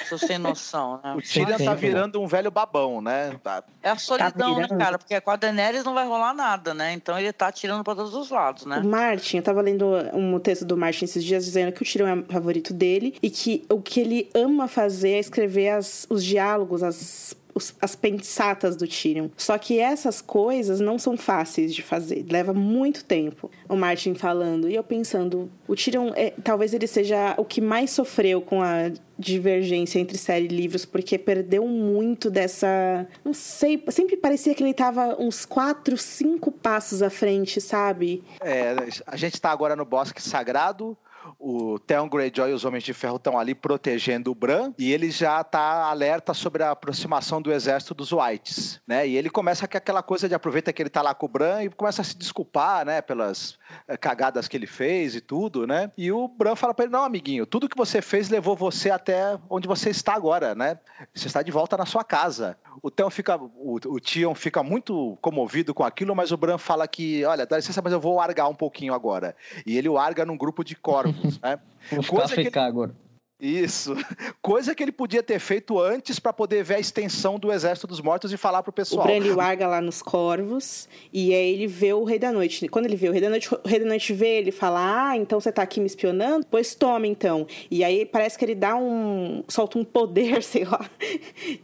Sou 0.09 0.19
sem 0.19 0.39
noção, 0.39 1.01
né? 1.03 1.15
O 1.15 1.23
Tyrion 1.23 1.57
tá 1.59 1.75
virando 1.75 2.21
um 2.21 2.27
velho 2.27 2.51
babão, 2.51 3.01
né? 3.01 3.37
Tá. 3.43 3.65
É 3.83 3.91
a 3.91 3.97
solidão, 3.97 4.55
tá 4.55 4.61
né, 4.61 4.79
cara? 4.79 4.99
Porque 4.99 5.21
com 5.21 5.31
a 5.31 5.37
Daenerys 5.37 5.85
não 5.85 5.95
vai 5.95 6.07
rolar 6.07 6.35
nada, 6.35 6.75
né? 6.75 6.93
Então 6.93 7.19
ele 7.19 7.33
tá 7.33 7.51
tirando 7.51 7.83
pra 7.83 7.95
todos 7.95 8.15
os 8.15 8.31
lados, 8.31 8.67
né? 8.67 8.79
O 8.79 8.85
Martin, 8.85 9.39
eu 9.39 9.43
tava 9.43 9.61
lendo 9.61 9.87
um 10.13 10.39
texto 10.39 10.65
do 10.65 10.77
Martin 10.77 11.05
esses 11.07 11.25
dias 11.25 11.45
dizendo 11.45 11.73
que 11.73 11.83
o 11.83 11.85
Tyrion 11.85 12.09
é 12.09 12.15
o 12.15 12.25
favorito 12.25 12.75
dele 12.75 13.17
e 13.23 13.31
que 13.31 13.65
o 13.71 13.81
que 13.81 14.01
ele 14.01 14.31
ama 14.35 14.69
fazer 14.69 15.13
é 15.13 15.19
escrever 15.19 15.71
as, 15.71 16.07
os 16.11 16.25
diálogos, 16.25 16.83
as 16.83 17.37
os, 17.57 17.75
as 17.81 17.97
pensatas 17.97 18.77
do 18.77 18.87
Tyrion. 18.87 19.29
Só 19.37 19.57
que 19.57 19.81
essas 19.81 20.21
coisas 20.21 20.79
não 20.79 20.99
são 20.99 21.17
fáceis 21.17 21.75
de 21.75 21.83
fazer, 21.83 22.27
leva 22.31 22.53
muito 22.53 23.03
tempo. 23.03 23.51
O 23.67 23.75
Martin 23.75 24.15
falando 24.15 24.69
e 24.69 24.75
eu 24.75 24.85
pensando, 24.85 25.51
o 25.67 25.75
Tyrion 25.75 26.13
é, 26.15 26.35
talvez 26.45 26.75
ele 26.75 26.87
seja 26.87 27.35
o 27.39 27.45
que 27.45 27.63
mais 27.63 27.91
sofreu 27.91 28.43
com 28.43 28.63
a 28.63 28.91
divergência 29.19 29.99
entre 29.99 30.19
série 30.19 30.45
e 30.45 30.49
livros, 30.49 30.85
porque 30.85 31.17
perdeu 31.17 31.67
muito 31.67 32.31
dessa. 32.31 33.07
Não 33.25 33.33
sei, 33.33 33.83
sempre 33.89 34.17
parecia 34.17 34.55
que 34.55 34.63
ele 34.63 34.71
estava 34.71 35.17
uns 35.19 35.47
quatro, 35.47 35.97
cinco 35.97 36.53
passos 36.53 37.03
à 37.03 37.09
frente, 37.09 37.59
sabe? 37.59 38.23
É, 38.41 38.75
a 39.07 39.17
gente 39.17 39.35
está 39.35 39.51
agora 39.51 39.75
no 39.75 39.87
Bosque 39.87 40.23
Sagrado, 40.23 40.97
o 41.39 41.79
Theon 41.79 42.09
Greyjoy 42.09 42.51
e 42.51 42.55
os 42.55 42.65
Homens 42.65 42.85
de 42.85 42.93
Ferro 42.93 43.17
estão 43.17 43.39
ali 43.39 43.55
protegendo 43.55 44.31
o 44.31 44.35
Bran 44.35 44.73
e 44.79 44.93
ele 44.93 45.11
já 45.11 45.41
está 45.41 45.85
alerta 45.85 46.35
sobre 46.35 46.63
a 46.63 46.71
aproximação 46.71 47.41
do 47.41 47.53
exército 47.53 47.95
dos 47.95 48.13
Whites, 48.13 48.81
né? 48.87 49.07
E 49.07 49.17
ele 49.17 49.31
começa 49.31 49.67
com 49.69 49.77
aquela 49.77 50.03
coisa 50.03 50.29
de 50.29 50.35
aproveita 50.35 50.73
que 50.73 50.83
ele 50.83 50.89
está 50.89 51.03
lá 51.03 51.15
com 51.15 51.27
o 51.27 51.29
Bran 51.29 51.63
e 51.63 51.71
começa 51.71 52.03
a 52.03 52.05
se 52.05 52.17
desculpar, 52.17 52.85
né, 52.85 53.01
pelas 53.01 53.59
eh, 53.89 53.97
cagadas 53.97 54.49
que 54.49 54.57
ele 54.57 54.67
fez 54.67 55.15
e 55.15 55.21
tudo, 55.21 55.67
né? 55.67 55.91
E 55.97 56.11
o 56.11 56.29
Bran 56.29 56.57
fala 56.57 56.75
para 56.75 56.85
ele: 56.85 56.93
"Não, 56.93 57.05
amiguinho, 57.05 57.47
tudo 57.47 57.69
que 57.69 57.77
você 57.77 58.01
fez 58.01 58.29
levou 58.29 58.57
você 58.57 58.91
até 58.91 59.39
onde 59.51 59.69
você 59.69 59.91
está 59.91 60.15
agora, 60.15 60.55
né? 60.55 60.79
Você 61.15 61.27
está 61.27 61.43
de 61.43 61.51
volta 61.51 61.77
na 61.77 61.87
sua 61.87 62.05
casa. 62.05 62.57
O 62.83 62.91
Theon 62.91 63.11
fica, 63.11 63.37
o, 63.37 63.79
o 63.87 64.01
Tion 64.01 64.35
fica 64.35 64.63
muito 64.63 65.17
comovido 65.21 65.75
com 65.75 65.83
aquilo, 65.83 66.15
mas 66.15 66.31
o 66.33 66.37
Bran 66.37 66.59
fala 66.59 66.87
que, 66.87 67.25
olha, 67.25 67.47
dá 67.47 67.57
licença, 67.57 67.81
mas 67.83 67.93
eu 67.93 68.01
vou 68.01 68.17
largar 68.17 68.49
um 68.49 68.55
pouquinho 68.55 68.95
agora. 68.95 69.35
E 69.67 69.77
ele 69.77 69.89
larga 69.89 70.25
num 70.25 70.37
grupo 70.37 70.63
de 70.63 70.77
corvos, 70.77 71.26
né? 71.43 71.59
Vou 71.91 72.05
Coisa 72.05 72.35
que 72.35 72.41
ele... 72.41 72.59
agora. 72.59 72.95
Isso. 73.41 73.95
Coisa 74.41 74.75
que 74.75 74.83
ele 74.83 74.93
podia 74.93 75.23
ter 75.23 75.39
feito 75.39 75.79
antes 75.79 76.19
para 76.19 76.33
poder 76.33 76.65
ver 76.65 76.77
a 76.77 76.81
extensão 76.81 77.39
do 77.39 77.53
Exército 77.53 77.87
dos 77.87 78.01
Mortos 78.01 78.33
e 78.33 78.37
falar 78.37 78.63
pro 78.63 78.73
pessoal. 78.73 79.05
O 79.05 79.07
Bran 79.07 79.17
ele 79.17 79.35
larga 79.35 79.67
lá 79.67 79.81
nos 79.81 80.01
corvos 80.01 80.89
e 81.13 81.35
aí 81.35 81.53
ele 81.53 81.67
vê 81.67 81.93
o 81.93 82.05
Rei 82.05 82.19
da 82.19 82.33
Noite. 82.33 82.67
Quando 82.69 82.87
ele 82.87 82.97
vê 82.97 83.11
o 83.11 83.13
Rei 83.13 83.21
da 83.21 83.29
Noite, 83.29 83.53
o 83.53 83.61
Rei 83.65 83.79
da 83.79 83.87
Noite 83.87 84.13
vê 84.15 84.39
ele 84.39 84.51
fala: 84.51 85.11
Ah, 85.11 85.17
então 85.17 85.39
você 85.39 85.53
tá 85.53 85.63
aqui 85.63 85.81
me 85.81 85.87
espionando? 85.87 86.47
Pois 86.51 86.75
toma 86.75 87.07
então. 87.07 87.47
E 87.71 87.85
aí 87.85 88.07
parece 88.07 88.39
que 88.39 88.45
ele 88.45 88.55
dá 88.55 88.75
um. 88.75 89.45
solta 89.49 89.79
um 89.79 89.85
poder, 89.85 90.41
sei 90.45 90.65
lá, 90.65 90.89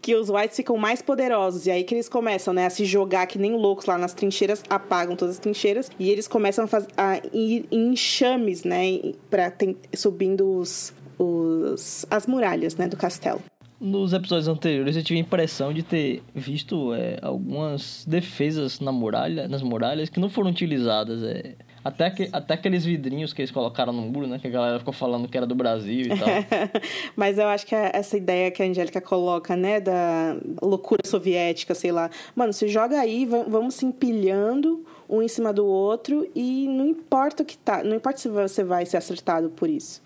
que 0.03 0.15
os 0.15 0.29
Whites 0.29 0.57
ficam 0.57 0.77
mais 0.77 1.01
poderosos. 1.01 1.67
E 1.67 1.71
aí 1.71 1.85
que 1.85 1.95
eles 1.95 2.09
começam, 2.09 2.53
né, 2.53 2.67
a 2.67 2.71
se 2.71 2.85
jogar 2.85 3.27
que 3.27 3.39
nem 3.39 3.55
loucos 3.55 3.87
lá 3.87 3.97
nas 3.97 4.13
trincheiras, 4.13 4.63
apagam 4.69 5.17
todas 5.17 5.37
as 5.37 5.41
trincheiras 5.41 5.91
e 5.99 6.11
eles 6.11 6.29
começam 6.29 6.65
a, 6.65 6.69
faz... 6.69 6.87
a 6.97 7.17
ir 7.33 7.67
em 7.71 7.93
enxames, 7.93 8.63
né, 8.65 9.15
pra 9.31 9.51
tem... 9.51 9.77
subindo 9.95 10.59
os 10.59 10.93
os, 11.19 12.07
as 12.11 12.27
muralhas 12.27 12.77
né, 12.77 12.89
do 12.89 12.97
castelo. 12.97 13.41
Nos 13.81 14.13
episódios 14.13 14.47
anteriores 14.47 14.95
eu 14.95 15.03
tive 15.03 15.19
a 15.19 15.23
impressão 15.23 15.73
de 15.73 15.83
ter 15.83 16.23
visto 16.33 16.95
é, 16.95 17.19
algumas 17.21 18.05
defesas 18.07 18.79
na 18.79 18.93
muralha, 18.93 19.49
nas 19.49 19.61
muralhas 19.61 20.09
que 20.09 20.21
não 20.21 20.31
foram 20.31 20.51
utilizadas. 20.51 21.21
É, 21.25 21.57
até, 21.85 22.09
que, 22.11 22.29
até 22.33 22.55
aqueles 22.55 22.85
vidrinhos 22.85 23.33
que 23.33 23.43
eles 23.43 23.51
colocaram 23.51 23.93
no 23.93 24.03
muro, 24.03 24.29
né? 24.29 24.39
Que 24.39 24.47
a 24.47 24.51
galera 24.51 24.79
ficou 24.79 24.95
falando 24.95 25.27
que 25.27 25.37
era 25.37 25.47
do 25.47 25.55
Brasil 25.57 26.03
e 26.03 26.09
tal. 26.11 26.29
Mas 27.17 27.39
eu 27.39 27.49
acho 27.49 27.67
que 27.67 27.75
é 27.75 27.91
essa 27.93 28.17
ideia 28.17 28.53
que 28.53 28.63
a 28.63 28.67
Angélica 28.67 29.01
coloca, 29.01 29.57
né? 29.57 29.81
Da 29.81 30.37
loucura 30.63 31.03
soviética, 31.05 31.75
sei 31.75 31.91
lá. 31.91 32.09
Mano, 32.37 32.53
se 32.53 32.69
joga 32.69 33.01
aí, 33.01 33.27
vamos 33.27 33.75
se 33.75 33.85
empilhando 33.85 34.85
um 35.11 35.21
em 35.21 35.29
cima 35.29 35.53
do 35.53 35.67
outro 35.67 36.29
e 36.37 36.69
não 36.69 36.87
importa 36.87 37.43
o 37.43 37.47
que 37.47 37.59
tá. 37.59 37.83
Não 37.83 37.97
importa 37.97 38.21
se 38.21 38.29
você 38.29 38.63
vai 38.63 38.87
ser 38.87 38.99
acertado 38.99 39.51
por 39.51 39.69
isso. 39.69 40.01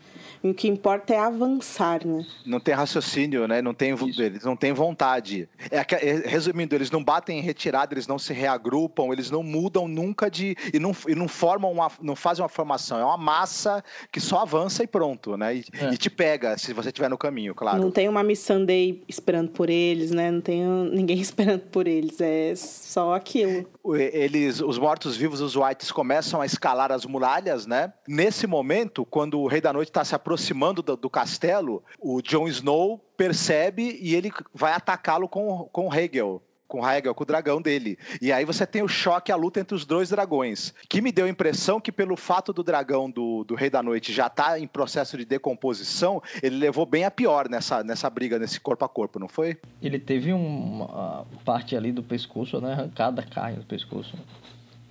O 0.50 0.54
que 0.54 0.68
importa 0.68 1.14
é 1.14 1.18
avançar, 1.18 2.06
né? 2.06 2.26
Não 2.44 2.60
tem 2.60 2.74
raciocínio, 2.74 3.46
né? 3.46 3.62
Não 3.62 3.74
tem, 3.74 3.90
eles 4.18 4.44
não 4.44 4.56
têm 4.56 4.72
vontade. 4.72 5.48
É, 5.70 5.78
é, 5.78 6.28
resumindo, 6.28 6.74
eles 6.74 6.90
não 6.90 7.02
batem 7.02 7.38
em 7.38 7.42
retirada, 7.42 7.94
eles 7.94 8.06
não 8.06 8.18
se 8.18 8.32
reagrupam, 8.32 9.12
eles 9.12 9.30
não 9.30 9.42
mudam 9.42 9.88
nunca 9.88 10.30
de. 10.30 10.56
e 10.72 10.78
não, 10.78 10.94
e 11.08 11.14
não 11.14 11.28
formam 11.28 11.70
uma. 11.70 11.90
não 12.00 12.16
fazem 12.16 12.42
uma 12.42 12.48
formação. 12.48 12.98
É 12.98 13.04
uma 13.04 13.16
massa 13.16 13.82
que 14.10 14.20
só 14.20 14.40
avança 14.40 14.82
e 14.82 14.86
pronto, 14.86 15.36
né? 15.36 15.56
E, 15.56 15.64
é. 15.72 15.94
e 15.94 15.96
te 15.96 16.10
pega 16.10 16.56
se 16.58 16.72
você 16.72 16.88
estiver 16.88 17.10
no 17.10 17.18
caminho, 17.18 17.54
claro. 17.54 17.80
Não 17.80 17.90
tem 17.90 18.08
uma 18.08 18.22
Missandei 18.22 19.02
esperando 19.08 19.50
por 19.50 19.70
eles, 19.70 20.10
né? 20.10 20.30
Não 20.30 20.40
tem 20.40 20.64
ninguém 20.92 21.18
esperando 21.20 21.62
por 21.62 21.86
eles. 21.86 22.20
É 22.20 22.54
só 22.56 23.14
aquilo. 23.14 23.66
Eles, 23.94 24.60
os 24.60 24.78
mortos-vivos, 24.78 25.40
os 25.40 25.54
Whites, 25.56 25.92
começam 25.92 26.40
a 26.40 26.46
escalar 26.46 26.90
as 26.90 27.04
muralhas, 27.04 27.66
né? 27.66 27.92
Nesse 28.08 28.46
momento, 28.46 29.04
quando 29.04 29.38
o 29.38 29.46
Rei 29.46 29.60
da 29.60 29.72
Noite 29.72 29.90
está 29.90 30.04
se 30.04 30.14
aproximando 30.14 30.82
do, 30.82 30.96
do, 30.96 31.10
castelo, 31.10 31.84
o 32.00 32.20
Jon 32.22 32.48
Snow 32.48 32.98
percebe 33.16 33.98
e 34.00 34.14
ele 34.14 34.32
vai 34.52 34.72
atacá-lo 34.72 35.28
com, 35.28 35.68
com 35.72 35.94
Hegel 35.94 36.42
com 36.66 36.80
o 36.80 36.88
Hegel, 36.88 37.14
com 37.14 37.22
o 37.22 37.26
dragão 37.26 37.60
dele. 37.60 37.98
E 38.20 38.32
aí 38.32 38.44
você 38.44 38.66
tem 38.66 38.82
o 38.82 38.88
choque, 38.88 39.32
a 39.32 39.36
luta 39.36 39.60
entre 39.60 39.74
os 39.74 39.84
dois 39.84 40.10
dragões. 40.10 40.74
Que 40.88 41.00
me 41.00 41.12
deu 41.12 41.26
a 41.26 41.28
impressão 41.28 41.80
que, 41.80 41.92
pelo 41.92 42.16
fato 42.16 42.52
do 42.52 42.62
dragão 42.62 43.10
do, 43.10 43.44
do 43.44 43.54
Rei 43.54 43.70
da 43.70 43.82
Noite 43.82 44.12
já 44.12 44.26
estar 44.26 44.50
tá 44.50 44.60
em 44.60 44.66
processo 44.66 45.16
de 45.16 45.24
decomposição, 45.24 46.22
ele 46.42 46.56
levou 46.56 46.86
bem 46.86 47.04
a 47.04 47.10
pior 47.10 47.48
nessa, 47.48 47.82
nessa 47.82 48.08
briga, 48.10 48.38
nesse 48.38 48.60
corpo 48.60 48.84
a 48.84 48.88
corpo, 48.88 49.18
não 49.18 49.28
foi? 49.28 49.56
Ele 49.82 49.98
teve 49.98 50.32
uma 50.32 51.26
parte 51.44 51.76
ali 51.76 51.92
do 51.92 52.02
pescoço, 52.02 52.60
né? 52.60 52.72
Arrancada 52.72 53.22
carne 53.22 53.58
do 53.58 53.64
pescoço 53.64 54.16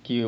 que 0.06 0.22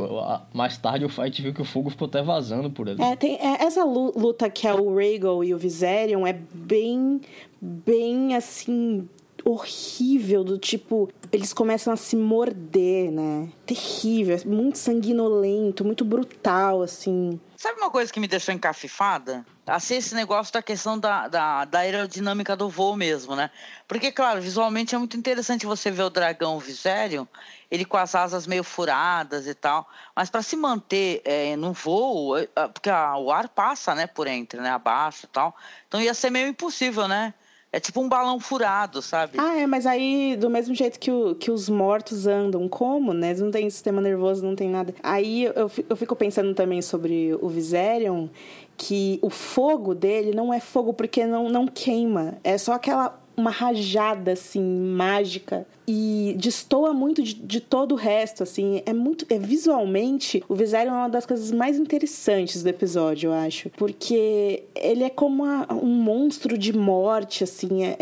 mais 0.53 0.77
tarde 0.77 1.05
o 1.05 1.09
fight 1.09 1.41
viu 1.41 1.55
que 1.55 1.63
o 1.63 1.65
fogo 1.65 1.89
ficou 1.89 2.09
até 2.09 2.21
vazando 2.21 2.69
por 2.69 2.89
ali. 2.89 3.01
É, 3.01 3.15
tem, 3.15 3.37
é, 3.37 3.63
essa 3.63 3.85
luta 3.85 4.51
que 4.51 4.67
é 4.67 4.75
o 4.75 4.97
Rhaegal 4.97 5.45
e 5.45 5.55
o 5.55 5.59
Viserion 5.59 6.27
é 6.27 6.33
bem, 6.33 7.21
bem 7.61 8.35
assim, 8.35 9.09
horrível, 9.51 10.45
do 10.45 10.59
tipo, 10.59 11.09
eles 11.33 11.53
começam 11.53 11.93
a 11.93 11.97
se 11.97 12.17
morder, 12.17 13.11
né? 13.11 13.49
Terrível, 13.67 14.37
é 14.37 14.45
muito 14.47 14.79
sanguinolento, 14.79 15.85
muito 15.85 16.05
brutal, 16.05 16.83
assim. 16.83 17.41
Sabe 17.57 17.81
uma 17.81 17.91
coisa 17.91 18.13
que 18.13 18.21
me 18.21 18.29
deixou 18.29 18.55
encafifada? 18.55 19.45
Assim, 19.67 19.97
esse 19.97 20.15
negócio 20.15 20.53
da 20.53 20.63
questão 20.63 20.99
da, 20.99 21.29
da, 21.29 21.65
da, 21.65 21.81
aerodinâmica 21.81 22.57
do 22.57 22.69
voo 22.69 22.97
mesmo, 22.97 23.35
né? 23.35 23.51
Porque, 23.87 24.13
claro, 24.13 24.41
visualmente 24.41 24.95
é 24.95 24.99
muito 24.99 25.17
interessante 25.17 25.67
você 25.67 25.91
ver 25.91 26.05
o 26.05 26.11
dragão 26.11 26.59
Viserion, 26.59 27.27
ele 27.71 27.85
com 27.85 27.97
as 27.97 28.15
asas 28.15 28.47
meio 28.47 28.63
furadas 28.65 29.47
e 29.47 29.55
tal, 29.55 29.89
mas 30.15 30.31
para 30.31 30.41
se 30.41 30.57
manter 30.57 31.21
é, 31.25 31.57
no 31.57 31.73
voo, 31.73 32.39
é, 32.39 32.49
é, 32.55 32.69
porque 32.69 32.89
a, 32.89 33.17
o 33.19 33.31
ar 33.31 33.49
passa, 33.49 33.95
né, 33.95 34.07
por 34.07 34.27
entre, 34.27 34.61
né, 34.61 34.71
abaixo 34.71 35.27
e 35.27 35.29
tal, 35.29 35.55
então 35.87 36.01
ia 36.01 36.15
ser 36.15 36.31
meio 36.31 36.49
impossível, 36.49 37.09
né? 37.09 37.35
É 37.71 37.79
tipo 37.79 38.01
um 38.01 38.09
balão 38.09 38.41
furado, 38.41 39.03
sabe? 39.03 39.39
Ah, 39.39 39.59
é, 39.59 39.67
mas 39.67 39.85
aí, 39.85 40.37
do 40.37 40.49
mesmo 40.49 40.75
jeito 40.75 40.99
que, 40.99 41.11
o, 41.11 41.35
que 41.35 41.51
os 41.51 41.69
mortos 41.69 42.27
andam, 42.27 42.67
como, 42.67 43.13
né? 43.13 43.29
Eles 43.29 43.43
não 43.43 43.51
tem 43.51 43.69
sistema 43.69 44.01
nervoso, 44.01 44.45
não 44.45 44.57
tem 44.57 44.71
nada. 44.71 44.95
Aí 45.03 45.45
eu, 45.45 45.71
eu 45.89 45.97
fico 45.97 46.17
pensando 46.17 46.55
também 46.55 46.81
sobre 46.81 47.37
o 47.43 47.49
Viserion, 47.49 48.29
que 48.75 49.19
o 49.21 49.29
fogo 49.29 49.95
dele 49.95 50.35
não 50.35 50.55
é 50.55 50.61
fogo 50.61 50.95
porque 50.95 51.27
não, 51.27 51.51
não 51.51 51.67
queima. 51.67 52.39
É 52.43 52.57
só 52.57 52.73
aquela 52.73 53.18
uma 53.39 53.51
rajada 53.51 54.33
assim 54.33 54.61
mágica 54.63 55.67
e 55.87 56.35
destoa 56.39 56.93
muito 56.93 57.23
de, 57.23 57.33
de, 57.33 57.61
todo 57.61 57.93
o 57.93 57.95
resto 57.95 58.43
assim. 58.43 58.83
É 58.85 58.93
muito 58.93 59.25
é 59.31 59.39
visualmente 59.39 60.45
o 60.49 60.55
Viserion 60.55 60.93
é 60.93 60.99
uma 60.99 61.09
das 61.09 61.25
coisas 61.25 61.51
mais 61.51 61.79
interessantes 61.79 62.63
do 62.63 62.69
episódio 62.69 63.29
eu 63.29 63.35
acho 63.35 63.71
porque 63.71 64.65
ele 64.75 65.05
é 65.05 65.09
como 65.09 65.45
uma, 65.45 65.73
um 65.73 65.87
monstro 65.87 66.59
de 66.59 66.77
morte 66.77 67.45
assim. 67.45 67.85
É, 67.85 67.97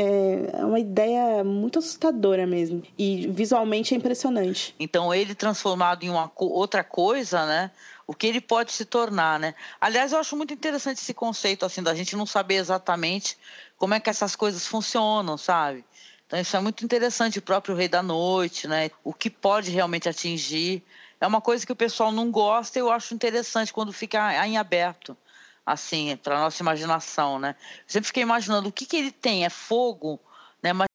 é 0.53 0.65
uma 0.65 0.81
ideia 0.81 1.45
muito 1.45 1.79
assustadora 1.79 2.47
mesmo. 2.47 2.83
E 2.99 3.29
visualmente 3.29 3.95
é 3.95 3.97
impressionante. 3.97 4.75
Então 4.81 5.15
ele 5.15 5.35
transformado 5.35 6.03
em 6.03 6.11
uma 6.11 6.31
outra 6.37 6.83
coisa 6.83 7.47
né? 7.47 7.71
O 8.07 8.15
que 8.15 8.27
ele 8.27 8.41
pode 8.41 8.73
se 8.73 8.85
tornar, 8.85 9.39
né? 9.39 9.55
Aliás, 9.81 10.13
eu 10.13 10.19
acho 10.19 10.37
muito 10.37 10.55
interessante 10.55 10.99
esse 10.99 11.13
conceito 11.13 11.67
assim 11.67 11.83
da 11.83 11.95
gente 11.95 12.17
não 12.17 12.25
saber 12.25 12.55
exatamente 12.55 13.37
como 13.77 13.95
é 13.95 14.01
que 14.01 14.11
essas 14.11 14.35
coisas 14.35 14.67
funcionam, 14.67 15.37
sabe? 15.37 15.85
Então 16.27 16.41
isso 16.41 16.57
é 16.57 16.61
muito 16.61 16.85
interessante, 16.85 17.39
o 17.39 17.43
próprio 17.43 17.75
Rei 17.75 17.89
da 17.89 18.03
Noite, 18.03 18.67
né? 18.67 18.91
O 19.05 19.13
que 19.15 19.31
pode 19.31 19.71
realmente 19.71 20.09
atingir. 20.09 20.83
É 21.21 21.27
uma 21.27 21.41
coisa 21.41 21.65
que 21.65 21.73
o 21.73 21.77
pessoal 21.77 22.11
não 22.13 22.31
gosta 22.31 22.79
e 22.79 22.83
eu 22.83 22.91
acho 22.91 23.15
interessante 23.15 23.73
quando 23.73 23.93
fica 23.93 24.47
em 24.47 24.59
aberto, 24.59 25.17
assim, 25.65 26.17
para 26.17 26.41
nossa 26.41 26.63
imaginação, 26.63 27.39
né? 27.39 27.55
Eu 27.61 27.85
sempre 27.87 28.07
fiquei 28.09 28.23
imaginando 28.23 28.69
o 28.69 28.73
que, 28.73 28.85
que 28.87 28.97
ele 28.97 29.13
tem, 29.13 29.45
é 29.45 29.51
fogo, 29.51 30.21
né? 30.63 30.73
Mas 30.73 30.89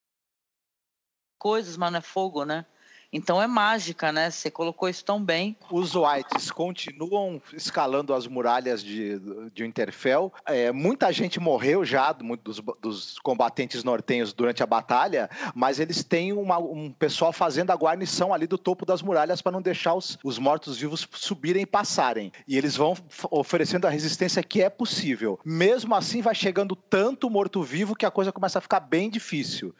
coisas, 1.39 1.77
mas 1.77 1.91
não 1.91 1.99
é 1.99 2.01
fogo, 2.01 2.45
né? 2.45 2.65
Então 3.13 3.41
é 3.41 3.47
mágica, 3.47 4.11
né? 4.11 4.29
Você 4.29 4.49
colocou 4.49 4.87
isso 4.87 5.03
tão 5.03 5.21
bem. 5.21 5.57
Os 5.69 5.95
Whites 5.95 6.49
continuam 6.49 7.41
escalando 7.53 8.13
as 8.13 8.25
muralhas 8.25 8.81
de, 8.81 9.19
de 9.53 9.63
Winterfell. 9.63 10.31
É, 10.45 10.71
muita 10.71 11.11
gente 11.11 11.39
morreu 11.39 11.83
já 11.83 12.13
dos, 12.13 12.61
dos, 12.81 13.19
combatentes 13.19 13.83
nortenhos 13.83 14.31
durante 14.31 14.63
a 14.63 14.65
batalha, 14.65 15.29
mas 15.53 15.79
eles 15.79 16.03
têm 16.03 16.31
uma, 16.31 16.57
um 16.57 16.89
pessoal 16.91 17.33
fazendo 17.33 17.71
a 17.71 17.75
guarnição 17.75 18.33
ali 18.33 18.47
do 18.47 18.57
topo 18.57 18.85
das 18.85 19.01
muralhas 19.01 19.41
para 19.41 19.51
não 19.51 19.61
deixar 19.61 19.93
os, 19.93 20.17
os 20.23 20.39
mortos-vivos 20.39 21.07
subirem 21.11 21.63
e 21.63 21.65
passarem. 21.65 22.31
E 22.47 22.57
eles 22.57 22.77
vão 22.77 22.95
oferecendo 23.29 23.87
a 23.87 23.89
resistência 23.89 24.41
que 24.41 24.61
é 24.61 24.69
possível. 24.69 25.37
Mesmo 25.43 25.93
assim, 25.95 26.21
vai 26.21 26.33
chegando 26.33 26.75
tanto 26.75 27.29
morto-vivo 27.29 27.95
que 27.95 28.05
a 28.05 28.11
coisa 28.11 28.31
começa 28.31 28.59
a 28.59 28.61
ficar 28.61 28.79
bem 28.79 29.09
difícil. 29.09 29.75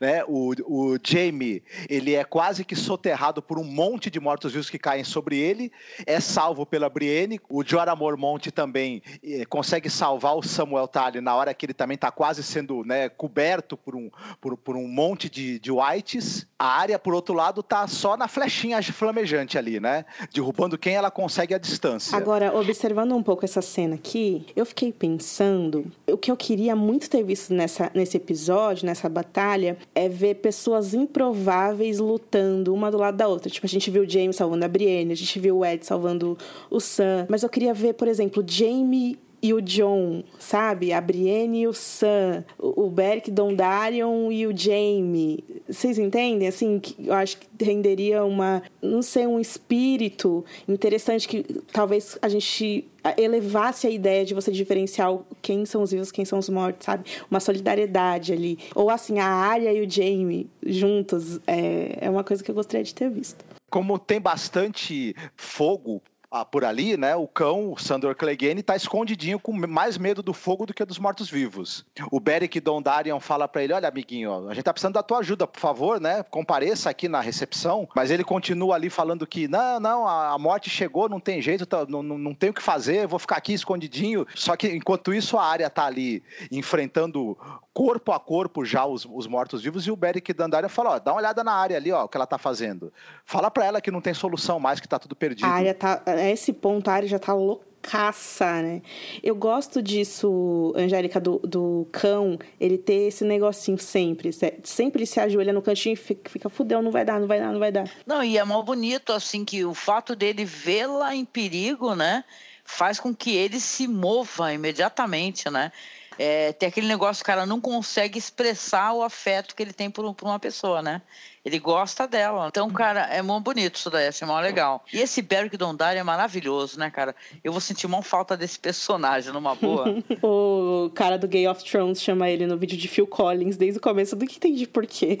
Né? 0.00 0.24
O, 0.26 0.52
o 0.64 0.98
Jamie, 1.02 1.62
ele 1.88 2.14
é 2.14 2.24
quase 2.24 2.64
que 2.64 2.75
soterrado 2.76 3.42
por 3.42 3.58
um 3.58 3.64
monte 3.64 4.10
de 4.10 4.20
mortos-vivos 4.20 4.70
que 4.70 4.78
caem 4.78 5.04
sobre 5.04 5.38
ele, 5.38 5.72
é 6.06 6.20
salvo 6.20 6.64
pela 6.64 6.88
Brienne. 6.88 7.40
O 7.48 7.64
Jorah 7.64 7.96
Mormont 7.96 8.50
também 8.50 9.02
eh, 9.24 9.44
consegue 9.46 9.90
salvar 9.90 10.36
o 10.36 10.42
Samuel 10.42 10.86
Tarly 10.86 11.20
na 11.20 11.34
hora 11.34 11.52
que 11.54 11.66
ele 11.66 11.74
também 11.74 11.94
está 11.96 12.10
quase 12.10 12.42
sendo 12.42 12.84
né, 12.84 13.08
coberto 13.08 13.76
por 13.76 13.96
um, 13.96 14.10
por, 14.40 14.56
por 14.56 14.76
um 14.76 14.86
monte 14.86 15.28
de, 15.28 15.58
de 15.58 15.72
whites. 15.72 16.46
A 16.58 16.66
área, 16.66 16.98
por 16.98 17.14
outro 17.14 17.34
lado, 17.34 17.62
tá 17.62 17.86
só 17.86 18.16
na 18.16 18.28
flechinha 18.28 18.82
flamejante 18.82 19.58
ali, 19.58 19.80
né? 19.80 20.04
Derrubando 20.32 20.78
quem 20.78 20.94
ela 20.94 21.10
consegue 21.10 21.54
à 21.54 21.58
distância. 21.58 22.16
Agora, 22.16 22.56
observando 22.56 23.14
um 23.14 23.22
pouco 23.22 23.44
essa 23.44 23.62
cena 23.62 23.94
aqui, 23.94 24.46
eu 24.54 24.64
fiquei 24.64 24.92
pensando, 24.92 25.90
o 26.06 26.16
que 26.16 26.30
eu 26.30 26.36
queria 26.36 26.74
muito 26.74 27.08
ter 27.10 27.22
visto 27.22 27.52
nessa, 27.52 27.90
nesse 27.94 28.16
episódio, 28.16 28.86
nessa 28.86 29.08
batalha, 29.08 29.76
é 29.94 30.08
ver 30.08 30.36
pessoas 30.36 30.94
improváveis 30.94 31.98
lutando 31.98 32.65
uma 32.68 32.90
do 32.90 32.98
lado 32.98 33.16
da 33.16 33.28
outra. 33.28 33.50
Tipo, 33.50 33.66
a 33.66 33.68
gente 33.68 33.90
viu 33.90 34.02
o 34.02 34.08
James 34.08 34.36
salvando 34.36 34.64
a 34.64 34.68
Brienne, 34.68 35.12
a 35.12 35.16
gente 35.16 35.38
viu 35.38 35.58
o 35.58 35.64
Ed 35.64 35.84
salvando 35.84 36.36
o 36.70 36.80
Sam. 36.80 37.26
Mas 37.28 37.42
eu 37.42 37.48
queria 37.48 37.74
ver, 37.74 37.94
por 37.94 38.08
exemplo, 38.08 38.44
Jamie 38.46 39.18
e 39.42 39.52
o 39.52 39.60
John, 39.60 40.24
sabe? 40.38 40.92
A 40.92 41.00
Brienne 41.00 41.62
e 41.62 41.66
o 41.66 41.72
Sam, 41.72 42.44
o 42.58 42.88
Beric 42.90 43.30
Dondarrion 43.30 44.30
e 44.32 44.46
o 44.46 44.56
Jaime. 44.56 45.44
Vocês 45.68 45.98
entendem? 45.98 46.48
Assim, 46.48 46.80
eu 46.98 47.14
acho 47.14 47.38
que 47.38 47.64
renderia 47.64 48.24
uma, 48.24 48.62
não 48.82 49.02
sei, 49.02 49.26
um 49.26 49.38
espírito 49.38 50.44
interessante 50.68 51.28
que 51.28 51.44
talvez 51.72 52.18
a 52.20 52.28
gente 52.28 52.88
elevasse 53.16 53.86
a 53.86 53.90
ideia 53.90 54.24
de 54.24 54.34
você 54.34 54.50
diferenciar 54.50 55.16
quem 55.40 55.64
são 55.64 55.82
os 55.82 55.92
vivos, 55.92 56.10
quem 56.10 56.24
são 56.24 56.38
os 56.38 56.48
mortos, 56.48 56.84
sabe? 56.84 57.04
Uma 57.30 57.40
solidariedade 57.40 58.32
ali. 58.32 58.58
Ou 58.74 58.90
assim, 58.90 59.18
a 59.18 59.26
Arya 59.26 59.72
e 59.72 59.86
o 59.86 59.90
Jaime 59.90 60.48
juntos 60.64 61.40
é, 61.46 61.98
é 62.00 62.10
uma 62.10 62.24
coisa 62.24 62.42
que 62.42 62.50
eu 62.50 62.54
gostaria 62.54 62.84
de 62.84 62.94
ter 62.94 63.10
visto. 63.10 63.44
Como 63.70 63.98
tem 63.98 64.20
bastante 64.20 65.14
fogo 65.36 66.00
ah, 66.40 66.44
por 66.44 66.64
ali, 66.64 66.96
né, 66.96 67.16
o 67.16 67.26
cão, 67.26 67.72
o 67.72 67.78
Sandor 67.78 68.14
Clegane, 68.14 68.60
está 68.60 68.76
escondidinho 68.76 69.38
com 69.38 69.52
mais 69.52 69.96
medo 69.96 70.22
do 70.22 70.34
fogo 70.34 70.66
do 70.66 70.74
que 70.74 70.84
dos 70.84 70.98
mortos-vivos. 70.98 71.84
O 72.10 72.20
Beric 72.20 72.60
Dondarrion 72.60 73.20
fala 73.20 73.48
para 73.48 73.62
ele: 73.62 73.72
Olha, 73.72 73.88
amiguinho, 73.88 74.48
a 74.48 74.54
gente 74.54 74.64
tá 74.64 74.72
precisando 74.72 74.94
da 74.94 75.02
tua 75.02 75.18
ajuda, 75.18 75.46
por 75.46 75.58
favor, 75.58 76.00
né? 76.00 76.22
Compareça 76.24 76.90
aqui 76.90 77.08
na 77.08 77.20
recepção. 77.20 77.88
Mas 77.94 78.10
ele 78.10 78.24
continua 78.24 78.74
ali 78.74 78.90
falando 78.90 79.26
que: 79.26 79.48
Não, 79.48 79.80
não, 79.80 80.08
a 80.08 80.38
morte 80.38 80.68
chegou, 80.68 81.08
não 81.08 81.20
tem 81.20 81.40
jeito, 81.40 81.64
tá, 81.64 81.86
não, 81.88 82.02
não, 82.02 82.18
não 82.18 82.34
tem 82.34 82.50
o 82.50 82.54
que 82.54 82.62
fazer, 82.62 83.06
vou 83.06 83.18
ficar 83.18 83.36
aqui 83.36 83.52
escondidinho. 83.52 84.26
Só 84.34 84.56
que 84.56 84.68
enquanto 84.68 85.14
isso, 85.14 85.38
a 85.38 85.44
área 85.44 85.70
tá 85.70 85.86
ali 85.86 86.22
enfrentando 86.50 87.36
corpo 87.72 88.10
a 88.10 88.18
corpo 88.18 88.64
já 88.64 88.86
os, 88.86 89.06
os 89.10 89.26
mortos-vivos 89.26 89.86
e 89.86 89.90
o 89.90 89.96
Beric 89.96 90.32
Dondarrion 90.32 90.68
fala: 90.68 90.90
Ó, 90.90 90.98
dá 90.98 91.12
uma 91.12 91.18
olhada 91.18 91.44
na 91.44 91.52
área 91.52 91.76
ali, 91.76 91.92
ó, 91.92 92.04
o 92.04 92.08
que 92.08 92.16
ela 92.16 92.26
tá 92.26 92.38
fazendo. 92.38 92.92
Fala 93.24 93.50
para 93.50 93.64
ela 93.64 93.80
que 93.80 93.90
não 93.90 94.00
tem 94.00 94.14
solução 94.14 94.58
mais, 94.58 94.80
que 94.80 94.88
tá 94.88 94.98
tudo 94.98 95.14
perdido. 95.14 95.46
A 95.46 95.50
área 95.50 95.74
tá 95.74 96.02
esse 96.30 96.52
ponto 96.52 96.88
a 96.88 96.92
área 96.92 97.08
já 97.08 97.18
tá 97.18 97.32
loucaça, 97.32 98.62
né? 98.62 98.82
Eu 99.22 99.34
gosto 99.34 99.82
disso, 99.82 100.72
Angélica, 100.76 101.20
do, 101.20 101.38
do 101.38 101.88
cão, 101.92 102.38
ele 102.60 102.78
ter 102.78 103.08
esse 103.08 103.24
negocinho 103.24 103.78
sempre. 103.78 104.30
Sempre 104.64 105.06
se 105.06 105.20
ajoelha 105.20 105.52
no 105.52 105.62
cantinho 105.62 105.94
e 105.94 105.96
fica, 105.96 106.30
fica 106.30 106.48
fudeu, 106.48 106.82
não 106.82 106.90
vai 106.90 107.04
dar, 107.04 107.20
não 107.20 107.26
vai 107.26 107.38
dar, 107.38 107.52
não 107.52 107.60
vai 107.60 107.72
dar. 107.72 107.90
Não, 108.06 108.22
e 108.22 108.38
é 108.38 108.44
mó 108.44 108.62
bonito, 108.62 109.12
assim, 109.12 109.44
que 109.44 109.64
o 109.64 109.74
fato 109.74 110.16
dele 110.16 110.44
vê-la 110.44 111.14
em 111.14 111.24
perigo, 111.24 111.94
né? 111.94 112.24
Faz 112.64 112.98
com 112.98 113.14
que 113.14 113.34
ele 113.36 113.60
se 113.60 113.86
mova 113.86 114.52
imediatamente, 114.52 115.48
né? 115.48 115.70
É, 116.18 116.52
tem 116.52 116.68
aquele 116.68 116.86
negócio, 116.86 117.22
o 117.22 117.26
cara 117.26 117.44
não 117.44 117.60
consegue 117.60 118.18
expressar 118.18 118.92
o 118.92 119.02
afeto 119.02 119.54
que 119.54 119.62
ele 119.62 119.72
tem 119.72 119.90
por, 119.90 120.14
por 120.14 120.26
uma 120.26 120.38
pessoa, 120.38 120.82
né? 120.82 121.02
Ele 121.44 121.58
gosta 121.60 122.08
dela. 122.08 122.48
Então, 122.48 122.68
cara, 122.70 123.02
é 123.02 123.22
muito 123.22 123.44
bonito 123.44 123.76
isso 123.76 123.88
daí, 123.88 124.06
é 124.06 124.26
muito 124.26 124.40
legal. 124.40 124.84
E 124.92 124.98
esse 124.98 125.22
Beric 125.22 125.56
Dondarrion 125.56 126.00
é 126.00 126.02
maravilhoso, 126.02 126.78
né, 126.78 126.90
cara? 126.90 127.14
Eu 127.44 127.52
vou 127.52 127.60
sentir 127.60 127.86
uma 127.86 128.02
falta 128.02 128.36
desse 128.36 128.58
personagem, 128.58 129.32
numa 129.32 129.54
boa. 129.54 129.84
o 130.22 130.90
cara 130.94 131.16
do 131.16 131.28
Game 131.28 131.46
of 131.46 131.62
Thrones 131.62 132.02
chama 132.02 132.28
ele 132.28 132.46
no 132.46 132.56
vídeo 132.56 132.76
de 132.76 132.88
Phil 132.88 133.06
Collins 133.06 133.56
desde 133.56 133.78
o 133.78 133.80
começo, 133.80 134.16
do 134.16 134.26
que 134.26 134.36
entendi 134.36 134.66
por 134.66 134.86
quê. 134.86 135.18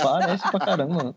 Parece 0.00 0.50
pra 0.50 0.60
caramba. 0.60 1.16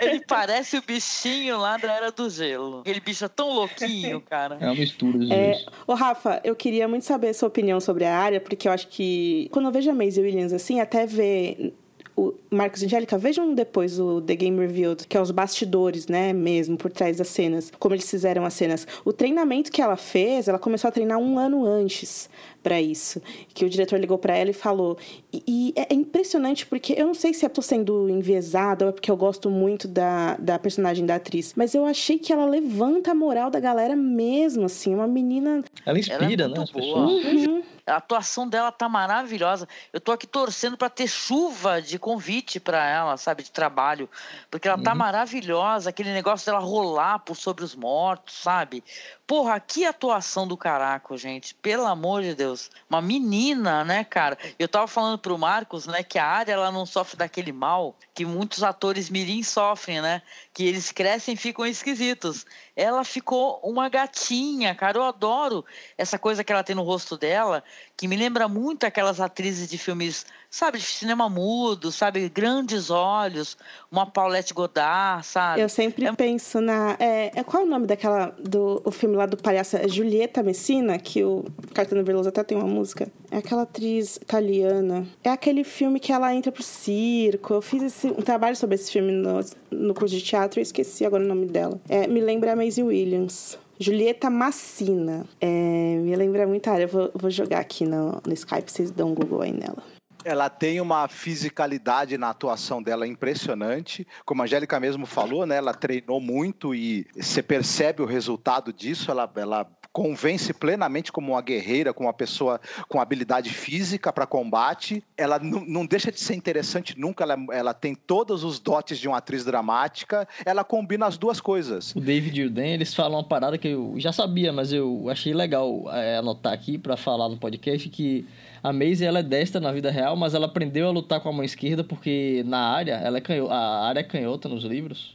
Ele 0.00 0.20
parece 0.26 0.76
o 0.78 0.82
bichinho 0.82 1.58
lá 1.58 1.76
da 1.76 1.92
Era 1.92 2.10
do 2.10 2.28
Gelo. 2.30 2.80
Aquele 2.80 3.00
bicho 3.00 3.24
é 3.24 3.28
tão 3.28 3.50
louquinho, 3.52 4.20
cara. 4.20 4.56
É 4.60 4.66
uma 4.66 4.74
mistura 4.74 5.18
dos 5.18 5.30
É, 5.30 5.52
dois. 5.52 5.66
ô 5.86 5.94
Rafa, 5.94 6.40
eu 6.44 6.56
queria 6.56 6.88
muito 6.88 7.04
saber 7.04 7.28
a 7.28 7.34
sua 7.34 7.48
opinião 7.48 7.80
sobre 7.80 8.04
a 8.04 8.16
área, 8.16 8.40
porque 8.40 8.66
eu 8.68 8.72
acho 8.72 8.88
que 8.88 9.48
quando 9.52 9.66
eu 9.66 9.72
vejo 9.72 9.90
a 9.90 9.94
Maisie 9.94 10.22
Williams 10.22 10.52
assim, 10.52 10.80
até 10.80 11.06
ver 11.06 11.74
o 12.16 12.32
Marcos 12.50 12.82
e 12.82 12.86
Angélica, 12.86 13.18
vejam 13.18 13.54
depois 13.54 13.98
o 13.98 14.20
The 14.20 14.34
Game 14.36 14.58
Revealed, 14.58 15.06
que 15.06 15.16
é 15.16 15.20
os 15.20 15.30
bastidores, 15.30 16.06
né, 16.06 16.32
mesmo, 16.32 16.76
por 16.76 16.90
trás 16.90 17.16
das 17.16 17.28
cenas, 17.28 17.72
como 17.78 17.94
eles 17.94 18.08
fizeram 18.08 18.44
as 18.44 18.54
cenas. 18.54 18.86
O 19.04 19.12
treinamento 19.12 19.72
que 19.72 19.82
ela 19.82 19.96
fez, 19.96 20.48
ela 20.48 20.58
começou 20.58 20.88
a 20.88 20.92
treinar 20.92 21.18
um 21.18 21.38
ano 21.38 21.64
antes 21.66 22.28
para 22.62 22.80
isso, 22.80 23.20
que 23.52 23.64
o 23.64 23.68
diretor 23.68 23.98
ligou 23.98 24.16
para 24.16 24.36
ela 24.36 24.50
e 24.50 24.54
falou. 24.54 24.96
E, 25.32 25.42
e 25.46 25.74
é 25.76 25.92
impressionante 25.92 26.64
porque 26.66 26.94
eu 26.96 27.06
não 27.06 27.14
sei 27.14 27.34
se 27.34 27.44
eu 27.44 27.50
tô 27.50 27.60
sendo 27.60 28.08
enviesada 28.08 28.86
ou 28.86 28.88
é 28.88 28.92
porque 28.92 29.10
eu 29.10 29.16
gosto 29.16 29.50
muito 29.50 29.86
da, 29.86 30.36
da 30.38 30.58
personagem 30.58 31.04
da 31.04 31.16
atriz, 31.16 31.52
mas 31.56 31.74
eu 31.74 31.84
achei 31.84 32.18
que 32.18 32.32
ela 32.32 32.46
levanta 32.46 33.10
a 33.10 33.14
moral 33.14 33.50
da 33.50 33.60
galera 33.60 33.94
mesmo, 33.94 34.64
assim, 34.64 34.94
uma 34.94 35.06
menina 35.06 35.62
Ela 35.84 35.98
Ela 35.98 35.98
inspira, 35.98 36.44
é 36.44 36.48
né? 36.48 36.64
boa. 36.72 37.20
pessoas. 37.20 37.64
A 37.86 37.96
atuação 37.96 38.48
dela 38.48 38.72
tá 38.72 38.88
maravilhosa. 38.88 39.68
Eu 39.92 40.00
tô 40.00 40.10
aqui 40.10 40.26
torcendo 40.26 40.74
pra 40.74 40.88
ter 40.88 41.06
chuva 41.06 41.82
de 41.82 41.98
convite 41.98 42.43
pra 42.60 42.86
ela, 42.86 43.16
sabe, 43.16 43.42
de 43.42 43.50
trabalho, 43.50 44.08
porque 44.50 44.68
ela 44.68 44.80
tá 44.82 44.94
maravilhosa, 44.94 45.90
aquele 45.90 46.12
negócio 46.12 46.46
dela 46.46 46.58
rolar 46.58 47.18
por 47.20 47.36
sobre 47.36 47.64
os 47.64 47.74
mortos, 47.74 48.34
sabe? 48.34 48.84
Porra, 49.26 49.58
que 49.58 49.86
atuação 49.86 50.46
do 50.46 50.56
caraco, 50.56 51.16
gente. 51.16 51.54
Pelo 51.54 51.86
amor 51.86 52.22
de 52.22 52.34
Deus. 52.34 52.70
Uma 52.90 53.00
menina, 53.00 53.82
né, 53.82 54.04
cara? 54.04 54.36
Eu 54.58 54.68
tava 54.68 54.86
falando 54.86 55.18
pro 55.18 55.38
Marcos, 55.38 55.86
né, 55.86 56.02
que 56.02 56.18
a 56.18 56.26
área 56.26 56.52
ela 56.52 56.70
não 56.70 56.84
sofre 56.84 57.16
daquele 57.16 57.52
mal 57.52 57.96
que 58.14 58.24
muitos 58.24 58.62
atores 58.62 59.08
mirim 59.08 59.42
sofrem, 59.42 60.00
né? 60.00 60.22
Que 60.54 60.64
eles 60.66 60.92
crescem 60.92 61.34
e 61.34 61.36
ficam 61.36 61.66
esquisitos. 61.66 62.46
Ela 62.76 63.02
ficou 63.04 63.60
uma 63.62 63.88
gatinha, 63.88 64.72
cara. 64.72 64.98
Eu 64.98 65.02
adoro 65.02 65.64
essa 65.98 66.16
coisa 66.16 66.44
que 66.44 66.52
ela 66.52 66.62
tem 66.62 66.76
no 66.76 66.82
rosto 66.82 67.18
dela, 67.18 67.62
que 67.96 68.06
me 68.06 68.16
lembra 68.16 68.46
muito 68.48 68.86
aquelas 68.86 69.20
atrizes 69.20 69.68
de 69.68 69.76
filmes, 69.76 70.24
sabe, 70.48 70.78
de 70.78 70.84
cinema 70.84 71.28
mudo, 71.28 71.90
sabe? 71.90 72.28
Grandes 72.28 72.88
olhos, 72.88 73.56
uma 73.90 74.06
Paulette 74.06 74.54
Godard, 74.54 75.26
sabe? 75.26 75.60
Eu 75.60 75.68
sempre 75.68 76.10
penso 76.16 76.60
na. 76.60 76.96
É, 77.00 77.32
é- 77.34 77.42
qual 77.42 77.64
é 77.64 77.66
o 77.66 77.68
nome 77.68 77.86
daquela. 77.88 78.32
do 78.38 78.80
o 78.84 78.92
filme 78.92 79.16
lá 79.16 79.26
do 79.26 79.36
palhaço? 79.36 79.76
É 79.76 79.88
Julieta 79.88 80.40
Messina, 80.42 80.98
que 80.98 81.24
o 81.24 81.44
Caetano 81.74 82.04
Veloso 82.04 82.28
até 82.28 82.44
tem 82.44 82.56
uma 82.56 82.66
música. 82.66 83.08
É 83.30 83.38
aquela 83.38 83.62
atriz 83.62 84.16
italiana. 84.16 85.04
É 85.24 85.30
aquele 85.30 85.64
filme 85.64 85.98
que 85.98 86.12
ela 86.12 86.32
entra 86.32 86.52
pro 86.52 86.62
circo. 86.62 87.54
Eu 87.54 87.62
fiz 87.62 87.82
esse, 87.82 88.06
um 88.06 88.22
trabalho 88.22 88.54
sobre 88.54 88.76
esse 88.76 88.92
filme 88.92 89.10
no, 89.10 89.40
no 89.70 89.94
curso 89.94 90.14
de 90.14 90.22
teatro 90.22 90.43
e 90.58 90.62
esqueci 90.62 91.04
agora 91.04 91.24
o 91.24 91.26
nome 91.26 91.46
dela. 91.46 91.80
É, 91.88 92.06
me 92.06 92.20
lembra 92.20 92.52
a 92.52 92.56
Maisie 92.56 92.82
Williams. 92.82 93.58
Julieta 93.78 94.30
Massina. 94.30 95.26
É, 95.40 95.98
me 95.98 96.14
lembra 96.14 96.46
muito 96.46 96.68
a 96.68 96.72
área. 96.72 96.84
Eu 96.84 96.88
vou, 96.88 97.10
vou 97.14 97.30
jogar 97.30 97.60
aqui 97.60 97.84
no, 97.84 98.20
no 98.24 98.32
Skype, 98.32 98.70
vocês 98.70 98.90
dão 98.90 99.10
um 99.10 99.14
Google 99.14 99.42
aí 99.42 99.52
nela. 99.52 99.82
Ela 100.24 100.48
tem 100.48 100.80
uma 100.80 101.06
fisicalidade 101.06 102.16
na 102.16 102.30
atuação 102.30 102.82
dela 102.82 103.06
impressionante. 103.06 104.06
Como 104.24 104.40
a 104.40 104.46
Angélica 104.46 104.80
mesmo 104.80 105.04
falou, 105.04 105.44
né? 105.44 105.56
Ela 105.56 105.74
treinou 105.74 106.18
muito 106.18 106.74
e 106.74 107.06
você 107.14 107.42
percebe 107.42 108.00
o 108.00 108.06
resultado 108.06 108.72
disso. 108.72 109.10
Ela, 109.10 109.30
ela 109.36 109.70
convence 109.94 110.52
plenamente 110.52 111.12
como 111.12 111.32
uma 111.32 111.40
guerreira, 111.40 111.94
como 111.94 112.08
uma 112.08 112.12
pessoa 112.12 112.60
com 112.88 113.00
habilidade 113.00 113.48
física 113.48 114.12
para 114.12 114.26
combate. 114.26 115.04
Ela 115.16 115.38
não, 115.38 115.86
deixa 115.86 116.10
de 116.10 116.18
ser 116.18 116.34
interessante 116.34 116.98
nunca. 116.98 117.22
Ela, 117.22 117.36
ela 117.52 117.72
tem 117.72 117.94
todos 117.94 118.42
os 118.42 118.58
dotes 118.58 118.98
de 118.98 119.06
uma 119.06 119.18
atriz 119.18 119.44
dramática. 119.44 120.26
Ela 120.44 120.64
combina 120.64 121.06
as 121.06 121.16
duas 121.16 121.40
coisas. 121.40 121.94
O 121.94 122.00
David 122.00 122.40
e 122.40 122.44
o 122.46 122.50
Dan, 122.50 122.66
eles 122.66 122.92
falam 122.92 123.18
uma 123.18 123.24
parada 123.24 123.56
que 123.56 123.68
eu 123.68 123.94
já 123.96 124.12
sabia, 124.12 124.52
mas 124.52 124.72
eu 124.72 125.08
achei 125.08 125.32
legal 125.32 125.84
é, 125.92 126.16
anotar 126.16 126.52
aqui 126.52 126.76
pra 126.76 126.96
falar 126.96 127.28
no 127.28 127.36
podcast 127.36 127.88
que 127.88 128.26
a 128.64 128.72
Maisie 128.72 129.06
ela 129.06 129.20
é 129.20 129.22
destra 129.22 129.60
na 129.60 129.70
vida 129.70 129.92
real, 129.92 130.16
mas 130.16 130.34
ela 130.34 130.46
aprendeu 130.46 130.88
a 130.88 130.90
lutar 130.90 131.20
com 131.20 131.28
a 131.28 131.32
mão 131.32 131.44
esquerda 131.44 131.84
porque 131.84 132.42
na 132.46 132.58
área, 132.58 132.94
ela 132.94 133.18
é 133.18 133.20
canho, 133.20 133.48
a 133.48 133.86
área 133.86 134.00
é 134.00 134.02
canhota 134.02 134.48
nos 134.48 134.64
livros. 134.64 135.14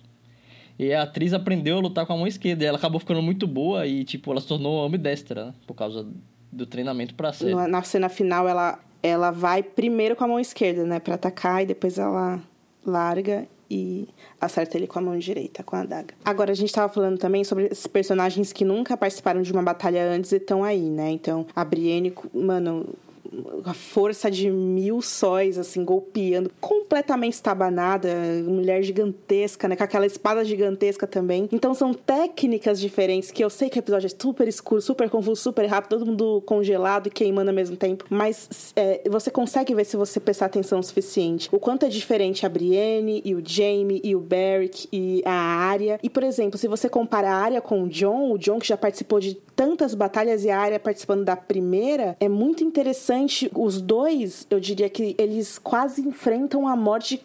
E 0.80 0.94
a 0.94 1.04
atriz 1.04 1.34
aprendeu 1.34 1.78
a 1.78 1.82
lutar 1.82 2.06
com 2.06 2.14
a 2.14 2.18
mão 2.18 2.26
esquerda. 2.26 2.64
E 2.64 2.68
ela 2.68 2.78
acabou 2.78 3.00
ficando 3.02 3.22
muito 3.22 3.46
boa 3.46 3.86
e, 3.86 4.06
tipo, 4.06 4.32
ela 4.32 4.40
se 4.40 4.48
tornou 4.48 4.86
ambidestra, 4.86 5.48
né? 5.48 5.54
Por 5.68 5.74
causa 5.74 6.08
do 6.50 6.66
treinamento 6.66 7.14
pra 7.14 7.34
ser. 7.34 7.54
Na, 7.54 7.68
na 7.68 7.84
cena 7.84 8.08
final, 8.08 8.48
ela, 8.48 8.80
ela 9.04 9.30
vai 9.30 9.62
primeiro 9.62 10.16
com 10.16 10.24
a 10.24 10.28
mão 10.28 10.40
esquerda, 10.40 10.86
né? 10.86 11.00
Pra 11.00 11.16
atacar, 11.16 11.62
e 11.62 11.66
depois 11.66 11.98
ela 11.98 12.42
larga 12.86 13.46
e 13.70 14.08
acerta 14.42 14.78
ele 14.78 14.88
com 14.88 14.98
a 14.98 15.02
mão 15.02 15.20
direita, 15.20 15.64
com 15.64 15.76
a 15.76 15.82
adaga. 15.82 16.16
Agora, 16.26 16.52
a 16.52 16.56
gente 16.56 16.74
tava 16.74 16.92
falando 16.92 17.18
também 17.18 17.44
sobre 17.44 17.66
esses 17.66 17.86
personagens 17.86 18.52
que 18.52 18.66
nunca 18.66 18.98
participaram 18.98 19.42
de 19.42 19.52
uma 19.52 19.62
batalha 19.62 20.10
antes 20.10 20.32
e 20.32 20.38
estão 20.38 20.64
aí, 20.64 20.90
né? 20.90 21.12
Então, 21.12 21.46
a 21.56 21.64
Brienne, 21.64 22.14
mano, 22.34 22.96
a 23.66 23.74
força 23.74 24.30
de 24.30 24.50
mil 24.50 25.02
sóis, 25.02 25.58
assim, 25.58 25.84
golpeando, 25.84 26.52
completamente 26.60 27.34
estabanada, 27.34 28.10
mulher 28.46 28.82
gigantesca, 28.84 29.68
né? 29.68 29.76
Com 29.76 29.84
aquela 29.84 30.06
espada 30.06 30.44
gigantesca 30.44 31.06
também. 31.06 31.48
Então 31.52 31.74
são 31.74 31.94
técnicas 31.94 32.80
diferentes, 32.80 33.32
que 33.32 33.44
eu 33.44 33.50
sei 33.50 33.70
que 33.70 33.78
o 33.78 33.82
episódio 33.82 34.08
é 34.08 34.10
super 34.10 34.48
escuro, 34.48 34.82
super 34.82 35.10
confuso, 35.10 35.42
super 35.42 35.66
rápido, 35.66 35.90
todo 35.90 36.06
mundo 36.06 36.42
congelado 36.46 37.08
e 37.08 37.10
queimando 37.10 37.50
ao 37.50 37.56
mesmo 37.56 37.76
tempo. 37.76 38.06
Mas 38.10 38.74
é, 38.76 39.02
você 39.10 39.30
consegue 39.30 39.74
ver 39.76 39.86
se 39.86 39.98
você 39.98 40.20
prestar 40.20 40.48
atenção 40.48 40.80
o 40.80 40.84
suficiente. 40.84 41.50
O 41.52 41.60
quanto 41.60 41.86
é 41.86 41.90
diferente 41.90 42.46
a 42.46 42.50
Brienne 42.50 43.22
e 43.24 43.36
o 43.36 43.44
Jaime 43.46 44.02
e 44.04 44.16
o 44.16 44.20
Beric 44.20 44.88
e 44.92 45.22
a 45.26 45.32
Arya. 45.32 46.00
E, 46.02 46.10
por 46.10 46.24
exemplo, 46.24 46.58
se 46.58 46.68
você 46.68 46.90
compara 46.90 47.30
a 47.30 47.36
Arya 47.36 47.62
com 47.62 47.84
o 47.84 47.90
John, 47.90 48.32
o 48.32 48.38
John 48.38 48.60
que 48.60 48.68
já 48.68 48.78
participou 48.78 49.20
de 49.20 49.36
tantas 49.56 49.94
batalhas 49.94 50.44
e 50.46 50.50
a 50.50 50.60
Arya 50.60 50.80
participando 50.80 51.24
da 51.24 51.36
primeira, 51.36 52.16
é 52.20 52.30
muito 52.30 52.64
interessante. 52.64 53.19
Os 53.54 53.82
dois, 53.82 54.46
eu 54.50 54.60
diria 54.60 54.90
que 54.90 55.16
eles 55.18 55.58
quase 55.58 56.02
enfrentam 56.02 56.68
a 56.68 56.76
morte 56.76 57.22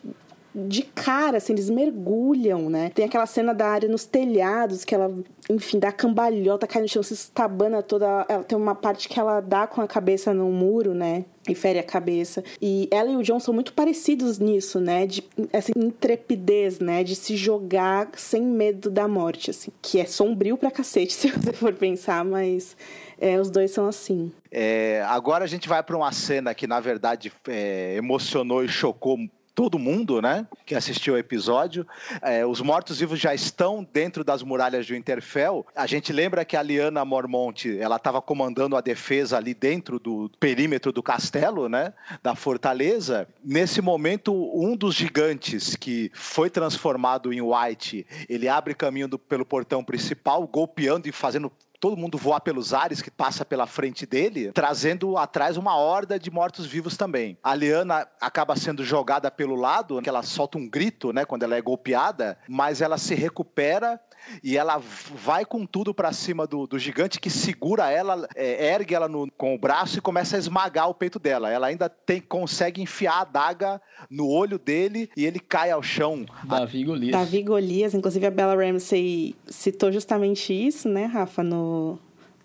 de 0.55 0.83
cara, 0.83 1.39
assim, 1.39 1.53
eles 1.53 1.69
mergulham, 1.69 2.71
né? 2.71 2.91
Tem 2.95 3.05
aquela 3.05 3.27
cena 3.27 3.53
da 3.53 3.67
área 3.67 3.89
nos 3.89 4.05
telhados, 4.05 4.85
que 4.85 4.95
ela, 4.95 5.13
enfim, 5.51 5.81
dá 5.81 5.91
cambalhota, 5.91 6.67
cai 6.67 6.81
no 6.81 6.89
chão, 6.89 7.03
se 7.03 7.15
estabana 7.15 7.83
toda. 7.83 8.25
Ela 8.29 8.45
tem 8.45 8.57
uma 8.57 8.75
parte 8.75 9.09
que 9.09 9.19
ela 9.19 9.41
dá 9.41 9.67
com 9.67 9.81
a 9.81 9.89
cabeça 9.89 10.33
no 10.33 10.51
muro, 10.51 10.95
né? 10.95 11.25
E 11.49 11.55
fere 11.55 11.79
a 11.79 11.83
cabeça. 11.83 12.43
E 12.63 12.89
ela 12.91 13.11
e 13.11 13.17
o 13.17 13.23
John 13.23 13.41
são 13.41 13.53
muito 13.53 13.73
parecidos 13.73 14.39
nisso, 14.39 14.81
né? 14.81 15.07
De 15.07 15.25
essa 15.53 15.73
intrepidez, 15.77 16.79
né? 16.79 17.03
De 17.03 17.17
se 17.17 17.37
jogar 17.37 18.11
sem 18.17 18.43
medo 18.43 18.91
da 18.91 19.09
morte, 19.09 19.51
assim. 19.51 19.73
Que 19.83 19.99
é 20.01 20.07
sombrio 20.07 20.57
pra 20.57 20.71
cacete, 20.71 21.13
se 21.15 21.31
você 21.31 21.53
for 21.53 21.73
pensar, 21.75 22.25
mas 22.25 22.77
é, 23.19 23.41
os 23.41 23.51
dois 23.51 23.73
são 23.73 23.89
assim. 23.89 24.33
É, 24.53 25.03
agora 25.09 25.45
a 25.45 25.49
gente 25.49 25.69
vai 25.69 25.83
para 25.83 25.97
uma 25.97 26.13
cena 26.13 26.55
que, 26.55 26.67
na 26.67 26.79
verdade, 26.79 27.33
é, 27.49 27.97
emocionou 27.97 28.65
e 28.65 28.69
chocou 28.69 29.19
todo 29.55 29.79
mundo, 29.79 30.21
né, 30.21 30.47
que 30.67 30.75
assistiu 30.75 31.15
o 31.15 31.19
episódio. 31.19 31.87
É, 32.21 32.45
os 32.45 32.61
mortos-vivos 32.61 33.21
já 33.21 33.35
estão 33.35 33.87
dentro 33.93 34.25
das 34.25 34.43
muralhas 34.43 34.85
de 34.85 34.95
Winterfell. 34.95 35.65
A 35.75 35.87
gente 35.87 36.13
lembra 36.13 36.45
que 36.45 36.57
a 36.57 36.63
Liana 36.63 37.05
Mormont, 37.05 37.79
ela 37.79 37.97
estava 37.97 38.21
comandando 38.21 38.77
a 38.77 38.81
defesa 38.81 39.37
ali 39.37 39.55
dentro 39.55 39.99
do 39.99 40.31
perímetro 40.41 40.93
do 40.93 41.03
castelo, 41.03 41.69
né, 41.69 41.93
da 42.23 42.35
fortaleza. 42.35 43.29
Nesse 43.45 43.81
momento, 43.81 44.33
um 44.33 44.77
dos 44.77 44.95
gigantes 44.95 45.77
que 45.77 46.11
foi 46.15 46.51
transformado 46.51 47.33
em 47.33 47.41
White, 47.41 48.07
ele 48.29 48.49
abre 48.49 48.75
caminho 48.75 49.07
do, 49.07 49.19
pelo 49.19 49.45
portão 49.45 49.85
principal, 49.85 50.47
golpeando 50.47 51.09
e 51.09 51.13
fazendo 51.13 51.53
todo 51.85 51.99
mundo 51.99 52.17
voar 52.17 52.41
pelos 52.41 52.73
ares 52.73 53.03
que 53.03 53.11
passa 53.11 53.45
pela 53.45 53.67
frente 53.67 54.07
dele, 54.07 54.51
trazendo 54.53 55.19
atrás 55.19 55.59
uma 55.59 55.77
horda 55.77 56.19
de 56.19 56.31
mortos-vivos 56.31 56.97
também. 56.97 57.37
A 57.43 57.55
Liana 57.55 58.09
acaba 58.19 58.57
sendo 58.57 58.83
jogada 58.83 59.31
pelo 59.31 59.55
lado, 59.55 60.01
que 60.01 60.09
ela 60.09 60.23
solta 60.23 60.57
um 60.57 60.67
grito, 60.67 61.13
né, 61.13 61.27
quando 61.27 61.43
ela 61.43 61.55
é 61.55 61.61
golpeada, 61.61 62.39
mas 62.49 62.81
ela 62.81 62.97
se 62.97 63.15
recupera 63.15 64.01
e 64.43 64.57
ela 64.57 64.79
vai 64.79 65.45
com 65.45 65.67
tudo 65.67 65.95
para 65.95 66.13
cima 66.13 66.47
do, 66.47 66.67
do, 66.67 66.79
gigante 66.79 67.21
que 67.21 67.31
segura 67.31 67.91
ela, 67.91 68.27
é, 68.35 68.73
ergue 68.73 68.95
ela 68.95 69.09
no, 69.09 69.31
com 69.33 69.55
o 69.55 69.59
braço 69.59 69.99
e 69.99 70.01
começa 70.01 70.37
a 70.37 70.39
esmagar 70.39 70.89
o 70.89 70.95
peito 70.95 71.19
dela. 71.19 71.51
Ela 71.51 71.69
ainda 71.69 71.89
tem, 71.89 72.21
consegue 72.21 72.81
enfiar 72.81 73.15
a 73.15 73.21
adaga 73.21 73.83
no 74.09 74.29
olho 74.29 74.59
dele 74.59 75.11
e 75.17 75.25
ele 75.25 75.39
cai 75.39 75.71
ao 75.71 75.83
chão. 75.83 76.25
Davi 76.45 76.85
Golias. 76.85 77.13
Davi 77.13 77.43
Golias, 77.43 77.95
inclusive 77.95 78.27
a 78.27 78.31
Bella 78.31 78.55
Ramsey 78.55 79.37
citou 79.47 79.93
justamente 79.93 80.53
isso, 80.53 80.89
né, 80.89 81.07
Rafa, 81.07 81.43
no, 81.43 81.74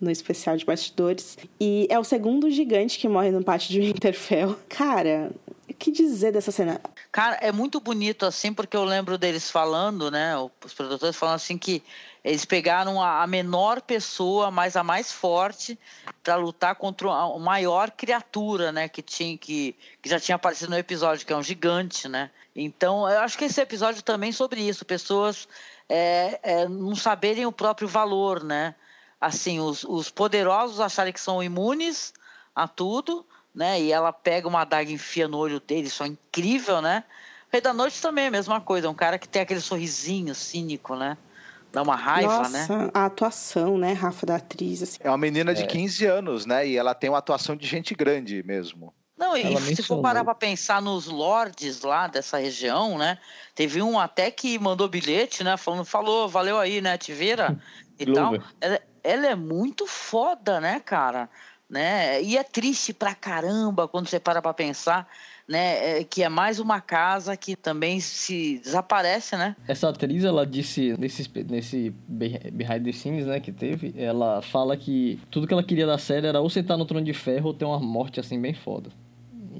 no 0.00 0.10
especial 0.10 0.56
de 0.56 0.64
bastidores. 0.64 1.36
E 1.60 1.86
é 1.90 1.98
o 1.98 2.04
segundo 2.04 2.50
gigante 2.50 2.98
que 2.98 3.08
morre 3.08 3.30
no 3.30 3.44
pátio 3.44 3.70
de 3.70 3.80
Winterfell. 3.92 4.56
Cara, 4.68 5.30
o 5.68 5.74
que 5.74 5.90
dizer 5.92 6.32
dessa 6.32 6.50
cena? 6.50 6.80
Cara, 7.12 7.36
é 7.40 7.52
muito 7.52 7.78
bonito 7.80 8.24
assim, 8.24 8.52
porque 8.52 8.76
eu 8.76 8.84
lembro 8.84 9.18
deles 9.18 9.50
falando, 9.50 10.10
né? 10.10 10.34
Os 10.64 10.72
produtores 10.72 11.16
falando 11.16 11.36
assim 11.36 11.58
que 11.58 11.82
Eles 12.24 12.44
pegaram 12.44 13.02
a, 13.02 13.26
menor 13.26 13.80
pessoa, 13.82 14.50
mas 14.50 14.76
a 14.76 14.82
mais 14.82 15.12
forte, 15.12 15.78
para 16.22 16.36
lutar 16.36 16.74
contra 16.74 17.10
a 17.10 17.38
maior 17.38 17.90
criatura, 17.90 18.72
né? 18.72 18.88
Que 18.88 19.02
tinha 19.02 19.36
que, 19.36 19.76
que 20.00 20.08
já 20.08 20.18
tinha 20.18 20.36
aparecido 20.36 20.70
no 20.70 20.78
episódio, 20.78 21.26
que 21.26 21.32
é 21.32 21.36
um 21.36 21.42
gigante, 21.42 22.08
né? 22.08 22.30
Então, 22.54 23.08
eu 23.08 23.20
acho 23.20 23.38
que 23.38 23.44
esse 23.44 23.60
episódio 23.60 24.02
também 24.02 24.30
é 24.30 24.32
sobre 24.32 24.60
isso, 24.60 24.84
pessoas 24.84 25.46
é, 25.88 26.38
é, 26.42 26.68
não 26.68 26.94
saberem 26.94 27.46
o 27.46 27.52
próprio 27.52 27.88
valor, 27.88 28.42
né? 28.42 28.74
Assim, 29.20 29.60
os, 29.60 29.84
os 29.84 30.10
poderosos 30.10 30.80
acharem 30.80 31.12
que 31.12 31.20
são 31.20 31.42
imunes 31.42 32.12
a 32.54 32.66
tudo, 32.66 33.26
né? 33.54 33.80
E 33.80 33.92
ela 33.92 34.12
pega 34.12 34.48
uma 34.48 34.62
adaga 34.62 34.90
e 34.90 34.94
enfia 34.94 35.28
no 35.28 35.36
olho 35.36 35.60
dele, 35.60 35.88
isso 35.88 36.02
é 36.02 36.06
incrível, 36.06 36.80
né? 36.80 37.04
O 37.48 37.52
Rei 37.52 37.60
da 37.60 37.72
Noite 37.72 38.00
também 38.00 38.24
é 38.24 38.28
a 38.28 38.30
mesma 38.30 38.60
coisa, 38.60 38.88
um 38.88 38.94
cara 38.94 39.18
que 39.18 39.28
tem 39.28 39.42
aquele 39.42 39.60
sorrisinho 39.60 40.34
cínico, 40.34 40.94
né? 40.94 41.18
Dá 41.72 41.82
uma 41.82 41.94
raiva, 41.94 42.38
Nossa, 42.38 42.78
né? 42.78 42.90
a 42.92 43.04
atuação, 43.04 43.78
né, 43.78 43.92
Rafa, 43.92 44.26
da 44.26 44.36
atriz. 44.36 44.82
Assim. 44.82 44.98
É 45.00 45.08
uma 45.08 45.18
menina 45.18 45.54
de 45.54 45.62
É. 45.62 45.66
15 45.66 46.04
anos, 46.04 46.46
né? 46.46 46.66
E 46.66 46.76
ela 46.76 46.94
tem 46.94 47.08
uma 47.10 47.18
atuação 47.18 47.54
de 47.54 47.66
gente 47.66 47.94
grande 47.94 48.42
mesmo. 48.42 48.92
Não, 49.16 49.36
e 49.36 49.42
Ela 49.42 49.60
se 49.60 49.82
for 49.82 50.00
parar 50.00 50.24
para 50.24 50.34
pensar 50.34 50.80
nos 50.80 51.06
lords 51.06 51.82
lá 51.82 52.06
dessa 52.06 52.38
região, 52.38 52.96
né? 52.96 53.18
Teve 53.54 53.82
um 53.82 54.00
até 54.00 54.30
que 54.30 54.58
mandou 54.58 54.88
bilhete, 54.88 55.44
né? 55.44 55.58
Falando, 55.58 55.84
falou, 55.84 56.26
valeu 56.26 56.58
aí, 56.58 56.80
né, 56.80 56.96
Tiveira 56.96 57.56
e 58.00 58.06
tal. 58.06 58.30
Glover. 58.30 58.42
Ela, 58.60 58.80
ela 59.02 59.26
é 59.26 59.34
muito 59.34 59.86
foda, 59.86 60.60
né, 60.60 60.80
cara? 60.80 61.28
Né? 61.68 62.20
E 62.22 62.36
é 62.36 62.42
triste 62.42 62.92
pra 62.92 63.14
caramba 63.14 63.86
quando 63.86 64.08
você 64.08 64.18
para 64.18 64.42
pra 64.42 64.52
pensar, 64.52 65.08
né? 65.46 66.00
é, 66.00 66.04
que 66.04 66.22
é 66.22 66.28
mais 66.28 66.58
uma 66.58 66.80
casa 66.80 67.36
que 67.36 67.54
também 67.54 68.00
se 68.00 68.58
desaparece, 68.58 69.36
né? 69.36 69.54
Essa 69.68 69.88
atriz, 69.88 70.24
ela 70.24 70.44
disse 70.44 70.96
nesse, 70.98 71.30
nesse 71.48 71.90
be- 72.08 72.40
behind 72.52 72.84
the 72.84 72.92
scenes, 72.92 73.26
né, 73.26 73.38
que 73.38 73.52
teve, 73.52 73.94
ela 73.96 74.42
fala 74.42 74.76
que 74.76 75.20
tudo 75.30 75.46
que 75.46 75.52
ela 75.52 75.62
queria 75.62 75.86
da 75.86 75.96
série 75.98 76.26
era 76.26 76.40
ou 76.40 76.50
sentar 76.50 76.76
no 76.76 76.84
trono 76.84 77.04
de 77.04 77.14
ferro 77.14 77.48
ou 77.48 77.54
ter 77.54 77.64
uma 77.64 77.78
morte 77.78 78.18
assim 78.18 78.40
bem 78.40 78.52
foda. 78.54 78.90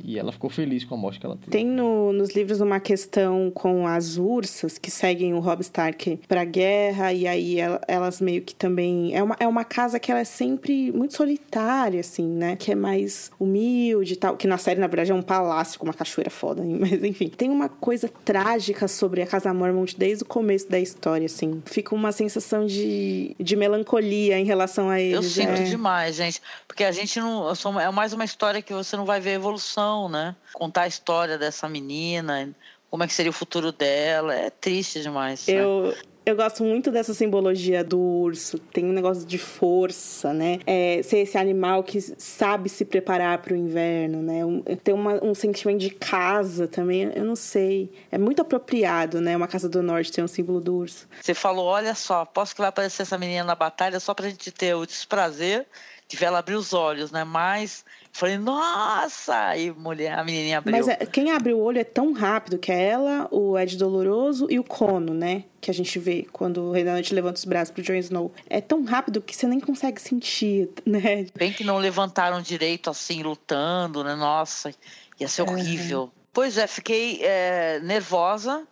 E 0.03 0.19
ela 0.19 0.33
ficou 0.33 0.49
feliz 0.51 0.85
com 0.85 0.95
a 0.95 0.99
morte 0.99 1.19
que 1.21 1.27
ela 1.27 1.37
teve. 1.37 1.51
Tem 1.51 1.67
no- 1.67 2.13
nos 2.13 2.35
livros 2.35 2.61
uma 2.61 2.81
questão 2.81 3.51
com 3.55 3.87
as 3.87 4.17
ursas 4.17 4.79
que 4.79 4.91
seguem 4.91 5.35
o 5.35 5.41
Rob 5.41 5.61
Stark 5.61 6.21
pra 6.29 6.45
guerra, 6.45 7.13
e 7.13 7.27
aí 7.27 7.61
el- 7.61 7.81
elas 7.89 8.21
meio 8.21 8.43
que 8.43 8.55
também. 8.55 9.15
É 9.15 9.23
uma, 9.23 9.37
é 9.41 9.47
uma 9.47 9.65
casa 9.65 9.99
que 10.01 10.11
ela 10.11 10.21
é 10.21 10.25
sempre 10.25 10.91
muito 10.93 11.15
solitária, 11.17 12.01
assim, 12.01 12.27
né? 12.27 12.57
Que 12.57 12.73
é 12.73 12.75
mais 12.75 13.31
humilde 13.39 14.15
e 14.15 14.17
tal. 14.17 14.37
Que 14.37 14.47
na 14.47 14.59
série, 14.59 14.81
na 14.81 14.87
verdade, 14.87 15.11
é 15.13 15.15
um 15.15 15.23
palácio 15.23 15.79
com 15.79 15.87
uma 15.87 15.95
cachoeira 15.95 16.31
foda, 16.31 16.65
hein? 16.65 16.77
mas 16.81 17.03
enfim. 17.05 17.29
Tem 17.29 17.49
uma 17.51 17.69
coisa 17.69 18.09
trágica 18.25 18.89
sobre 18.89 19.23
a 19.23 19.27
Casa 19.27 19.53
Mormont 19.53 19.97
desde 19.99 20.25
o 20.25 20.27
começo 20.27 20.69
da 20.71 20.79
história, 20.79 21.27
assim. 21.27 21.63
Fica 21.67 21.95
uma 21.95 22.13
sensação 22.13 22.67
de, 22.67 23.35
de 23.39 23.57
melancolia 23.57 24.39
em 24.39 24.45
relação 24.45 24.89
a 24.89 25.01
eles. 25.01 25.15
Eu 25.15 25.23
sinto 25.23 25.61
é. 25.61 25.65
demais, 25.65 26.17
gente. 26.17 26.41
Porque 26.67 26.85
a 26.85 26.93
gente 26.93 27.19
não. 27.19 27.51
É 27.81 27.91
mais 27.91 28.13
uma 28.13 28.25
história 28.25 28.63
que 28.63 28.73
você 28.73 28.97
não 28.97 29.05
vai 29.05 29.21
ver 29.21 29.31
evolução, 29.35 29.90
né? 30.09 30.35
Contar 30.53 30.83
a 30.83 30.87
história 30.89 31.37
dessa 31.39 31.69
menina, 31.69 32.51
como 32.91 33.03
é 33.03 33.07
que 33.07 33.13
seria 33.15 33.31
o 33.31 33.35
futuro 33.35 33.73
dela. 33.73 34.35
É 34.35 34.51
triste 34.51 35.01
demais. 35.03 35.47
né? 35.47 35.55
Eu, 35.55 35.95
eu 36.27 36.37
gosto 36.37 36.63
muito 36.65 36.91
dessa 36.91 37.15
simbologia 37.15 37.83
do 37.83 37.99
urso. 37.99 38.59
Tem 38.59 38.85
um 38.85 38.93
negócio 38.93 39.25
de 39.25 39.39
força, 39.39 40.33
né? 40.33 40.59
É, 40.67 41.01
ser 41.03 41.19
esse 41.19 41.39
animal 41.39 41.83
que 41.83 42.01
sabe 42.01 42.69
se 42.69 42.85
preparar 42.85 43.39
para 43.39 43.55
o 43.55 43.57
inverno, 43.57 44.21
né? 44.23 44.45
Um, 44.45 44.61
tem 44.63 44.93
uma- 44.95 45.23
um 45.25 45.35
sentimento 45.35 45.79
de 45.81 45.91
casa 45.91 46.69
também. 46.69 47.11
Eu 47.15 47.25
não 47.25 47.37
sei. 47.37 47.91
É 48.11 48.19
muito 48.19 48.43
apropriado, 48.43 49.21
né? 49.21 49.37
Uma 49.37 49.49
casa 49.49 49.69
do 49.69 49.83
norte 49.83 50.13
ter 50.13 50.23
um 50.23 50.29
símbolo 50.29 50.61
do 50.61 50.75
urso. 50.77 51.09
Você 51.21 51.33
falou, 51.35 51.67
olha 51.67 51.95
só, 51.95 52.25
posso 52.25 52.55
que 52.55 52.61
vai 52.61 52.69
aparecer 52.69 53.03
essa 53.03 53.17
menina 53.19 53.45
na 53.45 53.55
batalha 53.55 53.99
só 54.01 54.13
pra 54.13 54.29
gente 54.29 54.51
ter 54.51 54.75
o 54.75 54.85
desprazer 54.85 55.67
de 56.09 56.17
ver 56.17 56.27
ela 56.27 56.41
abrir 56.41 56.57
os 56.57 56.73
olhos, 56.73 57.13
né? 57.13 57.23
Mas 57.23 57.85
falei, 58.13 58.39
nossa! 58.39 59.57
E 59.57 59.71
mulher, 59.71 60.19
a 60.19 60.25
menininha 60.25 60.59
abriu. 60.59 60.77
Mas 60.77 60.89
é- 60.89 61.07
quem 61.07 61.31
abre 61.31 61.53
o 61.53 61.59
olho 61.59 61.79
é 61.79 61.85
tão 61.85 62.13
rápido 62.13 62.59
que 62.59 62.71
é 62.73 62.83
ela, 62.83 63.29
o 63.31 63.59
Ed 63.59 63.77
Doloroso 63.77 64.47
e 64.51 64.59
o 64.59 64.65
Cono, 64.65 65.15
né? 65.15 65.45
Que 65.61 65.71
a 65.71 65.75
gente 65.75 65.99
vê 65.99 66.27
quando 66.33 66.63
o 66.63 66.73
Rei 66.73 66.85
da 66.85 66.93
Noite 66.93 67.15
levanta 67.15 67.39
os 67.39 67.45
braços 67.45 67.73
pro 67.73 67.83
Jon 67.83 67.95
Snow. 67.95 68.33
É 68.49 68.61
tão 68.61 68.85
rápido 68.85 69.21
que 69.21 69.35
você 69.35 69.47
nem 69.47 69.61
consegue 69.61 70.01
sentir, 70.01 70.71
né? 70.85 71.27
Bem 71.35 71.53
que 71.53 71.65
não 71.65 71.79
levantaram 71.79 72.41
direito 72.43 72.91
assim, 72.91 73.23
lutando, 73.23 74.03
né? 74.03 74.15
Nossa, 74.15 74.73
ia 75.19 75.29
ser 75.29 75.43
horrível. 75.43 76.11
Pois 76.33 76.57
é, 76.59 76.67
fiquei 76.67 77.21
é, 77.23 77.81
nervosa, 77.81 78.67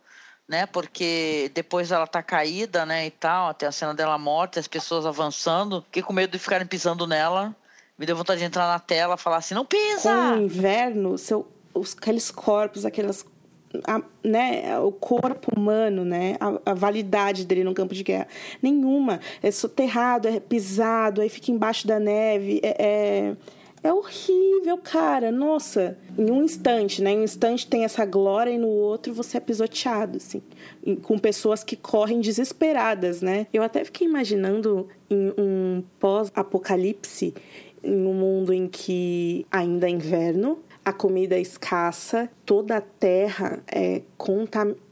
né? 0.47 0.65
Porque 0.65 1.51
depois 1.53 1.91
ela 1.91 2.07
tá 2.07 2.23
caída, 2.23 2.85
né? 2.85 3.05
E 3.05 3.11
tal, 3.11 3.53
tem 3.53 3.67
a 3.67 3.71
cena 3.71 3.93
dela 3.93 4.17
morta, 4.17 4.59
as 4.59 4.67
pessoas 4.67 5.05
avançando. 5.05 5.81
Fiquei 5.83 6.01
com 6.01 6.13
medo 6.13 6.31
de 6.31 6.39
ficarem 6.39 6.65
pisando 6.65 7.05
nela. 7.05 7.55
Me 7.99 8.05
deu 8.05 8.15
vontade 8.15 8.39
de 8.39 8.45
entrar 8.45 8.65
na 8.67 8.79
tela 8.79 9.17
falar 9.17 9.37
assim: 9.37 9.53
não 9.53 9.65
com 9.65 9.75
o 9.75 9.79
pisa! 9.95 10.37
inverno, 10.37 11.17
seu, 11.17 11.45
os, 11.73 11.93
aqueles 11.99 12.31
corpos, 12.31 12.85
aquelas. 12.85 13.25
a- 13.85 14.01
né, 14.23 14.79
o 14.79 14.91
corpo 14.91 15.51
humano, 15.55 16.03
né, 16.05 16.35
a, 16.39 16.71
a 16.71 16.73
validade 16.73 17.45
dele 17.45 17.63
no 17.63 17.73
campo 17.73 17.93
de 17.93 18.03
guerra, 18.03 18.27
nenhuma. 18.61 19.19
É 19.43 19.51
soterrado, 19.51 20.27
é 20.29 20.39
pisado, 20.39 21.19
aí 21.21 21.27
fica 21.29 21.51
embaixo 21.51 21.85
da 21.85 21.99
neve. 21.99 22.59
É, 22.63 22.75
é, 22.79 23.35
é 23.81 23.93
horrível, 23.93 24.77
cara. 24.77 25.31
Nossa, 25.31 25.97
em 26.17 26.29
um 26.31 26.43
instante, 26.43 27.01
né? 27.01 27.11
Em 27.11 27.19
um 27.19 27.23
instante 27.23 27.65
tem 27.67 27.83
essa 27.85 28.05
glória 28.05 28.51
e 28.51 28.57
no 28.57 28.67
outro 28.67 29.13
você 29.13 29.37
é 29.37 29.39
pisoteado, 29.39 30.17
assim, 30.17 30.41
com 31.03 31.17
pessoas 31.17 31.63
que 31.63 31.75
correm 31.77 32.19
desesperadas, 32.19 33.21
né? 33.21 33.47
Eu 33.53 33.63
até 33.63 33.85
fiquei 33.85 34.05
imaginando 34.07 34.87
em 35.09 35.33
um 35.37 35.83
pós-apocalipse, 35.99 37.33
em 37.83 38.05
um 38.05 38.13
mundo 38.13 38.53
em 38.53 38.67
que 38.67 39.45
ainda 39.51 39.87
é 39.87 39.89
inverno, 39.91 40.59
a 40.83 40.93
comida 40.93 41.35
é 41.35 41.41
escassa, 41.41 42.29
toda 42.45 42.77
a 42.77 42.81
terra 42.81 43.61
é, 43.71 44.01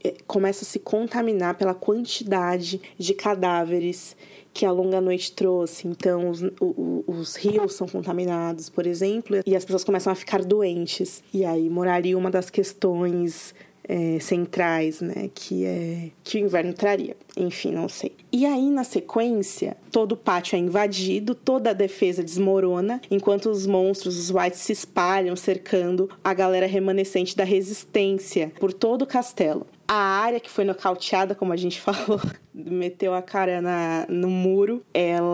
é, 0.04 0.14
começa 0.26 0.64
a 0.64 0.66
se 0.68 0.78
contaminar 0.78 1.56
pela 1.56 1.74
quantidade 1.74 2.80
de 2.96 3.14
cadáveres 3.14 4.16
que 4.52 4.64
a 4.66 4.70
longa 4.70 5.00
noite 5.00 5.32
trouxe. 5.32 5.86
Então, 5.88 6.30
os, 6.30 6.42
o- 6.60 7.04
os 7.06 7.36
rios 7.36 7.74
são 7.74 7.86
contaminados, 7.86 8.68
por 8.68 8.86
exemplo, 8.86 9.38
e 9.46 9.56
as 9.56 9.64
pessoas 9.64 9.84
começam 9.84 10.12
a 10.12 10.16
ficar 10.16 10.44
doentes. 10.44 11.22
E 11.32 11.44
aí 11.44 11.68
moraria 11.68 12.16
uma 12.18 12.30
das 12.30 12.50
questões 12.50 13.54
é, 13.88 14.18
centrais, 14.20 15.00
né, 15.00 15.30
que 15.34 15.64
é 15.64 16.10
que 16.22 16.36
o 16.36 16.40
inverno 16.40 16.74
traria. 16.74 17.16
Enfim, 17.36 17.72
não 17.72 17.88
sei. 17.88 18.12
E 18.30 18.44
aí 18.44 18.68
na 18.68 18.84
sequência, 18.84 19.76
todo 19.90 20.12
o 20.12 20.16
pátio 20.16 20.56
é 20.56 20.58
invadido, 20.58 21.34
toda 21.34 21.70
a 21.70 21.72
defesa 21.72 22.22
desmorona, 22.22 23.00
enquanto 23.10 23.48
os 23.48 23.66
monstros, 23.66 24.18
os 24.18 24.30
whites 24.30 24.60
se 24.60 24.72
espalham 24.72 25.34
cercando 25.34 26.10
a 26.22 26.34
galera 26.34 26.66
remanescente 26.66 27.34
da 27.34 27.44
resistência 27.44 28.52
por 28.60 28.72
todo 28.72 29.02
o 29.02 29.06
castelo. 29.06 29.66
A 29.86 29.94
área 29.94 30.38
que 30.38 30.50
foi 30.50 30.64
nocauteada, 30.64 31.34
como 31.34 31.52
a 31.52 31.56
gente 31.56 31.80
falou, 31.82 32.20
meteu 32.58 33.14
a 33.14 33.22
cara 33.22 33.60
na, 33.62 34.06
no 34.08 34.28
muro, 34.28 34.82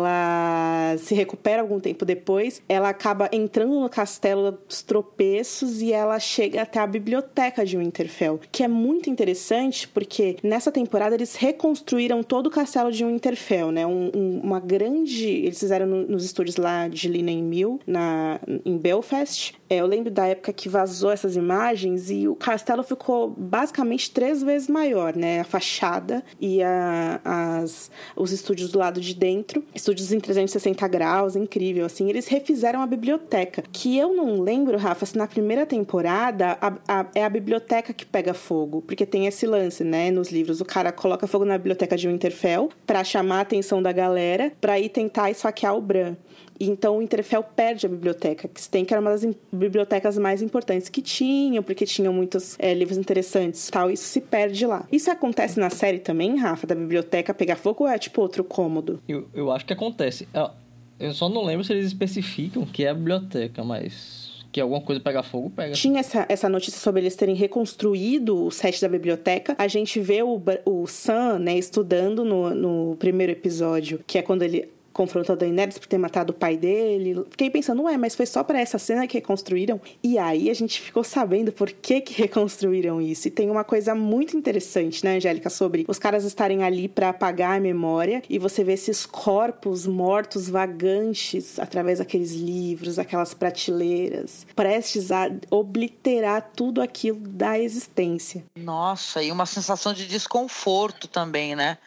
ela 0.04 0.96
se 0.98 1.14
recupera 1.14 1.62
algum 1.62 1.80
tempo 1.80 2.04
depois, 2.04 2.62
ela 2.68 2.88
acaba 2.88 3.28
entrando 3.32 3.80
no 3.80 3.88
castelo 3.88 4.58
dos 4.68 4.82
tropeços 4.82 5.80
e 5.80 5.92
ela 5.92 6.18
chega 6.18 6.62
até 6.62 6.78
a 6.80 6.86
biblioteca 6.86 7.64
de 7.64 7.76
Winterfell, 7.76 8.40
que 8.52 8.62
é 8.62 8.68
muito 8.68 9.08
interessante 9.10 9.88
porque 9.88 10.36
nessa 10.42 10.70
temporada 10.70 11.14
eles 11.14 11.34
reconstruíram 11.36 12.22
todo 12.22 12.46
o 12.46 12.50
castelo 12.50 12.90
de 12.92 13.04
Winterfell, 13.04 13.70
né? 13.70 13.86
Um- 13.86 14.10
um- 14.14 14.40
uma 14.42 14.60
grande. 14.60 15.28
Eles 15.28 15.58
fizeram 15.58 15.86
no- 15.86 16.06
nos 16.06 16.24
estúdios 16.24 16.56
lá 16.56 16.88
de 16.88 17.08
Linen 17.08 17.42
Mill, 17.42 17.80
na, 17.86 18.40
em 18.64 18.76
Belfast. 18.76 19.54
É, 19.68 19.76
eu 19.78 19.86
lembro 19.86 20.10
da 20.10 20.26
época 20.26 20.52
que 20.52 20.68
vazou 20.68 21.10
essas 21.10 21.36
imagens 21.36 22.10
e 22.10 22.28
o 22.28 22.34
castelo 22.34 22.82
ficou 22.82 23.28
basicamente 23.30 24.10
três 24.10 24.42
vezes 24.42 24.68
maior, 24.68 25.16
né? 25.16 25.40
A 25.40 25.44
fachada 25.44 26.22
e 26.40 26.62
a- 26.62 27.13
as, 27.24 27.90
os 28.16 28.32
estúdios 28.32 28.70
do 28.72 28.78
lado 28.78 29.00
de 29.00 29.14
dentro, 29.14 29.64
estúdios 29.74 30.12
em 30.12 30.18
360 30.20 30.86
graus, 30.88 31.36
incrível, 31.36 31.84
assim. 31.86 32.08
Eles 32.08 32.26
refizeram 32.28 32.80
a 32.82 32.86
biblioteca, 32.86 33.62
que 33.72 33.96
eu 33.98 34.14
não 34.14 34.40
lembro, 34.40 34.78
Rafa, 34.78 35.04
se 35.06 35.16
na 35.18 35.26
primeira 35.26 35.66
temporada 35.66 36.56
a- 36.60 36.72
a- 36.88 37.06
é 37.14 37.24
a 37.24 37.28
biblioteca 37.28 37.92
que 37.92 38.04
pega 38.06 38.32
fogo, 38.34 38.82
porque 38.82 39.04
tem 39.06 39.26
esse 39.26 39.46
lance, 39.46 39.84
né? 39.84 40.10
Nos 40.10 40.30
livros, 40.30 40.60
o 40.60 40.64
cara 40.64 40.90
coloca 40.92 41.26
fogo 41.26 41.44
na 41.44 41.56
biblioteca 41.58 41.96
de 41.96 42.08
Winterfell 42.08 42.70
pra 42.86 43.04
chamar 43.04 43.38
a 43.38 43.40
atenção 43.42 43.82
da 43.82 43.92
galera, 43.92 44.52
pra 44.60 44.78
ir 44.80 44.88
tentar 44.88 45.30
esfaquear 45.30 45.76
o 45.76 45.80
Bran. 45.80 46.16
Então 46.58 46.96
o 46.96 46.98
Winterfell 47.00 47.42
perde 47.42 47.86
a 47.86 47.88
biblioteca 47.88 48.48
que 48.48 48.60
se 48.60 48.70
tem, 48.70 48.84
que 48.84 48.94
era 48.94 49.00
uma 49.00 49.10
das 49.10 49.26
bibliotecas 49.52 50.16
mais 50.18 50.42
importantes 50.42 50.88
que 50.88 51.02
tinham, 51.02 51.62
porque 51.62 51.84
tinham 51.84 52.12
muitos 52.12 52.56
é, 52.58 52.72
livros 52.72 52.98
interessantes 52.98 53.68
tal. 53.70 53.90
Isso 53.90 54.04
se 54.04 54.20
perde 54.20 54.66
lá. 54.66 54.86
Isso 54.90 55.10
acontece 55.10 55.58
na 55.58 55.70
série 55.70 55.98
também, 55.98 56.38
Rafa, 56.38 56.66
da 56.66 56.74
biblioteca 56.74 57.34
pegar 57.34 57.56
fogo 57.56 57.84
ou 57.84 57.90
é 57.90 57.98
tipo 57.98 58.20
outro 58.20 58.44
cômodo? 58.44 59.00
Eu, 59.08 59.28
eu 59.34 59.50
acho 59.50 59.64
que 59.64 59.72
acontece. 59.72 60.28
Eu, 60.32 60.50
eu 60.98 61.12
só 61.12 61.28
não 61.28 61.44
lembro 61.44 61.64
se 61.64 61.72
eles 61.72 61.86
especificam 61.86 62.64
que 62.64 62.84
é 62.84 62.90
a 62.90 62.94
biblioteca, 62.94 63.64
mas 63.64 64.34
que 64.54 64.60
alguma 64.60 64.80
coisa 64.80 65.00
pega 65.00 65.20
fogo, 65.20 65.50
pega. 65.50 65.72
Tinha 65.72 65.98
essa, 65.98 66.24
essa 66.28 66.48
notícia 66.48 66.78
sobre 66.78 67.00
eles 67.00 67.16
terem 67.16 67.34
reconstruído 67.34 68.44
o 68.44 68.52
set 68.52 68.80
da 68.80 68.88
biblioteca. 68.88 69.56
A 69.58 69.66
gente 69.66 69.98
vê 69.98 70.22
o, 70.22 70.40
o 70.64 70.86
Sam, 70.86 71.40
né, 71.40 71.58
estudando 71.58 72.24
no, 72.24 72.54
no 72.54 72.96
primeiro 72.96 73.32
episódio, 73.32 74.00
que 74.06 74.16
é 74.16 74.22
quando 74.22 74.42
ele 74.42 74.68
confrontou 74.94 75.34
a 75.34 75.36
Daenerys 75.36 75.76
por 75.76 75.88
ter 75.88 75.98
matado 75.98 76.32
o 76.32 76.34
pai 76.34 76.56
dele. 76.56 77.26
Fiquei 77.30 77.50
pensando, 77.50 77.82
ué, 77.82 77.98
mas 77.98 78.14
foi 78.14 78.24
só 78.24 78.42
para 78.44 78.60
essa 78.60 78.78
cena 78.78 79.06
que 79.06 79.18
reconstruíram? 79.18 79.80
E 80.02 80.16
aí 80.16 80.48
a 80.48 80.54
gente 80.54 80.80
ficou 80.80 81.04
sabendo 81.04 81.52
por 81.52 81.70
que 81.70 82.00
que 82.00 82.14
reconstruíram 82.14 83.00
isso. 83.00 83.28
E 83.28 83.30
tem 83.30 83.50
uma 83.50 83.64
coisa 83.64 83.94
muito 83.94 84.36
interessante, 84.36 85.04
né, 85.04 85.16
Angélica, 85.16 85.50
sobre 85.50 85.84
os 85.88 85.98
caras 85.98 86.24
estarem 86.24 86.62
ali 86.62 86.88
para 86.88 87.08
apagar 87.08 87.56
a 87.56 87.60
memória 87.60 88.22
e 88.30 88.38
você 88.38 88.62
vê 88.62 88.72
esses 88.74 89.04
corpos 89.04 89.86
mortos 89.86 90.48
vagantes 90.48 91.58
através 91.58 91.98
daqueles 91.98 92.32
livros, 92.32 92.98
aquelas 92.98 93.34
prateleiras, 93.34 94.46
prestes 94.54 95.10
a 95.10 95.28
obliterar 95.50 96.52
tudo 96.54 96.80
aquilo 96.80 97.18
da 97.18 97.58
existência. 97.58 98.44
Nossa, 98.56 99.22
e 99.22 99.32
uma 99.32 99.46
sensação 99.46 99.92
de 99.92 100.06
desconforto 100.06 101.08
também, 101.08 101.56
né? 101.56 101.78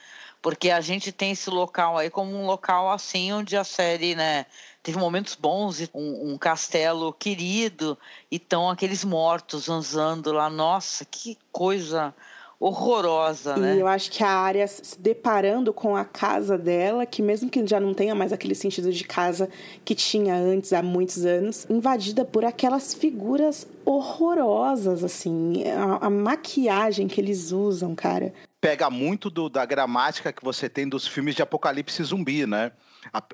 Porque 0.48 0.72
a 0.72 0.80
gente 0.80 1.12
tem 1.12 1.32
esse 1.32 1.50
local 1.50 1.98
aí 1.98 2.10
como 2.10 2.34
um 2.34 2.46
local 2.46 2.90
assim 2.90 3.34
onde 3.34 3.58
a 3.58 3.66
série, 3.66 4.16
né, 4.16 4.46
teve 4.82 4.98
momentos 4.98 5.36
bons, 5.36 5.90
um, 5.94 6.32
um 6.32 6.38
castelo 6.38 7.12
querido, 7.12 8.00
e 8.32 8.38
estão 8.38 8.70
aqueles 8.70 9.04
mortos 9.04 9.66
zanzando 9.66 10.32
lá. 10.32 10.50
Nossa, 10.50 11.04
que 11.04 11.38
coisa 11.52 12.16
horrorosa, 12.60 13.56
e 13.58 13.60
né? 13.60 13.76
E 13.76 13.80
eu 13.80 13.88
acho 13.88 14.12
que 14.12 14.24
a 14.24 14.30
área 14.30 14.68
se 14.68 15.00
deparando 15.00 15.72
com 15.72 15.96
a 15.96 16.04
casa 16.04 16.58
dela, 16.58 17.06
que 17.06 17.22
mesmo 17.22 17.50
que 17.50 17.66
já 17.66 17.80
não 17.80 17.94
tenha 17.94 18.16
mais 18.16 18.34
aquele 18.34 18.56
sentido 18.56 18.92
de 18.92 19.04
casa 19.04 19.50
que 19.86 19.94
tinha 19.94 20.36
antes 20.36 20.74
há 20.74 20.82
muitos 20.82 21.26
anos, 21.26 21.68
invadida 21.70 22.26
por 22.26 22.44
aquelas 22.44 22.94
figuras 22.94 23.68
horrorosas, 23.86 25.04
assim, 25.04 25.64
a, 25.68 26.08
a 26.08 26.10
maquiagem 26.10 27.08
que 27.08 27.22
eles 27.22 27.52
usam, 27.52 27.96
cara 27.96 28.34
pega 28.60 28.90
muito 28.90 29.30
do, 29.30 29.50
da 29.50 29.64
gramática 29.66 30.34
que 30.34 30.44
você 30.44 30.68
tem 30.68 30.90
dos 30.90 31.08
filmes 31.08 31.36
de 31.36 31.42
apocalipse 31.42 32.04
zumbi, 32.04 32.46
né? 32.46 32.72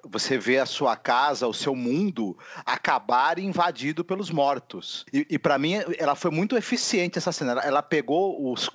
Você 0.03 0.37
vê 0.37 0.59
a 0.59 0.65
sua 0.65 0.95
casa, 0.95 1.47
o 1.47 1.53
seu 1.53 1.75
mundo 1.75 2.37
acabar 2.65 3.39
invadido 3.39 4.03
pelos 4.03 4.29
mortos. 4.29 5.05
E, 5.13 5.25
e 5.29 5.39
para 5.39 5.57
mim, 5.57 5.75
ela 5.97 6.15
foi 6.15 6.31
muito 6.31 6.55
eficiente 6.55 7.17
essa 7.17 7.31
cena. 7.31 7.61
Ela 7.61 7.81
pegou 7.81 8.51
os, 8.51 8.69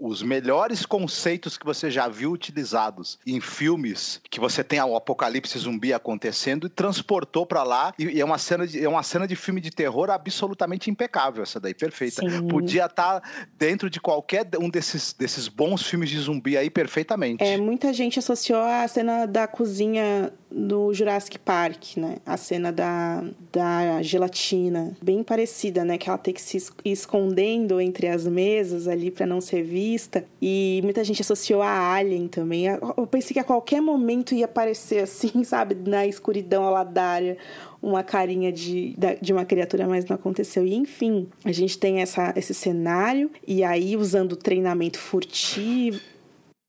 os 0.00 0.22
melhores 0.22 0.84
conceitos 0.84 1.56
que 1.56 1.64
você 1.64 1.90
já 1.90 2.08
viu 2.08 2.32
utilizados 2.32 3.18
em 3.26 3.40
filmes 3.40 4.20
que 4.30 4.40
você 4.40 4.62
tem 4.62 4.80
o 4.80 4.96
apocalipse 4.96 5.58
zumbi 5.58 5.92
acontecendo 5.92 6.66
e 6.66 6.70
transportou 6.70 7.46
para 7.46 7.62
lá. 7.62 7.92
E, 7.98 8.04
e, 8.04 8.20
é 8.20 8.24
uma 8.24 8.38
cena 8.38 8.66
de, 8.66 8.82
é 8.82 8.88
uma 8.88 9.02
cena 9.02 9.26
de 9.26 9.36
filme 9.36 9.60
de 9.60 9.70
terror 9.70 10.10
absolutamente 10.10 10.90
impecável 10.90 11.42
essa 11.42 11.58
daí, 11.58 11.74
perfeita. 11.74 12.22
Sim. 12.22 12.48
Podia 12.48 12.86
estar 12.86 13.20
tá 13.20 13.28
dentro 13.56 13.90
de 13.90 14.00
qualquer 14.00 14.46
um 14.60 14.68
desses, 14.68 15.12
desses 15.12 15.48
bons 15.48 15.82
filmes 15.82 16.10
de 16.10 16.18
zumbi 16.18 16.56
aí 16.56 16.70
perfeitamente. 16.70 17.42
É, 17.42 17.56
muita 17.56 17.92
gente 17.92 18.18
associou 18.18 18.62
a 18.62 18.86
cena 18.86 19.26
da 19.26 19.46
cozinha 19.46 20.27
no 20.50 20.92
Jurassic 20.92 21.38
Park, 21.38 21.96
né? 21.96 22.16
A 22.24 22.36
cena 22.36 22.72
da, 22.72 23.24
da 23.52 24.02
gelatina, 24.02 24.96
bem 25.02 25.22
parecida, 25.22 25.84
né? 25.84 25.98
Que 25.98 26.08
ela 26.08 26.18
tem 26.18 26.32
que 26.32 26.40
se 26.40 26.58
escondendo 26.84 27.80
entre 27.80 28.08
as 28.08 28.26
mesas 28.26 28.88
ali 28.88 29.10
para 29.10 29.26
não 29.26 29.40
ser 29.40 29.62
vista. 29.62 30.24
E 30.40 30.80
muita 30.82 31.04
gente 31.04 31.22
associou 31.22 31.62
a 31.62 31.92
Alien 31.94 32.28
também. 32.28 32.66
Eu 32.66 33.06
pensei 33.06 33.34
que 33.34 33.40
a 33.40 33.44
qualquer 33.44 33.80
momento 33.80 34.34
ia 34.34 34.46
aparecer 34.46 35.02
assim, 35.02 35.42
sabe? 35.44 35.74
Na 35.74 36.06
escuridão 36.06 36.64
aladária 36.64 37.36
uma 37.80 38.02
carinha 38.02 38.50
de, 38.50 38.96
de 39.20 39.32
uma 39.32 39.44
criatura, 39.44 39.86
mas 39.86 40.04
não 40.04 40.16
aconteceu. 40.16 40.66
E 40.66 40.74
enfim, 40.74 41.28
a 41.44 41.52
gente 41.52 41.78
tem 41.78 42.00
essa, 42.00 42.32
esse 42.36 42.52
cenário, 42.52 43.30
e 43.46 43.62
aí 43.62 43.96
usando 43.96 44.36
treinamento 44.36 44.98
furtivo, 44.98 46.00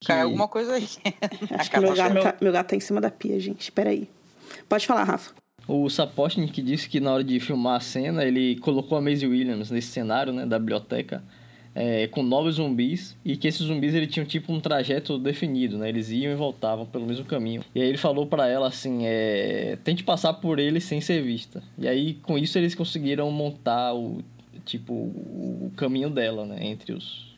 Cai 0.06 0.22
alguma 0.22 0.48
coisa 0.48 0.74
aí. 0.74 0.88
Acho 1.52 1.70
que 1.70 1.80
meu 1.80 1.94
gato, 1.94 2.22
tá, 2.22 2.36
meu 2.42 2.52
gato 2.52 2.70
tá 2.70 2.76
em 2.76 2.80
cima 2.80 3.02
da 3.02 3.12
pia, 3.12 3.40
gente. 3.40 3.72
Peraí. 3.72 4.10
Pode 4.68 4.88
falar, 4.88 5.04
Rafa. 5.04 5.34
O 5.68 5.88
Sapostnik 5.90 6.62
disse 6.62 6.90
que 6.90 7.00
na 7.00 7.14
hora 7.14 7.24
de 7.24 7.40
filmar 7.40 7.78
a 7.78 7.80
cena, 7.80 8.24
ele 8.24 8.56
colocou 8.56 8.98
a 8.98 9.02
Maisie 9.02 9.28
Williams 9.28 9.70
nesse 9.70 9.90
cenário, 9.90 10.34
né, 10.34 10.44
da 10.46 10.58
biblioteca, 10.58 11.24
é, 11.76 12.08
com 12.08 12.24
novos 12.24 12.56
zumbis, 12.56 13.16
e 13.24 13.38
que 13.38 13.48
esses 13.48 13.62
zumbis 13.62 13.94
ele 13.94 14.08
tinham 14.08 14.26
tipo 14.26 14.52
um 14.52 14.60
trajeto 14.60 15.20
definido, 15.20 15.78
né, 15.78 15.88
eles 15.88 16.10
iam 16.10 16.32
e 16.32 16.36
voltavam 16.36 16.88
pelo 16.88 17.06
mesmo 17.06 17.24
caminho. 17.26 17.64
E 17.76 17.82
aí 17.82 17.88
ele 17.88 18.00
falou 18.00 18.26
para 18.26 18.48
ela 18.48 18.68
assim, 18.68 19.02
é, 19.06 19.78
tente 19.84 20.04
passar 20.04 20.34
por 20.34 20.58
eles 20.58 20.86
sem 20.86 21.00
ser 21.02 21.22
vista. 21.22 21.62
E 21.78 21.88
aí 21.88 22.16
com 22.16 22.36
isso 22.36 22.58
eles 22.58 22.74
conseguiram 22.74 23.30
montar 23.30 23.94
o 23.94 24.24
tipo 24.66 24.94
o 24.94 25.72
caminho 25.76 26.10
dela, 26.10 26.48
né, 26.48 26.66
entre 26.66 26.94
os 26.94 27.29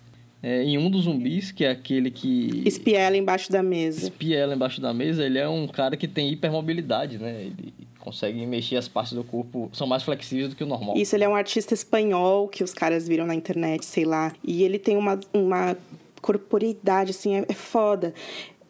é, 0.44 0.64
em 0.64 0.78
um 0.78 0.90
dos 0.90 1.04
zumbis, 1.04 1.52
que 1.52 1.64
é 1.64 1.70
aquele 1.70 2.10
que. 2.10 2.64
Espia 2.66 3.00
ela 3.00 3.16
embaixo 3.16 3.52
da 3.52 3.62
mesa. 3.62 4.04
Espia 4.04 4.40
ela 4.40 4.56
embaixo 4.56 4.82
da 4.82 4.94
mesa, 4.94 5.24
ele 5.24 5.38
é 5.38 5.48
um 5.48 5.68
cara 5.68 5.96
que 5.96 6.08
tem 6.08 6.32
hipermobilidade, 6.32 7.20
né? 7.20 7.44
Ele 7.44 7.74
consegue 8.00 8.44
mexer 8.48 8.78
as 8.78 8.88
partes 8.88 9.14
do 9.14 9.24
corpo, 9.24 9.70
são 9.72 9.86
mais 9.86 10.02
flexíveis 10.02 10.50
do 10.50 10.56
que 10.56 10.64
o 10.64 10.68
normal. 10.68 10.98
Isso, 10.98 11.16
ele 11.16 11.24
é 11.24 11.30
um 11.30 11.36
artista 11.36 11.76
espanhol 11.76 12.48
que 12.48 12.64
os 12.64 12.74
caras 12.74 13.08
viram 13.08 13.28
na 13.28 13.36
internet, 13.36 13.86
sei 13.86 14.04
lá. 14.04 14.34
E 14.44 14.64
ele 14.64 14.80
tem 14.80 14.98
uma, 14.98 15.20
uma 15.32 15.78
corporeidade, 16.20 17.12
assim, 17.12 17.36
é, 17.36 17.46
é 17.48 17.54
foda. 17.54 18.12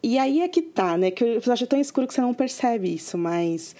E 0.02 0.18
aí 0.18 0.42
é 0.42 0.48
que 0.48 0.60
tá, 0.60 0.98
né? 0.98 1.10
Que 1.10 1.24
o 1.24 1.36
episódio 1.38 1.64
é 1.64 1.66
tão 1.66 1.80
escuro 1.80 2.06
que 2.06 2.12
você 2.12 2.20
não 2.20 2.34
percebe 2.34 2.94
isso, 2.94 3.16
mas. 3.16 3.74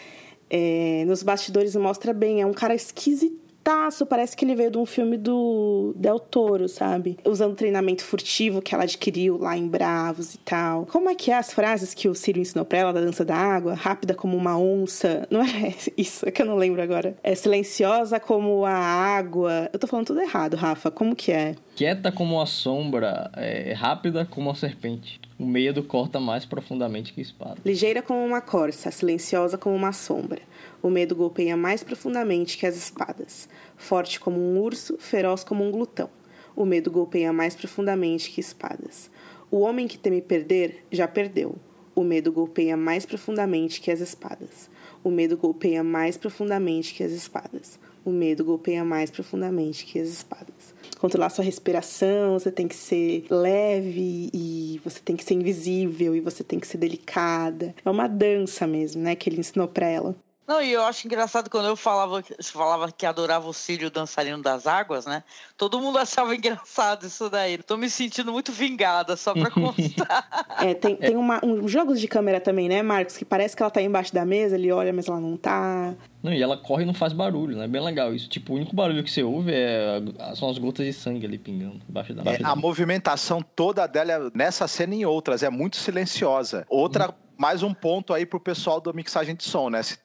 É, 0.55 1.05
nos 1.07 1.23
bastidores 1.23 1.75
mostra 1.77 2.13
bem, 2.13 2.43
é 2.43 2.47
um 2.47 2.53
cara 2.53 2.75
esquisito 2.75 3.42
taço, 3.63 4.05
parece 4.05 4.37
que 4.37 4.45
ele 4.45 4.55
veio 4.55 4.71
de 4.71 4.79
um 4.79 4.87
filme 4.87 5.17
do 5.17 5.95
Del 5.97 6.19
Toro, 6.19 6.69
sabe? 6.69 7.19
Usando 7.25 7.53
o 7.53 7.57
treinamento 7.57 8.05
furtivo 8.05 8.61
que 8.61 8.75
ela 8.75 8.85
adquiriu 8.85 9.39
lá 9.39 9.57
em 9.57 9.67
Bravos 9.67 10.35
e 10.35 10.39
tal. 10.39 10.87
Como 10.87 11.09
é 11.09 11.15
que 11.15 11.31
é 11.31 11.37
as 11.37 11.53
frases 11.53 11.95
que 11.95 12.09
o 12.09 12.15
Ciro 12.15 12.39
ensinou 12.39 12.65
pra 12.65 12.79
ela 12.79 12.93
da 12.93 13.01
dança 13.01 13.25
da 13.25 13.37
água? 13.37 13.75
Rápida 13.75 14.15
como 14.15 14.37
uma 14.37 14.59
onça. 14.59 15.27
Não 15.31 15.43
é 15.43 15.75
isso, 15.97 16.29
é 16.29 16.31
que 16.31 16.43
eu 16.43 16.47
não 16.47 16.57
lembro 16.57 16.83
agora. 16.83 17.17
É 17.23 17.35
silenciosa 17.35 18.19
como 18.19 18.65
a 18.65 18.73
água. 18.73 19.69
Eu 19.73 19.79
tô 19.79 19.87
falando 19.87 20.07
tudo 20.07 20.21
errado, 20.21 20.57
Rafa. 20.57 20.91
Como 20.91 21.15
que 21.15 21.33
é? 21.33 21.55
Quieta 21.75 22.13
como 22.13 22.41
a 22.41 22.47
sombra, 22.47 23.31
é, 23.37 23.73
rápida 23.73 24.27
como 24.27 24.51
a 24.51 24.55
serpente. 24.55 25.21
O 25.39 25.47
medo 25.47 25.83
corta 25.83 26.21
mais 26.21 26.45
profundamente 26.45 27.13
que 27.13 27.21
a 27.21 27.23
espada. 27.23 27.57
Ligeira 27.65 28.03
como 28.03 28.25
uma 28.25 28.41
corça, 28.41 28.91
silenciosa 28.91 29.59
como 29.59 29.75
uma 29.75 29.93
sombra. 29.93 30.41
O 30.83 30.91
medo 30.91 31.15
golpeia 31.15 31.57
mais 31.57 31.85
profundamente 31.85 32.59
que 32.59 32.67
as 32.67 32.77
espadas. 32.77 33.49
Forte 33.77 34.19
como 34.19 34.41
um 34.41 34.59
urso, 34.59 34.97
feroz 34.99 35.45
como 35.45 35.63
um 35.63 35.71
glutão. 35.71 36.11
O 36.57 36.65
medo 36.65 36.91
golpeia 36.91 37.33
mais 37.33 37.55
profundamente 37.55 38.31
que 38.33 38.41
espadas. 38.41 39.09
O 39.49 39.61
homem 39.61 39.87
que 39.87 39.97
teme 39.97 40.21
perder, 40.21 40.85
já 40.91 41.07
perdeu. 41.07 41.55
O 41.95 42.03
medo 42.03 42.33
golpeia 42.33 42.77
mais 42.77 43.07
profundamente 43.07 43.81
que 43.81 43.93
as 43.93 44.01
espadas. 44.01 44.69
O 45.05 45.11
medo 45.11 45.37
golpeia 45.37 45.85
mais 45.85 46.17
profundamente 46.17 46.95
que 46.95 47.05
as 47.05 47.13
espadas. 47.13 47.79
O 48.05 48.11
medo 48.11 48.45
golpeia 48.45 48.85
mais 48.85 49.09
profundamente 49.09 49.87
que 49.87 50.01
as 50.01 50.09
espadas. 50.09 50.75
Controlar 50.99 51.31
sua 51.31 51.45
respiração, 51.45 52.39
você 52.39 52.51
tem 52.51 52.67
que 52.67 52.75
ser 52.75 53.25
leve 53.31 54.31
e 54.35 54.81
você 54.83 54.99
tem 54.99 55.15
que 55.15 55.25
ser 55.25 55.35
invisível 55.35 56.17
e 56.17 56.21
você 56.21 56.43
tem 56.43 56.59
que 56.59 56.67
ser 56.67 56.79
delicada. 56.79 57.73
É 57.85 57.91
uma 57.91 58.09
dança 58.09 58.67
mesmo, 58.67 59.01
né, 59.03 59.15
que 59.15 59.29
ele 59.31 59.39
ensinou 59.39 59.69
para 59.69 59.87
ela. 59.87 60.17
Não, 60.47 60.61
e 60.61 60.73
eu 60.73 60.83
acho 60.83 61.07
engraçado 61.07 61.49
quando 61.49 61.67
eu 61.67 61.77
falava, 61.77 62.23
falava 62.43 62.91
que 62.91 63.07
adorava 63.07 63.49
o 63.49 63.53
Círio 63.53 63.91
dançarino 63.91 64.43
das 64.43 64.67
águas, 64.67 65.07
né? 65.07 65.23
Todo 65.57 65.81
mundo 65.81 65.99
achava 65.99 66.35
engraçado 66.37 67.07
isso 67.07 67.31
daí. 67.31 67.59
Tô 67.59 67.77
me 67.77 67.89
sentindo 67.89 68.33
muito 68.33 68.51
vingada, 68.51 69.17
só 69.17 69.33
pra 69.33 69.51
constar. 69.51 70.47
é, 70.61 70.75
tem, 70.75 70.97
tem 70.97 71.17
uma, 71.17 71.41
um 71.45 71.69
jogos 71.69 72.01
de 72.01 72.09
câmera 72.09 72.41
também, 72.41 72.69
né, 72.69 72.83
Marcos? 72.83 73.17
Que 73.17 73.25
parece 73.25 73.57
que 73.57 73.63
ela 73.63 73.71
tá 73.71 73.81
embaixo 73.81 74.13
da 74.13 74.25
mesa, 74.25 74.57
ele 74.57 74.73
olha, 74.73 74.93
mas 74.93 75.07
ela 75.07 75.21
não 75.21 75.37
tá. 75.37 75.95
Não, 76.21 76.33
e 76.33 76.43
ela 76.43 76.57
corre 76.57 76.83
e 76.83 76.87
não 76.87 76.95
faz 76.95 77.13
barulho, 77.13 77.57
né? 77.57 77.69
Bem 77.69 77.83
legal 77.83 78.13
isso. 78.13 78.29
Tipo, 78.29 78.55
o 78.55 78.57
único 78.57 78.75
barulho 78.75 79.05
que 79.05 79.11
você 79.11 79.23
ouve 79.23 79.53
é, 79.55 80.03
são 80.35 80.51
as 80.51 80.59
gotas 80.59 80.85
de 80.85 80.93
sangue 80.93 81.25
ali 81.25 81.39
pingando 81.39 81.81
embaixo 81.89 82.15
da, 82.15 82.31
é, 82.31 82.39
A 82.43 82.57
movimentação 82.57 83.41
toda 83.41 83.87
dela, 83.87 84.31
nessa 84.35 84.67
cena 84.67 84.95
e 84.95 84.99
em 84.99 85.05
outras, 85.05 85.45
é 85.45 85.51
muito 85.51 85.77
silenciosa. 85.77 86.67
Outra, 86.69 87.11
hum. 87.11 87.15
mais 87.39 87.63
um 87.63 87.73
ponto 87.73 88.13
aí 88.13 88.27
pro 88.27 88.41
pessoal 88.41 88.81
do 88.81 88.93
mixagem 88.93 89.37
de 89.37 89.45
som, 89.45 89.71
né? 89.71 89.83
Se 89.83 89.99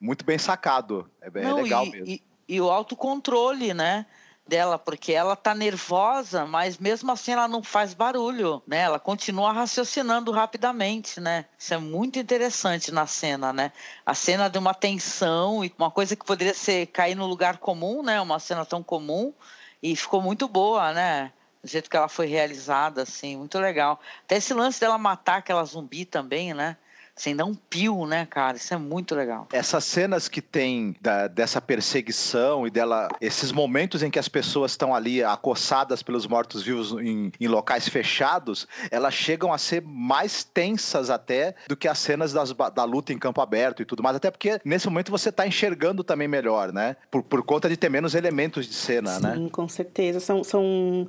muito 0.00 0.24
bem 0.24 0.38
sacado. 0.38 1.10
É, 1.20 1.30
bem, 1.30 1.42
é 1.42 1.46
Não, 1.46 1.58
é 1.58 1.62
legal 1.62 1.86
e, 1.86 1.90
mesmo. 1.90 2.06
E, 2.06 2.22
e, 2.48 2.60
o 2.60 2.70
autocontrole, 2.70 3.74
né? 3.74 4.06
Dela, 4.46 4.78
porque 4.78 5.12
ela 5.12 5.36
tá 5.36 5.54
nervosa, 5.54 6.46
mas 6.46 6.78
mesmo 6.78 7.12
assim 7.12 7.32
ela 7.32 7.46
não 7.46 7.62
faz 7.62 7.92
barulho, 7.92 8.62
né? 8.66 8.78
Ela 8.78 8.98
continua 8.98 9.52
raciocinando 9.52 10.32
rapidamente, 10.32 11.20
né? 11.20 11.44
Isso 11.58 11.74
é 11.74 11.76
muito 11.76 12.18
interessante 12.18 12.90
na 12.90 13.06
cena, 13.06 13.52
né? 13.52 13.72
A 14.06 14.14
cena 14.14 14.48
de 14.48 14.56
uma 14.56 14.72
tensão 14.72 15.62
e 15.62 15.74
uma 15.76 15.90
coisa 15.90 16.16
que 16.16 16.24
poderia 16.24 16.54
ser 16.54 16.86
cair 16.86 17.14
no 17.14 17.26
lugar 17.26 17.58
comum, 17.58 18.02
né? 18.02 18.18
Uma 18.22 18.38
cena 18.38 18.64
tão 18.64 18.82
comum 18.82 19.34
e 19.82 19.94
ficou 19.94 20.22
muito 20.22 20.48
boa, 20.48 20.94
né? 20.94 21.30
Do 21.62 21.68
jeito 21.68 21.90
que 21.90 21.96
ela 21.96 22.08
foi 22.08 22.26
realizada, 22.26 23.02
assim, 23.02 23.36
muito 23.36 23.58
legal. 23.58 24.00
Até 24.24 24.36
esse 24.36 24.54
lance 24.54 24.80
dela 24.80 24.96
matar 24.96 25.38
aquela 25.38 25.64
zumbi 25.64 26.06
também, 26.06 26.54
né? 26.54 26.76
Sem 27.18 27.34
dar 27.34 27.44
um 27.44 27.54
pio, 27.54 28.06
né, 28.06 28.26
cara? 28.26 28.56
Isso 28.56 28.72
é 28.72 28.78
muito 28.78 29.14
legal. 29.14 29.48
Essas 29.52 29.84
cenas 29.84 30.28
que 30.28 30.40
tem 30.40 30.96
da, 31.00 31.26
dessa 31.26 31.60
perseguição 31.60 32.66
e 32.66 32.70
dela, 32.70 33.08
esses 33.20 33.52
momentos 33.52 34.02
em 34.02 34.10
que 34.10 34.18
as 34.18 34.28
pessoas 34.28 34.72
estão 34.72 34.94
ali 34.94 35.22
acossadas 35.22 36.02
pelos 36.02 36.26
mortos-vivos 36.26 36.92
em, 36.92 37.32
em, 37.40 37.48
locais 37.48 37.88
fechados, 37.88 38.66
elas 38.90 39.14
chegam 39.14 39.52
a 39.52 39.58
ser 39.58 39.82
mais 39.82 40.44
tensas 40.44 41.10
até 41.10 41.54
do 41.66 41.76
que 41.76 41.88
as 41.88 41.98
cenas 41.98 42.32
das, 42.32 42.52
da 42.74 42.84
luta 42.84 43.12
em 43.12 43.18
campo 43.18 43.40
aberto 43.40 43.82
e 43.82 43.84
tudo 43.84 44.02
mais. 44.02 44.16
Até 44.16 44.30
porque 44.30 44.60
nesse 44.64 44.88
momento 44.88 45.10
você 45.10 45.28
está 45.28 45.46
enxergando 45.46 46.04
também 46.04 46.28
melhor, 46.28 46.72
né? 46.72 46.96
Por, 47.10 47.22
por 47.22 47.42
conta 47.42 47.68
de 47.68 47.76
ter 47.76 47.88
menos 47.88 48.14
elementos 48.14 48.66
de 48.66 48.74
cena, 48.74 49.16
Sim, 49.16 49.22
né? 49.22 49.34
Sim, 49.34 49.48
com 49.48 49.68
certeza. 49.68 50.20
São, 50.20 50.44
são 50.44 51.06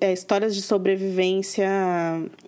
é, 0.00 0.12
histórias 0.12 0.54
de 0.54 0.62
sobrevivência 0.62 1.68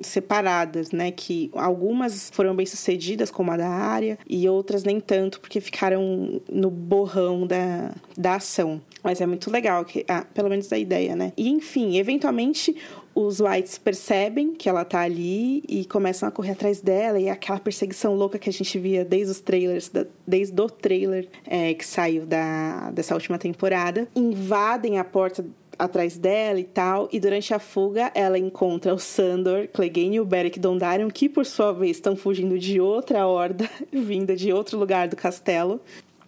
separadas, 0.00 0.90
né? 0.90 1.10
Que 1.10 1.50
algumas 1.54 2.30
foram 2.30 2.54
bem 2.54 2.66
sucedidas, 2.66 3.03
como 3.30 3.50
a 3.50 3.56
da 3.56 3.68
área, 3.68 4.18
e 4.28 4.48
outras 4.48 4.84
nem 4.84 5.00
tanto, 5.00 5.40
porque 5.40 5.60
ficaram 5.60 6.40
no 6.50 6.70
borrão 6.70 7.46
da, 7.46 7.92
da 8.16 8.36
ação. 8.36 8.80
Mas 9.02 9.20
é 9.20 9.26
muito 9.26 9.50
legal, 9.50 9.84
que, 9.84 10.04
ah, 10.08 10.24
pelo 10.32 10.48
menos 10.48 10.72
a 10.72 10.78
ideia, 10.78 11.14
né? 11.14 11.32
E 11.36 11.50
enfim, 11.50 11.98
eventualmente 11.98 12.74
os 13.14 13.40
Whites 13.40 13.78
percebem 13.78 14.54
que 14.54 14.68
ela 14.68 14.84
tá 14.84 15.00
ali 15.00 15.62
e 15.68 15.84
começam 15.84 16.28
a 16.28 16.32
correr 16.32 16.52
atrás 16.52 16.80
dela 16.80 17.20
e 17.20 17.26
é 17.26 17.30
aquela 17.30 17.60
perseguição 17.60 18.14
louca 18.14 18.38
que 18.38 18.50
a 18.50 18.52
gente 18.52 18.76
via 18.78 19.04
desde 19.04 19.30
os 19.30 19.40
trailers, 19.40 19.90
desde 20.26 20.60
o 20.60 20.68
trailer 20.68 21.28
é, 21.46 21.72
que 21.74 21.86
saiu 21.86 22.26
da, 22.26 22.90
dessa 22.90 23.14
última 23.14 23.38
temporada, 23.38 24.08
invadem 24.16 24.98
a 24.98 25.04
porta 25.04 25.44
atrás 25.78 26.16
dela 26.16 26.58
e 26.60 26.64
tal, 26.64 27.08
e 27.12 27.18
durante 27.18 27.52
a 27.52 27.58
fuga 27.58 28.10
ela 28.14 28.38
encontra 28.38 28.94
o 28.94 28.98
Sandor, 28.98 29.68
Clegane 29.68 30.16
e 30.16 30.20
o 30.20 30.24
Beric 30.24 30.58
Dondarrion, 30.58 31.10
que 31.10 31.28
por 31.28 31.46
sua 31.46 31.72
vez 31.72 31.96
estão 31.96 32.16
fugindo 32.16 32.58
de 32.58 32.80
outra 32.80 33.26
horda, 33.26 33.68
vinda 33.92 34.36
de 34.36 34.52
outro 34.52 34.78
lugar 34.78 35.08
do 35.08 35.16
castelo. 35.16 35.80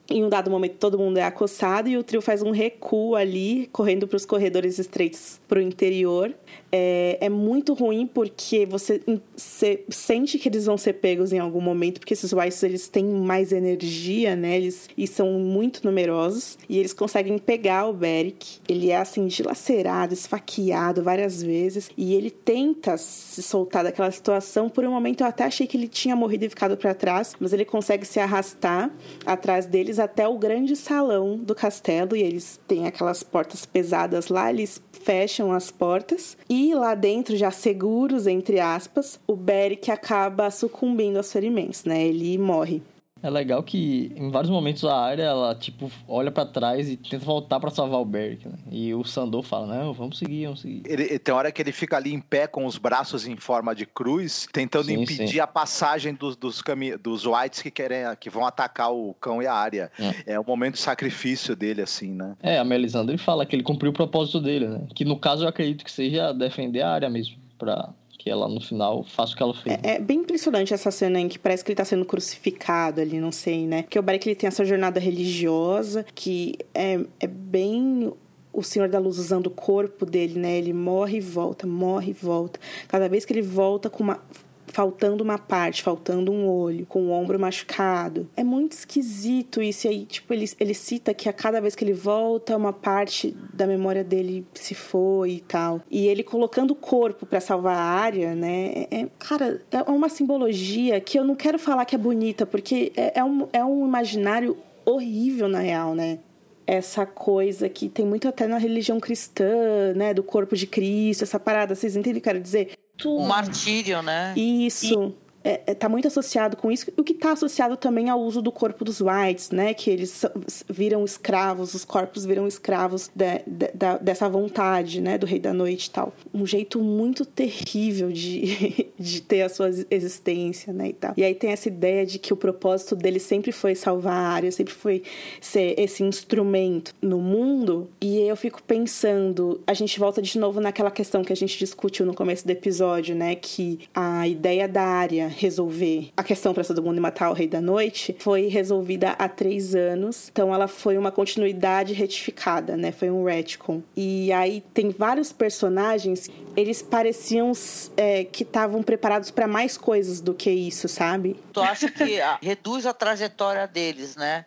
Em 0.09 0.25
um 0.25 0.29
dado 0.29 0.51
momento, 0.51 0.77
todo 0.77 0.99
mundo 0.99 1.19
é 1.19 1.25
acossado 1.25 1.89
e 1.89 1.97
o 1.97 2.03
trio 2.05 2.23
faz 2.23 2.41
um 2.41 2.53
recuo 2.53 3.17
ali, 3.17 3.69
correndo 3.73 4.07
para 4.07 4.17
os 4.17 4.25
corredores 4.25 4.79
estreitos 4.79 5.41
para 5.49 5.59
o 5.59 5.63
interior 5.63 6.33
é, 6.71 7.19
é 7.21 7.29
muito 7.29 7.75
ruim 7.75 8.07
porque 8.07 8.67
você, 8.67 9.01
sente 9.37 10.39
que 10.39 10.49
eles 10.49 10.67
vão 10.67 10.77
ser 10.77 10.95
pegos 10.95 11.33
em 11.33 11.39
algum 11.39 11.61
momento, 11.61 12.01
porque 12.01 12.15
esses 12.15 12.33
Whites 12.33 12.63
eles 12.63 12.89
têm 12.89 13.05
mais 13.05 13.53
energia, 13.53 14.35
né? 14.35 14.57
Eles, 14.57 14.89
e 14.97 15.07
são 15.07 15.33
muito 15.35 15.85
numerosos. 15.85 16.59
E 16.69 16.79
eles 16.79 16.93
conseguem 16.93 17.39
pegar 17.39 17.87
o 17.87 17.93
Beric. 17.93 18.59
Ele 18.69 18.91
é 18.91 18.97
assim, 18.97 19.27
dilacerado, 19.27 20.13
esfaqueado 20.15 21.03
várias 21.03 21.43
vezes. 21.43 21.91
E 21.97 22.15
ele 22.15 22.31
tenta 22.31 22.97
se 22.97 23.43
soltar 23.43 23.85
daquela 23.85 24.11
situação. 24.11 24.69
Por 24.69 24.85
um 24.85 24.91
momento 24.91 25.21
eu 25.23 25.27
até 25.27 25.45
achei 25.45 25.67
que 25.67 25.77
ele 25.77 25.89
tinha 25.89 26.17
morrido 26.17 26.45
e 26.45 26.49
ficado 26.49 26.77
para 26.77 26.95
trás, 26.95 27.35
mas 27.39 27.53
ele 27.53 27.65
consegue 27.65 28.07
se 28.07 28.19
arrastar 28.19 28.91
atrás 29.25 29.67
deles 29.67 29.99
até 29.99 30.27
o 30.27 30.39
grande 30.39 30.75
salão 30.77 31.37
do 31.37 31.55
castelo. 31.55 32.17
E 32.17 32.23
eles 32.23 32.61
têm 32.67 32.87
aquelas 32.87 33.23
portas 33.23 33.65
pesadas 33.65 34.29
lá, 34.29 34.51
eles 34.51 34.81
fecham 35.07 35.53
as 35.53 35.71
portas. 35.71 36.37
E 36.51 36.75
lá 36.75 36.97
dentro, 36.97 37.37
já 37.37 37.53
seguros, 37.53 38.27
entre 38.27 38.59
aspas, 38.59 39.21
o 39.25 39.37
Beric 39.37 39.89
acaba 39.89 40.51
sucumbindo 40.51 41.17
aos 41.17 41.33
ferimentos, 41.33 41.85
né? 41.85 42.05
Ele 42.05 42.37
morre. 42.37 42.83
É 43.27 43.31
legal 43.31 43.61
que 43.61 44.13
em 44.15 44.31
vários 44.31 44.49
momentos 44.49 44.85
a 44.85 44.97
área 44.97 45.25
ela 45.25 45.53
tipo 45.53 45.91
olha 46.07 46.31
para 46.31 46.47
trás 46.47 46.89
e 46.89 46.97
tenta 46.97 47.25
voltar 47.25 47.59
para 47.59 47.71
salvar 47.71 48.01
o 48.01 48.05
Beric, 48.05 48.47
né? 48.47 48.55
E 48.71 48.95
o 48.95 49.03
Sandor 49.03 49.43
fala: 49.43 49.67
"Não, 49.67 49.93
vamos 49.93 50.17
seguir, 50.17 50.45
vamos 50.45 50.61
seguir". 50.61 50.83
Ele, 50.87 51.19
tem 51.19 51.35
hora 51.35 51.51
que 51.51 51.61
ele 51.61 51.73
fica 51.73 51.97
ali 51.97 52.15
em 52.15 52.21
pé 52.21 52.47
com 52.47 52.65
os 52.65 52.79
braços 52.79 53.27
em 53.27 53.37
forma 53.37 53.75
de 53.75 53.85
cruz, 53.85 54.47
tentando 54.53 54.87
sim, 54.87 55.03
impedir 55.03 55.29
sim. 55.29 55.41
a 55.41 55.47
passagem 55.47 56.15
dos 56.15 56.37
dos, 56.37 56.63
dos 57.03 57.27
whites 57.27 57.63
que 57.63 57.71
querem 57.71 58.05
que 58.21 58.31
vão 58.31 58.47
atacar 58.47 58.93
o 58.93 59.13
cão 59.15 59.43
e 59.43 59.47
a 59.49 59.55
área. 59.55 59.91
É. 59.99 60.35
é 60.35 60.41
o 60.41 60.45
momento 60.45 60.75
de 60.75 60.81
sacrifício 60.81 61.57
dele 61.57 61.83
assim, 61.83 62.13
né? 62.13 62.37
É, 62.41 62.59
a 62.61 62.65
Melisandre 62.65 63.19
fala 63.19 63.45
que 63.45 63.57
ele 63.57 63.65
cumpriu 63.65 63.91
o 63.91 63.95
propósito 63.95 64.41
dele, 64.41 64.69
né? 64.69 64.87
Que 64.95 65.05
no 65.05 65.19
caso 65.19 65.43
eu 65.43 65.49
acredito 65.49 65.85
que 65.85 65.91
seja 65.91 66.33
defender 66.33 66.83
a 66.83 66.91
área 66.91 67.11
mesmo 67.11 67.37
para 67.59 67.93
que 68.27 68.31
ela 68.31 68.49
no 68.49 68.61
final 68.61 69.05
faça 69.05 69.35
o 69.35 69.37
que 69.37 69.43
ela 69.45 69.55
fez. 69.55 69.79
É, 69.85 69.93
é, 69.93 69.99
bem 70.01 70.19
impressionante 70.19 70.75
essa 70.75 70.91
cena 70.91 71.21
em 71.21 71.29
que 71.29 71.39
parece 71.39 71.65
que 71.65 71.71
ele 71.71 71.77
tá 71.77 71.85
sendo 71.85 72.05
crucificado 72.05 73.01
ali, 73.01 73.21
não 73.21 73.31
sei, 73.31 73.69
né? 73.69 73.83
Porque 73.83 73.97
o 73.97 74.05
ele 74.11 74.35
tem 74.35 74.49
essa 74.49 74.65
jornada 74.65 74.99
religiosa 74.99 76.05
que 76.13 76.57
é, 76.75 76.99
é 77.21 77.27
bem 77.29 78.13
o 78.53 78.63
Senhor 78.65 78.89
da 78.89 78.99
Luz 78.99 79.17
usando 79.19 79.47
o 79.47 79.51
corpo 79.51 80.05
dele, 80.05 80.41
né? 80.41 80.59
Ele 80.59 80.73
morre 80.73 81.19
e 81.19 81.21
volta, 81.21 81.69
morre 81.69 82.11
e 82.11 82.15
volta. 82.15 82.59
Cada 82.89 83.09
vez 83.09 83.25
que 83.25 83.33
ele 83.33 83.43
volta 83.43 83.89
com 83.89 84.03
uma 84.03 84.21
faltando 84.69 85.23
uma 85.23 85.39
parte, 85.39 85.83
faltando 85.83 86.33
um 86.33 86.49
olho, 86.49 86.87
com 86.87 87.07
o 87.07 87.11
ombro 87.11 87.39
machucado. 87.39 88.29
É 88.37 88.45
muito 88.45 88.73
esquisito 88.73 89.63
isso. 89.63 89.87
E 89.87 89.91
aí, 89.91 90.05
tipo, 90.05 90.33
ele, 90.33 90.47
ele 90.59 90.75
cita 90.75 91.15
que 91.15 91.29
a 91.29 91.33
cada 91.33 91.61
vez 91.61 91.75
que 91.75 91.85
ele 91.85 91.93
volta, 91.93 92.57
uma 92.57 92.73
parte 92.73 93.37
da 93.53 93.67
memória 93.67 94.05
dele 94.05 94.47
se 94.55 94.75
foi 94.75 95.33
e 95.33 95.41
tal. 95.41 95.81
E 95.91 96.07
ele 96.07 96.23
colocando 96.23 96.73
o 96.73 96.77
corpo 96.77 97.27
para 97.27 97.41
salvar 97.41 97.77
a 97.77 97.83
área, 97.83 98.35
né? 98.35 98.87
É, 98.91 99.09
cara, 99.19 99.63
é 99.71 99.83
uma 99.91 100.09
simbologia 100.09 101.01
que 101.01 101.19
eu 101.19 101.25
não 101.25 101.35
quero 101.35 101.59
falar 101.59 101.85
que 101.85 101.95
é 101.95 101.99
bonita, 101.99 102.45
porque 102.45 102.93
é, 102.97 103.21
é 103.21 103.25
um, 103.25 103.49
é 103.53 103.65
um 103.65 103.87
imaginário 103.87 104.57
horrível 104.85 105.49
na 105.49 105.61
real, 105.61 105.95
né? 105.95 106.19
essa 106.67 107.07
coisa 107.07 107.69
que 107.69 107.89
tem 107.89 108.05
muito 108.05 108.27
até 108.27 108.47
na 108.47 108.59
religião 108.59 108.99
cristã, 108.99 109.95
né, 109.95 110.13
do 110.13 110.23
corpo 110.23 110.57
de 110.57 110.67
Cristo, 110.67 111.23
essa 111.23 111.39
parada, 111.39 111.75
vocês 111.75 111.95
entendem 111.95 112.19
o 112.19 112.23
que 112.23 112.29
eu 112.29 112.33
quero 112.33 112.43
dizer? 112.43 112.73
O 113.05 113.27
martírio, 113.27 114.03
né? 114.03 114.33
Isso. 114.37 115.13
E 115.13 115.26
é, 115.47 115.63
é, 115.65 115.75
tá 115.75 115.89
muito 115.89 116.09
associado 116.09 116.57
com 116.57 116.73
isso, 116.73 116.91
o 116.97 117.05
que 117.05 117.13
está 117.13 117.31
associado 117.31 117.77
também 117.77 118.11
ao 118.11 118.21
uso 118.21 118.43
do 118.43 118.51
corpo 118.51 118.85
dos 118.85 119.01
whites, 119.01 119.53
né? 119.53 119.73
Que 119.75 119.91
eles 119.91 120.25
viram 120.69 121.05
escravos, 121.05 121.73
os 121.73 121.85
corpos 121.85 122.25
viram 122.25 122.49
escravos 122.49 123.09
de, 123.15 123.39
de, 123.47 123.69
de, 123.69 123.99
dessa 124.03 124.29
vontade, 124.29 125.01
né? 125.01 125.17
Do 125.17 125.25
rei 125.25 125.39
da 125.39 125.53
noite 125.53 125.87
e 125.87 125.91
tal. 125.91 126.13
Um 126.35 126.45
jeito 126.45 126.81
muito 126.81 127.25
terrível 127.25 128.11
de, 128.11 128.89
de 128.99 129.23
ter 129.23 129.43
a 129.43 129.49
sua 129.49 129.71
existência, 129.89 130.73
né? 130.73 130.89
E, 130.89 130.93
tal. 130.93 131.15
e 131.17 131.23
aí 131.23 131.35
tem 131.35 131.53
essa 131.53 131.69
ideia 131.69 132.05
de 132.05 132.19
que 132.19 132.33
o 132.33 132.37
propósito 132.37 132.97
dele 132.97 133.21
sempre 133.21 133.53
foi 133.53 133.77
salvar 133.77 134.15
a 134.15 134.29
área, 134.29 134.51
sempre 134.51 134.75
foi 134.75 135.05
ser 135.41 135.79
esse 135.79 136.03
instrumento 136.03 136.93
no 137.01 137.21
mundo. 137.21 137.89
E 138.01 138.19
eu 138.19 138.35
fico 138.35 138.61
pensando, 138.65 139.61
a 139.65 139.75
gente 139.75 139.97
volta 140.01 140.21
de 140.21 140.41
novo 140.41 140.61
naquela 140.61 140.91
questão 140.91 141.23
que 141.23 141.33
a 141.33 141.37
gente 141.37 141.57
discutiu 141.57 142.05
no 142.05 142.15
começo 142.15 142.45
do 142.45 142.51
episódio, 142.51 143.15
né? 143.15 143.37
Que 143.37 143.79
a 143.95 144.27
ideia 144.27 144.67
da 144.67 144.83
área 144.83 145.36
resolver 145.37 146.11
a 146.17 146.23
questão 146.23 146.53
para 146.55 146.65
todo 146.65 146.83
mundo 146.83 146.97
e 146.97 147.01
matar 147.01 147.31
o 147.31 147.33
Rei 147.33 147.47
da 147.47 147.61
Noite 147.61 148.17
foi 148.19 148.47
resolvida 148.49 149.11
há 149.11 149.29
três 149.29 149.75
anos. 149.75 150.29
Então 150.33 150.53
ela 150.53 150.67
foi 150.67 150.97
uma 150.97 151.13
continuidade 151.13 151.93
retificada, 151.93 152.77
né? 152.77 152.91
Foi 152.93 153.11
um 153.11 153.25
retcon. 153.25 153.83
E 153.97 154.33
aí 154.33 154.63
tem 154.73 154.91
vários 154.91 155.33
personagens, 155.33 156.31
eles 156.57 156.83
pareciam 156.83 157.53
é, 157.97 158.25
que 158.25 158.43
estavam 158.43 158.83
preparados 158.83 159.31
para 159.31 159.47
mais 159.47 159.77
coisas 159.77 160.21
do 160.21 160.35
que 160.35 160.51
isso, 160.51 160.89
sabe? 160.89 161.37
Tu 161.53 161.61
acha 161.61 161.91
que 161.91 162.19
reduz 162.43 162.87
a 162.87 162.95
trajetória 162.95 163.67
deles, 163.67 164.17
né? 164.17 164.47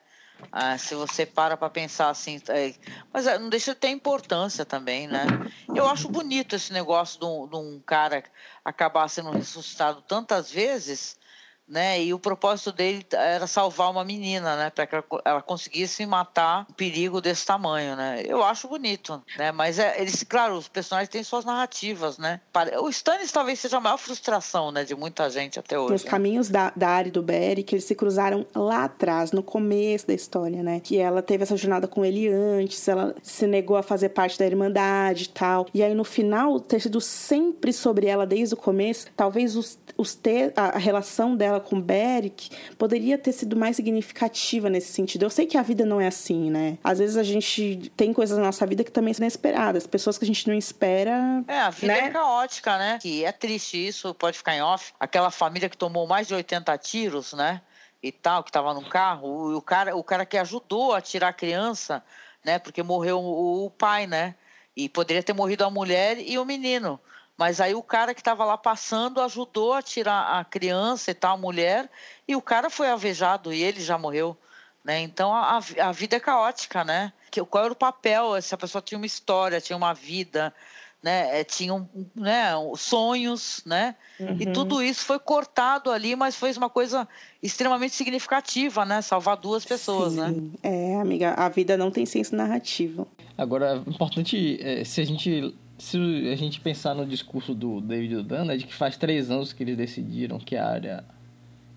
Ah, 0.51 0.77
se 0.77 0.95
você 0.95 1.25
para 1.25 1.55
para 1.55 1.69
pensar 1.69 2.09
assim, 2.09 2.41
é, 2.49 2.73
mas 3.13 3.27
é, 3.27 3.37
não 3.37 3.49
deixa 3.49 3.73
de 3.73 3.79
ter 3.79 3.89
importância 3.89 4.65
também, 4.65 5.07
né? 5.07 5.25
Eu 5.75 5.87
acho 5.87 6.09
bonito 6.09 6.55
esse 6.55 6.73
negócio 6.73 7.19
de 7.19 7.25
um, 7.25 7.47
de 7.47 7.55
um 7.55 7.81
cara 7.85 8.23
acabar 8.65 9.07
sendo 9.07 9.31
ressuscitado 9.31 10.01
tantas 10.01 10.51
vezes 10.51 11.18
né? 11.69 12.01
E 12.01 12.13
o 12.13 12.19
propósito 12.19 12.71
dele 12.71 13.05
era 13.11 13.45
salvar 13.45 13.91
uma 13.91 14.03
menina, 14.03 14.55
né? 14.55 14.69
Para 14.69 14.87
que 14.87 14.95
ela 15.23 15.41
conseguisse 15.41 16.05
matar 16.05 16.65
um 16.69 16.73
perigo 16.73 17.21
desse 17.21 17.45
tamanho, 17.45 17.95
né? 17.95 18.23
Eu 18.25 18.43
acho 18.43 18.67
bonito, 18.67 19.21
né? 19.37 19.51
Mas 19.51 19.77
é, 19.79 20.01
eles, 20.01 20.23
claro, 20.23 20.55
os 20.55 20.67
personagens 20.67 21.09
têm 21.09 21.23
suas 21.23 21.45
narrativas, 21.45 22.17
né? 22.17 22.41
O 22.81 22.89
Stannis 22.89 23.31
talvez 23.31 23.59
seja 23.59 23.77
a 23.77 23.81
maior 23.81 23.97
frustração, 23.97 24.71
né? 24.71 24.83
De 24.83 24.95
muita 24.95 25.29
gente 25.29 25.59
até 25.59 25.77
hoje. 25.77 25.93
Os 25.93 26.03
né? 26.03 26.09
caminhos 26.09 26.49
da, 26.49 26.71
da 26.75 26.89
Ari 26.89 27.11
do 27.11 27.21
Beric, 27.21 27.73
eles 27.75 27.85
se 27.85 27.95
cruzaram 27.95 28.45
lá 28.55 28.85
atrás, 28.85 29.31
no 29.31 29.43
começo 29.43 30.07
da 30.07 30.13
história, 30.13 30.63
né? 30.63 30.79
Que 30.79 30.97
ela 30.97 31.21
teve 31.21 31.43
essa 31.43 31.55
jornada 31.55 31.87
com 31.87 32.03
ele 32.03 32.27
antes, 32.27 32.87
ela 32.87 33.15
se 33.21 33.45
negou 33.45 33.77
a 33.77 33.83
fazer 33.83 34.09
parte 34.09 34.39
da 34.39 34.45
Irmandade 34.45 35.25
e 35.25 35.29
tal. 35.29 35.67
E 35.73 35.83
aí 35.83 35.93
no 35.93 36.03
final, 36.03 36.59
ter 36.59 36.79
sido 36.79 36.99
sempre 36.99 37.71
sobre 37.71 38.07
ela 38.07 38.25
desde 38.25 38.53
o 38.55 38.57
começo, 38.57 39.07
talvez 39.15 39.55
os, 39.55 39.77
os 39.97 40.15
ter, 40.15 40.53
a 40.55 40.77
relação 40.77 41.35
dela 41.35 41.59
com 41.60 41.80
Beric 41.80 42.49
poderia 42.77 43.18
ter 43.18 43.31
sido 43.31 43.56
mais 43.56 43.76
significativa 43.76 44.69
nesse 44.69 44.91
sentido. 44.94 45.23
Eu 45.23 45.30
sei 45.30 45.45
que 45.45 45.57
a 45.57 45.61
vida 45.61 45.86
não 45.86 45.99
é 45.99 46.07
assim, 46.07 46.49
né? 46.49 46.77
Às 46.84 46.99
vezes 46.99 47.18
a 47.18 47.23
gente 47.23 47.91
tem 47.95 48.14
coisas 48.14 48.38
na 48.38 48.45
nossa 48.45 48.65
vida 48.65 48.84
que 48.84 48.91
também 48.91 49.14
são 49.14 49.23
inesperadas, 49.23 49.88
pessoas 49.88 50.18
que 50.18 50.26
a 50.26 50.27
gente 50.27 50.48
não 50.48 50.53
espera. 50.53 51.44
É, 51.48 51.60
a 51.60 51.69
vida 51.69 51.94
né? 51.94 51.99
é 51.99 52.10
caótica, 52.10 52.77
né? 52.77 52.99
Que 53.02 53.26
é 53.26 53.31
triste 53.31 53.88
isso, 53.88 54.14
pode 54.14 54.38
ficar 54.38 54.56
em 54.56 54.61
off. 54.61 54.94
Aquela 54.99 55.31
família 55.31 55.69
que 55.69 55.77
tomou 55.77 56.07
mais 56.07 56.27
de 56.27 56.34
80 56.34 56.77
tiros, 56.77 57.34
né? 57.34 57.61
E 58.02 58.11
tal, 58.11 58.44
que 58.44 58.49
estava 58.49 58.73
no 58.73 58.88
carro, 58.88 59.56
o 59.56 59.61
cara, 59.61 59.95
o 59.95 60.03
cara 60.03 60.26
que 60.26 60.38
ajudou 60.38 60.94
a 60.94 61.02
tirar 61.02 61.30
a 61.30 61.34
criança, 61.34 62.03
né? 62.44 62.57
Porque 62.57 62.81
morreu 62.81 63.19
o, 63.19 63.65
o 63.65 63.69
pai, 63.69 64.07
né? 64.07 64.36
E 64.76 64.88
poderia 64.88 65.22
ter 65.22 65.34
morrido 65.34 65.65
a 65.65 65.69
mulher 65.69 66.18
e 66.19 66.38
o 66.38 66.45
menino 66.45 66.99
Mas 67.39 67.61
aí 67.61 67.73
o 67.73 67.81
cara 67.81 68.13
que 68.13 68.19
estava 68.19 68.43
lá 68.43 68.57
passando 68.57 69.21
ajudou 69.21 69.71
a 69.71 69.81
tirar 69.81 70.39
a 70.39 70.43
criança 70.43 71.11
e 71.11 71.13
tal, 71.13 71.35
a 71.35 71.37
mulher, 71.37 71.89
e 72.27 72.35
o 72.35 72.41
cara 72.41 72.69
foi 72.69 72.89
alvejado 72.89 73.53
e 73.53 73.63
ele 73.63 73.79
já 73.79 73.97
morreu. 73.97 74.35
Né? 74.83 74.99
Então 74.99 75.33
a, 75.33 75.61
a 75.79 75.91
vida 75.93 76.17
é 76.17 76.19
caótica, 76.19 76.83
né? 76.83 77.13
Que, 77.31 77.41
qual 77.45 77.63
era 77.63 77.71
o 77.71 77.77
papel? 77.77 78.35
Essa 78.35 78.57
pessoa 78.57 78.81
tinha 78.81 78.97
uma 78.97 79.05
história, 79.05 79.61
tinha 79.61 79.77
uma 79.77 79.93
vida, 79.93 80.53
né? 81.01 81.39
É, 81.39 81.45
tinham 81.45 81.87
né, 82.13 82.51
sonhos, 82.75 83.61
né? 83.65 83.95
Uhum. 84.19 84.35
E 84.37 84.45
tudo 84.47 84.83
isso 84.83 85.05
foi 85.05 85.17
cortado 85.17 85.91
ali, 85.91 86.17
mas 86.17 86.35
foi 86.35 86.51
uma 86.51 86.69
coisa 86.69 87.07
extremamente 87.41 87.95
significativa, 87.95 88.83
né? 88.83 89.01
Salvar 89.01 89.37
duas 89.37 89.63
pessoas, 89.63 90.11
Sim. 90.11 90.19
né? 90.19 90.35
É, 90.61 90.95
amiga, 90.99 91.35
a 91.35 91.47
vida 91.47 91.77
não 91.77 91.89
tem 91.89 92.05
senso 92.05 92.35
narrativo. 92.35 93.07
Agora, 93.37 93.81
importante, 93.87 94.59
é, 94.61 94.83
se 94.83 94.99
a 94.99 95.05
gente 95.05 95.55
se 95.80 95.97
a 96.31 96.35
gente 96.35 96.60
pensar 96.60 96.93
no 96.93 97.06
discurso 97.06 97.56
do 97.56 97.80
David 97.81 98.22
Dunn, 98.23 98.51
é 98.51 98.57
de 98.57 98.65
que 98.65 98.73
faz 98.73 98.97
três 98.97 99.31
anos 99.31 99.53
que 99.53 99.64
eles 99.64 99.77
decidiram 99.77 100.38
que 100.38 100.56
a 100.56 100.68
área 100.68 101.03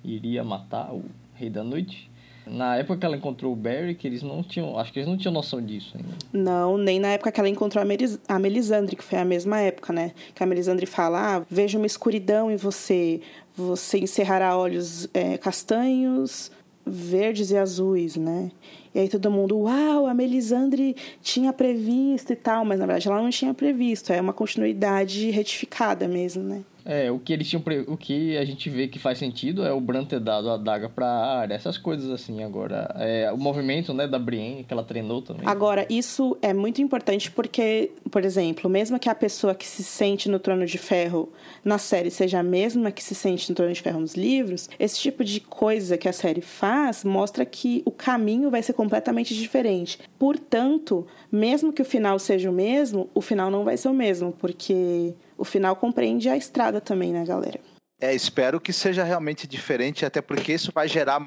iria 0.05 0.43
matar 0.43 0.93
o 0.93 1.05
Rei 1.35 1.49
da 1.49 1.63
Noite. 1.63 2.11
Na 2.45 2.77
época 2.77 2.99
que 2.99 3.07
ela 3.07 3.17
encontrou 3.17 3.53
o 3.53 3.57
Barry, 3.57 3.95
que 3.95 4.05
eles 4.05 4.21
não 4.21 4.43
tinham. 4.43 4.77
Acho 4.77 4.93
que 4.93 4.99
eles 4.99 5.09
não 5.09 5.17
tinham 5.17 5.33
noção 5.33 5.65
disso 5.65 5.97
ainda. 5.97 6.11
Não, 6.33 6.77
nem 6.77 6.99
na 6.99 7.09
época 7.09 7.31
que 7.31 7.39
ela 7.39 7.49
encontrou 7.49 7.81
a, 7.81 7.85
Melis, 7.85 8.19
a 8.27 8.37
Melisandre, 8.37 8.97
que 8.97 9.05
foi 9.05 9.21
a 9.21 9.25
mesma 9.25 9.61
época, 9.61 9.93
né? 9.93 10.13
Que 10.35 10.43
a 10.43 10.47
Melisandre 10.47 10.85
fala: 10.85 11.37
ah, 11.37 11.47
vejo 11.49 11.79
uma 11.79 11.87
escuridão 11.87 12.51
em 12.51 12.57
você. 12.57 13.21
Você 13.55 14.01
encerrará 14.01 14.57
olhos 14.57 15.09
é, 15.15 15.39
castanhos, 15.39 16.51
verdes 16.85 17.53
e 17.53 17.57
azuis, 17.57 18.17
né? 18.17 18.51
E 18.95 19.01
aí 19.01 19.09
todo 19.09 19.31
mundo, 19.31 19.59
uau, 19.59 20.07
a 20.07 20.13
Melisandre 20.13 20.95
tinha 21.23 21.53
previsto 21.53 22.33
e 22.33 22.37
tal, 22.37 22.65
mas 22.65 22.79
na 22.79 22.87
verdade 22.87 23.09
ela 23.09 23.23
não 23.23 23.31
tinha 23.31 23.55
previsto, 23.55 24.13
é 24.13 24.21
uma 24.21 24.33
continuidade 24.33 25.31
retificada 25.31 26.07
mesmo, 26.07 26.43
né? 26.43 26.63
É, 26.85 27.11
o 27.11 27.19
que 27.19 27.33
eles 27.33 27.49
tinham. 27.49 27.63
Pre... 27.63 27.85
O 27.87 27.97
que 27.97 28.37
a 28.37 28.45
gente 28.45 28.69
vê 28.69 28.89
que 28.89 28.99
faz 28.99 29.19
sentido 29.19 29.65
é 29.65 29.73
o 29.73 29.81
Bran 29.81 30.05
ter 30.05 30.21
dado 30.21 30.51
a 30.51 30.57
daga 30.57 30.89
pra 30.89 31.07
área, 31.07 31.55
essas 31.55 31.79
coisas 31.79 32.11
assim. 32.11 32.43
Agora, 32.43 32.95
é, 32.99 33.31
o 33.33 33.37
movimento 33.37 33.95
né, 33.95 34.07
da 34.07 34.19
Brienne, 34.19 34.65
que 34.65 34.73
ela 34.73 34.83
treinou 34.83 35.23
também. 35.23 35.47
Agora, 35.47 35.87
isso 35.89 36.37
é 36.43 36.53
muito 36.53 36.83
importante 36.83 37.31
porque, 37.31 37.91
por 38.11 38.25
exemplo, 38.25 38.69
mesmo 38.69 38.99
que 38.99 39.09
a 39.09 39.15
pessoa 39.15 39.55
que 39.55 39.67
se 39.67 39.83
sente 39.83 40.29
no 40.29 40.39
Trono 40.39 40.67
de 40.67 40.79
Ferro 40.79 41.33
na 41.65 41.79
série 41.79 42.11
seja 42.11 42.41
a 42.41 42.43
mesma 42.43 42.91
que 42.91 43.03
se 43.03 43.15
sente 43.15 43.49
no 43.51 43.55
Trono 43.55 43.73
de 43.73 43.81
Ferro 43.81 44.01
nos 44.01 44.15
livros, 44.15 44.69
esse 44.79 44.99
tipo 44.99 45.25
de 45.25 45.41
coisa 45.41 45.97
que 45.97 46.09
a 46.09 46.13
série 46.13 46.41
faz 46.41 47.05
mostra 47.05 47.45
que 47.45 47.83
o 47.85 47.91
caminho 47.91 48.51
vai 48.51 48.63
ser 48.63 48.73
completamente 48.73 49.35
diferente. 49.35 49.99
Portanto, 50.19 51.07
mesmo 51.31 51.73
que 51.73 51.83
o 51.83 51.85
final 51.85 52.19
seja 52.19 52.51
o 52.51 52.53
mesmo, 52.53 53.09
o 53.15 53.21
final 53.21 53.51
não 53.51 53.65
vai 53.65 53.77
ser 53.77 53.89
o 53.89 53.95
mesmo, 53.95 54.33
porque 54.33 55.15
o 55.43 55.45
final 55.45 55.75
compreende 55.75 56.29
a 56.29 56.37
estrada 56.37 56.81
também, 56.81 57.13
né, 57.13 57.25
galera? 57.25 57.59
É, 58.01 58.15
espero 58.15 58.61
que 58.61 58.73
seja 58.73 59.03
realmente 59.03 59.45
diferente, 59.45 60.07
até 60.07 60.23
porque 60.23 60.53
isso 60.53 60.71
vai 60.73 60.87
gerar 60.87 61.21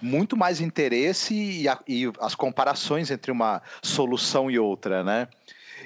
muito 0.00 0.38
mais 0.38 0.58
interesse 0.62 1.34
e, 1.34 1.68
a, 1.68 1.78
e 1.86 2.10
as 2.18 2.34
comparações 2.34 3.10
entre 3.10 3.30
uma 3.30 3.60
solução 3.82 4.50
e 4.50 4.58
outra, 4.58 5.04
né? 5.04 5.28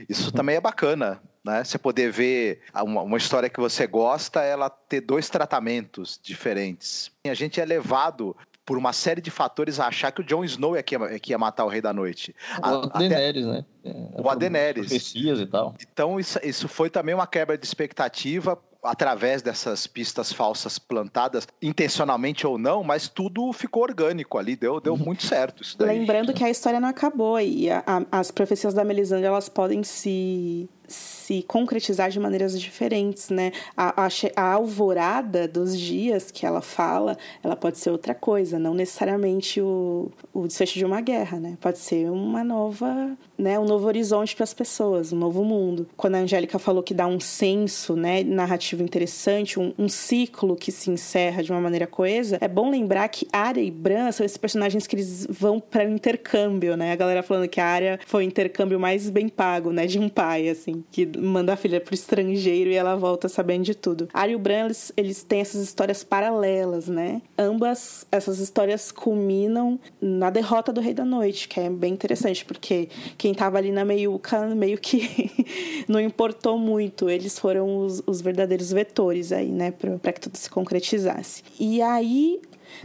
Isso 0.09 0.31
também 0.31 0.55
é 0.57 0.61
bacana, 0.61 1.21
né? 1.45 1.65
Você 1.65 1.77
poder 1.77 2.13
ver 2.13 2.61
uma, 2.85 3.03
uma, 3.03 3.19
história 3.19 3.51
que 3.51 3.59
você 3.59 3.85
gosta, 3.85 4.43
ela 4.43 4.71
ter 4.71 5.01
dois 5.01 5.29
tratamentos 5.29 6.21
diferentes. 6.23 7.11
A 7.27 7.35
gente 7.35 7.61
é 7.61 7.65
levado 7.65 8.37
por 8.65 8.79
uma 8.79 8.93
série 8.93 9.21
de 9.21 9.31
fatores 9.31 9.81
a 9.81 9.89
achar 9.89 10.13
que 10.13 10.21
o 10.21 10.25
Jon 10.25 10.45
Snow 10.45 10.77
é 10.77 10.83
que 10.83 10.95
ia, 10.95 11.05
é 11.05 11.19
que 11.19 11.33
ia 11.33 11.39
matar 11.39 11.65
o 11.65 11.69
Rei 11.69 11.81
da 11.81 11.93
Noite. 11.93 12.35
O 12.59 12.67
a, 12.67 12.87
Daenerys, 12.87 13.47
né? 13.47 13.65
É, 13.85 14.21
o 14.21 14.29
Adeneres. 14.29 14.87
Profecias 14.87 15.41
e 15.41 15.47
tal. 15.47 15.75
Então 15.93 16.21
isso, 16.21 16.39
isso 16.43 16.69
foi 16.69 16.89
também 16.89 17.15
uma 17.15 17.27
quebra 17.27 17.59
de 17.59 17.67
expectativa 17.67 18.59
através 18.83 19.43
dessas 19.43 19.87
pistas 19.87 20.33
falsas 20.33 20.77
plantadas, 20.77 21.47
intencionalmente 21.61 22.45
ou 22.45 22.59
não, 22.59 22.83
mas 22.83 23.09
tudo 23.09 23.53
ficou 23.53 23.85
orgânico 23.85 24.39
ali, 24.39 24.57
deu, 24.57 24.81
deu 24.81 24.97
muito 24.97 25.25
certo 25.25 25.63
isso 25.63 25.79
daí. 25.79 26.01
Lembrando 26.01 26.35
que 26.35 26.43
a 26.43 26.51
história 26.51 26.81
não 26.81 26.89
acabou 26.89 27.39
e 27.39 27.71
a, 27.71 27.85
a, 27.87 28.19
as 28.19 28.33
profecias 28.33 28.75
da 28.75 28.83
Melisandre, 28.83 29.27
elas 29.27 29.49
podem 29.49 29.85
se 29.85 30.69
se 30.93 31.43
concretizar 31.43 32.11
de 32.11 32.21
maneiras 32.21 32.59
diferentes, 32.61 33.31
né? 33.31 33.53
A, 33.77 34.07
a, 34.07 34.09
a, 34.37 34.53
alvorada 34.53 35.49
dos 35.49 35.79
dias 35.79 36.31
que 36.31 36.47
ela 36.47 36.61
fala, 36.61 37.17
ela 37.43 37.57
pode 37.57 37.79
ser 37.79 37.91
outra 37.91 38.15
coisa, 38.15 38.59
não 38.59 38.75
necessariamente 38.75 39.61
o, 39.61 40.11
o 40.33 40.47
desfecho 40.47 40.79
de 40.79 40.85
uma 40.85 41.01
guerra, 41.01 41.39
né? 41.41 41.57
Pode 41.61 41.79
ser 41.79 42.11
uma 42.11 42.45
nova, 42.45 43.17
né? 43.37 43.59
Um 43.59 43.65
novo 43.65 43.87
horizonte 43.87 44.37
para 44.37 44.45
as 44.45 44.55
pessoas, 44.55 45.13
um 45.13 45.17
novo 45.17 45.45
mundo. 45.45 45.87
Quando 45.97 46.17
a 46.17 46.19
Angélica 46.19 46.59
falou 46.59 46.83
que 46.83 46.95
dá 46.95 47.07
um 47.07 47.21
senso, 47.21 47.97
né? 47.97 48.23
Narrativo 48.23 48.83
interessante, 48.83 49.59
um, 49.59 49.73
um 49.79 49.89
ciclo 49.89 50.57
que 50.57 50.71
se 50.71 50.91
encerra 50.91 51.43
de 51.43 51.51
uma 51.51 51.61
maneira 51.61 51.87
coesa, 51.87 52.39
é 52.41 52.49
bom 52.49 52.71
lembrar 52.71 53.09
que 53.09 53.27
Arya 53.33 53.63
e 53.63 53.71
Bran 53.71 54.13
são 54.13 54.25
esses 54.25 54.37
personagens 54.39 54.87
que 54.87 54.97
eles 54.97 55.27
vão 55.29 55.59
para 55.59 55.85
o 55.85 55.91
intercâmbio, 55.91 56.77
né? 56.77 56.93
A 56.93 56.97
galera 56.97 57.23
falando 57.23 57.49
que 57.49 57.61
a 57.61 57.67
Arya 57.67 58.01
foi 58.07 58.25
o 58.25 58.27
intercâmbio 58.27 58.79
mais 58.79 59.09
bem 59.09 59.29
pago, 59.29 59.73
né? 59.73 59.87
De 59.87 59.99
um 59.99 60.09
pai, 60.09 60.49
assim 60.49 60.82
que 60.91 61.07
manda 61.19 61.53
a 61.53 61.57
filha 61.57 61.81
pro 61.81 61.95
estrangeiro 61.95 62.71
e 62.71 62.75
ela 62.75 62.97
volta 62.97 63.29
sabendo 63.29 63.65
de 63.65 63.75
tudo. 63.75 64.09
Arya 64.13 64.33
e 64.33 64.37
o 64.37 64.39
Bran, 64.39 64.67
eles, 64.67 64.93
eles 64.97 65.23
têm 65.23 65.41
essas 65.41 65.63
histórias 65.63 66.03
paralelas, 66.03 66.89
né? 66.89 67.23
Ambas 67.39 68.07
essas 68.11 68.39
histórias 68.39 68.91
culminam 68.91 69.79
na 70.01 70.31
derrota 70.31 70.73
do 70.73 70.81
Rei 70.81 70.95
da 70.95 71.05
Noite, 71.05 71.49
que 71.49 71.61
é 71.61 71.69
bem 71.71 71.93
interessante, 71.93 72.45
porque 72.45 72.89
quem 73.19 73.35
tava 73.35 73.59
ali 73.59 73.71
na 73.73 73.85
meiuca 73.85 74.47
meio 74.55 74.79
que 74.79 75.31
não 75.89 76.01
importou 76.01 76.59
muito. 76.59 77.09
Eles 77.09 77.39
foram 77.39 77.79
os, 77.79 78.03
os 78.07 78.21
verdadeiros 78.21 78.73
vetores 78.73 79.33
aí, 79.33 79.51
né? 79.51 79.71
para 79.71 80.13
que 80.13 80.21
tudo 80.21 80.37
se 80.37 80.49
concretizasse. 80.49 81.43
E 81.59 81.81
aí 81.83 82.41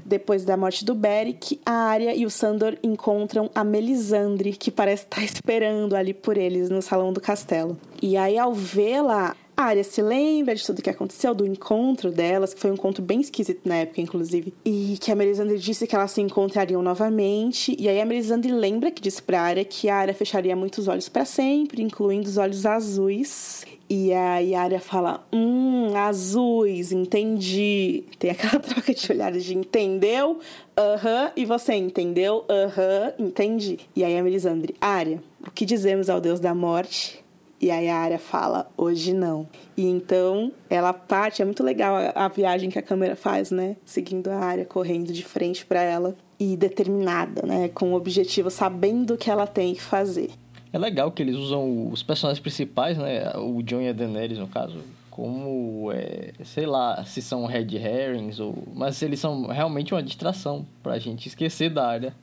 depois 0.05 0.43
da 0.43 0.57
morte 0.57 0.83
do 0.85 0.95
Beric, 0.95 1.59
a 1.65 1.71
Arya 1.71 2.15
e 2.15 2.25
o 2.25 2.29
Sandor 2.29 2.77
encontram 2.83 3.49
a 3.53 3.63
Melisandre, 3.63 4.53
que 4.53 4.71
parece 4.71 5.03
estar 5.03 5.23
esperando 5.25 5.95
ali 5.95 6.13
por 6.13 6.37
eles 6.37 6.69
no 6.69 6.81
salão 6.81 7.11
do 7.13 7.21
castelo. 7.21 7.77
E 8.01 8.17
aí, 8.17 8.37
ao 8.37 8.53
vê-la, 8.53 9.35
a 9.57 9.63
Arya 9.63 9.83
se 9.83 10.03
lembra 10.03 10.53
de 10.53 10.63
tudo 10.63 10.83
que 10.83 10.89
aconteceu, 10.89 11.33
do 11.33 11.43
encontro 11.43 12.11
delas, 12.11 12.53
que 12.53 12.59
foi 12.59 12.69
um 12.69 12.75
encontro 12.75 13.03
bem 13.03 13.19
esquisito 13.19 13.61
na 13.65 13.77
época, 13.77 13.99
inclusive. 13.99 14.53
E 14.63 14.99
que 15.01 15.11
a 15.11 15.15
Melisandre 15.15 15.57
disse 15.57 15.87
que 15.87 15.95
elas 15.95 16.11
se 16.11 16.21
encontrariam 16.21 16.83
novamente. 16.83 17.75
E 17.79 17.89
aí 17.89 17.99
a 17.99 18.05
Melisandre 18.05 18.51
lembra 18.51 18.91
que 18.91 19.01
disse 19.01 19.19
pra 19.19 19.41
Arya 19.41 19.65
que 19.65 19.89
a 19.89 19.95
Arya 19.95 20.13
fecharia 20.13 20.55
muitos 20.55 20.87
olhos 20.87 21.09
para 21.09 21.25
sempre, 21.25 21.81
incluindo 21.81 22.29
os 22.29 22.37
olhos 22.37 22.67
azuis. 22.67 23.65
E 23.89 24.13
a 24.13 24.37
Yara 24.37 24.79
fala: 24.79 25.25
Hum, 25.33 25.95
azuis, 25.95 26.91
entendi. 26.91 28.03
Tem 28.19 28.29
aquela 28.29 28.59
troca 28.61 28.93
de 28.93 29.11
olhares 29.11 29.43
de 29.43 29.57
entendeu? 29.57 30.39
Aham. 30.77 31.31
E 31.35 31.45
você 31.45 31.73
entendeu? 31.73 32.45
Aham, 32.47 33.13
uhum. 33.17 33.25
entendi. 33.25 33.79
E 33.95 34.03
aí 34.03 34.15
a 34.15 34.21
Melisandre: 34.21 34.75
Arya, 34.79 35.23
o 35.45 35.49
que 35.49 35.65
dizemos 35.65 36.11
ao 36.11 36.21
Deus 36.21 36.39
da 36.39 36.53
morte? 36.53 37.25
E 37.59 37.71
aí 37.71 37.89
a 37.89 37.97
Arya 37.97 38.19
fala: 38.19 38.69
Hoje 38.77 39.13
não. 39.13 39.47
E 39.75 39.85
então 39.85 40.51
ela 40.69 40.93
parte. 40.93 41.41
É 41.41 41.45
muito 41.45 41.63
legal 41.63 41.95
a, 41.95 42.25
a 42.25 42.27
viagem 42.27 42.69
que 42.69 42.77
a 42.77 42.83
câmera 42.83 43.15
faz, 43.15 43.51
né? 43.51 43.75
Seguindo 43.85 44.29
a 44.29 44.37
Arya, 44.37 44.65
correndo 44.65 45.11
de 45.11 45.23
frente 45.23 45.65
para 45.65 45.81
ela. 45.81 46.15
E 46.39 46.55
determinada, 46.55 47.41
né? 47.45 47.69
Com 47.69 47.93
o 47.93 47.95
objetivo, 47.95 48.51
sabendo 48.51 49.15
o 49.15 49.17
que 49.17 49.29
ela 49.29 49.47
tem 49.47 49.73
que 49.73 49.81
fazer. 49.81 50.29
É 50.71 50.77
legal 50.77 51.11
que 51.11 51.23
eles 51.23 51.35
usam 51.35 51.89
os 51.89 52.03
personagens 52.03 52.39
principais, 52.39 52.97
né? 52.97 53.31
O 53.37 53.63
John 53.63 53.81
e 53.81 53.89
a 53.89 53.93
Daenerys, 53.93 54.37
no 54.37 54.47
caso, 54.47 54.79
como, 55.09 55.91
é, 55.91 56.33
sei 56.43 56.67
lá, 56.67 57.03
se 57.05 57.23
são 57.23 57.47
red 57.47 57.75
herrings 57.75 58.39
ou... 58.39 58.55
Mas 58.75 59.01
eles 59.01 59.19
são 59.19 59.47
realmente 59.47 59.93
uma 59.95 60.03
distração 60.03 60.63
pra 60.83 60.99
gente 60.99 61.27
esquecer 61.27 61.71
da 61.71 61.87
área. 61.87 62.13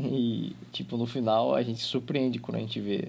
E, 0.00 0.56
tipo, 0.72 0.96
no 0.96 1.04
final 1.04 1.54
a 1.54 1.62
gente 1.62 1.82
surpreende 1.82 2.38
quando 2.38 2.56
a 2.56 2.60
gente 2.60 2.80
vê 2.80 3.08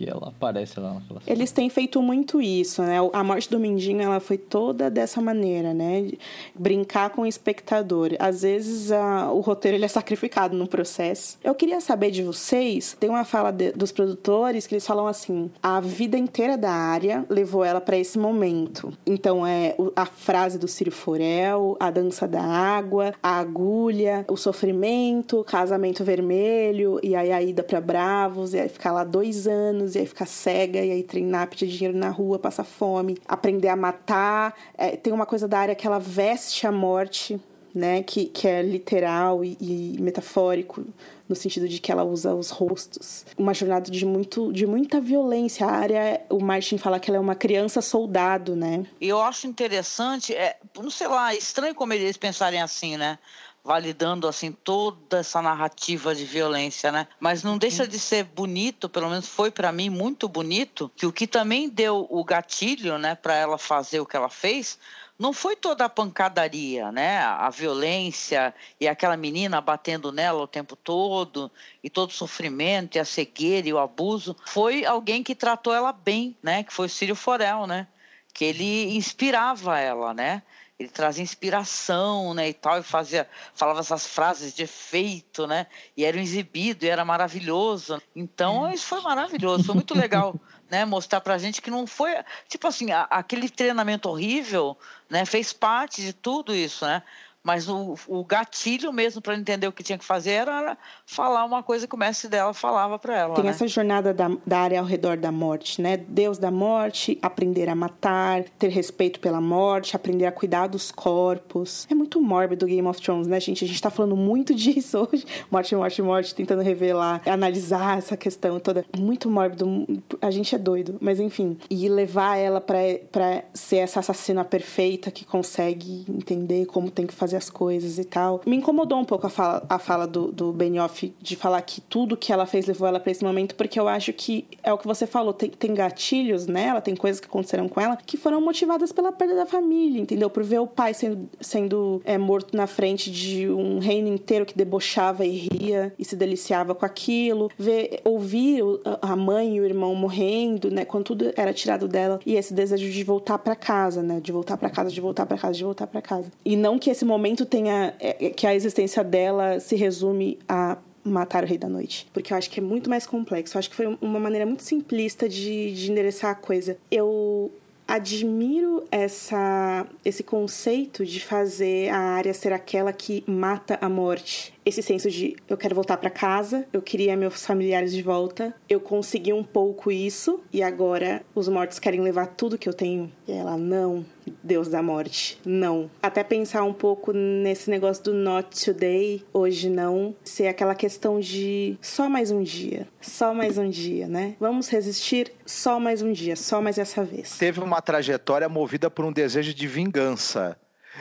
que 0.00 0.08
ela 0.08 0.28
aparece 0.28 0.80
lá 0.80 0.94
naquela 0.94 1.20
Eles 1.26 1.52
têm 1.52 1.68
feito 1.68 2.00
muito 2.00 2.40
isso, 2.40 2.82
né? 2.82 2.96
A 3.12 3.22
morte 3.22 3.50
do 3.50 3.60
Mindinho, 3.60 4.00
ela 4.00 4.18
foi 4.18 4.38
toda 4.38 4.90
dessa 4.90 5.20
maneira, 5.20 5.74
né? 5.74 6.10
Brincar 6.54 7.10
com 7.10 7.22
o 7.22 7.26
espectador. 7.26 8.12
Às 8.18 8.40
vezes 8.40 8.90
a, 8.90 9.30
o 9.30 9.40
roteiro 9.40 9.76
ele 9.76 9.84
é 9.84 9.88
sacrificado 9.88 10.56
no 10.56 10.66
processo. 10.66 11.38
Eu 11.44 11.54
queria 11.54 11.82
saber 11.82 12.10
de 12.10 12.22
vocês, 12.22 12.96
tem 12.98 13.10
uma 13.10 13.26
fala 13.26 13.50
de, 13.50 13.72
dos 13.72 13.92
produtores 13.92 14.66
que 14.66 14.74
eles 14.74 14.86
falam 14.86 15.06
assim: 15.06 15.50
a 15.62 15.80
vida 15.80 16.16
inteira 16.16 16.56
da 16.56 16.72
área 16.72 17.26
levou 17.28 17.62
ela 17.62 17.80
para 17.80 17.98
esse 17.98 18.18
momento. 18.18 18.94
Então 19.04 19.46
é 19.46 19.76
a 19.94 20.06
frase 20.06 20.58
do 20.58 20.66
Ciro 20.66 20.90
Forel, 20.90 21.76
a 21.78 21.90
dança 21.90 22.26
da 22.26 22.42
água, 22.42 23.12
a 23.22 23.38
agulha, 23.38 24.24
o 24.28 24.36
sofrimento, 24.36 25.40
o 25.40 25.44
casamento 25.44 26.02
vermelho, 26.02 26.98
e 27.02 27.14
aí 27.14 27.30
a 27.30 27.42
ida 27.42 27.62
para 27.62 27.82
Bravos, 27.82 28.54
e 28.54 28.60
aí 28.60 28.68
ficar 28.70 28.92
lá 28.92 29.04
dois 29.04 29.46
anos 29.46 29.89
e 29.94 29.98
aí 29.98 30.06
ficar 30.06 30.26
cega, 30.26 30.80
e 30.80 30.90
aí 30.90 31.02
treinar, 31.02 31.48
pedir 31.48 31.66
dinheiro 31.66 31.96
na 31.96 32.10
rua, 32.10 32.38
passar 32.38 32.64
fome, 32.64 33.18
aprender 33.26 33.68
a 33.68 33.76
matar. 33.76 34.54
É, 34.76 34.96
tem 34.96 35.12
uma 35.12 35.26
coisa 35.26 35.46
da 35.46 35.58
área 35.58 35.74
que 35.74 35.86
ela 35.86 35.98
veste 35.98 36.66
a 36.66 36.72
morte 36.72 37.40
né? 37.74 38.02
Que, 38.02 38.26
que 38.26 38.48
é 38.48 38.62
literal 38.62 39.44
e, 39.44 39.56
e 39.60 39.96
metafórico 40.00 40.84
no 41.28 41.36
sentido 41.36 41.68
de 41.68 41.78
que 41.78 41.92
ela 41.92 42.02
usa 42.02 42.34
os 42.34 42.50
rostos. 42.50 43.24
Uma 43.38 43.54
jornada 43.54 43.88
de, 43.88 44.04
muito, 44.04 44.52
de 44.52 44.66
muita 44.66 45.00
violência. 45.00 45.64
A 45.64 45.70
área, 45.70 46.20
o 46.28 46.40
Martin 46.40 46.76
fala 46.76 46.98
que 46.98 47.08
ela 47.08 47.18
é 47.18 47.20
uma 47.20 47.36
criança 47.36 47.80
soldado, 47.80 48.56
né? 48.56 48.84
E 49.00 49.08
eu 49.08 49.20
acho 49.22 49.46
interessante, 49.46 50.34
é, 50.34 50.56
não 50.76 50.90
sei 50.90 51.06
lá, 51.06 51.32
estranho 51.34 51.74
como 51.74 51.92
eles 51.92 52.16
pensarem 52.16 52.60
assim, 52.60 52.96
né? 52.96 53.18
Validando 53.64 54.26
assim 54.26 54.52
toda 54.52 55.18
essa 55.18 55.40
narrativa 55.42 56.14
de 56.14 56.24
violência, 56.24 56.90
né? 56.90 57.06
Mas 57.18 57.42
não 57.42 57.58
deixa 57.58 57.86
de 57.86 57.98
ser 57.98 58.24
bonito, 58.24 58.88
pelo 58.88 59.08
menos 59.08 59.28
foi 59.28 59.50
para 59.50 59.70
mim 59.70 59.90
muito 59.90 60.28
bonito, 60.28 60.90
que 60.96 61.06
o 61.06 61.12
que 61.12 61.26
também 61.26 61.68
deu 61.68 62.06
o 62.10 62.24
gatilho, 62.24 62.98
né, 62.98 63.14
para 63.14 63.34
ela 63.34 63.58
fazer 63.58 64.00
o 64.00 64.06
que 64.06 64.16
ela 64.16 64.28
fez, 64.28 64.78
não 65.20 65.34
foi 65.34 65.54
toda 65.54 65.84
a 65.84 65.88
pancadaria, 65.90 66.90
né? 66.90 67.18
A 67.18 67.50
violência 67.50 68.54
e 68.80 68.88
aquela 68.88 69.18
menina 69.18 69.60
batendo 69.60 70.10
nela 70.10 70.40
o 70.40 70.46
tempo 70.46 70.74
todo 70.74 71.52
e 71.84 71.90
todo 71.90 72.08
o 72.08 72.14
sofrimento 72.14 72.96
e 72.96 72.98
a 72.98 73.04
cegueira 73.04 73.68
e 73.68 73.72
o 73.72 73.78
abuso. 73.78 74.34
Foi 74.46 74.82
alguém 74.86 75.22
que 75.22 75.34
tratou 75.34 75.74
ela 75.74 75.92
bem, 75.92 76.34
né? 76.42 76.62
Que 76.62 76.72
foi 76.72 76.86
o 76.86 76.88
Círio 76.88 77.14
Forel, 77.14 77.66
né? 77.66 77.86
Que 78.32 78.46
ele 78.46 78.96
inspirava 78.96 79.78
ela, 79.78 80.14
né? 80.14 80.42
Ele 80.80 80.88
trazia 80.88 81.22
inspiração, 81.22 82.32
né, 82.32 82.48
e 82.48 82.54
tal, 82.54 82.78
e 82.78 82.82
fazia, 82.82 83.28
falava 83.54 83.80
essas 83.80 84.06
frases 84.06 84.54
de 84.54 84.62
efeito, 84.62 85.46
né, 85.46 85.66
e 85.94 86.06
era 86.06 86.18
exibido, 86.18 86.86
e 86.86 86.88
era 86.88 87.04
maravilhoso. 87.04 88.00
Então, 88.16 88.66
é. 88.66 88.72
isso 88.72 88.86
foi 88.86 89.02
maravilhoso, 89.02 89.64
foi 89.64 89.74
muito 89.74 89.94
legal 89.94 90.34
né, 90.70 90.86
mostrar 90.86 91.20
pra 91.20 91.36
gente 91.36 91.60
que 91.60 91.70
não 91.70 91.86
foi, 91.86 92.12
tipo 92.48 92.66
assim, 92.66 92.92
a, 92.92 93.02
aquele 93.10 93.50
treinamento 93.50 94.08
horrível, 94.08 94.74
né, 95.10 95.26
fez 95.26 95.52
parte 95.52 96.00
de 96.00 96.14
tudo 96.14 96.54
isso, 96.54 96.86
né? 96.86 97.02
Mas 97.42 97.68
o, 97.68 97.94
o 98.06 98.22
gatilho 98.22 98.92
mesmo 98.92 99.22
para 99.22 99.34
entender 99.34 99.66
o 99.66 99.72
que 99.72 99.82
tinha 99.82 99.96
que 99.96 100.04
fazer 100.04 100.32
era 100.32 100.76
falar 101.06 101.44
uma 101.44 101.62
coisa 101.62 101.86
que 101.86 101.94
o 101.94 101.98
mestre 101.98 102.28
dela 102.28 102.52
falava 102.52 102.98
para 102.98 103.16
ela. 103.16 103.34
Tem 103.34 103.44
né? 103.44 103.50
essa 103.50 103.66
jornada 103.66 104.12
da, 104.12 104.30
da 104.46 104.60
área 104.60 104.78
ao 104.78 104.84
redor 104.84 105.16
da 105.16 105.32
morte, 105.32 105.80
né? 105.80 105.96
Deus 105.96 106.36
da 106.36 106.50
morte, 106.50 107.18
aprender 107.22 107.68
a 107.70 107.74
matar, 107.74 108.44
ter 108.58 108.68
respeito 108.68 109.20
pela 109.20 109.40
morte, 109.40 109.96
aprender 109.96 110.26
a 110.26 110.32
cuidar 110.32 110.66
dos 110.66 110.92
corpos. 110.92 111.86
É 111.90 111.94
muito 111.94 112.20
mórbido 112.20 112.66
Game 112.66 112.86
of 112.86 113.00
Thrones, 113.00 113.26
né, 113.26 113.40
gente? 113.40 113.64
A 113.64 113.68
gente 113.68 113.80
tá 113.80 113.90
falando 113.90 114.16
muito 114.16 114.52
disso 114.54 115.08
hoje. 115.10 115.24
Morte, 115.50 115.74
morte, 115.74 116.02
morte, 116.02 116.34
tentando 116.34 116.62
revelar, 116.62 117.22
analisar 117.26 117.96
essa 117.96 118.18
questão 118.18 118.60
toda. 118.60 118.84
Muito 118.96 119.30
mórbido. 119.30 119.86
A 120.20 120.30
gente 120.30 120.54
é 120.54 120.58
doido, 120.58 120.98
mas 121.00 121.18
enfim. 121.18 121.56
E 121.70 121.88
levar 121.88 122.36
ela 122.36 122.60
para 122.60 123.44
ser 123.54 123.76
essa 123.76 124.00
assassina 124.00 124.44
perfeita 124.44 125.10
que 125.10 125.24
consegue 125.24 126.04
entender 126.06 126.66
como 126.66 126.90
tem 126.90 127.06
que 127.06 127.14
fazer 127.14 127.29
fazer 127.30 127.36
as 127.36 127.50
coisas 127.50 127.98
e 127.98 128.04
tal. 128.04 128.40
Me 128.44 128.56
incomodou 128.56 128.98
um 128.98 129.04
pouco 129.04 129.26
a 129.26 129.30
fala, 129.30 129.64
a 129.68 129.78
fala 129.78 130.06
do, 130.06 130.32
do 130.32 130.52
Benioff 130.52 131.14
de 131.20 131.36
falar 131.36 131.62
que 131.62 131.80
tudo 131.80 132.16
que 132.16 132.32
ela 132.32 132.46
fez 132.46 132.66
levou 132.66 132.88
ela 132.88 132.98
para 132.98 133.12
esse 133.12 133.24
momento, 133.24 133.54
porque 133.54 133.78
eu 133.78 133.88
acho 133.88 134.12
que 134.12 134.46
é 134.62 134.72
o 134.72 134.78
que 134.78 134.86
você 134.86 135.06
falou, 135.06 135.32
tem, 135.32 135.50
tem 135.50 135.72
gatilhos 135.72 136.46
nela, 136.46 136.80
tem 136.80 136.96
coisas 136.96 137.20
que 137.20 137.26
aconteceram 137.26 137.68
com 137.68 137.80
ela 137.80 137.96
que 137.96 138.16
foram 138.16 138.40
motivadas 138.40 138.92
pela 138.92 139.12
perda 139.12 139.36
da 139.36 139.46
família, 139.46 140.00
entendeu? 140.00 140.28
Por 140.28 140.42
ver 140.42 140.58
o 140.58 140.66
pai 140.66 140.92
sendo, 140.94 141.28
sendo 141.40 142.02
é, 142.04 142.18
morto 142.18 142.56
na 142.56 142.66
frente 142.66 143.10
de 143.10 143.48
um 143.48 143.78
reino 143.78 144.08
inteiro 144.08 144.44
que 144.44 144.56
debochava 144.56 145.24
e 145.24 145.30
ria 145.30 145.94
e 145.98 146.04
se 146.04 146.16
deliciava 146.16 146.74
com 146.74 146.84
aquilo, 146.84 147.50
ver, 147.58 148.00
ouvir 148.04 148.62
a 149.00 149.14
mãe 149.14 149.56
e 149.56 149.60
o 149.60 149.64
irmão 149.64 149.94
morrendo, 149.94 150.70
né? 150.70 150.84
Quando 150.84 151.04
tudo 151.04 151.32
era 151.36 151.52
tirado 151.52 151.86
dela 151.86 152.20
e 152.26 152.34
esse 152.34 152.52
desejo 152.52 152.90
de 152.90 153.04
voltar 153.04 153.38
para 153.38 153.54
casa, 153.54 154.02
né? 154.02 154.20
De 154.20 154.32
voltar 154.32 154.56
para 154.56 154.70
casa, 154.70 154.90
de 154.90 155.00
voltar 155.00 155.26
para 155.26 155.38
casa, 155.38 155.54
de 155.54 155.64
voltar 155.64 155.86
para 155.86 156.02
casa. 156.02 156.30
E 156.44 156.56
não 156.56 156.78
que 156.78 156.90
esse 156.90 157.04
momento 157.04 157.19
momento 157.20 157.44
tenha 157.44 157.94
é, 158.00 158.26
é, 158.26 158.30
que 158.30 158.46
a 158.46 158.54
existência 158.54 159.04
dela 159.04 159.60
se 159.60 159.76
resume 159.76 160.38
a 160.48 160.78
matar 161.04 161.44
o 161.44 161.46
rei 161.46 161.58
da 161.58 161.68
noite. 161.68 162.08
Porque 162.12 162.32
eu 162.32 162.36
acho 162.36 162.50
que 162.50 162.60
é 162.60 162.62
muito 162.62 162.88
mais 162.88 163.06
complexo. 163.06 163.56
Eu 163.56 163.58
acho 163.58 163.70
que 163.70 163.76
foi 163.76 163.86
uma 164.00 164.18
maneira 164.18 164.46
muito 164.46 164.62
simplista 164.62 165.28
de, 165.28 165.72
de 165.72 165.90
endereçar 165.90 166.30
a 166.30 166.34
coisa. 166.34 166.76
Eu 166.90 167.52
admiro 167.86 168.84
essa, 168.90 169.86
esse 170.04 170.22
conceito 170.22 171.04
de 171.04 171.20
fazer 171.20 171.88
a 171.90 171.98
área 171.98 172.32
ser 172.32 172.52
aquela 172.52 172.92
que 172.92 173.24
mata 173.26 173.78
a 173.80 173.88
morte 173.88 174.54
esse 174.64 174.82
senso 174.82 175.10
de 175.10 175.36
eu 175.48 175.56
quero 175.56 175.74
voltar 175.74 175.96
para 175.96 176.10
casa, 176.10 176.66
eu 176.72 176.82
queria 176.82 177.16
meus 177.16 177.44
familiares 177.44 177.92
de 177.92 178.02
volta, 178.02 178.54
eu 178.68 178.80
consegui 178.80 179.32
um 179.32 179.44
pouco 179.44 179.90
isso 179.90 180.40
e 180.52 180.62
agora 180.62 181.22
os 181.34 181.48
mortos 181.48 181.78
querem 181.78 182.00
levar 182.00 182.26
tudo 182.26 182.58
que 182.58 182.68
eu 182.68 182.74
tenho. 182.74 183.10
E 183.26 183.32
ela, 183.32 183.56
não, 183.56 184.04
Deus 184.42 184.68
da 184.68 184.82
morte, 184.82 185.40
não. 185.44 185.90
Até 186.02 186.22
pensar 186.22 186.62
um 186.62 186.72
pouco 186.72 187.12
nesse 187.12 187.70
negócio 187.70 188.04
do 188.04 188.14
not 188.14 188.64
today, 188.64 189.24
hoje 189.32 189.68
não, 189.68 190.14
ser 190.24 190.46
aquela 190.46 190.74
questão 190.74 191.20
de 191.20 191.76
só 191.80 192.08
mais 192.08 192.30
um 192.30 192.42
dia, 192.42 192.86
só 193.00 193.32
mais 193.32 193.58
um 193.58 193.68
dia, 193.68 194.06
né? 194.06 194.36
Vamos 194.38 194.68
resistir 194.68 195.32
só 195.46 195.80
mais 195.80 196.02
um 196.02 196.12
dia, 196.12 196.36
só 196.36 196.60
mais 196.60 196.78
essa 196.78 197.02
vez. 197.04 197.38
Teve 197.38 197.60
uma 197.60 197.80
trajetória 197.80 198.48
movida 198.48 198.90
por 198.90 199.04
um 199.04 199.12
desejo 199.12 199.54
de 199.54 199.66
vingança. 199.66 200.56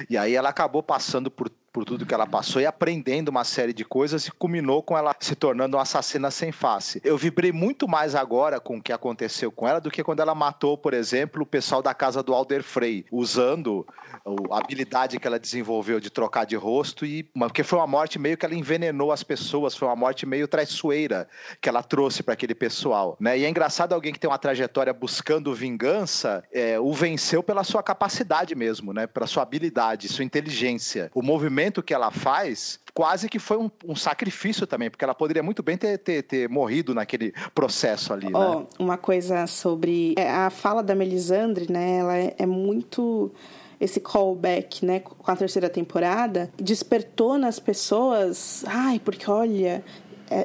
E 0.09 0.17
aí 0.17 0.35
ela 0.35 0.49
acabou 0.49 0.83
passando 0.83 1.31
por 1.31 1.49
por 1.71 1.85
tudo 1.85 2.05
que 2.05 2.13
ela 2.13 2.27
passou 2.27 2.61
e 2.61 2.65
aprendendo 2.65 3.29
uma 3.29 3.43
série 3.43 3.73
de 3.73 3.85
coisas 3.85 4.27
e 4.27 4.31
culminou 4.31 4.81
com 4.81 4.97
ela 4.97 5.15
se 5.19 5.35
tornando 5.35 5.77
uma 5.77 5.83
assassina 5.83 6.31
sem 6.31 6.51
face. 6.51 7.01
Eu 7.03 7.17
vibrei 7.17 7.51
muito 7.51 7.87
mais 7.87 8.15
agora 8.15 8.59
com 8.59 8.77
o 8.77 8.81
que 8.81 8.91
aconteceu 8.91 9.51
com 9.51 9.67
ela 9.67 9.79
do 9.79 9.91
que 9.91 10.03
quando 10.03 10.21
ela 10.21 10.33
matou, 10.33 10.77
por 10.77 10.93
exemplo, 10.93 11.43
o 11.43 11.45
pessoal 11.45 11.81
da 11.81 11.93
casa 11.93 12.23
do 12.23 12.33
Alder 12.33 12.63
Frey, 12.63 13.05
usando 13.11 13.85
a 14.51 14.57
habilidade 14.57 15.19
que 15.19 15.27
ela 15.27 15.39
desenvolveu 15.39 15.99
de 15.99 16.09
trocar 16.09 16.45
de 16.45 16.55
rosto 16.55 17.05
e 17.05 17.23
porque 17.23 17.63
foi 17.63 17.79
uma 17.79 17.87
morte 17.87 18.17
meio 18.17 18.37
que 18.37 18.45
ela 18.45 18.55
envenenou 18.55 19.11
as 19.11 19.23
pessoas, 19.23 19.75
foi 19.75 19.87
uma 19.87 19.95
morte 19.95 20.25
meio 20.25 20.47
traiçoeira 20.47 21.27
que 21.61 21.69
ela 21.69 21.83
trouxe 21.83 22.23
para 22.23 22.33
aquele 22.33 22.55
pessoal, 22.55 23.15
né? 23.19 23.37
E 23.37 23.45
é 23.45 23.49
engraçado 23.49 23.93
alguém 23.93 24.11
que 24.11 24.19
tem 24.19 24.29
uma 24.29 24.37
trajetória 24.37 24.93
buscando 24.93 25.53
vingança, 25.53 26.43
é, 26.51 26.79
o 26.79 26.91
venceu 26.93 27.43
pela 27.43 27.63
sua 27.63 27.83
capacidade 27.83 28.55
mesmo, 28.55 28.93
né? 28.93 29.07
Pela 29.07 29.27
sua 29.27 29.43
habilidade, 29.43 30.07
sua 30.07 30.25
inteligência. 30.25 31.11
O 31.13 31.21
movimento 31.21 31.58
que 31.83 31.93
ela 31.93 32.11
faz 32.11 32.79
quase 32.93 33.29
que 33.29 33.39
foi 33.39 33.57
um, 33.57 33.71
um 33.85 33.95
sacrifício 33.95 34.67
também, 34.67 34.89
porque 34.89 35.03
ela 35.03 35.15
poderia 35.15 35.41
muito 35.41 35.63
bem 35.63 35.77
ter, 35.77 35.97
ter, 35.99 36.23
ter 36.23 36.49
morrido 36.49 36.93
naquele 36.93 37.33
processo 37.55 38.11
ali, 38.11 38.27
oh, 38.33 38.59
né? 38.59 38.67
Uma 38.77 38.97
coisa 38.97 39.47
sobre 39.47 40.15
é, 40.17 40.29
a 40.29 40.49
fala 40.49 40.83
da 40.83 40.93
Melisandre, 40.93 41.71
né? 41.71 41.97
Ela 41.97 42.17
é, 42.17 42.35
é 42.39 42.45
muito 42.45 43.31
esse 43.79 43.99
callback, 44.01 44.85
né, 44.85 44.99
com 44.99 45.31
a 45.31 45.35
terceira 45.35 45.69
temporada, 45.69 46.51
despertou 46.57 47.37
nas 47.37 47.59
pessoas, 47.59 48.65
ai, 48.67 48.99
porque 48.99 49.31
olha, 49.31 49.81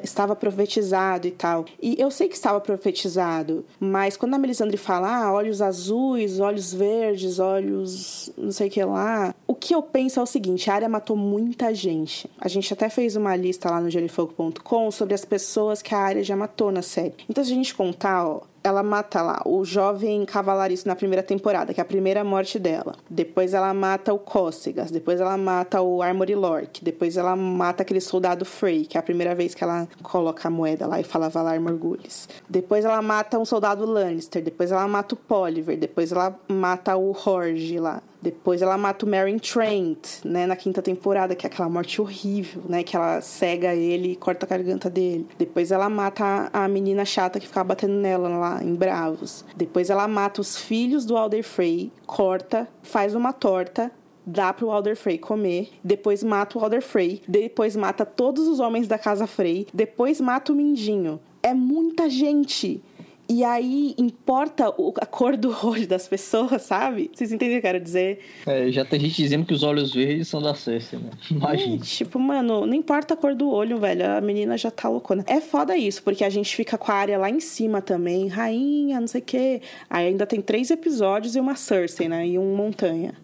estava 0.03 0.35
profetizado 0.35 1.27
e 1.27 1.31
tal. 1.31 1.65
E 1.81 1.95
eu 1.99 2.09
sei 2.11 2.27
que 2.27 2.35
estava 2.35 2.59
profetizado, 2.59 3.65
mas 3.79 4.17
quando 4.17 4.33
a 4.33 4.37
Melisandre 4.37 4.77
fala 4.77 5.25
ah, 5.25 5.33
olhos 5.33 5.61
azuis, 5.61 6.39
olhos 6.39 6.73
verdes, 6.73 7.39
olhos 7.39 8.31
não 8.37 8.51
sei 8.51 8.67
o 8.67 8.71
que 8.71 8.83
lá, 8.83 9.33
o 9.47 9.53
que 9.53 9.73
eu 9.73 9.81
penso 9.81 10.19
é 10.19 10.23
o 10.23 10.27
seguinte: 10.27 10.69
a 10.69 10.75
área 10.75 10.89
matou 10.89 11.15
muita 11.15 11.73
gente. 11.73 12.29
A 12.39 12.47
gente 12.47 12.71
até 12.73 12.89
fez 12.89 13.15
uma 13.15 13.35
lista 13.35 13.69
lá 13.69 13.79
no 13.79 13.89
gelifogo.com 13.89 14.91
sobre 14.91 15.13
as 15.13 15.25
pessoas 15.25 15.81
que 15.81 15.93
a 15.93 15.99
área 15.99 16.23
já 16.23 16.35
matou 16.35 16.71
na 16.71 16.81
série. 16.81 17.15
Então, 17.29 17.43
se 17.43 17.51
a 17.51 17.55
gente 17.55 17.73
contar, 17.73 18.27
ó, 18.27 18.41
ela 18.65 18.81
mata 18.81 19.21
lá 19.21 19.41
o 19.45 19.63
jovem 19.63 20.25
cavalariço 20.25 20.87
na 20.87 20.95
primeira 20.95 21.21
temporada, 21.21 21.71
que 21.71 21.79
é 21.79 21.83
a 21.83 21.85
primeira 21.85 22.23
morte 22.23 22.57
dela. 22.57 22.95
Depois 23.07 23.53
ela 23.53 23.71
mata 23.75 24.11
o 24.11 24.17
Cócegas. 24.17 24.89
Depois 24.89 25.21
ela 25.21 25.37
mata 25.37 25.83
o 25.83 26.01
Armory 26.01 26.33
Lork. 26.33 26.83
Depois 26.83 27.15
ela 27.15 27.35
mata 27.35 27.83
aquele 27.83 28.01
soldado 28.01 28.43
Frey, 28.43 28.85
que 28.85 28.97
é 28.97 28.99
a 28.99 29.03
primeira 29.03 29.35
vez 29.35 29.53
que 29.53 29.63
ela 29.63 29.87
coloca 30.01 30.47
a 30.47 30.51
moeda 30.51 30.87
lá 30.87 30.99
e 30.99 31.03
fala 31.03 31.29
Valar 31.29 31.61
Morgulhos. 31.61 32.27
Depois 32.49 32.83
ela 32.83 33.01
mata 33.03 33.37
um 33.37 33.45
soldado 33.45 33.85
Lannister. 33.85 34.41
Depois 34.41 34.71
ela 34.71 34.87
mata 34.87 35.13
o 35.13 35.17
Poliver. 35.17 35.77
Depois 35.77 36.11
ela 36.11 36.35
mata 36.49 36.95
o 36.97 37.11
Horge 37.11 37.77
lá. 37.77 38.01
Depois 38.25 38.63
ela 38.63 38.75
mata 38.75 39.05
o 39.05 39.07
Meryn 39.07 39.37
Trent, 39.37 40.25
né, 40.25 40.47
na 40.47 40.55
quinta 40.55 40.81
temporada, 40.81 41.35
que 41.35 41.45
é 41.45 41.47
aquela 41.47 41.69
morte 41.69 42.01
horrível, 42.01 42.63
né, 42.67 42.81
que 42.81 42.95
ela 42.95 43.21
cega 43.21 43.75
ele 43.75 44.13
e 44.13 44.15
corta 44.15 44.47
a 44.47 44.49
garganta 44.49 44.89
dele. 44.89 45.27
Depois 45.37 45.71
ela 45.71 45.87
mata 45.89 46.49
a, 46.51 46.67
menina 46.67 47.05
chata 47.05 47.39
que 47.39 47.45
ficava 47.45 47.65
batendo 47.65 47.93
nela 47.93 48.27
lá 48.29 48.54
em 48.63 48.73
Bravos. 48.75 49.43
Depois 49.55 49.89
ela 49.89 50.07
mata 50.07 50.41
os 50.41 50.57
filhos 50.57 51.05
do 51.05 51.17
Alder 51.17 51.43
Frey, 51.43 51.91
corta, 52.05 52.67
faz 52.83 53.15
uma 53.15 53.33
torta, 53.33 53.91
dá 54.25 54.51
pro 54.51 54.71
Alder 54.71 54.95
Frey 54.95 55.17
comer, 55.17 55.71
depois 55.83 56.23
mata 56.23 56.57
o 56.57 56.63
Alder 56.63 56.81
Frey, 56.81 57.21
depois 57.27 57.75
mata 57.75 58.05
todos 58.05 58.47
os 58.47 58.59
homens 58.59 58.87
da 58.87 58.97
casa 58.97 59.27
Frey, 59.27 59.67
depois 59.73 60.19
mata 60.19 60.51
o 60.51 60.55
Mindinho. 60.55 61.19
É 61.43 61.53
muita 61.53 62.09
gente. 62.09 62.83
E 63.27 63.43
aí 63.43 63.95
importa 63.97 64.67
a 64.67 65.05
cor 65.05 65.35
do 65.35 65.55
olho 65.65 65.87
das 65.87 66.07
pessoas, 66.07 66.61
sabe? 66.61 67.09
Vocês 67.11 67.31
entendem 67.31 67.57
o 67.57 67.61
que 67.61 67.67
eu 67.67 67.71
quero 67.71 67.83
dizer? 67.83 68.19
É, 68.45 68.71
já 68.71 68.85
tem 68.85 68.99
gente 68.99 69.15
dizendo 69.15 69.45
que 69.45 69.53
os 69.53 69.63
olhos 69.63 69.93
verdes 69.93 70.27
são 70.27 70.39
da 70.39 70.53
Cersei, 70.53 70.99
né? 70.99 71.09
Imagina. 71.31 71.75
É, 71.75 71.79
tipo, 71.79 72.19
mano, 72.19 72.67
não 72.67 72.73
importa 72.73 73.15
a 73.15 73.17
cor 73.17 73.33
do 73.33 73.49
olho, 73.49 73.79
velho. 73.79 74.05
A 74.05 74.21
menina 74.21 74.55
já 74.57 74.69
tá 74.69 74.87
loucona. 74.87 75.23
É 75.27 75.41
foda 75.41 75.75
isso, 75.75 76.03
porque 76.03 76.23
a 76.23 76.29
gente 76.29 76.55
fica 76.55 76.77
com 76.77 76.91
a 76.91 76.95
área 76.95 77.17
lá 77.17 77.29
em 77.29 77.39
cima 77.39 77.81
também. 77.81 78.27
Rainha, 78.27 78.99
não 78.99 79.07
sei 79.07 79.21
o 79.21 79.23
quê. 79.23 79.61
Aí 79.89 80.07
ainda 80.07 80.27
tem 80.27 80.39
três 80.39 80.69
episódios 80.69 81.35
e 81.35 81.39
uma 81.39 81.55
Cersei, 81.55 82.07
né? 82.07 82.27
E 82.27 82.37
um 82.37 82.55
montanha. 82.55 83.15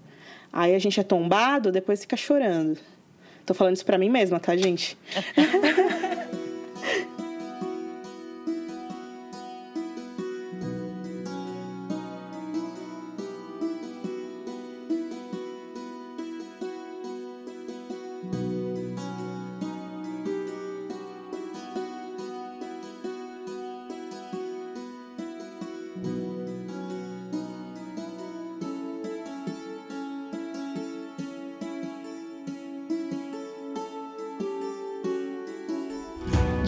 Aí 0.52 0.74
a 0.74 0.80
gente 0.80 1.00
é 1.00 1.04
tombado, 1.04 1.72
depois 1.72 2.02
fica 2.02 2.18
chorando. 2.18 2.80
Tô 3.46 3.54
falando 3.54 3.76
isso 3.76 3.86
pra 3.86 3.98
mim 3.98 4.10
mesma, 4.10 4.40
tá, 4.40 4.56
gente? 4.56 4.98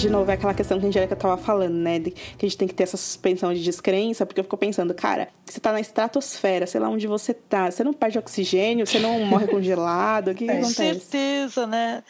de 0.03 0.09
novo, 0.09 0.29
é 0.29 0.33
aquela 0.33 0.53
questão 0.53 0.77
que 0.79 0.85
a 0.85 0.89
Angélica 0.89 1.15
tava 1.15 1.37
falando, 1.37 1.73
né? 1.75 1.97
De, 1.97 2.11
que 2.11 2.45
a 2.45 2.49
gente 2.49 2.57
tem 2.57 2.67
que 2.67 2.73
ter 2.73 2.83
essa 2.83 2.97
suspensão 2.97 3.53
de 3.53 3.63
descrença, 3.63 4.25
porque 4.25 4.41
eu 4.41 4.43
fico 4.43 4.57
pensando, 4.57 4.93
cara, 4.93 5.29
você 5.45 5.59
tá 5.59 5.71
na 5.71 5.79
estratosfera, 5.79 6.67
sei 6.67 6.81
lá 6.81 6.89
onde 6.89 7.07
você 7.07 7.33
tá, 7.33 7.71
você 7.71 7.83
não 7.83 7.93
perde 7.93 8.19
oxigênio, 8.19 8.85
você 8.85 8.99
não 8.99 9.19
morre 9.25 9.47
congelado, 9.47 10.31
o 10.31 10.35
que, 10.35 10.45
que 10.45 10.51
Com 10.51 10.59
acontece? 10.59 10.75
certeza, 10.75 11.65
né? 11.65 12.03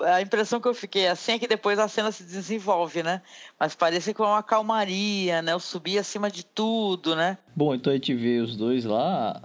A 0.00 0.20
impressão 0.20 0.60
que 0.60 0.68
eu 0.68 0.74
fiquei 0.74 1.08
assim 1.08 1.32
é 1.32 1.38
que 1.38 1.48
depois 1.48 1.78
a 1.78 1.88
cena 1.88 2.12
se 2.12 2.22
desenvolve, 2.22 3.02
né? 3.02 3.22
Mas 3.58 3.74
parece 3.74 4.12
com 4.12 4.24
uma 4.24 4.42
calmaria, 4.42 5.40
né? 5.40 5.52
Eu 5.52 5.60
subi 5.60 5.98
acima 5.98 6.30
de 6.30 6.44
tudo, 6.44 7.16
né? 7.16 7.38
Bom, 7.56 7.74
então 7.74 7.90
a 7.90 7.96
gente 7.96 8.14
vê 8.14 8.40
os 8.40 8.56
dois 8.56 8.84
lá, 8.84 9.40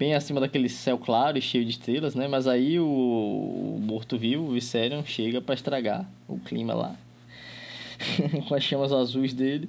bem 0.00 0.14
acima 0.14 0.40
daquele 0.40 0.70
céu 0.70 0.96
claro 0.96 1.36
e 1.36 1.42
cheio 1.42 1.62
de 1.62 1.72
estrelas, 1.72 2.14
né? 2.14 2.26
Mas 2.26 2.46
aí 2.46 2.80
o, 2.80 2.86
o 2.86 3.78
morto-vivo, 3.82 4.44
o 4.44 4.52
Viserion, 4.52 5.04
chega 5.04 5.42
pra 5.42 5.54
estragar 5.54 6.08
o 6.26 6.38
clima 6.38 6.72
lá. 6.72 6.96
Com 8.48 8.54
as 8.54 8.64
chamas 8.64 8.94
azuis 8.94 9.34
dele. 9.34 9.68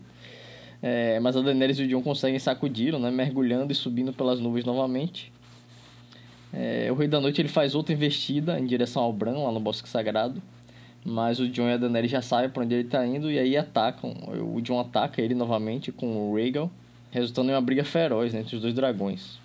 É, 0.81 1.19
mas 1.19 1.35
a 1.35 1.41
Daenerys 1.41 1.77
e 1.79 1.83
o 1.83 1.87
Jon 1.87 2.01
conseguem 2.01 2.39
sacudir, 2.39 2.97
né? 2.97 3.11
Mergulhando 3.11 3.73
e 3.73 3.75
subindo 3.75 4.13
pelas 4.13 4.39
nuvens 4.39 4.63
novamente. 4.63 5.33
É, 6.53 6.87
o 6.89 6.95
Rei 6.95 7.09
da 7.09 7.19
Noite 7.19 7.41
ele 7.41 7.49
faz 7.49 7.75
outra 7.75 7.93
investida 7.93 8.57
em 8.57 8.65
direção 8.65 9.03
ao 9.03 9.11
Bran, 9.11 9.37
lá 9.37 9.51
no 9.51 9.59
Bosque 9.59 9.89
Sagrado. 9.89 10.41
Mas 11.03 11.41
o 11.41 11.47
Jon 11.49 11.67
e 11.67 11.73
a 11.73 11.77
Daenerys 11.77 12.09
já 12.09 12.21
sabem 12.21 12.49
para 12.49 12.63
onde 12.63 12.73
ele 12.73 12.87
tá 12.87 13.05
indo 13.05 13.29
e 13.29 13.37
aí 13.37 13.57
atacam. 13.57 14.15
O 14.55 14.61
Jon 14.61 14.79
ataca 14.79 15.21
ele 15.21 15.35
novamente 15.35 15.91
com 15.91 16.31
o 16.31 16.35
Rhaegal, 16.35 16.71
resultando 17.11 17.51
em 17.51 17.53
uma 17.53 17.61
briga 17.61 17.83
feroz 17.83 18.33
né, 18.33 18.39
entre 18.39 18.55
os 18.55 18.61
dois 18.61 18.73
dragões. 18.73 19.40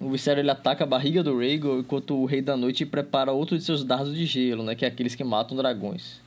O 0.00 0.08
Viserion 0.08 0.40
ele 0.40 0.50
ataca 0.50 0.84
a 0.84 0.86
barriga 0.86 1.22
do 1.22 1.38
Rhaegal 1.38 1.80
enquanto 1.80 2.16
o 2.16 2.24
Rei 2.24 2.40
da 2.40 2.56
Noite 2.56 2.86
prepara 2.86 3.32
outro 3.32 3.58
de 3.58 3.62
seus 3.62 3.84
dardos 3.84 4.14
de 4.14 4.24
gelo, 4.24 4.62
né, 4.62 4.74
que 4.74 4.84
é 4.84 4.88
aqueles 4.88 5.14
que 5.14 5.22
matam 5.22 5.56
dragões. 5.56 6.20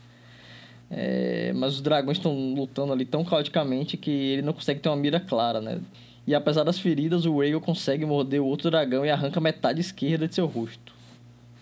É, 0.91 1.51
mas 1.55 1.73
os 1.73 1.81
dragões 1.81 2.17
estão 2.17 2.53
lutando 2.53 2.93
ali 2.93 3.03
tão 3.03 3.25
caoticamente 3.25 3.97
que 3.97 4.11
ele 4.11 4.41
não 4.43 4.53
consegue 4.53 4.79
ter 4.79 4.89
uma 4.89 4.95
mira 4.95 5.19
clara, 5.19 5.59
né? 5.59 5.79
E 6.27 6.35
apesar 6.35 6.63
das 6.63 6.77
feridas, 6.77 7.25
o 7.25 7.39
Rhaegal 7.39 7.59
consegue 7.59 8.05
morder 8.05 8.39
o 8.39 8.45
outro 8.45 8.69
dragão 8.69 9.03
e 9.03 9.09
arranca 9.09 9.41
metade 9.41 9.81
esquerda 9.81 10.27
de 10.27 10.35
seu 10.35 10.45
rosto. 10.45 10.93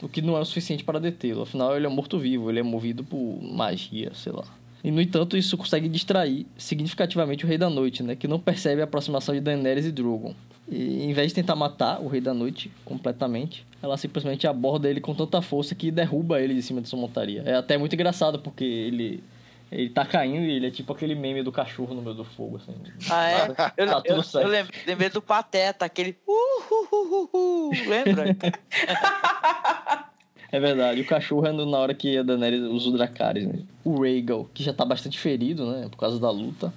O 0.02 0.10
que 0.10 0.22
não 0.22 0.36
é 0.36 0.42
o 0.42 0.46
suficiente 0.46 0.84
para 0.84 1.00
detê-lo, 1.00 1.44
afinal 1.44 1.78
ele 1.78 1.86
é 1.86 1.90
morto-vivo, 1.90 2.50
ele 2.50 2.60
é 2.60 2.64
movido 2.64 3.06
por 3.06 3.40
magia, 3.42 4.12
sei 4.14 4.34
lá. 4.34 4.44
E 4.84 4.92
no 4.92 5.00
entanto, 5.00 5.38
isso 5.38 5.56
consegue 5.56 5.88
distrair 5.88 6.46
significativamente 6.58 7.46
o 7.46 7.48
Rei 7.48 7.58
da 7.58 7.70
Noite, 7.70 8.04
né? 8.04 8.16
Que 8.16 8.28
não 8.28 8.40
percebe 8.40 8.82
a 8.82 8.84
aproximação 8.84 9.34
de 9.34 9.40
Daenerys 9.40 9.86
e 9.86 9.92
Drogon. 9.92 10.34
E 10.72 11.04
em 11.04 11.12
vez 11.12 11.28
de 11.28 11.36
tentar 11.36 11.56
matar 11.56 12.02
o 12.02 12.08
Rei 12.08 12.22
da 12.22 12.34
Noite 12.34 12.72
completamente, 12.86 13.68
ela 13.84 13.98
simplesmente 13.98 14.48
aborda 14.48 14.90
ele 14.90 15.02
com 15.02 15.14
tanta 15.14 15.42
força 15.42 15.76
que 15.76 15.92
derruba 15.92 16.40
ele 16.40 16.54
de 16.54 16.62
cima 16.62 16.80
de 16.82 16.88
sua 16.88 16.98
montaria. 16.98 17.44
É 17.46 17.56
até 17.56 17.78
muito 17.78 17.94
engraçado, 17.94 18.40
porque 18.40 18.64
ele, 18.64 19.22
ele 19.70 19.90
tá 19.90 20.06
caindo 20.06 20.46
e 20.46 20.52
ele 20.52 20.68
é 20.68 20.72
tipo 20.72 20.94
aquele 20.94 21.14
meme 21.14 21.44
do 21.44 21.52
cachorro 21.52 21.94
no 21.94 22.02
meio 22.02 22.16
do 22.16 22.24
fogo, 22.24 22.56
assim. 22.56 22.74
Ah, 23.10 23.30
é? 23.30 23.74
Eu, 23.76 23.88
Tá 23.88 24.02
tudo 24.02 24.16
eu, 24.20 24.24
certo. 24.24 24.46
eu 24.46 24.50
lembrei, 24.50 24.82
lembrei 24.88 25.10
do 25.10 25.22
Pateta, 25.22 25.84
aquele 25.84 26.18
uh, 26.26 27.72
lembra? 27.88 28.26
É 30.54 30.60
verdade, 30.60 31.00
o 31.00 31.06
cachorro 31.06 31.48
é 31.48 31.54
na 31.54 31.78
hora 31.78 31.94
que 31.94 32.18
a 32.18 32.24
Daenerys 32.24 32.62
usa 32.64 32.90
o 32.90 32.92
Dracarys, 32.92 33.48
né? 33.48 33.60
O 33.86 34.02
Rhaegal, 34.02 34.50
que 34.54 34.62
já 34.62 34.74
tá 34.74 34.84
bastante 34.84 35.18
ferido, 35.18 35.66
né, 35.72 35.88
por 35.90 35.96
causa 35.96 36.20
da 36.20 36.30
luta, 36.30 36.74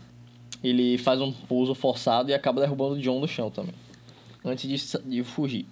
ele 0.63 0.97
faz 0.97 1.21
um 1.21 1.33
pouso 1.33 1.75
forçado 1.75 2.31
e 2.31 2.35
acaba 2.35 2.61
derrubando 2.61 2.95
o 2.95 3.01
Jon 3.01 3.19
no 3.19 3.27
chão 3.27 3.51
também, 3.51 3.75
antes 4.45 4.67
de, 4.69 4.77
sa- 4.77 5.01
de 5.05 5.23
fugir. 5.23 5.67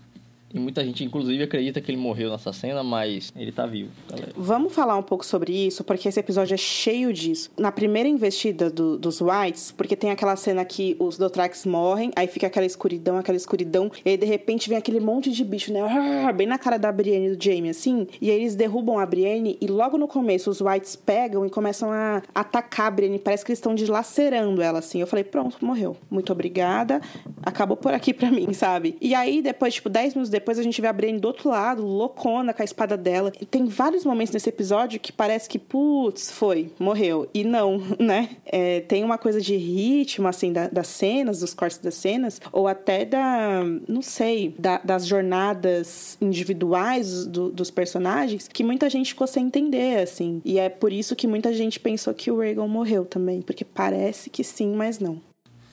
E 0.55 0.59
muita 0.59 0.85
gente, 0.85 1.05
inclusive, 1.05 1.43
acredita 1.43 1.81
que 1.81 1.91
ele 1.91 1.99
morreu 1.99 2.31
nessa 2.31 2.53
cena, 2.53 2.83
mas 2.83 3.33
ele 3.37 3.53
tá 3.53 3.67
vivo, 3.67 3.91
galera. 4.09 4.33
Vamos 4.37 4.75
falar 4.75 4.97
um 4.97 5.03
pouco 5.03 5.25
sobre 5.25 5.53
isso, 5.53 5.83
porque 5.85 6.09
esse 6.09 6.21
episódio 6.21 6.55
é 6.55 6.59
cheio 6.59 7.13
disso. 7.13 7.51
Na 7.59 7.73
primeira 7.73 8.09
investida 8.09 8.69
do- 8.71 8.99
dos 8.99 9.21
Whites, 9.21 9.73
porque 9.73 9.97
tem 9.97 10.11
aquela 10.11 10.37
cena 10.37 10.65
que 10.65 10.97
os 10.99 11.17
Dothrax 11.17 11.65
morrem, 11.67 12.11
aí 12.17 12.27
fica 12.27 12.47
aquela 12.47 12.67
escuridão, 12.67 13.17
aquela 13.17 13.37
escuridão, 13.37 13.91
e 14.05 14.11
aí 14.11 14.17
de 14.17 14.27
repente 14.27 14.69
vem 14.69 14.77
aquele 14.79 15.01
monte 15.01 15.31
de 15.31 15.45
bicho, 15.45 15.73
né? 15.73 15.81
Bem 16.37 16.47
na 16.47 16.59
cara 16.59 16.79
da 16.79 16.91
Brienne 16.93 17.29
e 17.33 17.37
do 17.37 17.43
Jaime, 17.45 17.71
assim. 17.71 18.07
E 18.21 18.31
aí 18.31 18.37
eles 18.41 18.55
derrubam 18.55 18.99
a 18.99 19.07
Brienne, 19.07 19.57
e 19.61 19.67
logo 19.67 19.97
no 19.97 20.07
começo 20.09 20.51
os 20.51 20.61
Whites 20.61 20.97
pegam 20.97 21.47
e 21.47 21.51
começam 21.51 21.91
a 21.91 22.23
atacar 22.35 22.87
a 22.89 22.91
Brienne. 22.91 23.19
Parece 23.19 23.45
que 23.45 23.51
eles 23.53 23.59
estão 23.59 23.75
dilacerando 23.75 24.61
ela, 24.61 24.79
assim. 24.81 25.01
Eu 25.01 25.07
falei, 25.07 25.25
pronto, 25.25 25.57
morreu. 25.65 25.97
Muito 26.11 26.33
obrigada. 26.33 27.01
Acabou 27.43 27.77
por 27.77 27.93
aqui 27.95 28.13
pra 28.13 28.31
mim, 28.31 28.53
sabe? 28.53 28.97
E 29.01 29.15
aí, 29.15 29.41
depois, 29.43 29.75
tipo, 29.75 29.89
10 29.89 30.15
minutos 30.15 30.31
depois, 30.31 30.42
a 30.59 30.63
gente 30.63 30.81
vê 30.81 30.87
a 30.89 30.93
Brienne 30.93 31.19
do 31.19 31.27
outro 31.29 31.49
lado, 31.49 31.85
loucona 31.87 32.53
com 32.53 32.63
a 32.63 32.65
espada 32.65 32.97
dela. 32.97 33.33
E 33.41 33.47
tem 33.47 33.67
vários 33.67 34.05
momentos 34.05 34.33
nesse 34.35 34.49
episódio 34.49 35.01
que 35.01 35.13
parece 35.13 35.49
que, 35.49 35.59
putz, 35.59 36.31
foi, 36.31 36.71
morreu. 36.79 37.29
E 37.33 37.45
não, 37.45 37.79
né? 37.99 38.31
É, 38.45 38.81
tem 38.81 39.03
uma 39.05 39.19
coisa 39.19 39.41
de 39.41 39.57
ritmo, 39.57 40.29
assim, 40.29 40.53
da- 40.53 40.69
das 40.69 40.89
cenas, 40.89 41.41
dos 41.41 41.55
cortes 41.55 41.79
das 41.79 41.95
cenas, 41.95 42.41
ou 42.53 42.67
até 42.69 43.05
da, 43.05 43.63
não 43.89 44.03
sei, 44.03 44.55
da- 44.59 44.79
das 44.85 45.07
jornadas 45.07 46.17
individuais 46.21 47.27
do- 47.27 47.51
dos 47.51 47.71
personagens, 47.71 48.49
que 48.49 48.65
muita 48.65 48.89
gente 48.91 49.11
ficou 49.11 49.27
sem 49.27 49.47
entender, 49.47 49.99
assim. 50.03 50.41
E 50.45 50.59
é 50.59 50.69
por 50.69 50.93
isso 50.93 51.17
que 51.17 51.27
muita 51.27 51.53
gente 51.53 51.79
pensou 51.81 52.13
que 52.15 52.31
o 52.31 52.39
Rhaegal 52.39 52.69
morreu 52.69 53.05
também, 53.05 53.41
porque 53.43 53.65
parece 53.65 54.29
que 54.31 54.43
sim, 54.45 54.73
mas 54.75 54.99
não. 54.99 55.21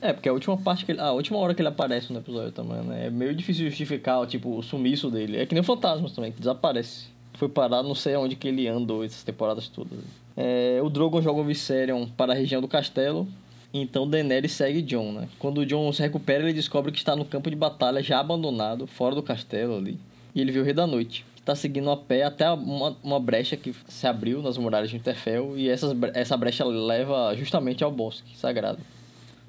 É, 0.00 0.14
porque 0.14 0.28
a 0.28 0.32
última 0.32 0.56
parte 0.56 0.84
que 0.84 0.92
ele, 0.92 1.00
a 1.00 1.12
última 1.12 1.38
hora 1.38 1.54
que 1.54 1.60
ele 1.60 1.68
aparece 1.68 2.12
no 2.12 2.20
episódio 2.20 2.52
também, 2.52 2.80
né? 2.82 3.06
É 3.06 3.10
meio 3.10 3.34
difícil 3.34 3.68
justificar, 3.68 4.26
tipo, 4.26 4.56
o 4.56 4.62
sumiço 4.62 5.10
dele. 5.10 5.36
É 5.36 5.44
que 5.44 5.54
nem 5.54 5.60
o 5.60 5.64
Fantasmas 5.64 6.12
também, 6.12 6.32
que 6.32 6.38
desaparece. 6.38 7.06
Foi 7.34 7.48
parar, 7.48 7.82
não 7.82 7.94
sei 7.94 8.14
aonde 8.14 8.34
que 8.34 8.48
ele 8.48 8.66
andou 8.66 9.04
essas 9.04 9.22
temporadas 9.22 9.68
todas. 9.68 9.98
É, 10.36 10.80
o 10.82 10.88
Drogon 10.88 11.20
joga 11.20 11.40
o 11.40 11.44
Viserion 11.44 12.06
para 12.16 12.32
a 12.32 12.36
região 12.36 12.62
do 12.62 12.68
castelo. 12.68 13.28
Então 13.72 14.08
Daenerys 14.08 14.52
segue 14.52 14.82
Jon, 14.82 15.12
né? 15.12 15.28
Quando 15.38 15.58
o 15.58 15.66
Jon 15.66 15.92
se 15.92 16.02
recupera, 16.02 16.42
ele 16.42 16.52
descobre 16.52 16.90
que 16.90 16.98
está 16.98 17.14
no 17.14 17.24
campo 17.24 17.50
de 17.50 17.56
batalha 17.56 18.02
já 18.02 18.18
abandonado, 18.18 18.86
fora 18.86 19.14
do 19.14 19.22
castelo 19.22 19.76
ali. 19.76 19.98
E 20.34 20.40
ele 20.40 20.50
vê 20.50 20.58
o 20.58 20.64
Rei 20.64 20.74
da 20.74 20.86
Noite, 20.86 21.24
que 21.34 21.40
está 21.40 21.54
seguindo 21.54 21.88
a 21.90 21.96
pé 21.96 22.24
até 22.24 22.50
uma, 22.50 22.96
uma 23.02 23.20
brecha 23.20 23.56
que 23.56 23.72
se 23.86 24.06
abriu 24.06 24.42
nas 24.42 24.58
muralhas 24.58 24.90
de 24.90 24.96
Winterfell. 24.96 25.56
E 25.56 25.68
essas, 25.68 25.94
essa 26.14 26.36
brecha 26.36 26.64
leva 26.64 27.34
justamente 27.36 27.84
ao 27.84 27.92
bosque 27.92 28.36
sagrado 28.36 28.80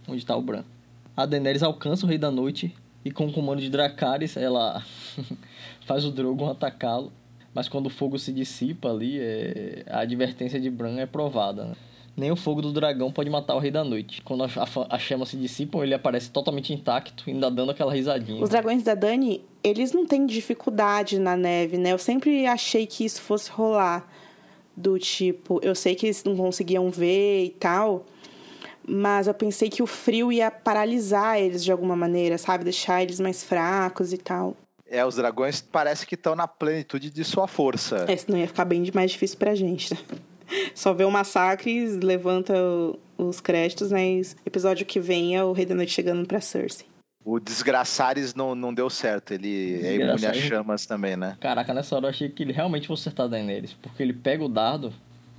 onde 0.07 0.19
está 0.19 0.35
o 0.35 0.41
Bran. 0.41 0.63
A 1.15 1.25
Daenerys 1.25 1.63
alcança 1.63 2.05
o 2.05 2.09
Rei 2.09 2.17
da 2.17 2.31
Noite 2.31 2.73
e 3.03 3.11
com 3.11 3.27
o 3.27 3.33
comando 3.33 3.61
de 3.61 3.69
Dracarys, 3.69 4.37
ela 4.37 4.83
faz 5.85 6.05
o 6.05 6.11
Drogon 6.11 6.49
atacá-lo. 6.49 7.11
Mas 7.53 7.67
quando 7.67 7.87
o 7.87 7.89
fogo 7.89 8.17
se 8.17 8.31
dissipa 8.31 8.89
ali, 8.89 9.19
é... 9.19 9.83
a 9.87 9.99
advertência 9.99 10.59
de 10.59 10.69
Bran 10.69 10.99
é 10.99 11.05
provada. 11.05 11.65
né? 11.65 11.75
Nem 12.15 12.29
o 12.29 12.35
fogo 12.35 12.61
do 12.61 12.73
dragão 12.73 13.11
pode 13.11 13.29
matar 13.29 13.55
o 13.55 13.59
Rei 13.59 13.71
da 13.71 13.83
Noite. 13.83 14.21
Quando 14.21 14.43
a, 14.43 14.47
a, 14.47 14.95
a 14.95 14.99
chama 14.99 15.25
se 15.25 15.37
dissipam, 15.37 15.81
ele 15.81 15.93
aparece 15.93 16.29
totalmente 16.29 16.73
intacto, 16.73 17.23
ainda 17.27 17.49
dando 17.49 17.71
aquela 17.71 17.93
risadinha. 17.93 18.43
Os 18.43 18.49
dragões 18.49 18.83
da 18.83 18.93
Dani, 18.93 19.41
eles 19.63 19.93
não 19.93 20.05
têm 20.05 20.25
dificuldade 20.25 21.17
na 21.17 21.37
neve, 21.37 21.77
né? 21.77 21.93
Eu 21.93 21.97
sempre 21.97 22.45
achei 22.45 22.85
que 22.85 23.05
isso 23.05 23.21
fosse 23.21 23.49
rolar. 23.49 24.07
Do 24.75 24.97
tipo, 24.97 25.59
eu 25.61 25.75
sei 25.75 25.95
que 25.95 26.07
eles 26.07 26.23
não 26.23 26.35
conseguiam 26.35 26.89
ver 26.89 27.45
e 27.45 27.49
tal, 27.49 28.05
mas 28.87 29.27
eu 29.27 29.33
pensei 29.33 29.69
que 29.69 29.81
o 29.83 29.87
frio 29.87 30.31
ia 30.31 30.49
paralisar 30.51 31.39
eles 31.39 31.63
de 31.63 31.71
alguma 31.71 31.95
maneira, 31.95 32.37
sabe? 32.37 32.63
Deixar 32.63 33.01
eles 33.03 33.19
mais 33.19 33.43
fracos 33.43 34.11
e 34.13 34.17
tal. 34.17 34.55
É, 34.89 35.05
os 35.05 35.15
dragões 35.15 35.61
parece 35.61 36.05
que 36.05 36.15
estão 36.15 36.35
na 36.35 36.47
plenitude 36.47 37.09
de 37.09 37.23
sua 37.23 37.47
força. 37.47 38.05
É, 38.09 38.17
senão 38.17 38.37
ia 38.37 38.47
ficar 38.47 38.65
bem 38.65 38.83
mais 38.93 39.11
difícil 39.11 39.37
pra 39.37 39.55
gente. 39.55 39.93
né? 39.93 39.99
Só 40.75 40.93
ver 40.93 41.05
o 41.05 41.11
massacre, 41.11 41.87
levanta 42.03 42.53
o- 42.53 42.99
os 43.17 43.39
créditos, 43.39 43.89
né? 43.91 44.03
E 44.05 44.21
episódio 44.45 44.85
que 44.85 44.99
vem 44.99 45.35
é 45.37 45.43
o 45.43 45.53
Rei 45.53 45.65
da 45.65 45.73
Noite 45.75 45.93
chegando 45.93 46.27
pra 46.27 46.41
Cersei. 46.41 46.85
O 47.23 47.39
Desgraçares 47.39 48.33
não, 48.33 48.55
não 48.55 48.73
deu 48.73 48.89
certo. 48.89 49.31
Ele 49.31 49.79
é 49.85 49.95
imune 49.95 50.25
a 50.25 50.33
chamas 50.33 50.85
também, 50.87 51.15
né? 51.15 51.37
Caraca, 51.39 51.73
nessa 51.73 51.95
hora 51.95 52.07
eu 52.07 52.09
achei 52.09 52.27
que 52.27 52.41
ele 52.43 52.51
realmente 52.51 52.87
fosse 52.87 53.03
acertar 53.03 53.27
a 53.27 53.29
Daenerys. 53.29 53.73
Porque 53.73 54.01
ele 54.03 54.11
pega 54.11 54.43
o 54.43 54.49
dardo 54.49 54.91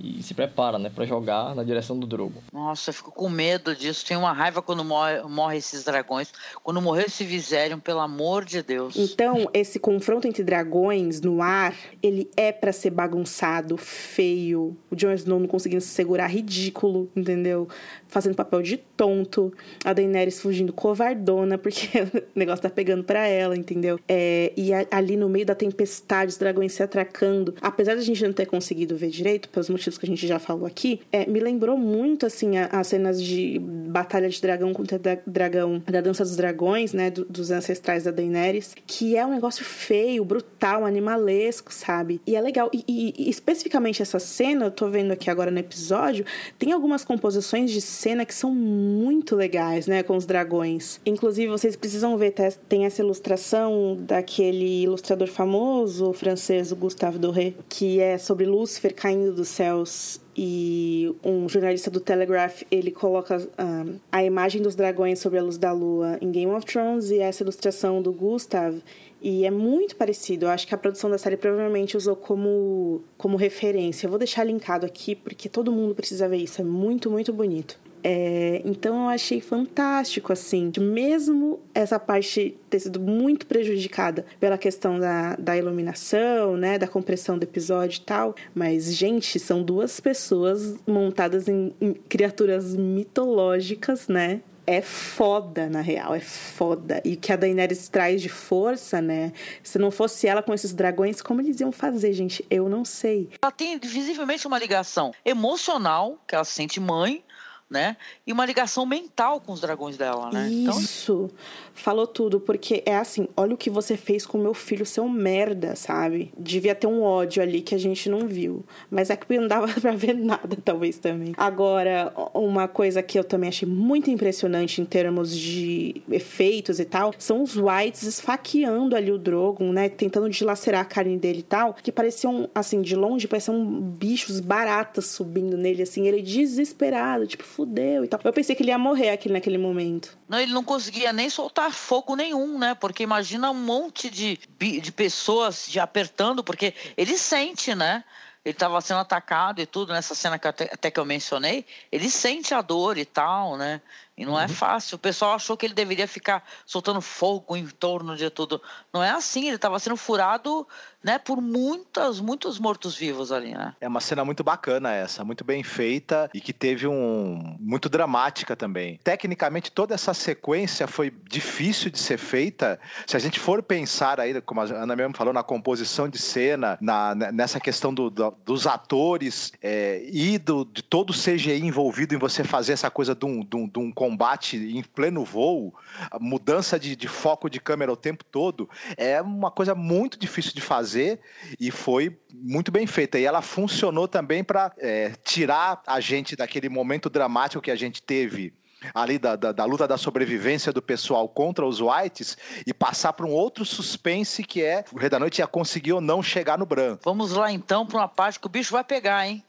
e 0.03 0.21
se 0.21 0.33
prepara, 0.33 0.77
né, 0.77 0.91
para 0.93 1.05
jogar 1.05 1.55
na 1.55 1.63
direção 1.63 1.97
do 1.97 2.05
Drogo. 2.05 2.43
Nossa, 2.51 2.89
eu 2.89 2.93
fico 2.93 3.09
com 3.09 3.29
medo 3.29 3.73
disso. 3.73 4.05
Tenho 4.05 4.19
uma 4.19 4.33
raiva 4.33 4.61
quando 4.61 4.83
morre, 4.83 5.21
morre 5.23 5.57
esses 5.57 5.85
dragões. 5.85 6.29
Quando 6.61 6.81
morreu 6.81 7.05
esse 7.05 7.23
Viserion, 7.23 7.79
pelo 7.79 8.01
amor 8.01 8.43
de 8.43 8.61
Deus. 8.61 8.97
Então, 8.97 9.49
esse 9.53 9.79
confronto 9.79 10.27
entre 10.27 10.43
dragões 10.43 11.21
no 11.21 11.41
ar, 11.41 11.73
ele 12.01 12.29
é 12.35 12.51
para 12.51 12.73
ser 12.73 12.89
bagunçado, 12.89 13.77
feio. 13.77 14.75
O 14.91 14.95
Jon 14.95 15.13
Snow 15.13 15.39
não 15.39 15.47
conseguindo 15.47 15.81
se 15.81 15.89
segurar, 15.89 16.27
ridículo, 16.27 17.09
entendeu? 17.15 17.69
Fazendo 18.13 18.35
papel 18.35 18.61
de 18.61 18.77
tonto. 18.77 19.51
A 19.83 19.91
Daenerys 19.91 20.39
fugindo 20.39 20.71
covardona, 20.71 21.57
porque 21.57 21.87
o 22.13 22.37
negócio 22.39 22.61
tá 22.61 22.69
pegando 22.69 23.03
para 23.03 23.27
ela, 23.27 23.57
entendeu? 23.57 23.99
É, 24.07 24.53
e 24.55 24.71
a, 24.71 24.85
ali 24.91 25.17
no 25.17 25.27
meio 25.27 25.47
da 25.47 25.55
tempestade, 25.55 26.31
os 26.31 26.37
dragões 26.37 26.73
se 26.73 26.83
atracando. 26.83 27.55
Apesar 27.59 27.95
de 27.95 28.01
a 28.01 28.03
gente 28.03 28.23
não 28.23 28.31
ter 28.31 28.45
conseguido 28.45 28.95
ver 28.95 29.09
direito, 29.09 29.49
pelos 29.49 29.67
motivos 29.67 29.97
que 29.97 30.05
a 30.05 30.09
gente 30.09 30.27
já 30.27 30.37
falou 30.37 30.67
aqui, 30.67 31.01
é, 31.11 31.25
me 31.25 31.39
lembrou 31.39 31.75
muito, 31.75 32.27
assim, 32.27 32.55
as 32.57 32.85
cenas 32.85 33.21
de 33.21 33.59
batalha 33.93 34.27
de 34.27 34.41
dragão 34.41 34.73
contra 34.73 34.99
dragão, 35.25 35.81
da 35.85 36.01
Dança 36.01 36.23
dos 36.23 36.35
Dragões, 36.35 36.93
né, 36.93 37.11
do, 37.11 37.23
dos 37.25 37.51
ancestrais 37.51 38.03
da 38.03 38.11
Daenerys, 38.11 38.75
que 38.87 39.15
é 39.15 39.23
um 39.23 39.31
negócio 39.31 39.63
feio, 39.63 40.25
brutal, 40.25 40.83
animalesco, 40.85 41.71
sabe? 41.71 42.19
E 42.25 42.35
é 42.35 42.41
legal. 42.41 42.69
E, 42.73 42.83
e, 42.87 43.13
e 43.17 43.29
especificamente 43.29 44.01
essa 44.01 44.17
cena, 44.17 44.65
eu 44.65 44.71
tô 44.71 44.89
vendo 44.89 45.11
aqui 45.11 45.29
agora 45.29 45.51
no 45.51 45.59
episódio, 45.59 46.25
tem 46.57 46.71
algumas 46.71 47.05
composições 47.05 47.71
de 47.71 47.79
cena 47.79 48.25
que 48.25 48.33
são 48.33 48.53
muito 48.53 49.35
legais, 49.35 49.85
né, 49.85 50.01
com 50.01 50.17
os 50.17 50.25
dragões. 50.25 50.99
Inclusive, 51.05 51.47
vocês 51.47 51.75
precisam 51.75 52.17
ver, 52.17 52.33
tem 52.67 52.85
essa 52.85 53.01
ilustração 53.01 53.97
daquele 54.01 54.83
ilustrador 54.83 55.27
famoso 55.27 56.11
francês, 56.13 56.71
Gustave 56.71 57.19
Doré, 57.19 57.53
que 57.69 57.99
é 57.99 58.17
sobre 58.17 58.45
Lúcifer 58.45 58.95
caindo 58.95 59.33
dos 59.33 59.49
céus 59.49 60.22
e 60.35 61.13
um 61.23 61.47
jornalista 61.47 61.91
do 61.91 61.99
Telegraph 61.99 62.63
ele 62.71 62.91
coloca 62.91 63.37
um, 63.37 63.99
a 64.11 64.23
imagem 64.23 64.61
dos 64.61 64.75
dragões 64.75 65.19
sobre 65.19 65.39
a 65.39 65.43
luz 65.43 65.57
da 65.57 65.71
lua 65.71 66.17
em 66.21 66.31
Game 66.31 66.51
of 66.51 66.65
Thrones 66.65 67.11
e 67.11 67.19
essa 67.19 67.43
ilustração 67.43 68.01
do 68.01 68.11
Gustav 68.11 68.75
e 69.21 69.45
é 69.45 69.51
muito 69.51 69.95
parecido. 69.95 70.45
Eu 70.45 70.49
acho 70.49 70.67
que 70.67 70.75
a 70.75 70.77
produção 70.77 71.09
da 71.09 71.17
série 71.17 71.37
provavelmente 71.37 71.95
usou 71.95 72.15
como, 72.15 73.01
como 73.17 73.37
referência. 73.37 74.05
Eu 74.05 74.09
vou 74.09 74.19
deixar 74.19 74.43
linkado 74.43 74.85
aqui 74.85 75.15
porque 75.15 75.47
todo 75.47 75.71
mundo 75.71 75.95
precisa 75.95 76.27
ver 76.27 76.37
isso. 76.37 76.59
É 76.59 76.63
muito, 76.63 77.09
muito 77.09 77.31
bonito. 77.31 77.79
É, 78.03 78.61
então 78.65 79.03
eu 79.03 79.09
achei 79.09 79.39
fantástico, 79.39 80.33
assim, 80.33 80.71
mesmo 80.77 81.61
essa 81.73 81.97
parte 81.97 82.57
ter 82.69 82.79
sido 82.79 82.99
muito 82.99 83.45
prejudicada 83.45 84.25
pela 84.39 84.57
questão 84.57 84.99
da, 84.99 85.35
da 85.37 85.55
iluminação, 85.55 86.57
né, 86.57 86.77
da 86.77 86.87
compressão 86.87 87.37
do 87.37 87.43
episódio 87.43 87.97
e 87.97 88.01
tal, 88.01 88.35
mas, 88.53 88.93
gente, 88.93 89.39
são 89.39 89.63
duas 89.63 89.99
pessoas 90.01 90.75
montadas 90.85 91.47
em, 91.47 91.73
em 91.79 91.93
criaturas 91.93 92.75
mitológicas, 92.75 94.09
né, 94.09 94.41
é 94.65 94.81
foda, 94.81 95.69
na 95.69 95.81
real, 95.81 96.15
é 96.15 96.19
foda. 96.19 97.01
E 97.03 97.15
que 97.15 97.31
a 97.31 97.35
Daenerys 97.35 97.89
traz 97.89 98.21
de 98.21 98.29
força, 98.29 99.01
né? 99.01 99.33
Se 99.61 99.77
não 99.77 99.91
fosse 99.91 100.27
ela 100.27 100.41
com 100.41 100.53
esses 100.53 100.73
dragões, 100.73 101.21
como 101.21 101.41
eles 101.41 101.59
iam 101.59 101.71
fazer, 101.71 102.13
gente? 102.13 102.45
Eu 102.49 102.69
não 102.69 102.85
sei. 102.85 103.29
Ela 103.41 103.51
tem 103.51 103.77
visivelmente 103.77 104.47
uma 104.47 104.57
ligação 104.57 105.11
emocional, 105.25 106.17
que 106.27 106.33
ela 106.33 106.45
se 106.45 106.53
sente 106.53 106.79
mãe, 106.79 107.23
né? 107.69 107.97
E 108.25 108.31
uma 108.31 108.45
ligação 108.45 108.85
mental 108.85 109.41
com 109.41 109.51
os 109.51 109.61
dragões 109.61 109.97
dela, 109.97 110.29
né? 110.31 110.47
Então, 110.51 110.79
Isso. 110.79 111.29
Então... 111.31 111.63
Falou 111.75 112.05
tudo, 112.05 112.39
porque 112.39 112.83
é 112.85 112.95
assim, 112.95 113.27
olha 113.35 113.55
o 113.55 113.57
que 113.57 113.69
você 113.69 113.97
fez 113.97 114.27
com 114.27 114.37
meu 114.37 114.53
filho, 114.53 114.85
seu 114.85 115.09
merda, 115.09 115.75
sabe? 115.75 116.31
Devia 116.37 116.75
ter 116.75 116.85
um 116.85 117.01
ódio 117.01 117.41
ali 117.41 117.61
que 117.61 117.73
a 117.73 117.79
gente 117.79 118.09
não 118.09 118.27
viu. 118.27 118.63
Mas 118.91 119.09
é 119.09 119.15
que 119.15 119.39
não 119.39 119.47
dava 119.47 119.67
pra 119.81 119.91
ver 119.91 120.13
nada, 120.13 120.55
talvez 120.63 120.99
também. 120.99 121.33
Agora, 121.35 122.13
uma 122.33 122.67
coisa 122.67 123.01
que 123.01 123.17
eu 123.17 123.23
também 123.23 123.49
achei 123.49 123.67
muito 123.67 124.11
impressionante 124.11 124.81
em 124.81 124.85
termos 124.85 125.35
de 125.35 126.01
efeitos 126.11 126.79
e 126.79 126.85
tal, 126.85 127.11
são 127.17 127.41
os 127.41 127.57
Whites 127.57 128.03
esfaqueando 128.03 128.95
ali 128.95 129.11
o 129.11 129.17
Drogon, 129.17 129.71
né? 129.71 129.89
Tentando 129.89 130.29
dilacerar 130.29 130.81
a 130.81 130.85
carne 130.85 131.17
dele 131.17 131.39
e 131.39 131.43
tal, 131.43 131.73
que 131.73 131.91
pareciam, 131.91 132.47
assim, 132.53 132.83
de 132.83 132.95
longe, 132.95 133.27
pareciam 133.27 133.65
bichos 133.65 134.39
baratas 134.39 135.07
subindo 135.07 135.57
nele, 135.57 135.81
assim, 135.81 136.07
ele 136.07 136.21
desesperado, 136.21 137.25
tipo, 137.25 137.43
fudeu 137.53 138.03
e 138.03 138.07
tal. 138.07 138.19
Eu 138.23 138.33
pensei 138.33 138.55
que 138.55 138.63
ele 138.63 138.71
ia 138.71 138.77
morrer 138.77 139.11
aqui 139.11 139.29
naquele 139.29 139.57
momento. 139.57 140.17
Não, 140.27 140.39
ele 140.39 140.51
não 140.51 140.63
conseguia 140.63 141.13
nem 141.13 141.29
soltar 141.29 141.71
fogo 141.71 142.15
nenhum, 142.15 142.57
né? 142.57 142.73
Porque 142.75 143.03
imagina 143.03 143.51
um 143.51 143.53
monte 143.53 144.09
de, 144.09 144.39
de 144.57 144.91
pessoas 144.91 145.67
de 145.69 145.79
apertando, 145.79 146.43
porque 146.43 146.73
ele 146.97 147.17
sente, 147.17 147.75
né? 147.75 148.03
Ele 148.43 148.53
estava 148.53 148.81
sendo 148.81 148.99
atacado 148.99 149.61
e 149.61 149.65
tudo, 149.65 149.93
nessa 149.93 150.13
cena 150.13 150.37
que 150.37 150.45
até, 150.45 150.65
até, 150.65 150.91
que 150.91 150.99
eu 150.99 151.05
mencionei, 151.05 151.65
ele 151.89 152.09
sente 152.09 152.53
a 152.53 152.61
dor 152.61 152.97
e 152.97 153.05
tal, 153.05 153.55
né? 153.55 153.81
E 154.17 154.25
não 154.25 154.33
é 154.33 154.39
uhum. 154.39 154.45
é 154.45 154.47
fácil. 154.49 154.95
O 154.95 154.99
pessoal 154.99 155.35
achou 155.35 155.55
que 155.55 155.65
ele 155.65 155.73
deveria 155.73 156.07
ficar 156.07 156.43
soltando 156.65 156.99
fogo 156.99 157.55
em 157.55 157.65
torno 157.65 158.17
de 158.17 158.29
tudo. 158.29 158.61
Não 158.91 159.01
é 159.01 159.11
assim, 159.11 159.47
ele 159.47 159.55
estava 159.55 159.79
sendo 159.79 159.95
furado 159.95 160.67
né, 161.03 161.19
por 161.19 161.41
muitas, 161.41 162.19
muitos 162.21 162.57
mortos-vivos 162.57 163.31
ali, 163.31 163.51
né? 163.51 163.75
É 163.81 163.87
uma 163.87 163.99
cena 163.99 164.23
muito 164.23 164.43
bacana 164.43 164.93
essa, 164.93 165.23
muito 165.23 165.43
bem 165.43 165.61
feita 165.61 166.29
e 166.33 166.39
que 166.39 166.53
teve 166.53 166.87
um 166.87 167.57
muito 167.59 167.89
dramática 167.89 168.55
também. 168.55 168.99
Tecnicamente 169.03 169.71
toda 169.71 169.93
essa 169.93 170.13
sequência 170.13 170.87
foi 170.87 171.13
difícil 171.29 171.91
de 171.91 171.99
ser 171.99 172.17
feita. 172.17 172.79
Se 173.05 173.17
a 173.17 173.19
gente 173.19 173.39
for 173.39 173.61
pensar 173.61 174.19
aí, 174.19 174.39
como 174.41 174.61
a 174.61 174.63
Ana 174.63 174.95
mesmo 174.95 175.15
falou, 175.15 175.33
na 175.33 175.43
composição 175.43 176.07
de 176.07 176.17
cena, 176.17 176.77
na, 176.79 177.13
nessa 177.13 177.59
questão 177.59 177.93
do, 177.93 178.09
do, 178.09 178.33
dos 178.45 178.65
atores 178.65 179.51
é, 179.61 180.03
e 180.09 180.37
do, 180.37 180.63
de 180.63 180.81
todo 180.81 181.09
o 181.09 181.13
CGI 181.13 181.65
envolvido 181.65 182.15
em 182.15 182.17
você 182.17 182.43
fazer 182.43 182.73
essa 182.73 182.89
coisa 182.89 183.13
de 183.13 183.25
um, 183.25 183.43
de 183.43 183.55
um, 183.57 183.67
de 183.67 183.79
um 183.79 183.91
combate 183.91 184.55
em 184.55 184.81
pleno 184.81 185.25
voo, 185.25 185.73
mudança 186.19 186.79
de, 186.79 186.95
de 186.95 187.07
foco 187.07 187.49
de 187.49 187.59
câmera 187.59 187.91
o 187.91 187.97
tempo 187.97 188.23
todo, 188.23 188.69
é 188.95 189.21
uma 189.21 189.51
coisa 189.51 189.75
muito 189.75 190.17
difícil 190.17 190.53
de 190.53 190.61
fazer 190.61 190.92
fazer 190.93 191.19
e 191.59 191.71
foi 191.71 192.17
muito 192.31 192.71
bem 192.71 192.85
feita. 192.85 193.17
E 193.17 193.25
ela 193.25 193.41
funcionou 193.41 194.07
também 194.07 194.43
para 194.43 194.71
é, 194.77 195.13
tirar 195.23 195.81
a 195.87 195.99
gente 195.99 196.35
daquele 196.35 196.69
momento 196.69 197.09
dramático 197.09 197.61
que 197.61 197.71
a 197.71 197.75
gente 197.75 198.01
teve 198.01 198.53
ali 198.93 199.17
da, 199.17 199.37
da, 199.37 199.53
da, 199.53 199.63
luta 199.63 199.87
da 199.87 199.97
sobrevivência 199.97 200.73
do 200.73 200.81
pessoal 200.81 201.27
contra 201.29 201.65
os 201.65 201.79
Whites 201.79 202.37
e 202.67 202.73
passar 202.73 203.13
para 203.13 203.25
um 203.25 203.31
outro 203.31 203.63
suspense 203.63 204.43
que 204.43 204.61
é 204.61 204.83
o 204.91 204.97
Rei 204.97 205.09
da 205.09 205.17
Noite 205.17 205.39
ia 205.39 205.47
conseguir 205.47 205.93
ou 205.93 206.01
não 206.01 206.21
chegar 206.21 206.57
no 206.57 206.65
branco. 206.65 207.01
Vamos 207.05 207.31
lá 207.31 207.49
então 207.51 207.85
para 207.85 207.99
uma 207.99 208.09
parte 208.09 208.39
que 208.39 208.45
o 208.45 208.49
bicho 208.49 208.73
vai 208.73 208.83
pegar, 208.83 209.25
hein? 209.25 209.43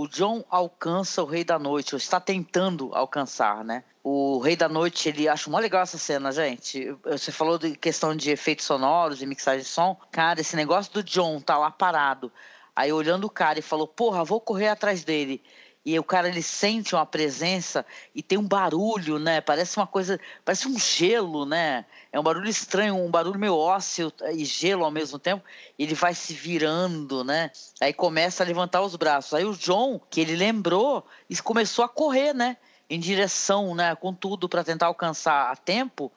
O 0.00 0.06
John 0.06 0.44
alcança 0.48 1.24
o 1.24 1.26
Rei 1.26 1.42
da 1.42 1.58
Noite, 1.58 1.92
ou 1.92 1.98
está 1.98 2.20
tentando 2.20 2.94
alcançar, 2.94 3.64
né? 3.64 3.82
O 4.04 4.38
Rei 4.38 4.54
da 4.54 4.68
Noite, 4.68 5.08
ele 5.08 5.28
acha 5.28 5.50
mó 5.50 5.58
legal 5.58 5.82
essa 5.82 5.98
cena, 5.98 6.30
gente. 6.30 6.96
Você 7.02 7.32
falou 7.32 7.58
de 7.58 7.74
questão 7.74 8.14
de 8.14 8.30
efeitos 8.30 8.64
sonoros, 8.64 9.18
de 9.18 9.26
mixagem 9.26 9.62
de 9.62 9.68
som. 9.68 9.96
Cara, 10.12 10.40
esse 10.40 10.54
negócio 10.54 10.92
do 10.92 11.02
John 11.02 11.40
tá 11.40 11.58
lá 11.58 11.68
parado. 11.68 12.30
Aí 12.76 12.92
olhando 12.92 13.24
o 13.24 13.30
cara 13.30 13.58
e 13.58 13.62
falou: 13.62 13.88
Porra, 13.88 14.22
vou 14.22 14.40
correr 14.40 14.68
atrás 14.68 15.02
dele 15.02 15.42
e 15.88 15.98
o 15.98 16.04
cara 16.04 16.28
ele 16.28 16.42
sente 16.42 16.94
uma 16.94 17.06
presença 17.06 17.86
e 18.14 18.22
tem 18.22 18.36
um 18.36 18.46
barulho, 18.46 19.18
né? 19.18 19.40
Parece 19.40 19.78
uma 19.78 19.86
coisa, 19.86 20.20
parece 20.44 20.68
um 20.68 20.78
gelo, 20.78 21.46
né? 21.46 21.86
É 22.12 22.20
um 22.20 22.22
barulho 22.22 22.46
estranho, 22.46 22.94
um 22.94 23.10
barulho 23.10 23.40
meio 23.40 23.56
ósseo 23.56 24.12
e 24.34 24.44
gelo 24.44 24.84
ao 24.84 24.90
mesmo 24.90 25.18
tempo. 25.18 25.42
Ele 25.78 25.94
vai 25.94 26.12
se 26.12 26.34
virando, 26.34 27.24
né? 27.24 27.50
Aí 27.80 27.94
começa 27.94 28.42
a 28.42 28.46
levantar 28.46 28.82
os 28.82 28.96
braços. 28.96 29.32
Aí 29.32 29.46
o 29.46 29.56
John, 29.56 29.98
que 30.10 30.20
ele 30.20 30.36
lembrou, 30.36 31.06
começou 31.42 31.82
a 31.82 31.88
correr, 31.88 32.34
né? 32.34 32.58
Em 32.90 33.00
direção, 33.00 33.74
né? 33.74 33.94
Com 33.94 34.12
tudo 34.12 34.46
para 34.46 34.62
tentar 34.62 34.88
alcançar 34.88 35.50
a 35.50 35.56
tempo. 35.56 36.12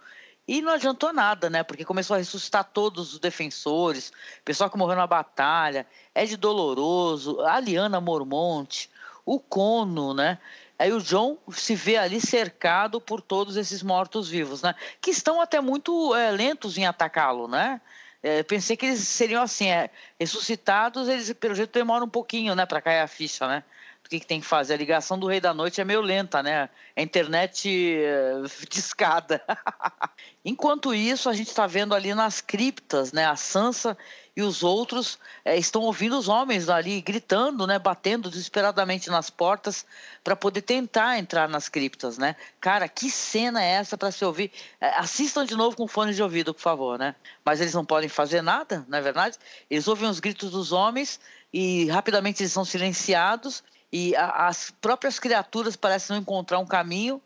E 0.45 0.61
não 0.61 0.73
adiantou 0.73 1.13
nada, 1.13 1.49
né? 1.49 1.63
Porque 1.63 1.85
começou 1.85 2.15
a 2.15 2.17
ressuscitar 2.17 2.65
todos 2.73 3.13
os 3.13 3.19
defensores, 3.19 4.11
pessoal 4.43 4.69
que 4.69 4.77
morreu 4.77 4.97
na 4.97 5.07
batalha, 5.07 5.87
Ed 6.13 6.35
Doloroso, 6.35 7.39
a 7.39 7.57
Liana 7.57 8.01
Mormonte, 8.01 8.90
o 9.33 9.39
Cono, 9.39 10.13
né? 10.13 10.37
Aí 10.77 10.91
o 10.91 10.99
John 10.99 11.37
se 11.49 11.73
vê 11.73 11.95
ali 11.95 12.19
cercado 12.19 12.99
por 12.99 13.21
todos 13.21 13.55
esses 13.55 13.81
mortos-vivos, 13.81 14.61
né? 14.61 14.75
Que 14.99 15.11
estão 15.11 15.39
até 15.39 15.61
muito 15.61 16.13
é, 16.13 16.31
lentos 16.31 16.77
em 16.77 16.85
atacá-lo, 16.85 17.47
né? 17.47 17.79
É, 18.21 18.43
pensei 18.43 18.75
que 18.75 18.87
eles 18.87 19.07
seriam 19.07 19.41
assim, 19.41 19.69
é, 19.69 19.89
ressuscitados, 20.19 21.07
eles 21.07 21.31
pelo 21.33 21.55
jeito 21.55 21.71
demoram 21.71 22.07
um 22.07 22.09
pouquinho, 22.09 22.53
né, 22.55 22.65
para 22.65 22.81
cair 22.81 22.99
a 22.99 23.07
ficha, 23.07 23.47
né? 23.47 23.63
O 24.05 24.09
que, 24.09 24.19
que, 24.19 24.27
tem 24.27 24.41
que 24.41 24.45
fazer? 24.45 24.73
A 24.73 24.77
ligação 24.77 25.17
do 25.17 25.27
Rei 25.27 25.39
da 25.39 25.53
Noite 25.53 25.79
é 25.79 25.85
meio 25.85 26.01
lenta, 26.01 26.43
né? 26.43 26.69
A 26.97 27.01
internet 27.01 27.69
é, 28.03 28.33
discada. 28.69 29.41
Enquanto 30.43 30.93
isso, 30.93 31.29
a 31.29 31.33
gente 31.33 31.47
está 31.47 31.65
vendo 31.67 31.95
ali 31.95 32.13
nas 32.13 32.41
criptas, 32.41 33.13
né? 33.13 33.25
A 33.25 33.37
Sansa 33.37 33.97
e 34.35 34.41
os 34.41 34.63
outros 34.63 35.19
é, 35.43 35.57
estão 35.57 35.81
ouvindo 35.81 36.17
os 36.17 36.27
homens 36.29 36.69
ali 36.69 37.01
gritando, 37.01 37.67
né, 37.67 37.77
batendo 37.77 38.29
desesperadamente 38.29 39.09
nas 39.09 39.29
portas 39.29 39.85
para 40.23 40.35
poder 40.35 40.61
tentar 40.61 41.17
entrar 41.17 41.49
nas 41.49 41.67
criptas, 41.67 42.17
né? 42.17 42.35
Cara, 42.59 42.87
que 42.87 43.09
cena 43.09 43.61
é 43.63 43.71
essa 43.71 43.97
para 43.97 44.11
se 44.11 44.23
ouvir? 44.23 44.51
É, 44.79 44.97
assistam 44.99 45.45
de 45.45 45.55
novo 45.55 45.75
com 45.75 45.87
fones 45.87 46.15
de 46.15 46.23
ouvido, 46.23 46.53
por 46.53 46.61
favor, 46.61 46.97
né? 46.97 47.15
Mas 47.43 47.59
eles 47.59 47.73
não 47.73 47.85
podem 47.85 48.07
fazer 48.09 48.41
nada, 48.41 48.85
não 48.87 48.97
é 48.97 49.01
verdade? 49.01 49.37
Eles 49.69 49.87
ouvem 49.87 50.09
os 50.09 50.19
gritos 50.19 50.51
dos 50.51 50.71
homens 50.71 51.19
e 51.51 51.87
rapidamente 51.89 52.41
eles 52.41 52.53
são 52.53 52.63
silenciados 52.63 53.63
E 53.91 54.15
a, 54.15 54.47
as 54.47 54.71
próprias 54.71 55.19
criaturas 55.19 55.75
parecem 55.75 56.15
não 56.15 56.21
encontrar 56.21 56.59
um 56.59 56.65
caminho. 56.65 57.21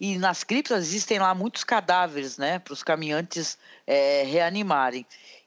E 0.00 0.16
nas 0.16 0.44
criptas 0.44 0.84
existem 0.84 1.18
lá 1.18 1.34
muitos 1.34 1.64
cadáveres, 1.64 2.38
né? 2.38 2.58
Para 2.60 2.72
os 2.72 2.82
caminhantes 2.84 3.58
é, 3.86 4.22
reanimarem. 4.24 5.04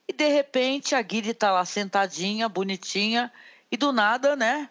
E 0.08 0.12
de 0.12 0.28
repente 0.28 0.94
a 0.94 1.02
Guile 1.02 1.30
está 1.30 1.50
lá 1.50 1.64
sentadinha, 1.64 2.48
bonitinha, 2.48 3.32
e 3.70 3.76
do 3.76 3.92
nada, 3.92 4.36
né? 4.36 4.68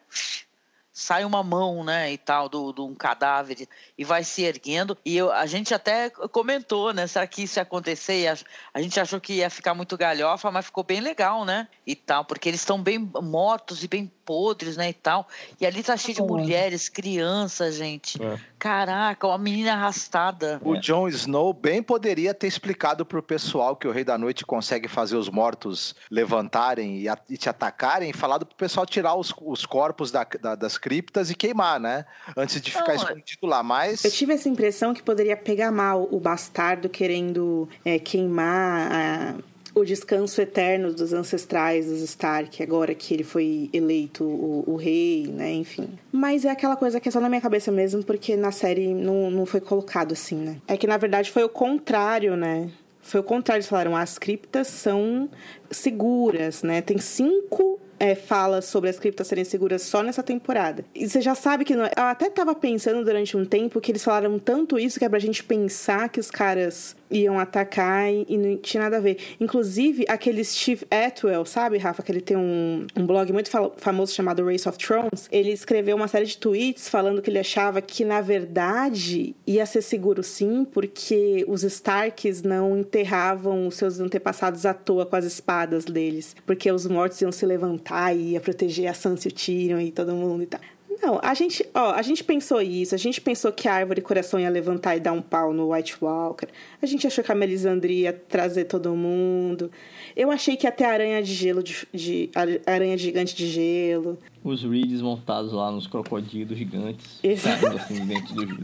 sai 1.01 1.23
uma 1.23 1.41
mão, 1.41 1.83
né, 1.83 2.11
e 2.11 2.17
tal, 2.17 2.49
de 2.49 2.81
um 2.81 2.93
cadáver 2.93 3.67
e 3.97 4.03
vai 4.03 4.23
se 4.23 4.43
erguendo. 4.43 4.97
E 5.05 5.15
eu, 5.15 5.31
a 5.31 5.45
gente 5.45 5.73
até 5.73 6.09
comentou, 6.09 6.93
né, 6.93 7.07
será 7.07 7.25
que 7.25 7.43
isso 7.43 7.59
ia 7.59 7.63
acontecer? 7.63 8.27
A, 8.27 8.37
a, 8.73 8.81
gente 8.81 8.99
achou 8.99 9.19
que 9.19 9.33
ia 9.33 9.49
ficar 9.49 9.73
muito 9.73 9.97
galhofa, 9.97 10.51
mas 10.51 10.65
ficou 10.65 10.83
bem 10.83 10.99
legal, 10.99 11.45
né, 11.45 11.67
e 11.87 11.95
tal, 11.95 12.25
porque 12.25 12.49
eles 12.49 12.61
estão 12.61 12.81
bem 12.81 12.99
mortos 12.99 13.83
e 13.83 13.87
bem 13.87 14.11
podres, 14.31 14.77
né, 14.77 14.91
e 14.91 14.93
tal. 14.93 15.27
E 15.59 15.65
ali 15.65 15.83
tá 15.83 15.97
cheio 15.97 16.15
de 16.15 16.21
mulheres, 16.21 16.87
crianças, 16.87 17.75
gente. 17.75 18.17
É. 18.23 18.39
Caraca, 18.57 19.27
uma 19.27 19.37
menina 19.37 19.73
arrastada. 19.73 20.61
O 20.63 20.77
Jon 20.77 21.09
Snow 21.09 21.51
bem 21.51 21.83
poderia 21.83 22.33
ter 22.33 22.47
explicado 22.47 23.05
pro 23.05 23.21
pessoal 23.21 23.75
que 23.75 23.85
o 23.85 23.91
Rei 23.91 24.05
da 24.05 24.17
Noite 24.17 24.45
consegue 24.45 24.87
fazer 24.87 25.17
os 25.17 25.27
mortos 25.27 25.93
levantarem 26.09 26.99
e, 26.99 27.09
a, 27.09 27.17
e 27.29 27.35
te 27.35 27.49
atacarem, 27.49 28.11
e 28.11 28.13
falado 28.13 28.45
pro 28.45 28.55
pessoal 28.55 28.85
tirar 28.85 29.15
os, 29.15 29.33
os 29.41 29.65
corpos 29.65 30.11
da, 30.11 30.23
da, 30.23 30.55
das 30.55 30.77
criptas 30.77 31.29
e 31.29 31.35
queimar, 31.35 31.77
né? 31.77 32.05
Antes 32.37 32.61
de 32.61 32.71
ficar 32.71 32.95
Não, 32.95 33.03
escondido 33.03 33.45
lá, 33.45 33.61
mas... 33.61 34.05
Eu 34.05 34.11
tive 34.11 34.31
essa 34.31 34.47
impressão 34.47 34.93
que 34.93 35.03
poderia 35.03 35.35
pegar 35.35 35.71
mal 35.71 36.07
o 36.09 36.21
bastardo 36.21 36.87
querendo 36.87 37.67
é, 37.83 37.99
queimar... 37.99 38.91
A 38.93 39.50
o 39.73 39.83
descanso 39.83 40.41
eterno 40.41 40.93
dos 40.93 41.13
ancestrais 41.13 41.87
dos 41.87 42.01
Stark, 42.01 42.61
agora 42.61 42.93
que 42.93 43.13
ele 43.13 43.23
foi 43.23 43.69
eleito 43.71 44.23
o, 44.23 44.63
o, 44.67 44.75
rei, 44.75 45.27
né? 45.27 45.53
Enfim. 45.53 45.89
Mas 46.11 46.45
é 46.45 46.49
aquela 46.49 46.75
coisa 46.75 46.99
que 46.99 47.07
é 47.07 47.11
só 47.11 47.19
na 47.19 47.29
minha 47.29 47.41
cabeça 47.41 47.71
mesmo, 47.71 48.03
porque 48.03 48.35
na 48.35 48.51
série 48.51 48.93
não, 48.93 49.31
não 49.31 49.45
foi 49.45 49.61
colocado 49.61 50.13
assim, 50.13 50.35
né? 50.35 50.57
É 50.67 50.75
que 50.75 50.87
na 50.87 50.97
verdade 50.97 51.31
foi 51.31 51.43
o 51.43 51.49
contrário, 51.49 52.35
né? 52.35 52.69
Foi 53.01 53.19
o 53.19 53.23
contrário, 53.23 53.59
eles 53.59 53.67
falaram, 53.67 53.95
as 53.95 54.19
criptas 54.19 54.67
são 54.67 55.29
seguras, 55.71 56.61
né? 56.61 56.81
Tem 56.81 56.99
cinco 56.99 57.79
é, 58.01 58.15
fala 58.15 58.63
sobre 58.63 58.89
as 58.89 58.97
criptas 58.97 59.27
serem 59.27 59.43
seguras 59.43 59.83
só 59.83 60.01
nessa 60.01 60.23
temporada. 60.23 60.83
E 60.95 61.07
você 61.07 61.21
já 61.21 61.35
sabe 61.35 61.63
que. 61.63 61.75
Não 61.75 61.85
é... 61.85 61.91
Eu 61.95 62.03
até 62.05 62.31
tava 62.31 62.55
pensando 62.55 63.05
durante 63.05 63.37
um 63.37 63.45
tempo 63.45 63.79
que 63.79 63.91
eles 63.91 64.03
falaram 64.03 64.39
tanto 64.39 64.79
isso 64.79 64.97
que 64.97 65.05
é 65.05 65.09
pra 65.09 65.19
gente 65.19 65.43
pensar 65.43 66.09
que 66.09 66.19
os 66.19 66.31
caras 66.31 66.95
iam 67.11 67.39
atacar 67.39 68.11
e, 68.11 68.25
e 68.27 68.37
não 68.37 68.57
tinha 68.57 68.83
nada 68.83 68.97
a 68.97 68.99
ver. 68.99 69.17
Inclusive, 69.39 70.05
aquele 70.07 70.43
Steve 70.43 70.85
Atwell, 70.89 71.45
sabe, 71.45 71.77
Rafa? 71.77 72.01
Que 72.03 72.11
ele 72.11 72.21
tem 72.21 72.37
um, 72.37 72.85
um 72.95 73.05
blog 73.05 73.31
muito 73.31 73.49
famoso 73.77 74.13
chamado 74.13 74.45
Race 74.45 74.67
of 74.67 74.77
Thrones. 74.77 75.27
Ele 75.31 75.51
escreveu 75.51 75.95
uma 75.95 76.07
série 76.07 76.25
de 76.25 76.37
tweets 76.37 76.89
falando 76.89 77.21
que 77.21 77.29
ele 77.29 77.39
achava 77.39 77.81
que, 77.81 78.03
na 78.05 78.21
verdade, 78.21 79.35
ia 79.45 79.65
ser 79.65 79.81
seguro 79.81 80.23
sim, 80.23 80.65
porque 80.65 81.45
os 81.47 81.63
Starks 81.63 82.41
não 82.41 82.77
enterravam 82.77 83.67
os 83.67 83.75
seus 83.75 83.99
antepassados 83.99 84.65
à 84.65 84.73
toa 84.73 85.05
com 85.05 85.15
as 85.15 85.25
espadas 85.25 85.85
deles. 85.85 86.35
Porque 86.45 86.71
os 86.71 86.85
mortos 86.85 87.21
iam 87.21 87.31
se 87.31 87.45
levantar 87.45 88.15
e 88.15 88.31
ia 88.31 88.41
proteger 88.41 88.87
a 88.87 88.93
Sansa 88.93 89.27
e 89.27 89.31
o 89.31 89.33
Tyrion 89.33 89.79
e 89.79 89.91
todo 89.91 90.13
mundo 90.13 90.43
e 90.43 90.45
tal. 90.45 90.59
Não, 90.99 91.19
a 91.23 91.33
gente, 91.33 91.65
ó, 91.73 91.91
a 91.91 92.01
gente 92.01 92.21
pensou 92.23 92.61
isso, 92.61 92.93
a 92.93 92.97
gente 92.97 93.21
pensou 93.21 93.51
que 93.51 93.67
a 93.67 93.73
árvore 93.73 94.01
coração 94.01 94.39
ia 94.39 94.49
levantar 94.49 94.95
e 94.95 94.99
dar 94.99 95.13
um 95.13 95.21
pau 95.21 95.53
no 95.53 95.73
White 95.73 95.97
Walker. 96.01 96.47
A 96.81 96.85
gente 96.85 97.07
achou 97.07 97.23
que 97.23 97.31
a 97.31 97.35
Melisandre 97.35 98.01
ia 98.01 98.11
trazer 98.11 98.65
todo 98.65 98.93
mundo. 98.93 99.71
Eu 100.15 100.31
achei 100.31 100.57
que 100.57 100.67
ia 100.67 100.71
ter 100.71 100.83
aranha 100.83 101.23
de 101.23 101.33
gelo, 101.33 101.63
de, 101.63 101.87
de 101.93 102.29
aranha 102.65 102.97
gigante 102.97 103.35
de 103.35 103.47
gelo. 103.47 104.19
Os 104.43 104.63
Reeds 104.63 105.01
montados 105.01 105.53
lá 105.53 105.71
nos 105.71 105.87
crocodilos 105.87 106.57
gigantes. 106.57 107.19
Exato. 107.23 107.67
Assim, 107.67 108.05
dentro 108.05 108.33
do. 108.33 108.45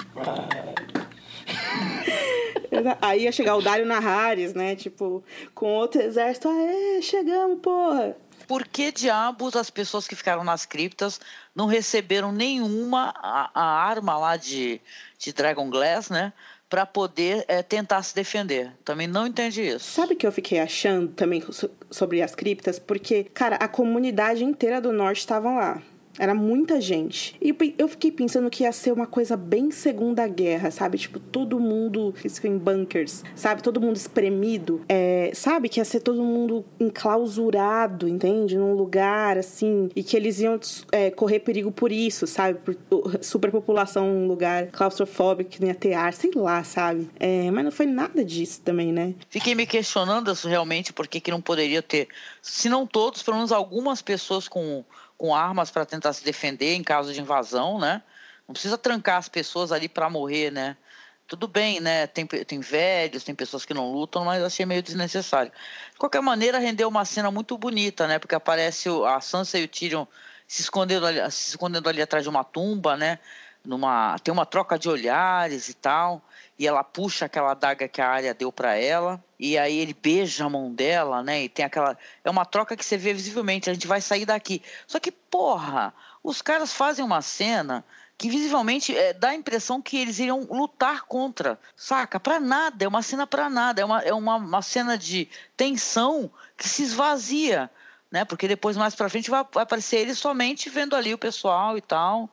Aí 3.02 3.24
ia 3.24 3.32
chegar 3.32 3.56
o 3.56 3.62
Dario 3.62 3.86
Naharis, 3.86 4.54
né? 4.54 4.76
Tipo, 4.76 5.24
com 5.56 5.74
outro 5.74 6.02
exército. 6.02 6.50
Aê, 6.50 7.02
chegamos, 7.02 7.60
porra! 7.60 8.18
Por 8.48 8.66
que 8.66 8.92
diabos 8.92 9.56
as 9.56 9.70
pessoas 9.70 10.08
que 10.08 10.16
ficaram 10.16 10.44
nas 10.44 10.66
criptas 10.66 11.20
não 11.54 11.66
receberam 11.66 12.32
nenhuma 12.32 13.14
a, 13.18 13.52
a 13.54 13.64
arma 13.64 14.18
lá 14.18 14.38
de, 14.38 14.80
de 15.20 15.34
Dragon 15.34 15.70
Glass, 15.70 16.10
né? 16.10 16.32
Para 16.70 16.86
poder 16.86 17.46
é, 17.48 17.62
tentar 17.62 18.02
se 18.04 18.14
defender. 18.16 18.72
Também 18.84 19.08
não 19.08 19.28
entendi 19.28 19.62
isso. 19.62 19.86
Sabe 19.92 20.14
o 20.14 20.18
que 20.18 20.28
eu 20.28 20.32
fiquei 20.32 20.60
achando 20.60 21.10
também 21.10 21.44
sobre 21.90 22.22
as 22.22 22.36
criptas? 22.36 22.78
Porque, 22.78 23.24
cara, 23.24 23.56
a 23.58 23.68
comunidade 23.68 24.44
inteira 24.44 24.82
do 24.82 24.92
norte 24.92 25.20
estavam 25.20 25.56
lá. 25.56 25.82
Era 26.18 26.34
muita 26.34 26.80
gente. 26.82 27.36
E 27.42 27.56
eu 27.78 27.88
fiquei 27.88 28.12
pensando 28.12 28.50
que 28.50 28.64
ia 28.64 28.72
ser 28.72 28.92
uma 28.92 29.08
coisa 29.08 29.38
bem 29.38 29.72
Segunda 29.72 30.28
Guerra, 30.28 30.72
sabe? 30.72 30.98
Tipo, 30.98 31.20
todo 31.20 31.60
mundo 31.60 32.14
em 32.44 32.58
bunkers, 32.58 33.24
sabe? 33.36 33.62
Todo 33.62 33.82
mundo 33.82 33.96
espremido. 33.96 34.82
É, 34.88 35.32
sabe? 35.34 35.70
Que 35.70 35.80
ia 35.80 35.86
ser 35.86 36.00
todo 36.00 36.24
mundo 36.24 36.66
enclausurado, 36.80 38.08
entende? 38.08 38.58
Num 38.58 38.74
lugar 38.74 39.38
assim. 39.38 39.90
E 39.96 40.04
que 40.04 40.16
eles 40.16 40.40
iam 40.40 40.60
é, 40.92 41.12
correr 41.12 41.40
perigo 41.40 41.72
por 41.72 41.92
isso, 41.92 42.26
sabe? 42.26 42.60
Por 42.60 42.78
superpopulação 43.22 44.08
num 44.08 44.28
lugar 44.28 44.68
claustrofóbico 44.68 45.52
que 45.52 45.62
não 45.62 45.68
ia 45.68 45.76
ter 45.76 45.94
ar, 45.94 46.14
sei 46.14 46.32
lá, 46.36 46.64
sabe? 46.64 47.10
É, 47.20 47.50
mas 47.52 47.64
não 47.64 47.72
foi 47.72 47.86
nada 47.86 48.24
disso 48.24 48.62
também, 48.62 48.92
né? 48.92 49.14
Fiquei 49.30 49.56
me 49.56 49.66
questionando 49.66 50.32
realmente 50.46 50.94
por 50.94 51.08
que, 51.08 51.20
que 51.20 51.32
não 51.32 51.42
poderia 51.42 51.82
ter, 51.82 52.08
se 52.42 52.70
não 52.70 52.86
todos, 52.86 53.24
pelo 53.24 53.38
menos 53.38 53.52
algumas 53.52 54.02
pessoas 54.02 54.48
com 54.48 54.84
com 55.18 55.34
armas 55.34 55.72
para 55.72 55.86
tentar 55.86 56.14
se 56.14 56.24
defender 56.24 56.74
em 56.74 56.84
caso 56.84 57.14
de 57.14 57.20
invasão, 57.20 57.80
né? 57.80 58.02
Não 58.48 58.54
precisa 58.54 58.78
trancar 58.78 59.18
as 59.18 59.28
pessoas 59.28 59.72
ali 59.72 59.90
para 59.90 60.10
morrer, 60.10 60.52
né? 60.52 60.78
Tudo 61.28 61.48
bem, 61.48 61.82
né? 61.82 62.08
Tem, 62.08 62.26
tem 62.26 62.60
velhos, 62.60 63.24
tem 63.24 63.36
pessoas 63.36 63.66
que 63.66 63.74
não 63.74 63.92
lutam, 63.92 64.24
mas 64.24 64.42
achei 64.42 64.66
meio 64.66 64.82
desnecessário. 64.82 65.52
De 65.92 65.98
qualquer 65.98 66.22
maneira, 66.22 66.60
rendeu 66.60 66.88
uma 66.88 67.04
cena 67.04 67.30
muito 67.30 67.58
bonita, 67.58 68.08
né? 68.08 68.20
Porque 68.20 68.36
aparece 68.36 68.88
a 69.06 69.20
Sansa 69.20 69.58
e 69.60 69.66
o 69.66 69.68
Tyrion 69.68 70.06
se 70.48 70.62
escondendo 70.62 71.06
ali, 71.06 71.20
se 71.32 71.50
escondendo 71.50 71.90
ali 71.90 72.02
atrás 72.02 72.24
de 72.24 72.30
uma 72.30 72.44
tumba, 72.44 72.96
né? 72.96 73.20
Numa, 73.66 74.18
tem 74.20 74.34
uma 74.34 74.46
troca 74.46 74.80
de 74.80 74.88
olhares 74.88 75.68
e 75.68 75.74
tal 75.74 76.22
e 76.60 76.66
ela 76.66 76.84
puxa 76.84 77.26
aquela 77.26 77.52
adaga 77.52 77.88
que 77.88 78.02
a 78.02 78.10
área 78.10 78.34
deu 78.34 78.52
para 78.52 78.76
ela 78.76 79.24
e 79.40 79.58
aí 79.58 79.78
ele 79.78 79.94
beija 79.94 80.46
a 80.46 80.50
mão 80.50 80.74
dela, 80.74 81.22
né? 81.22 81.44
E 81.44 81.50
tem 81.50 81.64
aquela 81.64 81.98
é 82.24 82.30
uma 82.30 82.46
troca 82.46 82.76
que 82.76 82.84
você 82.84 82.98
vê 82.98 83.14
visivelmente, 83.14 83.70
a 83.70 83.74
gente 83.74 83.86
vai 83.86 84.02
sair 84.02 84.26
daqui. 84.26 84.62
Só 84.88 85.00
que 85.00 85.12
porra, 85.12 85.94
os 86.24 86.42
caras 86.42 86.74
fazem 86.74 87.06
uma 87.06 87.22
cena 87.22 87.86
que 88.18 88.30
visivelmente 88.30 88.98
é, 88.98 89.14
dá 89.14 89.30
a 89.30 89.36
impressão 89.36 89.80
que 89.80 89.98
eles 89.98 90.18
iriam 90.18 90.42
lutar 90.50 91.04
contra, 91.04 91.60
saca? 91.76 92.20
Para 92.20 92.40
nada, 92.40 92.84
é 92.84 92.88
uma 92.88 93.04
cena 93.04 93.28
para 93.28 93.48
nada, 93.48 93.80
é 93.80 93.86
uma, 93.86 94.02
é 94.02 94.14
uma, 94.14 94.38
uma 94.38 94.62
cena 94.64 94.98
de 94.98 95.30
tensão 95.56 96.32
que 96.58 96.68
se 96.68 96.82
esvazia, 96.82 97.70
né? 98.10 98.26
Porque 98.26 98.48
depois 98.48 98.76
mais 98.76 98.96
para 98.96 99.10
frente 99.10 99.30
vai, 99.30 99.46
vai 99.54 99.62
aparecer 99.62 99.98
ele 99.98 100.16
somente 100.16 100.68
vendo 100.68 100.96
ali 100.96 101.14
o 101.14 101.18
pessoal 101.20 101.78
e 101.78 101.82
tal. 101.82 102.28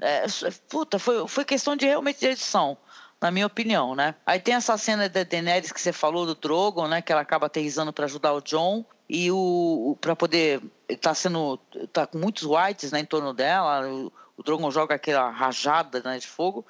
É, 0.00 0.26
puta, 0.68 0.98
foi, 0.98 1.28
foi 1.28 1.44
questão 1.44 1.76
de 1.76 1.86
realmente 1.86 2.18
de 2.18 2.26
edição 2.26 2.76
na 3.20 3.30
minha 3.30 3.46
opinião, 3.46 3.94
né? 3.94 4.14
Aí 4.24 4.38
tem 4.38 4.54
essa 4.54 4.76
cena 4.78 5.08
da 5.08 5.24
Daenerys 5.24 5.72
que 5.72 5.80
você 5.80 5.92
falou 5.92 6.24
do 6.24 6.34
Drogon, 6.34 6.86
né? 6.86 7.02
Que 7.02 7.12
ela 7.12 7.22
acaba 7.22 7.46
aterrizando 7.46 7.92
para 7.92 8.04
ajudar 8.04 8.32
o 8.32 8.40
John 8.40 8.84
e 9.08 9.30
o, 9.30 9.36
o 9.90 9.96
para 10.00 10.14
poder 10.14 10.62
tá 11.00 11.14
sendo 11.14 11.56
tá 11.92 12.06
com 12.06 12.18
muitos 12.18 12.44
whites 12.44 12.92
né, 12.92 13.00
em 13.00 13.04
torno 13.04 13.34
dela. 13.34 13.88
O, 13.88 14.12
o 14.36 14.42
Drogon 14.42 14.70
joga 14.70 14.94
aquela 14.94 15.30
rajada 15.30 16.00
né, 16.04 16.18
de 16.18 16.26
fogo 16.26 16.64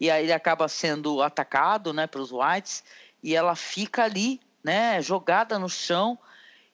e 0.00 0.10
aí 0.10 0.24
ele 0.24 0.32
acaba 0.32 0.66
sendo 0.66 1.22
atacado, 1.22 1.92
né, 1.92 2.08
pelos 2.08 2.32
whites 2.32 2.82
e 3.22 3.36
ela 3.36 3.54
fica 3.54 4.02
ali, 4.02 4.40
né, 4.64 5.00
jogada 5.00 5.58
no 5.58 5.68
chão. 5.68 6.18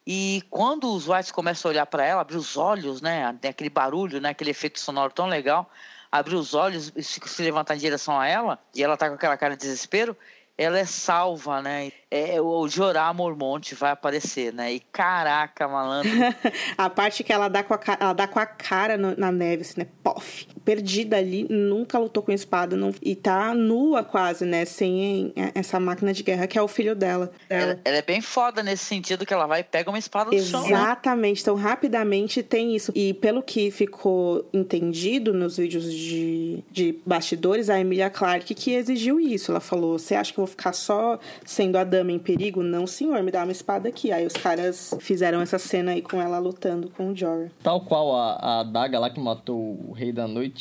E 0.07 0.43
quando 0.49 0.91
os 0.91 1.07
whites 1.07 1.31
começam 1.31 1.69
a 1.69 1.73
olhar 1.73 1.87
para 1.87 2.03
ela, 2.03 2.23
abrir 2.23 2.39
os 2.39 2.57
olhos, 2.57 3.03
né, 3.03 3.37
aquele 3.47 3.69
barulho, 3.69 4.23
né, 4.23 4.31
aquele 4.31 4.51
efeito 4.51 4.81
sonoro 4.81 5.13
tão 5.13 5.27
legal 5.27 5.71
abrir 6.11 6.35
os 6.35 6.55
olhos 6.55 6.93
e 6.97 7.03
se 7.03 7.43
levantar 7.43 7.75
em 7.75 7.79
direção 7.79 8.19
a 8.19 8.27
ela, 8.27 8.59
e 8.75 8.83
ela 8.83 8.97
tá 8.97 9.09
com 9.09 9.15
aquela 9.15 9.37
cara 9.37 9.57
de 9.57 9.63
desespero, 9.63 10.17
ela 10.59 10.77
é 10.77 10.85
salva, 10.85 11.63
né? 11.63 11.93
É, 12.11 12.41
o 12.41 12.67
Jorah 12.67 13.13
Mormonte 13.13 13.77
vai 13.77 13.93
aparecer, 13.93 14.53
né? 14.53 14.73
E 14.73 14.81
caraca, 14.81 15.69
malandro. 15.69 16.11
a 16.77 16.91
parte 16.91 17.23
que 17.23 17.33
ela 17.33 17.49
dá 17.49 17.63
com 17.63 17.75
a, 17.75 17.81
ela 18.01 18.13
dá 18.13 18.27
com 18.27 18.41
a 18.41 18.47
cara 18.47 18.97
no, 18.99 19.17
na 19.17 19.31
neve, 19.31 19.63
assim, 19.63 19.81
né? 19.81 19.87
Pof. 20.03 20.49
Perdida 20.69 21.17
ali, 21.17 21.47
nunca 21.49 21.99
lutou 21.99 22.23
com 22.23 22.31
espada. 22.31 22.77
Não, 22.77 22.93
e 23.01 23.15
tá 23.15 23.55
nua 23.55 24.05
quase, 24.05 24.45
né? 24.45 24.67
Sem 24.67 25.33
essa 25.55 25.81
máquina 25.81 26.13
de 26.13 26.23
guerra, 26.23 26.47
que 26.47 26.59
é 26.59 26.63
o 26.63 26.69
filho 26.69 26.95
dela. 26.95 27.33
Ela, 27.49 27.81
ela 27.83 27.97
é 27.97 28.03
bem 28.03 28.21
foda 28.21 28.63
nesse 28.63 28.85
sentido 28.85 29.25
que 29.25 29.33
ela 29.33 29.47
vai 29.47 29.61
e 29.61 29.65
pega 29.65 29.89
uma 29.89 29.99
espada 29.99 30.31
do 30.31 30.39
chão. 30.39 30.61
Né? 30.61 30.69
Exatamente. 30.69 31.41
Então, 31.41 31.55
rapidamente 31.55 32.43
tem 32.43 32.77
isso. 32.77 32.93
E 32.95 33.15
pelo 33.15 33.43
que 33.43 33.71
ficou 33.71 34.47
entendido 34.53 35.33
nos 35.33 35.57
vídeos 35.57 35.91
de, 35.91 36.63
de 36.71 36.99
bastidores, 37.07 37.71
a 37.71 37.81
Emilia 37.81 38.11
Clarke 38.11 38.55
que 38.55 38.73
exigiu 38.73 39.19
isso. 39.19 39.51
Ela 39.51 39.61
falou: 39.61 39.99
Você 39.99 40.15
acha 40.15 40.35
que 40.35 40.39
eu 40.39 40.45
vou 40.45 40.51
ficar 40.51 40.75
só 40.75 41.19
sendo 41.47 41.79
a 41.79 41.85
dama 41.85 42.13
em 42.13 42.19
perigo? 42.19 42.63
Não, 42.63 42.87
senhor, 42.87 43.23
me 43.23 43.31
dá 43.31 43.43
uma 43.43 43.53
espada 43.53 43.89
aqui. 43.89 44.13
Aí 44.13 44.27
os 44.27 44.35
caras 44.35 44.95
fizeram 45.01 45.41
essa 45.41 45.59
cena 45.59 45.93
aí 45.93 46.03
com 46.03 46.21
ela 46.21 46.39
lutando 46.39 46.91
com 46.91 47.13
o 47.13 47.17
Jorah. 47.17 47.49
Tal 47.63 47.81
qual 47.81 48.15
a, 48.15 48.61
a 48.61 48.63
daga 48.65 48.99
lá 48.99 49.09
que 49.09 49.19
matou 49.19 49.79
o 49.89 49.93
Rei 49.93 50.13
da 50.13 50.29
Noite 50.29 50.58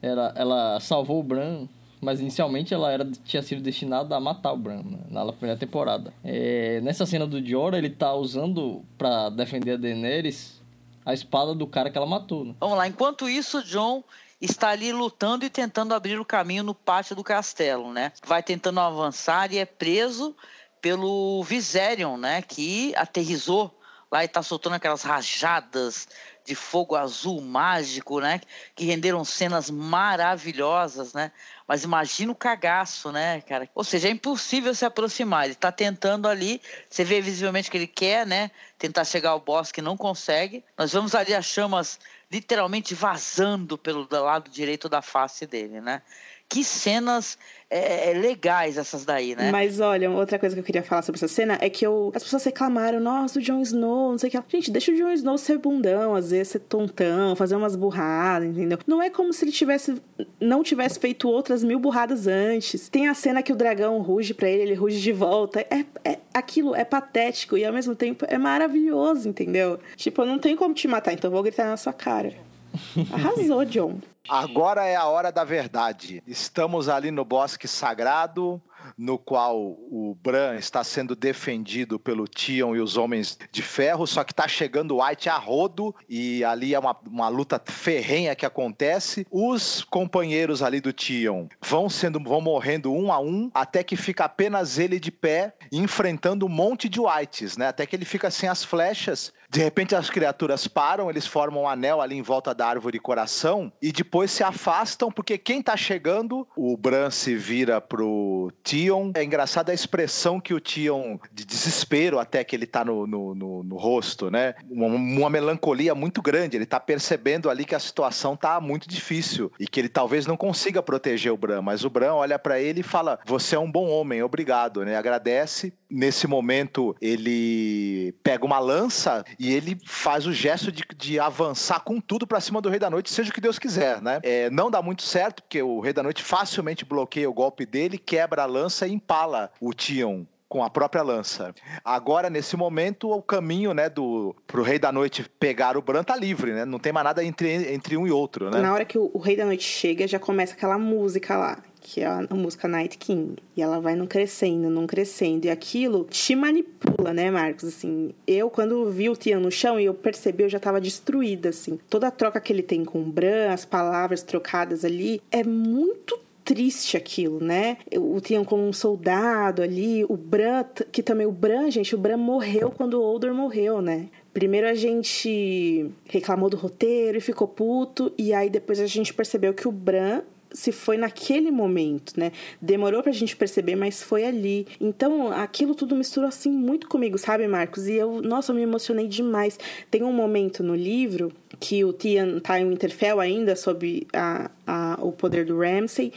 ela, 0.00 0.32
ela 0.36 0.80
salvou 0.80 1.20
o 1.20 1.22
Bran, 1.22 1.66
mas 2.00 2.20
inicialmente 2.20 2.72
ela 2.72 2.92
era, 2.92 3.04
tinha 3.24 3.42
sido 3.42 3.60
destinada 3.60 4.16
a 4.16 4.20
matar 4.20 4.52
o 4.52 4.56
Bran 4.56 4.82
né, 4.82 4.98
na 5.10 5.32
primeira 5.32 5.58
temporada. 5.58 6.12
É, 6.24 6.80
nessa 6.80 7.04
cena 7.04 7.26
do 7.26 7.44
Jorah, 7.44 7.78
ele 7.78 7.90
tá 7.90 8.14
usando 8.14 8.84
para 8.96 9.30
defender 9.30 9.72
a 9.72 9.76
Daenerys 9.76 10.58
a 11.04 11.14
espada 11.14 11.54
do 11.54 11.66
cara 11.66 11.90
que 11.90 11.96
ela 11.96 12.06
matou. 12.06 12.44
Né? 12.44 12.54
Vamos 12.60 12.76
lá, 12.76 12.86
enquanto 12.86 13.28
isso, 13.28 13.62
John 13.64 14.04
está 14.40 14.68
ali 14.68 14.92
lutando 14.92 15.44
e 15.44 15.50
tentando 15.50 15.94
abrir 15.94 16.20
o 16.20 16.24
caminho 16.24 16.62
no 16.62 16.74
pátio 16.74 17.16
do 17.16 17.24
castelo, 17.24 17.92
né? 17.92 18.12
Vai 18.24 18.42
tentando 18.42 18.78
avançar 18.78 19.52
e 19.52 19.58
é 19.58 19.64
preso 19.64 20.36
pelo 20.80 21.42
Viserion, 21.42 22.16
né? 22.16 22.42
Que 22.42 22.94
aterrizou 22.94 23.74
lá 24.10 24.22
e 24.22 24.26
está 24.26 24.42
soltando 24.42 24.74
aquelas 24.74 25.02
rajadas 25.02 26.08
de 26.48 26.54
fogo 26.54 26.96
azul 26.96 27.42
mágico, 27.42 28.20
né? 28.20 28.40
Que 28.74 28.86
renderam 28.86 29.22
cenas 29.22 29.68
maravilhosas, 29.68 31.12
né? 31.12 31.30
Mas 31.66 31.84
imagina 31.84 32.32
o 32.32 32.34
cagaço, 32.34 33.12
né, 33.12 33.42
cara? 33.42 33.68
Ou 33.74 33.84
seja, 33.84 34.08
é 34.08 34.10
impossível 34.10 34.74
se 34.74 34.86
aproximar. 34.86 35.44
Ele 35.44 35.52
está 35.52 35.70
tentando 35.70 36.26
ali, 36.26 36.62
você 36.88 37.04
vê 37.04 37.20
visivelmente 37.20 37.70
que 37.70 37.76
ele 37.76 37.86
quer, 37.86 38.26
né? 38.26 38.50
Tentar 38.78 39.04
chegar 39.04 39.30
ao 39.30 39.40
boss 39.40 39.70
que 39.70 39.82
não 39.82 39.94
consegue. 39.94 40.64
Nós 40.76 40.90
vemos 40.90 41.14
ali 41.14 41.34
as 41.34 41.44
chamas 41.44 42.00
literalmente 42.32 42.94
vazando 42.94 43.76
pelo 43.76 44.08
lado 44.10 44.50
direito 44.50 44.88
da 44.88 45.02
face 45.02 45.46
dele, 45.46 45.82
né? 45.82 46.00
Que 46.48 46.64
cenas 46.64 47.36
é, 47.70 48.10
é, 48.10 48.14
legais 48.14 48.78
essas 48.78 49.04
daí, 49.04 49.36
né? 49.36 49.52
Mas 49.52 49.80
olha, 49.80 50.10
outra 50.10 50.38
coisa 50.38 50.56
que 50.56 50.60
eu 50.60 50.64
queria 50.64 50.82
falar 50.82 51.02
sobre 51.02 51.18
essa 51.18 51.28
cena 51.28 51.58
é 51.60 51.68
que 51.68 51.86
eu, 51.86 52.10
as 52.14 52.22
pessoas 52.22 52.42
reclamaram, 52.44 52.98
nossa, 52.98 53.38
o 53.38 53.42
Jon 53.42 53.60
Snow, 53.60 54.12
não 54.12 54.18
sei 54.18 54.30
o 54.30 54.30
que. 54.30 54.56
Gente, 54.56 54.70
deixa 54.70 54.90
o 54.90 54.96
Jon 54.96 55.10
Snow 55.12 55.36
ser 55.36 55.58
bundão, 55.58 56.14
às 56.14 56.30
vezes 56.30 56.48
ser 56.48 56.60
tontão, 56.60 57.36
fazer 57.36 57.54
umas 57.54 57.76
burradas, 57.76 58.48
entendeu? 58.48 58.78
Não 58.86 59.02
é 59.02 59.10
como 59.10 59.30
se 59.30 59.44
ele 59.44 59.52
tivesse, 59.52 60.00
não 60.40 60.62
tivesse 60.62 60.98
feito 60.98 61.28
outras 61.28 61.62
mil 61.62 61.78
burradas 61.78 62.26
antes. 62.26 62.88
Tem 62.88 63.08
a 63.08 63.14
cena 63.14 63.42
que 63.42 63.52
o 63.52 63.56
dragão 63.56 64.00
ruge 64.00 64.32
para 64.32 64.48
ele, 64.48 64.62
ele 64.62 64.74
ruge 64.74 64.98
de 64.98 65.12
volta. 65.12 65.60
É, 65.60 65.84
é, 66.02 66.18
aquilo 66.32 66.74
é 66.74 66.84
patético 66.84 67.58
e 67.58 67.64
ao 67.66 67.74
mesmo 67.74 67.94
tempo 67.94 68.24
é 68.26 68.38
maravilhoso, 68.38 69.28
entendeu? 69.28 69.78
Tipo, 69.96 70.22
eu 70.22 70.26
não 70.26 70.38
tenho 70.38 70.56
como 70.56 70.72
te 70.72 70.88
matar, 70.88 71.12
então 71.12 71.28
eu 71.28 71.32
vou 71.34 71.42
gritar 71.42 71.66
na 71.66 71.76
sua 71.76 71.92
cara. 71.92 72.32
Arrasou, 73.12 73.66
John. 73.66 73.98
Agora 74.28 74.84
é 74.84 74.94
a 74.94 75.06
hora 75.06 75.32
da 75.32 75.44
verdade. 75.44 76.22
Estamos 76.26 76.88
ali 76.88 77.10
no 77.10 77.24
bosque 77.24 77.66
sagrado 77.66 78.62
no 78.96 79.18
qual 79.18 79.56
o 79.58 80.16
Bran 80.22 80.56
está 80.56 80.82
sendo 80.84 81.14
defendido 81.14 81.98
pelo 81.98 82.26
Tion 82.26 82.74
e 82.76 82.80
os 82.80 82.96
Homens 82.96 83.38
de 83.50 83.62
Ferro, 83.62 84.06
só 84.06 84.24
que 84.24 84.32
está 84.32 84.46
chegando 84.46 84.96
o 84.96 85.04
White 85.04 85.28
a 85.28 85.36
rodo 85.36 85.94
e 86.08 86.44
ali 86.44 86.74
é 86.74 86.78
uma, 86.78 86.96
uma 87.06 87.28
luta 87.28 87.60
ferrenha 87.64 88.34
que 88.34 88.46
acontece. 88.46 89.26
Os 89.30 89.84
companheiros 89.84 90.62
ali 90.62 90.80
do 90.80 90.92
Tion 90.92 91.48
vão 91.60 91.88
sendo 91.88 92.18
vão 92.22 92.40
morrendo 92.40 92.92
um 92.92 93.12
a 93.12 93.20
um 93.20 93.50
até 93.54 93.82
que 93.82 93.96
fica 93.96 94.24
apenas 94.24 94.78
ele 94.78 94.98
de 94.98 95.10
pé 95.10 95.54
enfrentando 95.70 96.46
um 96.46 96.48
monte 96.48 96.88
de 96.88 97.00
Whites, 97.00 97.56
né? 97.56 97.68
Até 97.68 97.86
que 97.86 97.94
ele 97.94 98.04
fica 98.04 98.30
sem 98.30 98.48
as 98.48 98.64
flechas. 98.64 99.32
De 99.50 99.62
repente 99.62 99.94
as 99.94 100.10
criaturas 100.10 100.68
param, 100.68 101.08
eles 101.08 101.26
formam 101.26 101.62
um 101.62 101.68
anel 101.68 102.02
ali 102.02 102.16
em 102.16 102.22
volta 102.22 102.54
da 102.54 102.66
árvore 102.66 102.98
coração 102.98 103.72
e 103.80 103.90
depois 103.90 104.30
se 104.30 104.42
afastam 104.42 105.10
porque 105.10 105.38
quem 105.38 105.60
está 105.60 105.74
chegando, 105.76 106.46
o 106.54 106.76
Bran 106.76 107.10
se 107.10 107.34
vira 107.34 107.80
pro 107.80 108.52
Tion, 108.62 109.12
é 109.14 109.24
engraçada 109.24 109.72
a 109.72 109.74
expressão 109.74 110.38
que 110.38 110.52
o 110.52 110.60
Tion, 110.60 111.18
de 111.32 111.46
desespero 111.46 112.18
até 112.18 112.44
que 112.44 112.54
ele 112.54 112.66
tá 112.66 112.84
no, 112.84 113.06
no, 113.06 113.34
no, 113.34 113.62
no 113.62 113.76
rosto, 113.76 114.30
né? 114.30 114.54
Uma, 114.70 114.86
uma, 114.86 115.30
melancolia 115.30 115.94
muito 115.94 116.20
grande. 116.20 116.56
Ele 116.56 116.66
tá 116.66 116.78
percebendo 116.78 117.48
ali 117.48 117.64
que 117.64 117.74
a 117.74 117.78
situação 117.78 118.36
tá 118.36 118.60
muito 118.60 118.88
difícil 118.88 119.50
e 119.58 119.66
que 119.66 119.80
ele 119.80 119.88
talvez 119.88 120.26
não 120.26 120.36
consiga 120.36 120.82
proteger 120.82 121.32
o 121.32 121.36
Bran, 121.36 121.62
mas 121.62 121.84
o 121.84 121.90
Bran 121.90 122.12
olha 122.12 122.38
para 122.38 122.60
ele 122.60 122.80
e 122.80 122.84
fala: 122.84 123.18
Você 123.24 123.56
é 123.56 123.58
um 123.58 123.70
bom 123.70 123.88
homem, 123.88 124.22
obrigado, 124.22 124.84
né? 124.84 124.96
Agradece. 124.96 125.72
Nesse 125.90 126.26
momento, 126.26 126.94
ele 127.00 128.14
pega 128.22 128.44
uma 128.44 128.58
lança 128.58 129.24
e 129.38 129.52
ele 129.52 129.78
faz 129.84 130.26
o 130.26 130.32
gesto 130.32 130.72
de, 130.72 130.82
de 130.96 131.20
avançar 131.20 131.80
com 131.80 132.00
tudo 132.00 132.26
para 132.26 132.40
cima 132.40 132.60
do 132.60 132.68
Rei 132.68 132.78
da 132.78 132.90
Noite, 132.90 133.10
seja 133.10 133.30
o 133.30 133.32
que 133.32 133.40
Deus 133.40 133.58
quiser, 133.58 134.02
né? 134.02 134.20
É, 134.22 134.50
não 134.50 134.70
dá 134.70 134.82
muito 134.82 135.02
certo, 135.02 135.42
porque 135.42 135.62
o 135.62 135.80
Rei 135.80 135.92
da 135.92 136.02
Noite 136.02 136.22
facilmente 136.22 136.84
bloqueia 136.84 137.30
o 137.30 137.34
golpe 137.34 137.64
dele, 137.64 137.98
quebra 137.98 138.42
a 138.42 138.46
lança 138.46 138.86
e 138.86 138.92
empala 138.92 139.50
o 139.60 139.72
Tion 139.72 140.24
com 140.48 140.64
a 140.64 140.70
própria 140.70 141.02
lança. 141.02 141.54
Agora, 141.84 142.30
nesse 142.30 142.56
momento, 142.56 143.10
o 143.10 143.22
caminho, 143.22 143.74
né, 143.74 143.88
do 143.88 144.34
pro 144.46 144.62
Rei 144.62 144.78
da 144.78 144.90
Noite 144.90 145.26
pegar 145.38 145.76
o 145.76 145.82
Bran 145.82 146.02
tá 146.02 146.16
livre, 146.16 146.52
né? 146.52 146.64
Não 146.64 146.78
tem 146.78 146.92
mais 146.92 147.04
nada 147.04 147.22
entre, 147.22 147.72
entre 147.72 147.96
um 147.96 148.06
e 148.06 148.10
outro, 148.10 148.50
né? 148.50 148.60
Na 148.60 148.72
hora 148.72 148.84
que 148.84 148.98
o, 148.98 149.10
o 149.12 149.18
Rei 149.18 149.36
da 149.36 149.44
Noite 149.44 149.64
chega, 149.64 150.06
já 150.06 150.18
começa 150.18 150.54
aquela 150.54 150.78
música 150.78 151.36
lá, 151.36 151.62
que 151.80 152.00
é 152.00 152.06
a, 152.06 152.26
música 152.30 152.66
Night 152.66 152.96
King. 152.96 153.36
E 153.56 153.62
ela 153.62 153.78
vai 153.80 153.94
não 153.94 154.06
crescendo, 154.06 154.70
não 154.70 154.86
crescendo. 154.86 155.46
E 155.46 155.50
aquilo 155.50 156.06
te 156.08 156.34
manipula, 156.34 157.12
né, 157.12 157.30
Marcos? 157.30 157.64
Assim, 157.64 158.14
eu, 158.26 158.48
quando 158.48 158.90
vi 158.90 159.10
o 159.10 159.16
Tian 159.16 159.40
no 159.40 159.50
chão 159.50 159.78
e 159.78 159.84
eu 159.84 159.94
percebi, 159.94 160.44
eu 160.44 160.48
já 160.48 160.58
tava 160.58 160.80
destruída, 160.80 161.50
assim. 161.50 161.78
Toda 161.90 162.08
a 162.08 162.10
troca 162.10 162.40
que 162.40 162.52
ele 162.52 162.62
tem 162.62 162.84
com 162.84 163.00
o 163.00 163.04
Bran, 163.04 163.52
as 163.52 163.64
palavras 163.64 164.22
trocadas 164.22 164.84
ali, 164.84 165.22
é 165.30 165.44
muito 165.44 166.27
triste 166.48 166.96
aquilo, 166.96 167.44
né? 167.44 167.76
O 167.94 168.18
tinham 168.22 168.42
como 168.42 168.66
um 168.66 168.72
soldado 168.72 169.60
ali, 169.60 170.02
o 170.08 170.16
Bran, 170.16 170.64
que 170.90 171.02
também 171.02 171.26
o 171.26 171.30
Bran, 171.30 171.70
gente, 171.70 171.94
o 171.94 171.98
Bran 171.98 172.16
morreu 172.16 172.70
quando 172.70 172.94
o 172.94 173.02
Older 173.02 173.34
morreu, 173.34 173.82
né? 173.82 174.08
Primeiro 174.32 174.66
a 174.66 174.72
gente 174.72 175.90
reclamou 176.06 176.48
do 176.48 176.56
roteiro 176.56 177.18
e 177.18 177.20
ficou 177.20 177.46
puto, 177.46 178.10
e 178.16 178.32
aí 178.32 178.48
depois 178.48 178.80
a 178.80 178.86
gente 178.86 179.12
percebeu 179.12 179.52
que 179.52 179.68
o 179.68 179.72
Bran 179.72 180.22
se 180.50 180.72
foi 180.72 180.96
naquele 180.96 181.50
momento, 181.50 182.18
né? 182.18 182.32
Demorou 182.62 183.02
pra 183.02 183.12
gente 183.12 183.36
perceber, 183.36 183.76
mas 183.76 184.02
foi 184.02 184.24
ali. 184.24 184.66
Então, 184.80 185.30
aquilo 185.30 185.74
tudo 185.74 185.94
misturou 185.94 186.26
assim 186.26 186.50
muito 186.50 186.88
comigo, 186.88 187.18
sabe, 187.18 187.46
Marcos? 187.46 187.86
E 187.86 187.92
eu, 187.92 188.22
nossa, 188.22 188.52
eu 188.52 188.56
me 188.56 188.62
emocionei 188.62 189.06
demais. 189.06 189.58
Tem 189.90 190.02
um 190.02 190.12
momento 190.14 190.62
no 190.62 190.74
livro 190.74 191.30
que 191.58 191.84
o 191.84 191.92
Tian 191.92 192.40
tá 192.40 192.60
em 192.60 192.68
Winterfell 192.68 193.20
ainda 193.20 193.56
sob 193.56 194.06
a, 194.12 194.50
a, 194.66 194.98
o 195.00 195.12
poder 195.12 195.44
do 195.44 195.58
Ramsay. 195.58 196.12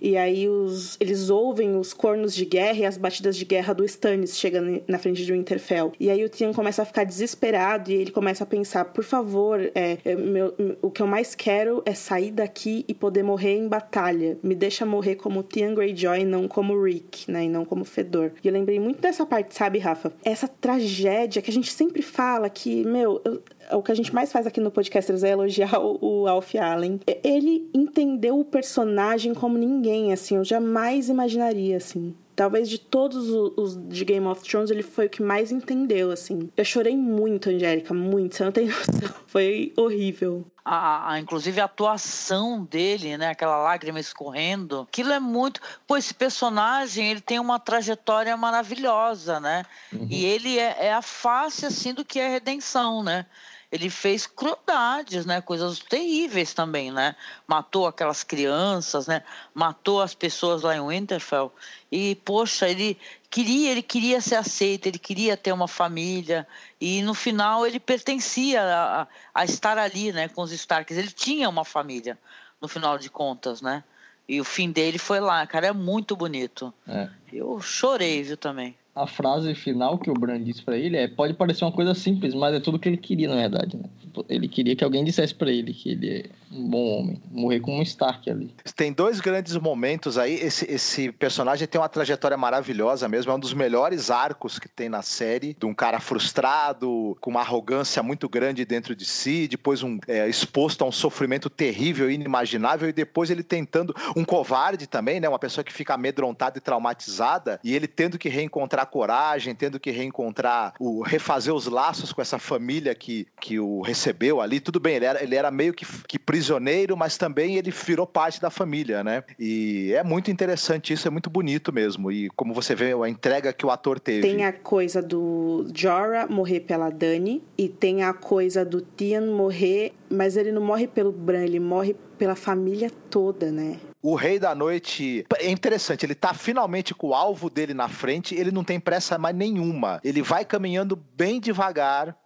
E 0.00 0.16
aí 0.16 0.48
os, 0.48 0.96
eles 1.00 1.28
ouvem 1.28 1.76
os 1.76 1.92
cornos 1.92 2.34
de 2.34 2.44
guerra 2.44 2.78
e 2.78 2.86
as 2.86 2.96
batidas 2.96 3.36
de 3.36 3.44
guerra 3.44 3.72
do 3.72 3.84
Stannis 3.84 4.38
chegando 4.38 4.82
na 4.86 4.98
frente 4.98 5.24
de 5.24 5.32
Winterfell. 5.32 5.92
E 5.98 6.10
aí 6.10 6.24
o 6.24 6.28
Tian 6.28 6.52
começa 6.52 6.82
a 6.82 6.84
ficar 6.84 7.04
desesperado 7.04 7.90
e 7.90 7.94
ele 7.94 8.10
começa 8.10 8.44
a 8.44 8.46
pensar 8.46 8.86
por 8.86 9.04
favor 9.04 9.60
é, 9.74 9.98
é, 10.04 10.14
meu, 10.14 10.54
o 10.80 10.90
que 10.90 11.02
eu 11.02 11.06
mais 11.06 11.34
quero 11.34 11.82
é 11.84 11.94
sair 11.94 12.30
daqui 12.30 12.84
e 12.88 12.94
poder 12.94 13.22
morrer 13.22 13.56
em 13.56 13.68
batalha. 13.68 14.38
Me 14.42 14.54
deixa 14.54 14.86
morrer 14.86 15.16
como 15.16 15.42
Tian 15.42 15.74
Greyjoy 15.74 16.24
não 16.24 16.46
como 16.46 16.80
Rick 16.80 17.30
né 17.30 17.44
e 17.44 17.48
não 17.48 17.64
como 17.64 17.84
Fedor. 17.84 18.32
E 18.42 18.48
eu 18.48 18.52
lembrei 18.52 18.78
muito 18.78 19.00
dessa 19.00 19.26
parte 19.26 19.54
sabe 19.54 19.78
Rafa? 19.78 20.12
Essa 20.24 20.48
tragédia 20.48 21.42
que 21.42 21.50
a 21.50 21.54
gente 21.54 21.72
sempre 21.72 22.02
fala 22.02 22.48
que 22.48 22.84
meu 22.84 23.20
eu, 23.24 23.42
o 23.72 23.82
que 23.82 23.92
a 23.92 23.94
gente 23.94 24.14
mais 24.14 24.32
faz 24.32 24.46
aqui 24.46 24.60
no 24.60 24.70
Podcasters 24.70 25.22
é 25.22 25.30
elogiar 25.30 25.78
o, 25.80 25.98
o 26.00 26.28
Alf 26.28 26.54
Allen. 26.54 27.00
Ele 27.22 27.68
entendeu 27.74 28.38
o 28.38 28.44
personagem 28.44 29.34
como 29.34 29.58
ninguém, 29.58 30.12
assim, 30.12 30.36
eu 30.36 30.44
jamais 30.44 31.08
imaginaria, 31.08 31.76
assim. 31.76 32.14
Talvez 32.36 32.68
de 32.68 32.78
todos 32.78 33.30
os 33.30 33.78
de 33.88 34.04
Game 34.04 34.26
of 34.26 34.42
Thrones, 34.42 34.70
ele 34.70 34.82
foi 34.82 35.06
o 35.06 35.08
que 35.10 35.22
mais 35.22 35.50
entendeu, 35.50 36.10
assim. 36.10 36.50
Eu 36.54 36.66
chorei 36.66 36.94
muito, 36.94 37.48
Angélica, 37.48 37.94
muito, 37.94 38.36
você 38.36 38.44
não 38.44 38.52
tem 38.52 38.66
noção. 38.68 39.16
Foi 39.26 39.72
horrível. 39.74 40.44
A, 40.62 41.12
a, 41.12 41.18
inclusive 41.18 41.60
a 41.60 41.64
atuação 41.64 42.62
dele, 42.64 43.16
né, 43.16 43.30
aquela 43.30 43.56
lágrima 43.56 43.98
escorrendo, 43.98 44.80
aquilo 44.80 45.12
é 45.12 45.20
muito. 45.20 45.62
Pô, 45.86 45.96
esse 45.96 46.12
personagem 46.12 47.10
ele 47.10 47.22
tem 47.22 47.40
uma 47.40 47.58
trajetória 47.58 48.36
maravilhosa, 48.36 49.40
né? 49.40 49.62
Uhum. 49.90 50.06
E 50.10 50.26
ele 50.26 50.58
é, 50.58 50.88
é, 50.88 50.92
a 50.92 51.00
face 51.00 51.64
assim 51.64 51.94
do 51.94 52.04
que 52.04 52.20
é 52.20 52.28
redenção, 52.28 53.02
né? 53.02 53.24
Ele 53.70 53.90
fez 53.90 54.26
crueldades, 54.26 55.26
né? 55.26 55.40
Coisas 55.40 55.78
terríveis 55.78 56.54
também, 56.54 56.90
né? 56.92 57.16
Matou 57.46 57.86
aquelas 57.86 58.22
crianças, 58.22 59.06
né? 59.06 59.22
Matou 59.52 60.00
as 60.00 60.14
pessoas 60.14 60.62
lá 60.62 60.76
em 60.76 60.86
Winterfell. 60.86 61.52
E 61.90 62.14
poxa, 62.24 62.68
ele 62.68 62.98
queria, 63.28 63.72
ele 63.72 63.82
queria 63.82 64.20
ser 64.20 64.36
aceito, 64.36 64.86
ele 64.86 64.98
queria 64.98 65.36
ter 65.36 65.52
uma 65.52 65.68
família 65.68 66.46
e 66.80 67.02
no 67.02 67.14
final 67.14 67.66
ele 67.66 67.80
pertencia 67.80 68.62
a, 68.62 69.06
a 69.34 69.44
estar 69.44 69.78
ali, 69.78 70.12
né? 70.12 70.28
Com 70.28 70.42
os 70.42 70.52
Starks. 70.52 70.96
Ele 70.96 71.10
tinha 71.10 71.48
uma 71.48 71.64
família, 71.64 72.18
no 72.60 72.68
final 72.68 72.96
de 72.98 73.10
contas, 73.10 73.60
né? 73.60 73.82
E 74.28 74.40
o 74.40 74.44
fim 74.44 74.70
dele 74.70 74.98
foi 74.98 75.20
lá, 75.20 75.46
cara, 75.46 75.68
é 75.68 75.72
muito 75.72 76.16
bonito. 76.16 76.72
É. 76.86 77.08
Eu 77.32 77.60
chorei, 77.60 78.22
viu, 78.22 78.36
também 78.36 78.76
a 78.96 79.06
frase 79.06 79.54
final 79.54 79.98
que 79.98 80.10
o 80.10 80.14
Bran 80.14 80.42
disse 80.42 80.62
para 80.62 80.78
ele 80.78 80.96
é: 80.96 81.06
pode 81.06 81.34
parecer 81.34 81.64
uma 81.64 81.72
coisa 81.72 81.94
simples, 81.94 82.34
mas 82.34 82.54
é 82.54 82.60
tudo 82.60 82.78
que 82.78 82.88
ele 82.88 82.96
queria, 82.96 83.28
na 83.28 83.36
verdade. 83.36 83.76
Né? 83.76 83.84
Ele 84.28 84.48
queria 84.48 84.74
que 84.74 84.82
alguém 84.82 85.04
dissesse 85.04 85.34
para 85.34 85.52
ele 85.52 85.74
que 85.74 85.90
ele 85.90 86.30
um 86.50 86.68
bom 86.68 86.98
homem. 86.98 87.22
Morrer 87.30 87.60
como 87.60 87.78
um 87.78 87.82
Stark 87.82 88.30
ali. 88.30 88.54
Tem 88.74 88.92
dois 88.92 89.20
grandes 89.20 89.56
momentos 89.56 90.18
aí. 90.18 90.34
Esse, 90.34 90.70
esse 90.70 91.12
personagem 91.12 91.66
tem 91.66 91.80
uma 91.80 91.88
trajetória 91.88 92.36
maravilhosa 92.36 93.08
mesmo. 93.08 93.32
É 93.32 93.34
um 93.34 93.38
dos 93.38 93.52
melhores 93.52 94.10
arcos 94.10 94.58
que 94.58 94.68
tem 94.68 94.88
na 94.88 95.02
série. 95.02 95.54
De 95.58 95.66
um 95.66 95.74
cara 95.74 96.00
frustrado, 96.00 97.16
com 97.20 97.30
uma 97.30 97.40
arrogância 97.40 98.02
muito 98.02 98.28
grande 98.28 98.64
dentro 98.64 98.94
de 98.94 99.04
si, 99.04 99.48
depois 99.48 99.82
um, 99.82 99.98
é, 100.06 100.28
exposto 100.28 100.82
a 100.82 100.86
um 100.86 100.92
sofrimento 100.92 101.50
terrível, 101.50 102.10
inimaginável, 102.10 102.88
e 102.88 102.92
depois 102.92 103.30
ele 103.30 103.42
tentando. 103.42 103.94
Um 104.14 104.24
covarde 104.24 104.86
também, 104.86 105.20
né? 105.20 105.28
Uma 105.28 105.38
pessoa 105.38 105.64
que 105.64 105.72
fica 105.72 105.94
amedrontada 105.94 106.58
e 106.58 106.60
traumatizada, 106.60 107.60
e 107.62 107.74
ele 107.74 107.86
tendo 107.86 108.18
que 108.18 108.28
reencontrar 108.28 108.86
coragem, 108.86 109.54
tendo 109.54 109.80
que 109.80 109.90
reencontrar, 109.90 110.74
o, 110.78 111.02
refazer 111.02 111.54
os 111.54 111.66
laços 111.66 112.12
com 112.12 112.22
essa 112.22 112.38
família 112.38 112.94
que, 112.94 113.26
que 113.40 113.58
o 113.58 113.80
recebeu 113.80 114.40
ali. 114.40 114.60
Tudo 114.60 114.78
bem, 114.80 114.96
ele 114.96 115.04
era, 115.04 115.22
ele 115.22 115.34
era 115.34 115.50
meio 115.50 115.72
que, 115.72 115.86
que 116.06 116.18
prisioneiro, 116.36 116.96
mas 116.96 117.16
também 117.16 117.56
ele 117.56 117.70
virou 117.70 118.06
parte 118.06 118.40
da 118.40 118.50
família, 118.50 119.02
né? 119.02 119.24
E 119.38 119.92
é 119.94 120.04
muito 120.04 120.30
interessante 120.30 120.92
isso, 120.92 121.08
é 121.08 121.10
muito 121.10 121.30
bonito 121.30 121.72
mesmo. 121.72 122.12
E 122.12 122.28
como 122.36 122.52
você 122.52 122.74
vê, 122.74 122.92
a 122.92 123.08
entrega 123.08 123.54
que 123.54 123.64
o 123.64 123.70
ator 123.70 123.98
teve. 123.98 124.20
Tem 124.20 124.44
a 124.44 124.52
coisa 124.52 125.00
do 125.02 125.66
Jorah 125.74 126.26
morrer 126.28 126.60
pela 126.60 126.90
Dani 126.90 127.42
e 127.56 127.68
tem 127.68 128.02
a 128.02 128.12
coisa 128.12 128.64
do 128.64 128.82
Tian 128.82 129.22
morrer, 129.22 129.94
mas 130.10 130.36
ele 130.36 130.52
não 130.52 130.62
morre 130.62 130.86
pelo 130.86 131.10
Bran, 131.10 131.44
ele 131.44 131.60
morre 131.60 131.96
pela 132.18 132.34
família 132.34 132.90
toda, 133.10 133.50
né? 133.50 133.78
O 134.02 134.14
Rei 134.14 134.38
da 134.38 134.54
Noite 134.54 135.24
é 135.40 135.50
interessante, 135.50 136.04
ele 136.04 136.14
tá 136.14 136.32
finalmente 136.32 136.94
com 136.94 137.08
o 137.08 137.14
alvo 137.14 137.50
dele 137.50 137.74
na 137.74 137.88
frente, 137.88 138.34
ele 138.34 138.52
não 138.52 138.62
tem 138.62 138.78
pressa 138.78 139.18
mais 139.18 139.34
nenhuma. 139.34 140.00
Ele 140.04 140.22
vai 140.22 140.44
caminhando 140.44 140.94
bem 140.94 141.40
devagar, 141.40 142.16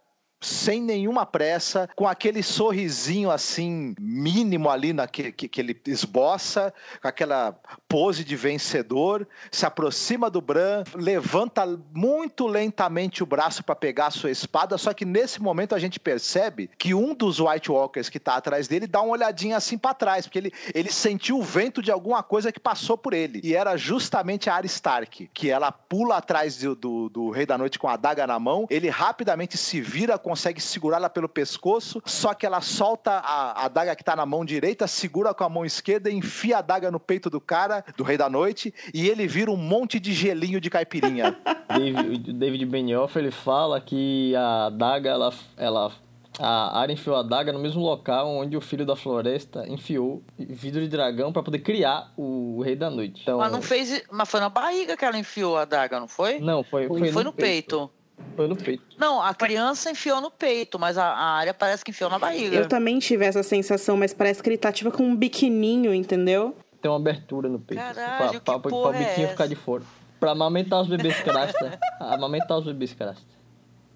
sem 0.41 0.81
nenhuma 0.81 1.25
pressa, 1.25 1.87
com 1.95 2.07
aquele 2.07 2.41
sorrisinho 2.41 3.29
assim 3.29 3.93
mínimo 3.99 4.69
ali 4.69 4.91
na 4.91 5.07
que, 5.07 5.31
que, 5.31 5.47
que, 5.47 5.61
ele 5.61 5.79
esboça, 5.85 6.73
com 7.01 7.07
aquela 7.07 7.55
pose 7.91 8.23
de 8.23 8.37
vencedor, 8.37 9.27
se 9.51 9.65
aproxima 9.65 10.29
do 10.29 10.39
Bran, 10.39 10.85
levanta 10.95 11.77
muito 11.93 12.47
lentamente 12.47 13.21
o 13.21 13.25
braço 13.25 13.65
para 13.65 13.75
pegar 13.75 14.07
a 14.07 14.11
sua 14.11 14.31
espada, 14.31 14.77
só 14.77 14.93
que 14.93 15.03
nesse 15.03 15.41
momento 15.41 15.75
a 15.75 15.79
gente 15.79 15.99
percebe 15.99 16.69
que 16.77 16.93
um 16.93 17.13
dos 17.13 17.41
White 17.41 17.69
Walkers 17.69 18.07
que 18.07 18.17
tá 18.17 18.37
atrás 18.37 18.69
dele 18.69 18.87
dá 18.87 19.01
uma 19.01 19.11
olhadinha 19.11 19.57
assim 19.57 19.77
para 19.77 19.93
trás, 19.93 20.25
porque 20.25 20.39
ele, 20.39 20.53
ele 20.73 20.89
sentiu 20.89 21.37
o 21.37 21.43
vento 21.43 21.81
de 21.81 21.91
alguma 21.91 22.23
coisa 22.23 22.49
que 22.49 22.61
passou 22.61 22.97
por 22.97 23.13
ele, 23.13 23.41
e 23.43 23.53
era 23.53 23.75
justamente 23.75 24.49
a 24.49 24.55
Arya 24.55 24.67
Stark, 24.67 25.29
que 25.33 25.49
ela 25.49 25.69
pula 25.69 26.15
atrás 26.15 26.59
do, 26.59 26.73
do, 26.73 27.09
do 27.09 27.29
Rei 27.29 27.45
da 27.45 27.57
Noite 27.57 27.77
com 27.77 27.89
a 27.89 27.95
adaga 27.95 28.25
na 28.25 28.39
mão, 28.39 28.67
ele 28.69 28.89
rapidamente 28.89 29.57
se 29.57 29.81
vira 29.81 30.17
consegue 30.17 30.61
segurá-la 30.61 31.09
pelo 31.09 31.27
pescoço, 31.27 32.01
só 32.05 32.33
que 32.33 32.45
ela 32.45 32.61
solta 32.61 33.11
a, 33.11 33.65
a 33.65 33.67
daga 33.67 33.97
que 33.97 34.03
tá 34.03 34.15
na 34.15 34.25
mão 34.25 34.45
direita, 34.45 34.87
segura 34.87 35.33
com 35.33 35.43
a 35.43 35.49
mão 35.49 35.65
esquerda 35.65 36.09
e 36.09 36.15
enfia 36.15 36.59
a 36.59 36.61
daga 36.61 36.89
no 36.89 36.97
peito 36.97 37.29
do 37.29 37.41
cara, 37.41 37.80
do 37.97 38.03
Rei 38.03 38.17
da 38.17 38.29
Noite, 38.29 38.73
e 38.93 39.09
ele 39.09 39.27
vira 39.27 39.51
um 39.51 39.57
monte 39.57 39.99
de 39.99 40.13
gelinho 40.13 40.59
de 40.59 40.69
caipirinha. 40.69 41.37
David, 41.69 42.33
David 42.33 42.65
Benioff, 42.65 43.17
ele 43.17 43.31
fala 43.31 43.79
que 43.79 44.35
a 44.35 44.69
daga, 44.69 45.09
ela, 45.09 45.33
ela 45.57 45.91
a 46.39 46.79
Arya 46.79 46.93
enfiou 46.93 47.15
a 47.15 47.23
daga 47.23 47.51
no 47.51 47.59
mesmo 47.59 47.81
local 47.81 48.29
onde 48.29 48.55
o 48.55 48.61
filho 48.61 48.85
da 48.85 48.95
floresta 48.95 49.67
enfiou 49.67 50.23
vidro 50.37 50.81
de 50.81 50.87
dragão 50.87 51.31
para 51.31 51.43
poder 51.43 51.59
criar 51.59 52.11
o 52.17 52.61
Rei 52.61 52.75
da 52.75 52.89
Noite. 52.89 53.21
Então, 53.21 53.37
mas 53.37 53.51
não 53.51 53.61
fez. 53.61 54.03
Mas 54.09 54.29
foi 54.29 54.39
na 54.39 54.49
barriga 54.49 54.95
que 54.95 55.03
ela 55.03 55.17
enfiou 55.17 55.57
a 55.57 55.65
daga, 55.65 55.99
não 55.99 56.07
foi? 56.07 56.39
Não, 56.39 56.63
foi, 56.63 56.87
foi, 56.87 56.99
foi, 56.99 57.11
foi 57.11 57.23
no, 57.23 57.29
no 57.29 57.35
peito. 57.35 57.77
peito. 57.77 58.01
Foi 58.35 58.47
no 58.47 58.55
peito. 58.55 58.83
Não, 58.97 59.21
a 59.21 59.33
criança 59.33 59.91
enfiou 59.91 60.21
no 60.21 60.31
peito, 60.31 60.79
mas 60.79 60.97
a, 60.97 61.05
a 61.05 61.31
área 61.33 61.53
parece 61.53 61.83
que 61.83 61.91
enfiou 61.91 62.09
na 62.09 62.19
barriga. 62.19 62.55
Eu 62.55 62.67
também 62.67 62.97
tive 62.99 63.25
essa 63.25 63.43
sensação, 63.43 63.97
mas 63.97 64.13
parece 64.13 64.41
que 64.41 64.49
ele 64.49 64.57
tá 64.57 64.71
tipo 64.71 64.91
com 64.91 65.03
um 65.03 65.15
biquininho, 65.15 65.93
entendeu? 65.93 66.55
Tem 66.81 66.89
uma 66.89 66.97
abertura 66.97 67.47
no 67.47 67.59
peito. 67.59 67.79
Caralho, 67.81 67.99
assim, 67.99 68.17
pra, 68.17 68.39
que 68.39 68.45
pra, 68.45 68.59
porra 68.59 68.91
pra 68.91 69.01
o 69.01 69.03
biquinho 69.05 69.27
é 69.27 69.29
ficar 69.29 69.47
de 69.47 69.55
fora. 69.55 69.83
Pra 70.19 70.31
amamentar 70.31 70.81
os 70.81 70.87
bebês 70.87 71.19
crasta. 71.21 71.79
amamentar 71.99 72.57
os 72.57 72.65
bebês 72.65 72.93
crasta. 72.93 73.25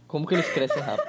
Como 0.07 0.25
que 0.27 0.35
eles 0.35 0.47
crescem 0.53 0.81
rápido? 0.81 1.07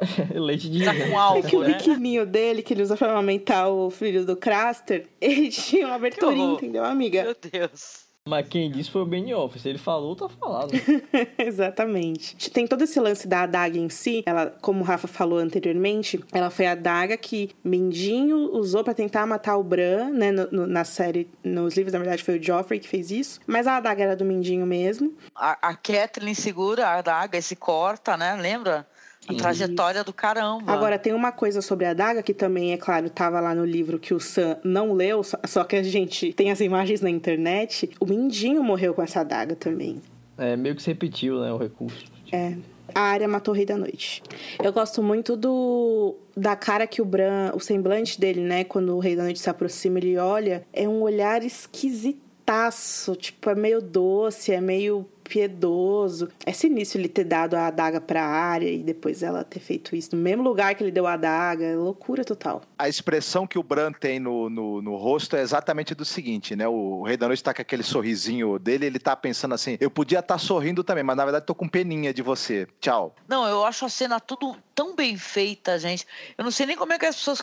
Leite 0.34 0.70
de 0.70 0.84
Tá 0.84 0.94
com 0.94 1.18
alvo, 1.18 1.38
É 1.46 1.50
que 1.50 1.56
o 1.56 1.60
né? 1.60 1.74
biquininho 1.74 2.24
dele, 2.26 2.62
que 2.62 2.72
ele 2.72 2.82
usa 2.82 2.96
pra 2.96 3.10
amamentar 3.12 3.68
o 3.68 3.90
filho 3.90 4.24
do 4.24 4.36
Craster, 4.36 5.06
ele 5.20 5.50
tinha 5.50 5.86
uma 5.86 5.96
aberturinha, 5.96 6.54
entendeu, 6.54 6.84
amiga? 6.84 7.22
Meu 7.24 7.36
Deus. 7.50 8.09
Mas 8.30 8.46
quem 8.48 8.70
disse 8.70 8.90
foi 8.90 9.02
o 9.02 9.06
Benioff. 9.06 9.58
Se 9.58 9.68
ele 9.68 9.76
falou, 9.78 10.14
tá 10.14 10.28
falado. 10.28 10.70
Exatamente. 11.36 12.50
Tem 12.50 12.66
todo 12.66 12.82
esse 12.84 12.98
lance 13.00 13.26
da 13.26 13.42
adaga 13.42 13.76
em 13.78 13.88
si. 13.88 14.22
Ela, 14.24 14.54
como 14.62 14.80
o 14.80 14.84
Rafa 14.84 15.08
falou 15.08 15.38
anteriormente, 15.38 16.22
ela 16.32 16.48
foi 16.48 16.66
a 16.66 16.72
adaga 16.72 17.16
que 17.16 17.50
Mindinho 17.64 18.36
usou 18.54 18.84
pra 18.84 18.94
tentar 18.94 19.26
matar 19.26 19.56
o 19.56 19.62
Bran, 19.64 20.10
né? 20.10 20.30
no- 20.30 20.48
no- 20.50 20.66
na 20.66 20.84
série, 20.84 21.28
nos 21.42 21.76
livros, 21.76 21.92
na 21.92 21.98
verdade, 21.98 22.22
foi 22.22 22.38
o 22.38 22.42
Joffrey 22.42 22.78
que 22.78 22.88
fez 22.88 23.10
isso. 23.10 23.40
Mas 23.46 23.66
a 23.66 23.76
adaga 23.76 24.02
era 24.04 24.16
do 24.16 24.24
Mindinho 24.24 24.66
mesmo. 24.66 25.12
A, 25.34 25.70
a 25.70 25.74
Kathleen 25.74 26.34
segura 26.34 26.86
a 26.86 26.98
adaga 26.98 27.36
e 27.38 27.42
se 27.42 27.56
corta, 27.56 28.16
né? 28.16 28.34
Lembra? 28.40 28.86
A 29.28 29.34
trajetória 29.34 30.02
do 30.02 30.12
caramba. 30.12 30.72
Agora, 30.72 30.98
tem 30.98 31.12
uma 31.12 31.30
coisa 31.30 31.60
sobre 31.60 31.86
a 31.86 31.90
adaga 31.90 32.22
que 32.22 32.34
também, 32.34 32.72
é 32.72 32.76
claro, 32.76 33.08
tava 33.10 33.38
lá 33.38 33.54
no 33.54 33.64
livro 33.64 33.98
que 33.98 34.14
o 34.14 34.20
Sam 34.20 34.58
não 34.64 34.92
leu, 34.92 35.22
só, 35.22 35.38
só 35.46 35.64
que 35.64 35.76
a 35.76 35.82
gente 35.82 36.32
tem 36.32 36.50
as 36.50 36.60
imagens 36.60 37.00
na 37.00 37.10
internet. 37.10 37.90
O 38.00 38.06
Mindinho 38.06 38.62
morreu 38.62 38.94
com 38.94 39.02
essa 39.02 39.20
adaga 39.20 39.54
também. 39.54 40.00
É, 40.36 40.56
meio 40.56 40.74
que 40.74 40.82
se 40.82 40.88
repetiu, 40.88 41.38
né, 41.40 41.52
o 41.52 41.58
recurso. 41.58 42.04
É. 42.32 42.56
A 42.94 43.00
área 43.00 43.28
matou 43.28 43.54
o 43.54 43.56
Rei 43.56 43.66
da 43.66 43.76
Noite. 43.76 44.22
Eu 44.62 44.72
gosto 44.72 45.02
muito 45.02 45.36
do 45.36 46.16
da 46.36 46.56
cara 46.56 46.86
que 46.86 47.00
o 47.00 47.04
Bran, 47.04 47.52
o 47.54 47.60
semblante 47.60 48.18
dele, 48.18 48.40
né, 48.40 48.64
quando 48.64 48.96
o 48.96 48.98
Rei 48.98 49.14
da 49.14 49.22
Noite 49.22 49.38
se 49.38 49.50
aproxima, 49.50 49.98
ele 49.98 50.16
olha, 50.16 50.64
é 50.72 50.88
um 50.88 51.02
olhar 51.02 51.44
esquisitaço, 51.44 53.14
tipo, 53.14 53.50
é 53.50 53.54
meio 53.54 53.80
doce, 53.80 54.52
é 54.52 54.60
meio 54.60 55.06
piedoso. 55.30 56.28
É 56.44 56.52
sinistro 56.52 57.00
ele 57.00 57.08
ter 57.08 57.22
dado 57.22 57.54
a 57.54 57.68
adaga 57.68 58.00
pra 58.00 58.24
área 58.24 58.68
e 58.68 58.78
depois 58.78 59.22
ela 59.22 59.44
ter 59.44 59.60
feito 59.60 59.94
isso 59.94 60.16
no 60.16 60.20
mesmo 60.20 60.42
lugar 60.42 60.74
que 60.74 60.82
ele 60.82 60.90
deu 60.90 61.06
a 61.06 61.12
adaga. 61.12 61.64
É 61.64 61.76
loucura 61.76 62.24
total. 62.24 62.62
a 62.76 62.88
expressão 62.88 63.46
que 63.46 63.58
o 63.58 63.62
Bran 63.62 63.92
tem 63.92 64.18
no, 64.18 64.50
no, 64.50 64.82
no 64.82 64.96
rosto 64.96 65.36
é 65.36 65.40
exatamente 65.40 65.94
do 65.94 66.04
seguinte, 66.04 66.56
né? 66.56 66.66
O 66.66 67.04
Rei 67.04 67.16
da 67.16 67.28
Noite 67.28 67.44
tá 67.44 67.54
com 67.54 67.62
aquele 67.62 67.84
sorrisinho 67.84 68.58
dele, 68.58 68.86
ele 68.86 68.98
tá 68.98 69.14
pensando 69.14 69.54
assim, 69.54 69.78
eu 69.80 69.90
podia 69.90 70.18
estar 70.18 70.38
sorrindo 70.38 70.82
também, 70.82 71.04
mas 71.04 71.16
na 71.16 71.24
verdade 71.24 71.46
tô 71.46 71.54
com 71.54 71.68
peninha 71.68 72.12
de 72.12 72.22
você. 72.22 72.66
Tchau. 72.80 73.14
Não, 73.28 73.46
eu 73.46 73.64
acho 73.64 73.84
a 73.84 73.88
cena 73.88 74.18
tudo 74.18 74.56
tão 74.74 74.96
bem 74.96 75.16
feita, 75.16 75.78
gente. 75.78 76.06
Eu 76.36 76.42
não 76.42 76.50
sei 76.50 76.66
nem 76.66 76.76
como 76.76 76.92
é 76.92 76.98
que 76.98 77.06
as 77.06 77.16
pessoas 77.16 77.42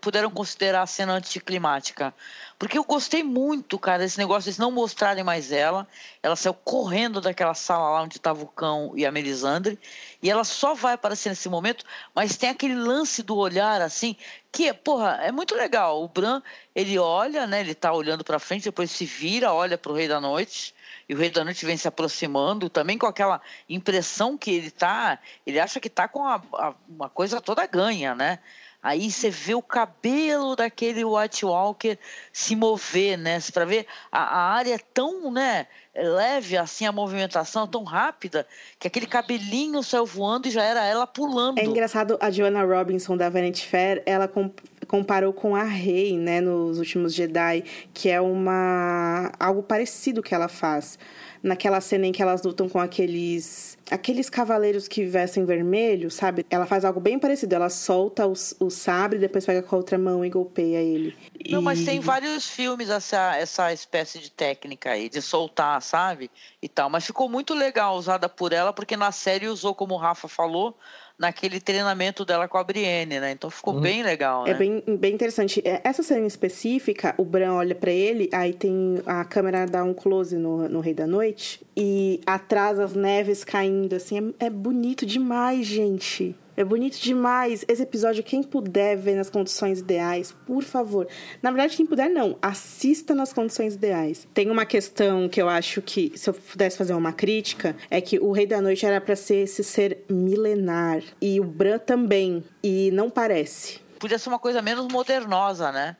puderam 0.00 0.30
considerar 0.30 0.82
a 0.82 0.86
cena 0.86 1.14
anticlimática. 1.14 2.14
Porque 2.58 2.78
eu 2.78 2.84
gostei 2.84 3.22
muito, 3.22 3.78
cara, 3.78 3.98
desse 3.98 4.16
negócio 4.18 4.44
de 4.44 4.50
eles 4.50 4.58
não 4.58 4.70
mostrarem 4.70 5.22
mais 5.22 5.52
ela. 5.52 5.86
Ela 6.22 6.36
saiu 6.36 6.54
correndo 6.54 7.20
daquela 7.26 7.54
sala 7.54 7.90
lá 7.90 8.02
onde 8.02 8.16
estava 8.16 8.42
o 8.42 8.46
cão 8.46 8.92
e 8.96 9.04
a 9.04 9.12
Melisandre. 9.12 9.78
E 10.22 10.30
ela 10.30 10.44
só 10.44 10.74
vai 10.74 10.94
aparecer 10.94 11.28
nesse 11.28 11.48
momento, 11.48 11.84
mas 12.14 12.36
tem 12.36 12.48
aquele 12.48 12.74
lance 12.74 13.22
do 13.22 13.36
olhar, 13.36 13.80
assim, 13.82 14.16
que, 14.50 14.72
porra, 14.72 15.18
é 15.22 15.30
muito 15.30 15.54
legal. 15.54 16.02
O 16.02 16.08
Bran, 16.08 16.42
ele 16.74 16.98
olha, 16.98 17.46
né? 17.46 17.60
Ele 17.60 17.74
tá 17.74 17.92
olhando 17.92 18.24
pra 18.24 18.38
frente, 18.38 18.64
depois 18.64 18.90
se 18.90 19.04
vira, 19.04 19.52
olha 19.52 19.76
pro 19.76 19.92
Rei 19.92 20.08
da 20.08 20.20
Noite. 20.20 20.74
E 21.08 21.14
o 21.14 21.18
Rei 21.18 21.30
da 21.30 21.44
Noite 21.44 21.64
vem 21.66 21.76
se 21.76 21.86
aproximando, 21.86 22.68
também 22.68 22.98
com 22.98 23.06
aquela 23.06 23.40
impressão 23.68 24.36
que 24.36 24.50
ele 24.50 24.70
tá. 24.70 25.18
Ele 25.46 25.60
acha 25.60 25.78
que 25.78 25.90
tá 25.90 26.08
com 26.08 26.24
a- 26.26 26.42
a- 26.54 26.74
uma 26.88 27.08
coisa 27.08 27.40
toda 27.40 27.66
ganha, 27.66 28.14
né? 28.14 28.38
Aí 28.82 29.10
você 29.10 29.30
vê 29.30 29.54
o 29.54 29.62
cabelo 29.62 30.54
daquele 30.54 31.04
White 31.04 31.44
Walker 31.44 31.98
se 32.32 32.54
mover, 32.54 33.18
né? 33.18 33.38
Para 33.52 33.64
ver 33.64 33.86
a, 34.12 34.22
a 34.22 34.52
área 34.52 34.74
é 34.74 34.78
tão, 34.78 35.30
né, 35.30 35.66
leve 35.94 36.56
assim 36.56 36.86
a 36.86 36.92
movimentação, 36.92 37.66
tão 37.66 37.82
rápida, 37.82 38.46
que 38.78 38.86
aquele 38.86 39.06
cabelinho 39.06 39.82
saiu 39.82 40.06
voando 40.06 40.46
e 40.46 40.50
já 40.50 40.62
era 40.62 40.84
ela 40.84 41.06
pulando. 41.06 41.58
É 41.58 41.64
engraçado, 41.64 42.16
a 42.20 42.30
Joanna 42.30 42.62
Robinson 42.62 43.16
da 43.16 43.28
Vanity 43.28 43.66
Fair, 43.66 44.02
ela 44.06 44.28
com- 44.28 44.52
comparou 44.86 45.32
com 45.32 45.56
a 45.56 45.64
Rey, 45.64 46.16
né, 46.16 46.40
nos 46.40 46.78
últimos 46.78 47.12
Jedi, 47.12 47.64
que 47.92 48.08
é 48.08 48.20
uma 48.20 49.32
algo 49.40 49.62
parecido 49.62 50.22
que 50.22 50.34
ela 50.34 50.48
faz. 50.48 50.98
Naquela 51.42 51.80
cena 51.80 52.06
em 52.06 52.12
que 52.12 52.22
elas 52.22 52.42
lutam 52.42 52.68
com 52.68 52.78
aqueles 52.78 53.76
aqueles 53.90 54.28
cavaleiros 54.28 54.88
que 54.88 55.04
vestem 55.04 55.44
vermelho, 55.44 56.10
sabe? 56.10 56.44
Ela 56.50 56.66
faz 56.66 56.84
algo 56.84 56.98
bem 56.98 57.18
parecido. 57.18 57.54
Ela 57.54 57.68
solta 57.70 58.26
o, 58.26 58.32
o 58.58 58.70
sabre, 58.70 59.18
depois 59.18 59.46
pega 59.46 59.62
com 59.62 59.76
a 59.76 59.78
outra 59.78 59.96
mão 59.96 60.24
e 60.24 60.30
golpeia 60.30 60.78
ele. 60.78 61.16
Não, 61.48 61.62
mas 61.62 61.80
E- 61.80 61.84
tem 61.84 62.00
vários 62.00 62.48
filmes 62.48 62.90
essa, 62.90 63.36
essa 63.36 63.72
espécie 63.72 64.18
de 64.18 64.30
técnica 64.30 64.90
aí, 64.90 65.08
de 65.08 65.22
soltar, 65.22 65.80
sabe? 65.82 66.30
E 66.60 66.68
tal. 66.68 66.90
Mas 66.90 67.06
ficou 67.06 67.28
muito 67.28 67.54
legal 67.54 67.94
usada 67.96 68.28
por 68.28 68.52
ela, 68.52 68.72
porque 68.72 68.96
na 68.96 69.12
série 69.12 69.46
usou, 69.46 69.72
como 69.74 69.94
o 69.94 69.98
Rafa 69.98 70.26
falou, 70.26 70.76
naquele 71.18 71.60
treinamento 71.60 72.24
dela 72.24 72.46
com 72.46 72.58
a 72.58 72.64
Brienne, 72.64 73.18
né? 73.18 73.32
Então 73.32 73.48
ficou 73.50 73.80
bem 73.80 74.02
legal, 74.02 74.44
né? 74.44 74.50
É 74.50 74.54
bem, 74.54 74.82
bem 74.86 75.14
interessante. 75.14 75.62
É, 75.64 75.80
Essa 75.82 76.02
cena 76.02 76.26
específica, 76.26 77.14
o 77.16 77.24
Bran 77.24 77.54
olha 77.54 77.74
pra 77.74 77.90
ele, 77.90 78.28
aí 78.32 78.52
tem 78.52 79.00
a 79.06 79.24
câmera 79.24 79.66
dá 79.66 79.82
um 79.82 79.94
close 79.94 80.36
no, 80.36 80.68
no 80.68 80.80
Rei 80.80 80.94
da 80.94 81.06
Noite 81.06 81.64
e 81.76 82.20
atrás 82.26 82.78
as 82.78 82.94
neves 82.94 83.44
caindo, 83.44 83.94
assim, 83.94 84.34
é, 84.38 84.46
é 84.46 84.50
bonito 84.50 85.06
demais, 85.06 85.66
gente. 85.66 86.34
É 86.56 86.64
bonito 86.64 86.98
demais. 86.98 87.64
Esse 87.68 87.82
episódio, 87.82 88.24
quem 88.24 88.42
puder 88.42 88.96
ver 88.96 89.14
nas 89.14 89.28
condições 89.28 89.80
ideais, 89.80 90.34
por 90.46 90.62
favor. 90.62 91.06
Na 91.42 91.50
verdade, 91.50 91.76
quem 91.76 91.84
puder, 91.84 92.08
não. 92.08 92.38
Assista 92.40 93.14
nas 93.14 93.32
condições 93.32 93.74
ideais. 93.74 94.26
Tem 94.32 94.50
uma 94.50 94.64
questão 94.64 95.28
que 95.28 95.40
eu 95.40 95.48
acho 95.48 95.82
que, 95.82 96.12
se 96.16 96.30
eu 96.30 96.34
pudesse 96.34 96.78
fazer 96.78 96.94
uma 96.94 97.12
crítica, 97.12 97.76
é 97.90 98.00
que 98.00 98.18
o 98.18 98.32
Rei 98.32 98.46
da 98.46 98.60
Noite 98.60 98.86
era 98.86 99.00
para 99.00 99.14
ser 99.14 99.44
esse 99.44 99.62
ser 99.62 100.04
milenar. 100.08 101.02
E 101.20 101.38
o 101.38 101.44
Bran 101.44 101.78
também. 101.78 102.42
E 102.62 102.90
não 102.92 103.10
parece. 103.10 103.80
Podia 103.98 104.18
ser 104.18 104.28
uma 104.28 104.38
coisa 104.38 104.62
menos 104.62 104.86
modernosa, 104.90 105.70
né? 105.70 105.96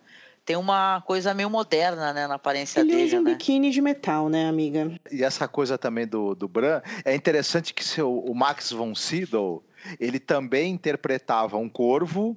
Tem 0.46 0.56
uma 0.56 1.00
coisa 1.00 1.34
meio 1.34 1.50
moderna, 1.50 2.12
né, 2.12 2.28
na 2.28 2.36
aparência 2.36 2.78
Ele 2.78 2.92
dele, 2.92 3.06
usa 3.06 3.16
um 3.18 3.22
né? 3.22 3.32
biquíni 3.32 3.72
de 3.72 3.82
metal, 3.82 4.28
né, 4.28 4.48
amiga? 4.48 4.92
E 5.10 5.24
essa 5.24 5.48
coisa 5.48 5.76
também 5.76 6.06
do, 6.06 6.36
do 6.36 6.46
Bran, 6.46 6.80
é 7.04 7.16
interessante 7.16 7.74
que 7.74 7.82
seu, 7.82 8.16
o 8.16 8.32
Max 8.32 8.70
von 8.70 8.94
Sydow, 8.94 9.64
ele 10.00 10.18
também 10.18 10.72
interpretava 10.72 11.56
um 11.56 11.68
corvo, 11.68 12.36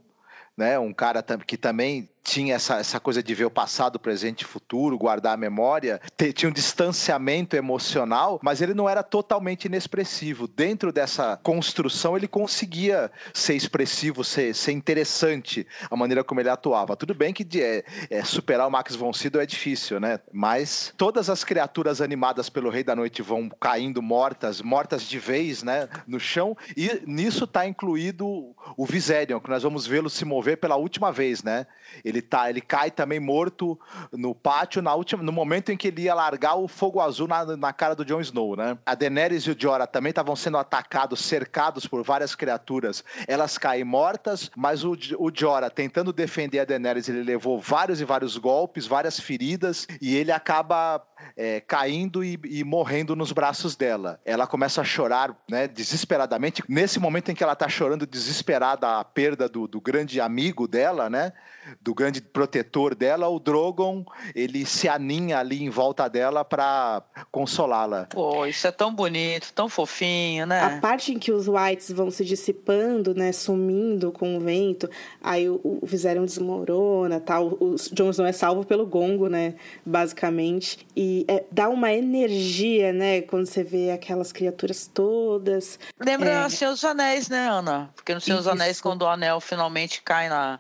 né, 0.60 0.78
um 0.78 0.94
cara 0.94 1.24
que 1.48 1.56
também 1.56 2.10
tinha 2.22 2.56
essa, 2.56 2.78
essa 2.78 3.00
coisa 3.00 3.24
de 3.24 3.34
ver 3.34 3.46
o 3.46 3.50
passado, 3.50 3.96
o 3.96 4.00
presente 4.00 4.42
e 4.42 4.46
o 4.46 4.48
futuro, 4.48 4.98
guardar 4.98 5.34
a 5.34 5.38
memória, 5.38 6.00
tinha 6.36 6.50
um 6.50 6.54
distanciamento 6.54 7.56
emocional, 7.56 8.40
mas 8.44 8.62
ele 8.62 8.74
não 8.74 8.88
era 8.88 9.02
totalmente 9.02 9.66
inexpressivo. 9.66 10.48
Dentro 10.48 10.92
dessa 10.92 11.38
construção, 11.38 12.16
ele 12.16 12.28
conseguia 12.28 13.12
ser 13.34 13.56
expressivo, 13.56 14.24
ser, 14.24 14.54
ser 14.54 14.74
interessante 14.74 15.66
a 15.90 15.96
maneira 15.96 16.24
como 16.24 16.40
ele 16.40 16.50
atuava. 16.50 16.96
Tudo 16.96 17.16
bem 17.16 17.34
que 17.34 17.48
é, 17.62 17.84
é, 18.10 18.24
superar 18.24 18.68
o 18.68 18.72
Max 18.72 18.96
von 18.96 19.12
Sydow 19.12 19.42
é 19.42 19.46
difícil, 19.46 20.00
né? 20.00 20.20
Mas 20.32 20.94
todas 20.98 21.30
as 21.30 21.44
criaturas 21.44 22.02
animadas 22.02 22.50
pelo 22.50 22.70
Rei 22.70 22.84
da 22.84 22.96
Noite 22.96 23.22
vão 23.22 23.50
caindo 23.50 24.02
mortas, 24.02 24.62
mortas 24.62 25.04
de 25.04 25.18
vez, 25.18 25.64
né, 25.64 25.90
no 26.06 26.20
chão, 26.20 26.56
e 26.76 27.02
nisso 27.08 27.46
está 27.46 27.66
incluído 27.66 28.56
o 28.78 28.86
Viserion, 28.86 29.40
que 29.40 29.50
nós 29.50 29.64
vamos 29.64 29.88
vê-lo 29.88 30.10
se 30.10 30.26
mover 30.26 30.49
pela 30.56 30.76
última 30.76 31.12
vez, 31.12 31.44
né? 31.44 31.66
Ele 32.04 32.22
tá, 32.22 32.50
ele 32.50 32.62
cai 32.62 32.92
também 32.92 33.20
morto 33.20 33.80
no 34.12 34.36
pátio 34.36 34.82
na 34.82 34.94
última, 34.94 35.24
no 35.24 35.32
momento 35.32 35.72
em 35.72 35.78
que 35.78 35.88
ele 35.88 36.04
ia 36.04 36.14
largar 36.14 36.56
o 36.56 36.68
fogo 36.68 37.02
azul 37.02 37.28
na, 37.28 37.46
na 37.58 37.74
cara 37.74 37.96
do 37.96 38.06
Jon 38.06 38.22
Snow, 38.22 38.56
né? 38.56 38.78
A 38.86 38.96
Daenerys 38.96 39.44
e 39.44 39.52
o 39.52 39.56
Jorah 39.58 39.88
também 39.88 40.12
estavam 40.12 40.36
sendo 40.36 40.58
atacados, 40.58 41.22
cercados 41.22 41.88
por 41.88 42.04
várias 42.04 42.36
criaturas. 42.36 43.04
Elas 43.28 43.58
caem 43.58 43.84
mortas, 43.84 44.52
mas 44.56 44.84
o, 44.84 44.98
o 45.18 45.32
Jorah 45.34 45.70
tentando 45.70 46.14
defender 46.14 46.60
a 46.60 46.66
Daenerys, 46.66 47.10
ele 47.10 47.24
levou 47.24 47.60
vários 47.60 48.02
e 48.02 48.06
vários 48.06 48.38
golpes, 48.38 48.86
várias 48.86 49.20
feridas 49.20 49.88
e 50.02 50.16
ele 50.16 50.32
acaba 50.32 51.00
é, 51.36 51.62
caindo 51.62 52.24
e, 52.24 52.40
e 52.44 52.64
morrendo 52.64 53.16
nos 53.16 53.32
braços 53.32 53.76
dela. 53.76 54.20
Ela 54.26 54.46
começa 54.46 54.82
a 54.82 54.84
chorar, 54.84 55.36
né, 55.50 55.68
desesperadamente. 55.68 56.64
Nesse 56.68 57.00
momento 57.00 57.32
em 57.32 57.36
que 57.36 57.44
ela 57.44 57.56
tá 57.56 57.68
chorando 57.68 58.06
desesperada 58.06 59.00
a 59.00 59.04
perda 59.04 59.48
do, 59.48 59.68
do 59.68 59.80
grande 59.80 60.20
amigo 60.20 60.68
dela, 60.68 61.10
né, 61.10 61.34
do 61.82 61.94
grande 61.94 62.22
protetor 62.22 62.96
dela, 62.96 63.28
o 63.30 63.40
Drogon, 63.40 64.04
ele 64.36 64.66
se 64.66 64.90
aninha 64.90 65.40
ali 65.40 65.64
em 65.64 65.70
volta 65.70 66.08
dela 66.08 66.44
para 66.44 67.04
consolá-la. 67.32 68.08
Pô, 68.08 68.46
isso 68.46 68.68
é 68.68 68.72
tão 68.72 68.94
bonito, 68.94 69.54
tão 69.54 69.70
fofinho, 69.70 70.46
né? 70.46 70.62
A 70.62 70.80
parte 70.80 71.14
em 71.14 71.20
que 71.20 71.32
os 71.32 71.48
whites 71.48 71.92
vão 71.92 72.10
se 72.12 72.26
dissipando, 72.26 73.14
né, 73.14 73.32
sumindo 73.32 74.12
com 74.12 74.38
o 74.38 74.40
vento, 74.40 74.90
aí 75.22 75.48
o, 75.50 75.60
o 75.64 75.86
Viserion 75.86 76.26
desmorona, 76.26 77.20
tal. 77.20 77.58
O 77.60 77.76
Jon 77.94 78.10
Snow 78.10 78.28
é 78.28 78.32
salvo 78.32 78.66
pelo 78.66 78.86
gongo, 78.86 79.28
né, 79.28 79.56
basicamente. 79.86 80.86
E 80.96 81.09
é, 81.28 81.46
dá 81.52 81.70
uma 81.70 81.92
energia, 81.94 82.92
né, 82.92 83.22
quando 83.22 83.46
você 83.46 83.64
vê 83.64 83.92
aquelas 83.92 84.32
criaturas 84.32 84.88
todas. 84.88 85.80
Lembra 86.00 86.46
É. 86.46 86.50
Senhor 86.50 86.72
dos 86.72 86.84
Anéis, 86.84 87.30
né, 87.30 87.48
Ana? 87.50 87.90
Porque 87.96 88.14
no 88.14 88.22
Senhor 88.22 88.38
dos. 88.38 88.48
Anéis, 88.48 88.82
quando 88.82 89.04
o 89.04 89.08
anel 89.08 89.40
finalmente 89.40 90.02
cai 90.02 90.30
na, 90.30 90.60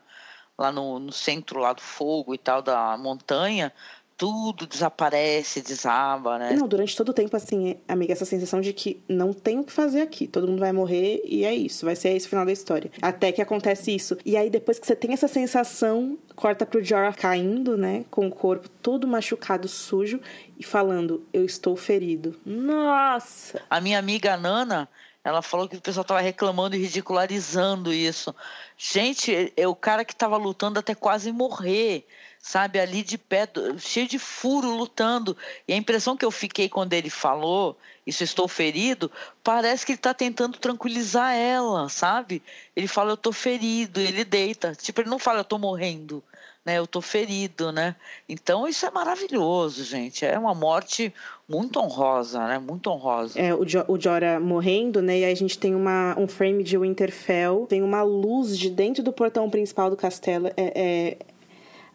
lá 0.57 0.71
no, 0.71 0.99
no 0.99 1.11
centro 1.11 1.59
lá 1.59 1.73
do 1.73 1.81
fogo 1.81 2.33
e 2.33 2.37
tal, 2.37 2.61
da 2.61 2.97
montanha, 2.97 3.73
tudo 4.19 4.67
desaparece, 4.67 5.61
desaba, 5.61 6.37
né? 6.37 6.51
Não, 6.51 6.67
durante 6.67 6.93
todo 6.93 7.09
o 7.09 7.13
tempo, 7.13 7.37
assim, 7.37 7.77
amiga, 7.87 8.11
essa 8.11 8.25
sensação 8.25 8.59
de 8.59 8.73
que 8.73 9.01
não 9.07 9.31
tem 9.31 9.57
o 9.57 9.63
que 9.63 9.71
fazer 9.71 10.01
aqui. 10.01 10.27
Todo 10.27 10.45
mundo 10.45 10.59
vai 10.59 10.73
morrer 10.73 11.21
e 11.23 11.45
é 11.45 11.55
isso. 11.55 11.85
Vai 11.85 11.95
ser 11.95 12.09
esse 12.09 12.27
o 12.27 12.29
final 12.29 12.45
da 12.45 12.51
história. 12.51 12.91
Até 13.01 13.31
que 13.31 13.41
acontece 13.41 13.95
isso. 13.95 14.17
E 14.25 14.35
aí, 14.35 14.49
depois 14.49 14.77
que 14.77 14.85
você 14.85 14.93
tem 14.93 15.13
essa 15.13 15.29
sensação, 15.29 16.17
corta 16.35 16.65
pro 16.65 16.83
Jorah 16.83 17.13
caindo, 17.13 17.77
né? 17.77 18.03
Com 18.11 18.27
o 18.27 18.29
corpo 18.29 18.67
todo 18.67 19.07
machucado, 19.07 19.69
sujo. 19.69 20.19
E 20.59 20.65
falando, 20.65 21.25
eu 21.31 21.45
estou 21.45 21.77
ferido. 21.77 22.37
Nossa! 22.45 23.61
A 23.69 23.79
minha 23.79 23.97
amiga 23.97 24.35
Nana, 24.35 24.89
ela 25.23 25.41
falou 25.41 25.69
que 25.69 25.77
o 25.77 25.81
pessoal 25.81 26.03
tava 26.03 26.19
reclamando 26.19 26.75
e 26.75 26.79
ridicularizando 26.79 27.93
isso. 27.93 28.35
Gente, 28.77 29.53
é 29.55 29.65
o 29.65 29.75
cara 29.75 30.03
que 30.03 30.13
tava 30.13 30.35
lutando 30.35 30.77
até 30.77 30.93
quase 30.93 31.31
morrer, 31.31 32.05
sabe? 32.39 32.79
Ali 32.79 33.03
de 33.03 33.17
pé, 33.17 33.47
cheio 33.77 34.07
de 34.07 34.17
furo, 34.17 34.71
lutando. 34.71 35.35
E 35.67 35.73
a 35.73 35.77
impressão 35.77 36.15
que 36.15 36.25
eu 36.25 36.31
fiquei 36.31 36.69
quando 36.69 36.93
ele 36.93 37.09
falou, 37.09 37.77
isso 38.07 38.23
estou 38.23 38.47
ferido, 38.47 39.11
parece 39.43 39.85
que 39.85 39.91
ele 39.91 39.99
tá 39.99 40.13
tentando 40.13 40.57
tranquilizar 40.57 41.35
ela, 41.35 41.89
sabe? 41.89 42.41
Ele 42.75 42.87
fala, 42.87 43.11
eu 43.11 43.17
tô 43.17 43.31
ferido, 43.31 43.99
ele 43.99 44.23
deita. 44.23 44.73
Tipo, 44.73 45.01
ele 45.01 45.09
não 45.09 45.19
fala, 45.19 45.41
eu 45.41 45.45
tô 45.45 45.57
morrendo. 45.57 46.23
Né, 46.65 46.77
eu 46.77 46.85
tô 46.85 46.99
ferido, 47.01 47.71
né? 47.71 47.95
Então 48.27 48.67
isso 48.67 48.85
é 48.85 48.91
maravilhoso, 48.91 49.81
gente. 49.85 50.25
É 50.25 50.37
uma 50.37 50.53
morte 50.53 51.11
muito 51.47 51.79
honrosa, 51.79 52.45
né? 52.45 52.59
Muito 52.59 52.89
honrosa. 52.91 53.39
É, 53.39 53.55
o, 53.55 53.65
jo 53.65 53.83
o 53.87 53.99
Jorah 53.99 54.41
morrendo, 54.41 55.01
né? 55.01 55.19
E 55.19 55.23
aí 55.23 55.31
a 55.31 55.35
gente 55.35 55.57
tem 55.57 55.73
uma, 55.73 56.13
um 56.19 56.27
frame 56.27 56.61
de 56.61 56.77
Winterfell. 56.77 57.65
Tem 57.67 57.81
uma 57.81 58.03
luz 58.03 58.59
de 58.59 58.69
dentro 58.69 59.01
do 59.01 59.13
portão 59.13 59.49
principal 59.49 59.89
do 59.89 59.95
castelo. 59.95 60.47
É, 60.47 60.53
é 60.57 61.17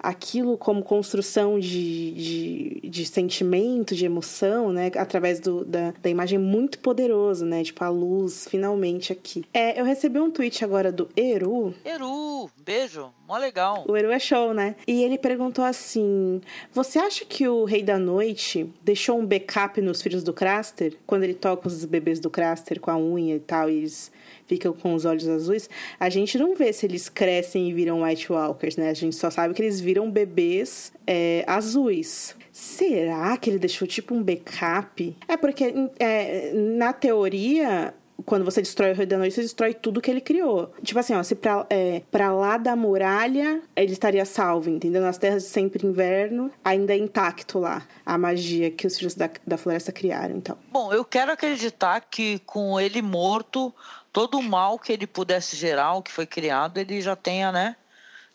aquilo 0.05 0.59
como 0.59 0.83
construção 0.83 1.59
de, 1.59 2.13
de, 2.13 2.89
de 2.89 3.07
sentimento, 3.07 3.95
de 3.95 4.05
emoção, 4.05 4.71
né? 4.71 4.91
Através 4.97 5.41
do, 5.41 5.65
da, 5.65 5.95
da 6.03 6.11
imagem 6.11 6.39
muito 6.39 6.79
poderoso, 6.79 7.47
né? 7.47 7.65
Tipo, 7.65 7.83
a 7.85 7.89
luz 7.89 8.47
finalmente 8.49 9.13
aqui. 9.13 9.45
É, 9.53 9.81
eu 9.81 9.85
recebi 9.85 10.21
um 10.21 10.31
tweet 10.31 10.63
agora 10.63 10.93
do 10.93 11.09
Eru. 11.17 11.75
Eru, 11.85 12.51
beijo, 12.59 13.11
mó 13.27 13.39
legal. 13.39 13.85
O 13.89 13.97
Eru 13.97 14.11
é 14.11 14.19
show, 14.19 14.53
né? 14.53 14.77
E 14.87 15.03
ele 15.03 15.17
perguntou 15.17 15.65
assim: 15.65 16.43
Você 16.73 16.99
acha 16.99 17.25
que 17.25 17.49
o 17.49 17.65
Rei 17.65 17.83
da 17.83 17.99
Noite 17.99 18.71
deixou 18.83 19.19
um 19.19 19.25
backup 19.25 19.81
nos 19.81 20.03
filhos 20.03 20.23
do 20.23 20.35
Craster? 20.35 20.97
Quando 21.07 21.25
ele 21.25 21.35
toca 21.35 21.67
os 21.67 21.85
bebês 21.87 22.21
do 22.21 22.29
Craster 22.29 22.79
com 22.79 22.91
a 22.91 22.99
unha 22.99 23.37
e 23.37 23.41
tal, 23.41 23.71
e 23.71 23.79
eles 23.79 24.13
ficam 24.47 24.73
com 24.73 24.95
os 24.95 25.05
olhos 25.05 25.29
azuis? 25.29 25.69
A 25.99 26.09
gente 26.09 26.39
não 26.39 26.55
vê 26.55 26.73
se 26.73 26.87
eles 26.87 27.09
crescem 27.09 27.69
e 27.69 27.73
viram 27.73 28.03
White 28.03 28.33
Walkers, 28.33 28.77
né? 28.77 28.91
A 28.91 28.95
gente 28.95 29.17
só 29.17 29.31
sabe 29.31 29.55
que 29.55 29.63
eles 29.63 29.81
viram 29.81 30.11
bebês 30.11 30.93
é, 31.07 31.45
azuis. 31.47 32.37
Será 32.53 33.37
que 33.37 33.51
ele 33.51 33.59
deixou 33.59 33.87
tipo 33.87 34.15
um 34.15 34.23
backup? 34.23 35.17
É 35.27 35.37
porque, 35.37 35.75
é, 35.99 36.53
na 36.55 36.93
teoria, 36.93 37.93
quando 38.25 38.45
você 38.45 38.63
destrói 38.63 38.93
o 38.93 38.95
Rei 38.95 39.07
da 39.07 39.19
Noite, 39.19 39.35
você 39.35 39.43
destrói 39.43 39.75
tudo 39.75 40.01
que 40.01 40.11
ele 40.11 40.21
criou. 40.21 40.73
Tipo 40.83 41.01
assim, 41.01 41.15
ó, 41.15 41.23
se 41.23 41.35
pra, 41.35 41.67
é, 41.69 42.03
pra 42.11 42.33
lá 42.33 42.57
da 42.57 42.77
muralha 42.77 43.61
ele 43.75 43.93
estaria 43.93 44.25
salvo, 44.25 44.71
entendeu? 44.71 45.03
Nas 45.03 45.19
terras 45.19 45.43
de 45.43 45.49
sempre 45.49 45.87
inverno, 45.87 46.51
ainda 46.65 46.95
é 46.95 46.97
intacto 46.97 47.59
lá 47.59 47.87
a 48.05 48.17
magia 48.17 48.71
que 48.71 48.87
os 48.87 48.97
filhos 48.97 49.15
da, 49.15 49.29
da 49.47 49.57
floresta 49.57 49.93
criaram, 49.93 50.37
então. 50.37 50.57
Bom, 50.71 50.93
eu 50.93 51.05
quero 51.05 51.33
acreditar 51.33 52.01
que 52.03 52.39
com 52.41 52.79
ele 52.79 53.03
morto, 53.03 53.75
todo 54.15 54.39
o 54.39 54.43
mal 54.43 54.79
que 54.79 54.93
ele 54.93 55.09
pudesse 55.09 55.57
gerar, 55.57 55.95
o 55.95 56.03
que 56.03 56.13
foi 56.13 56.25
criado, 56.25 56.79
ele 56.79 57.03
já 57.03 57.17
tenha, 57.17 57.51
né, 57.51 57.75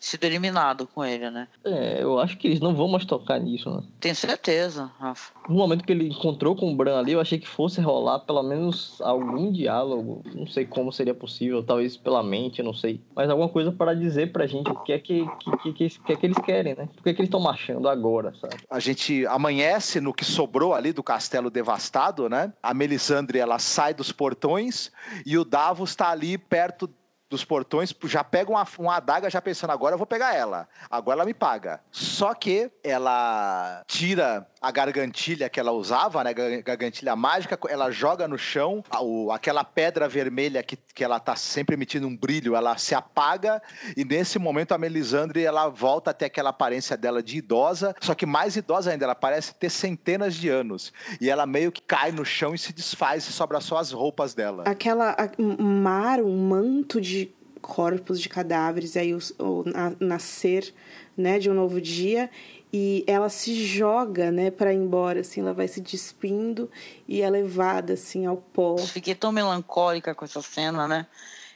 sido 0.00 0.24
eliminado 0.24 0.86
com 0.86 1.04
ele, 1.04 1.30
né? 1.30 1.46
É, 1.62 2.02
eu 2.02 2.18
acho 2.18 2.38
que 2.38 2.48
eles 2.48 2.58
não 2.58 2.74
vão 2.74 2.88
mais 2.88 3.04
tocar 3.04 3.38
nisso, 3.38 3.70
né? 3.70 3.82
Tenho 4.00 4.16
certeza, 4.16 4.90
Rafa. 4.98 5.32
No 5.46 5.56
momento 5.56 5.84
que 5.84 5.92
ele 5.92 6.08
encontrou 6.08 6.56
com 6.56 6.72
o 6.72 6.74
Bran 6.74 6.98
ali, 6.98 7.12
eu 7.12 7.20
achei 7.20 7.38
que 7.38 7.46
fosse 7.46 7.80
rolar 7.82 8.20
pelo 8.20 8.42
menos 8.42 8.98
algum 9.02 9.52
diálogo. 9.52 10.22
Não 10.34 10.46
sei 10.46 10.64
como 10.64 10.90
seria 10.90 11.14
possível, 11.14 11.62
talvez 11.62 11.98
pela 11.98 12.22
mente, 12.22 12.62
não 12.62 12.72
sei. 12.72 13.00
Mas 13.14 13.28
alguma 13.28 13.50
coisa 13.50 13.70
para 13.70 13.94
dizer 13.94 14.32
pra 14.32 14.46
gente 14.46 14.70
o 14.70 14.76
que 14.76 14.92
é 14.92 14.98
que, 14.98 15.26
que, 15.38 15.50
que, 15.58 15.72
que, 15.72 15.98
que 16.00 16.12
é 16.12 16.16
que 16.16 16.26
eles 16.26 16.38
querem, 16.38 16.74
né? 16.74 16.88
Por 16.96 17.02
que, 17.02 17.10
é 17.10 17.12
que 17.12 17.20
eles 17.20 17.28
estão 17.28 17.40
marchando 17.40 17.86
agora, 17.86 18.32
sabe? 18.40 18.56
A 18.70 18.80
gente 18.80 19.26
amanhece 19.26 20.00
no 20.00 20.14
que 20.14 20.24
sobrou 20.24 20.72
ali 20.72 20.94
do 20.94 21.02
castelo 21.02 21.50
devastado, 21.50 22.28
né? 22.28 22.52
A 22.62 22.72
Melisandre 22.72 23.38
ela 23.38 23.58
sai 23.58 23.92
dos 23.92 24.10
portões 24.10 24.90
e 25.26 25.36
o 25.36 25.44
Davos 25.44 25.90
está 25.90 26.10
ali 26.10 26.38
perto 26.38 26.88
dos 27.30 27.44
portões, 27.44 27.94
já 28.04 28.24
pega 28.24 28.50
uma, 28.50 28.66
uma 28.76 28.96
adaga 28.96 29.30
já 29.30 29.40
pensando, 29.40 29.70
agora 29.70 29.94
eu 29.94 29.98
vou 29.98 30.06
pegar 30.06 30.34
ela, 30.34 30.68
agora 30.90 31.18
ela 31.18 31.24
me 31.24 31.32
paga. 31.32 31.80
Só 31.92 32.34
que 32.34 32.70
ela 32.82 33.84
tira 33.86 34.46
a 34.60 34.70
gargantilha 34.70 35.48
que 35.48 35.58
ela 35.58 35.72
usava, 35.72 36.22
né, 36.22 36.34
gar- 36.34 36.62
gargantilha 36.62 37.16
mágica, 37.16 37.58
ela 37.68 37.90
joga 37.90 38.28
no 38.28 38.36
chão, 38.36 38.84
a- 38.90 39.02
o- 39.02 39.32
aquela 39.32 39.64
pedra 39.64 40.06
vermelha 40.06 40.62
que, 40.62 40.76
que 40.94 41.02
ela 41.02 41.18
tá 41.18 41.34
sempre 41.34 41.74
emitindo 41.74 42.06
um 42.06 42.14
brilho, 42.14 42.54
ela 42.54 42.76
se 42.76 42.94
apaga 42.94 43.62
e 43.96 44.04
nesse 44.04 44.38
momento 44.38 44.72
a 44.72 44.78
Melisandre 44.78 45.42
ela 45.42 45.68
volta 45.68 46.10
até 46.10 46.26
aquela 46.26 46.50
aparência 46.50 46.94
dela 46.94 47.22
de 47.22 47.38
idosa, 47.38 47.94
só 48.00 48.14
que 48.14 48.26
mais 48.26 48.54
idosa 48.54 48.90
ainda, 48.90 49.06
ela 49.06 49.14
parece 49.14 49.54
ter 49.54 49.70
centenas 49.70 50.34
de 50.34 50.50
anos 50.50 50.92
e 51.20 51.30
ela 51.30 51.46
meio 51.46 51.72
que 51.72 51.80
cai 51.80 52.12
no 52.12 52.24
chão 52.24 52.54
e 52.54 52.58
se 52.58 52.72
desfaz 52.74 53.26
e 53.26 53.32
sobra 53.32 53.60
só 53.62 53.78
as 53.78 53.92
roupas 53.92 54.34
dela. 54.34 54.64
Aquela 54.66 55.12
a- 55.12 55.30
um 55.38 55.56
mar, 55.80 56.20
um 56.20 56.36
manto 56.36 57.00
de 57.00 57.32
corpos 57.62 58.20
de 58.20 58.28
cadáveres, 58.28 58.94
aí 58.96 59.14
o, 59.14 59.18
o 59.38 59.62
na, 59.66 59.92
nascer 60.00 60.74
né, 61.16 61.38
de 61.38 61.50
um 61.50 61.54
novo 61.54 61.80
dia 61.80 62.28
e 62.72 63.04
ela 63.06 63.28
se 63.28 63.66
joga, 63.66 64.30
né, 64.30 64.50
para 64.50 64.72
ir 64.72 64.76
embora, 64.76 65.20
assim, 65.20 65.40
ela 65.40 65.52
vai 65.52 65.66
se 65.66 65.80
despindo 65.80 66.70
e 67.08 67.20
é 67.22 67.28
levada 67.28 67.94
assim 67.94 68.26
ao 68.26 68.36
pó. 68.36 68.76
Fiquei 68.78 69.14
tão 69.14 69.32
melancólica 69.32 70.14
com 70.14 70.24
essa 70.24 70.40
cena, 70.40 70.86
né? 70.86 71.06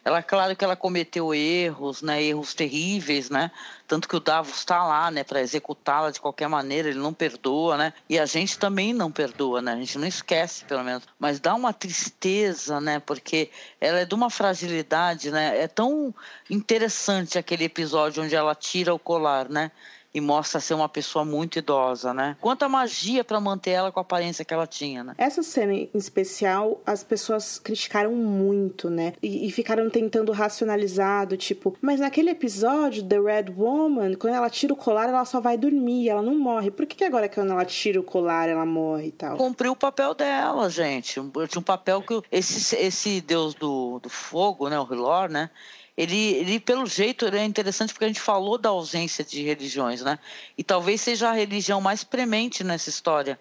Ela, 0.04 0.22
claro 0.22 0.54
que 0.54 0.62
ela 0.62 0.76
cometeu 0.76 1.34
erros, 1.34 2.02
né, 2.02 2.22
erros 2.22 2.52
terríveis, 2.52 3.30
né, 3.30 3.50
tanto 3.88 4.06
que 4.06 4.14
o 4.14 4.20
Davos 4.20 4.58
está 4.58 4.84
lá, 4.84 5.10
né, 5.10 5.24
para 5.24 5.40
executá-la 5.40 6.10
de 6.10 6.20
qualquer 6.20 6.46
maneira, 6.46 6.90
ele 6.90 6.98
não 6.98 7.14
perdoa, 7.14 7.78
né, 7.78 7.94
e 8.06 8.18
a 8.18 8.26
gente 8.26 8.58
também 8.58 8.92
não 8.92 9.10
perdoa, 9.10 9.62
né, 9.62 9.72
a 9.72 9.76
gente 9.76 9.96
não 9.96 10.06
esquece, 10.06 10.66
pelo 10.66 10.84
menos, 10.84 11.04
mas 11.18 11.40
dá 11.40 11.54
uma 11.54 11.72
tristeza, 11.72 12.82
né, 12.82 13.00
porque 13.00 13.48
ela 13.80 14.00
é 14.00 14.04
de 14.04 14.14
uma 14.14 14.28
fragilidade, 14.28 15.30
né, 15.30 15.58
é 15.58 15.66
tão 15.66 16.14
interessante 16.50 17.38
aquele 17.38 17.64
episódio 17.64 18.22
onde 18.22 18.34
ela 18.34 18.54
tira 18.54 18.92
o 18.92 18.98
colar, 18.98 19.48
né, 19.48 19.70
e 20.14 20.20
mostra 20.20 20.60
ser 20.60 20.74
uma 20.74 20.88
pessoa 20.88 21.24
muito 21.24 21.58
idosa, 21.58 22.14
né? 22.14 22.36
Quanta 22.40 22.68
magia 22.68 23.24
para 23.24 23.40
manter 23.40 23.70
ela 23.70 23.90
com 23.90 23.98
a 23.98 24.02
aparência 24.02 24.44
que 24.44 24.54
ela 24.54 24.66
tinha, 24.66 25.02
né? 25.02 25.14
Essa 25.18 25.42
cena 25.42 25.74
em 25.74 25.90
especial, 25.92 26.80
as 26.86 27.02
pessoas 27.02 27.58
criticaram 27.58 28.12
muito, 28.12 28.88
né? 28.88 29.14
E, 29.20 29.48
e 29.48 29.50
ficaram 29.50 29.90
tentando 29.90 30.30
racionalizar, 30.30 31.26
do 31.26 31.36
tipo, 31.36 31.76
mas 31.80 31.98
naquele 31.98 32.30
episódio, 32.30 33.02
The 33.02 33.18
Red 33.18 33.52
Woman, 33.56 34.14
quando 34.14 34.34
ela 34.34 34.48
tira 34.48 34.72
o 34.72 34.76
colar, 34.76 35.08
ela 35.08 35.24
só 35.24 35.40
vai 35.40 35.58
dormir, 35.58 36.08
ela 36.08 36.22
não 36.22 36.38
morre. 36.38 36.70
Por 36.70 36.86
que, 36.86 36.94
que 36.94 37.04
agora 37.04 37.28
quando 37.28 37.50
ela 37.50 37.64
tira 37.64 37.98
o 37.98 38.04
colar, 38.04 38.48
ela 38.48 38.64
morre 38.64 39.08
e 39.08 39.12
tal? 39.12 39.36
Cumpriu 39.36 39.72
o 39.72 39.76
papel 39.76 40.14
dela, 40.14 40.70
gente. 40.70 41.14
Tinha 41.14 41.60
um 41.60 41.62
papel 41.62 42.00
que 42.02 42.22
esse, 42.30 42.76
esse 42.76 43.20
deus 43.20 43.54
do, 43.54 43.98
do 43.98 44.08
fogo, 44.08 44.68
né, 44.68 44.78
o 44.78 44.86
Hilor, 44.88 45.28
né? 45.28 45.50
Ele, 45.96 46.34
ele 46.34 46.60
pelo 46.60 46.86
jeito, 46.86 47.24
ele 47.26 47.38
é 47.38 47.44
interessante 47.44 47.92
porque 47.92 48.04
a 48.04 48.08
gente 48.08 48.20
falou 48.20 48.58
da 48.58 48.70
ausência 48.70 49.24
de 49.24 49.42
religiões, 49.42 50.02
né? 50.02 50.18
E 50.58 50.64
talvez 50.64 51.00
seja 51.00 51.30
a 51.30 51.32
religião 51.32 51.80
mais 51.80 52.02
premente 52.02 52.64
nessa 52.64 52.88
história, 52.88 53.38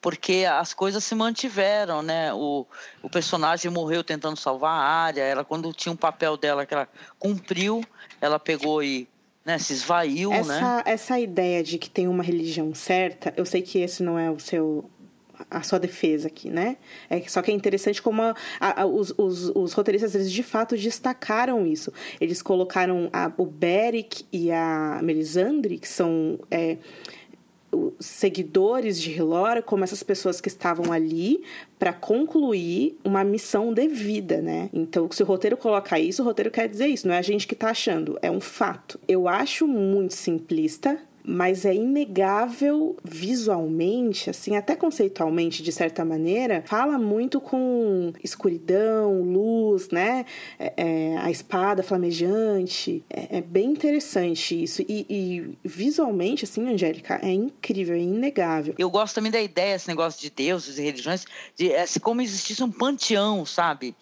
porque 0.00 0.44
as 0.44 0.74
coisas 0.74 1.04
se 1.04 1.14
mantiveram, 1.14 2.02
né? 2.02 2.34
O, 2.34 2.66
o 3.02 3.08
personagem 3.08 3.70
morreu 3.70 4.02
tentando 4.02 4.36
salvar 4.36 4.72
a 4.72 4.84
área, 4.84 5.22
ela 5.22 5.44
quando 5.44 5.72
tinha 5.72 5.92
um 5.92 5.96
papel 5.96 6.36
dela 6.36 6.66
que 6.66 6.74
ela 6.74 6.88
cumpriu, 7.20 7.84
ela 8.20 8.38
pegou 8.38 8.82
e 8.82 9.08
né, 9.44 9.58
se 9.58 9.72
esvaiu, 9.72 10.32
essa, 10.32 10.60
né? 10.60 10.82
Essa 10.84 11.20
ideia 11.20 11.62
de 11.62 11.78
que 11.78 11.88
tem 11.88 12.08
uma 12.08 12.22
religião 12.22 12.74
certa, 12.74 13.32
eu 13.36 13.44
sei 13.44 13.62
que 13.62 13.78
esse 13.78 14.02
não 14.02 14.18
é 14.18 14.30
o 14.30 14.40
seu 14.40 14.90
a 15.50 15.62
sua 15.62 15.78
defesa 15.78 16.28
aqui, 16.28 16.50
né? 16.50 16.76
É, 17.08 17.20
só 17.22 17.42
que 17.42 17.50
é 17.50 17.54
interessante 17.54 18.00
como 18.00 18.22
a, 18.22 18.34
a, 18.60 18.86
os, 18.86 19.14
os, 19.16 19.50
os, 19.54 19.72
roteiristas, 19.72 20.14
eles 20.14 20.30
de 20.30 20.42
fato 20.42 20.76
destacaram 20.76 21.66
isso. 21.66 21.92
Eles 22.20 22.42
colocaram 22.42 23.08
a, 23.12 23.32
o 23.36 23.46
Beric 23.46 24.24
e 24.32 24.50
a 24.50 25.00
Melisandre, 25.02 25.78
que 25.78 25.88
são 25.88 26.38
é, 26.50 26.78
seguidores 27.98 29.00
de 29.00 29.10
Hilora, 29.10 29.62
como 29.62 29.84
essas 29.84 30.02
pessoas 30.02 30.40
que 30.40 30.48
estavam 30.48 30.92
ali 30.92 31.42
para 31.78 31.92
concluir 31.92 32.98
uma 33.02 33.24
missão 33.24 33.72
devida, 33.72 34.42
né? 34.42 34.68
Então, 34.72 35.10
se 35.10 35.22
o 35.22 35.26
roteiro 35.26 35.56
coloca 35.56 35.98
isso, 35.98 36.22
o 36.22 36.24
roteiro 36.24 36.50
quer 36.50 36.68
dizer 36.68 36.86
isso, 36.86 37.08
não 37.08 37.14
é 37.14 37.18
a 37.18 37.22
gente 37.22 37.46
que 37.46 37.54
tá 37.54 37.70
achando, 37.70 38.18
é 38.20 38.30
um 38.30 38.40
fato. 38.40 39.00
Eu 39.08 39.26
acho 39.26 39.66
muito 39.66 40.14
simplista 40.14 40.98
mas 41.24 41.64
é 41.64 41.74
inegável 41.74 42.96
visualmente, 43.04 44.28
assim, 44.28 44.56
até 44.56 44.74
conceitualmente, 44.74 45.62
de 45.62 45.70
certa 45.70 46.04
maneira, 46.04 46.62
fala 46.66 46.98
muito 46.98 47.40
com 47.40 48.12
escuridão, 48.22 49.22
luz, 49.22 49.88
né? 49.90 50.24
É, 50.58 50.72
é, 50.76 51.16
a 51.18 51.30
espada 51.30 51.82
flamejante. 51.82 53.04
É, 53.08 53.38
é, 53.38 53.40
bem 53.40 53.70
interessante 53.70 54.62
isso. 54.62 54.82
E, 54.82 55.06
e, 55.08 55.58
visualmente, 55.64 56.44
assim, 56.44 56.68
Angélica, 56.68 57.20
é 57.22 57.32
incrível, 57.32 57.94
é 57.94 58.00
inegável. 58.00 58.74
Eu 58.76 58.90
gosto 58.90 59.14
também 59.14 59.30
da 59.30 59.40
ideia, 59.40 59.76
esse 59.76 59.88
negócio 59.88 60.20
de 60.20 60.30
deuses 60.30 60.78
e 60.78 60.82
religiões, 60.82 61.24
de 61.56 61.72
é, 61.72 61.84
como 62.00 62.20
existisse 62.20 62.62
um 62.62 62.70
panteão, 62.70 63.46
sabe? 63.46 63.94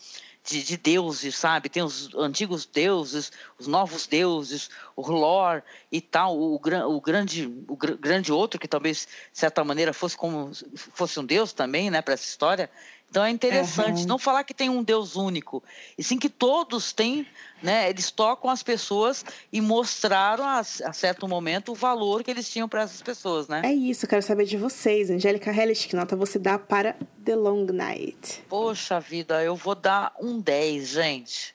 De, 0.45 0.62
de, 0.62 0.77
deuses, 0.77 1.37
sabe? 1.37 1.69
Tem 1.69 1.83
os 1.83 2.15
antigos 2.15 2.65
deuses, 2.65 3.31
os 3.59 3.67
novos 3.67 4.07
deuses, 4.07 4.71
o 4.97 5.03
lore 5.11 5.62
e 5.93 6.01
tal, 6.01 6.37
o, 6.37 6.55
o 6.55 7.01
grande 7.01 7.47
o 7.69 7.77
grande 7.77 8.33
outro 8.33 8.59
que 8.59 8.69
talvez 8.69 9.07
de 9.33 9.39
certa 9.39 9.62
maneira 9.62 9.93
fosse 9.93 10.17
como 10.17 10.51
fosse 10.77 11.21
um 11.21 11.25
deus 11.25 11.53
também, 11.53 11.91
né, 11.91 12.01
para 12.01 12.15
essa 12.15 12.25
história. 12.25 12.71
Então 13.11 13.24
é 13.24 13.31
interessante 13.31 14.03
uhum. 14.03 14.07
não 14.07 14.19
falar 14.19 14.45
que 14.45 14.55
tem 14.55 14.70
um 14.70 14.85
Deus 14.85 15.16
único, 15.16 15.62
e 15.99 16.03
sim 16.03 16.16
que 16.16 16.28
todos 16.28 16.93
têm, 16.93 17.27
né? 17.61 17.91
Eles 17.91 18.09
tocam 18.12 18.49
as 18.49 18.62
pessoas 18.62 19.24
e 19.53 19.61
mostraram 19.61 20.45
a, 20.45 20.61
a 20.61 20.93
certo 20.93 21.27
momento 21.27 21.73
o 21.73 21.74
valor 21.74 22.23
que 22.23 22.31
eles 22.31 22.49
tinham 22.49 22.69
para 22.69 22.82
essas 22.82 23.03
pessoas, 23.03 23.49
né? 23.49 23.62
É 23.65 23.73
isso, 23.73 24.07
quero 24.07 24.23
saber 24.23 24.45
de 24.45 24.57
vocês. 24.57 25.11
Angélica 25.11 25.51
Hellish, 25.51 25.89
que 25.89 25.97
nota 25.97 26.15
você 26.15 26.39
dá 26.39 26.57
para 26.57 26.97
The 27.24 27.35
Long 27.35 27.66
Night? 27.73 28.45
Poxa 28.49 29.01
vida, 29.01 29.43
eu 29.43 29.57
vou 29.57 29.74
dar 29.74 30.15
um 30.20 30.41
10, 30.41 30.89
gente. 30.89 31.55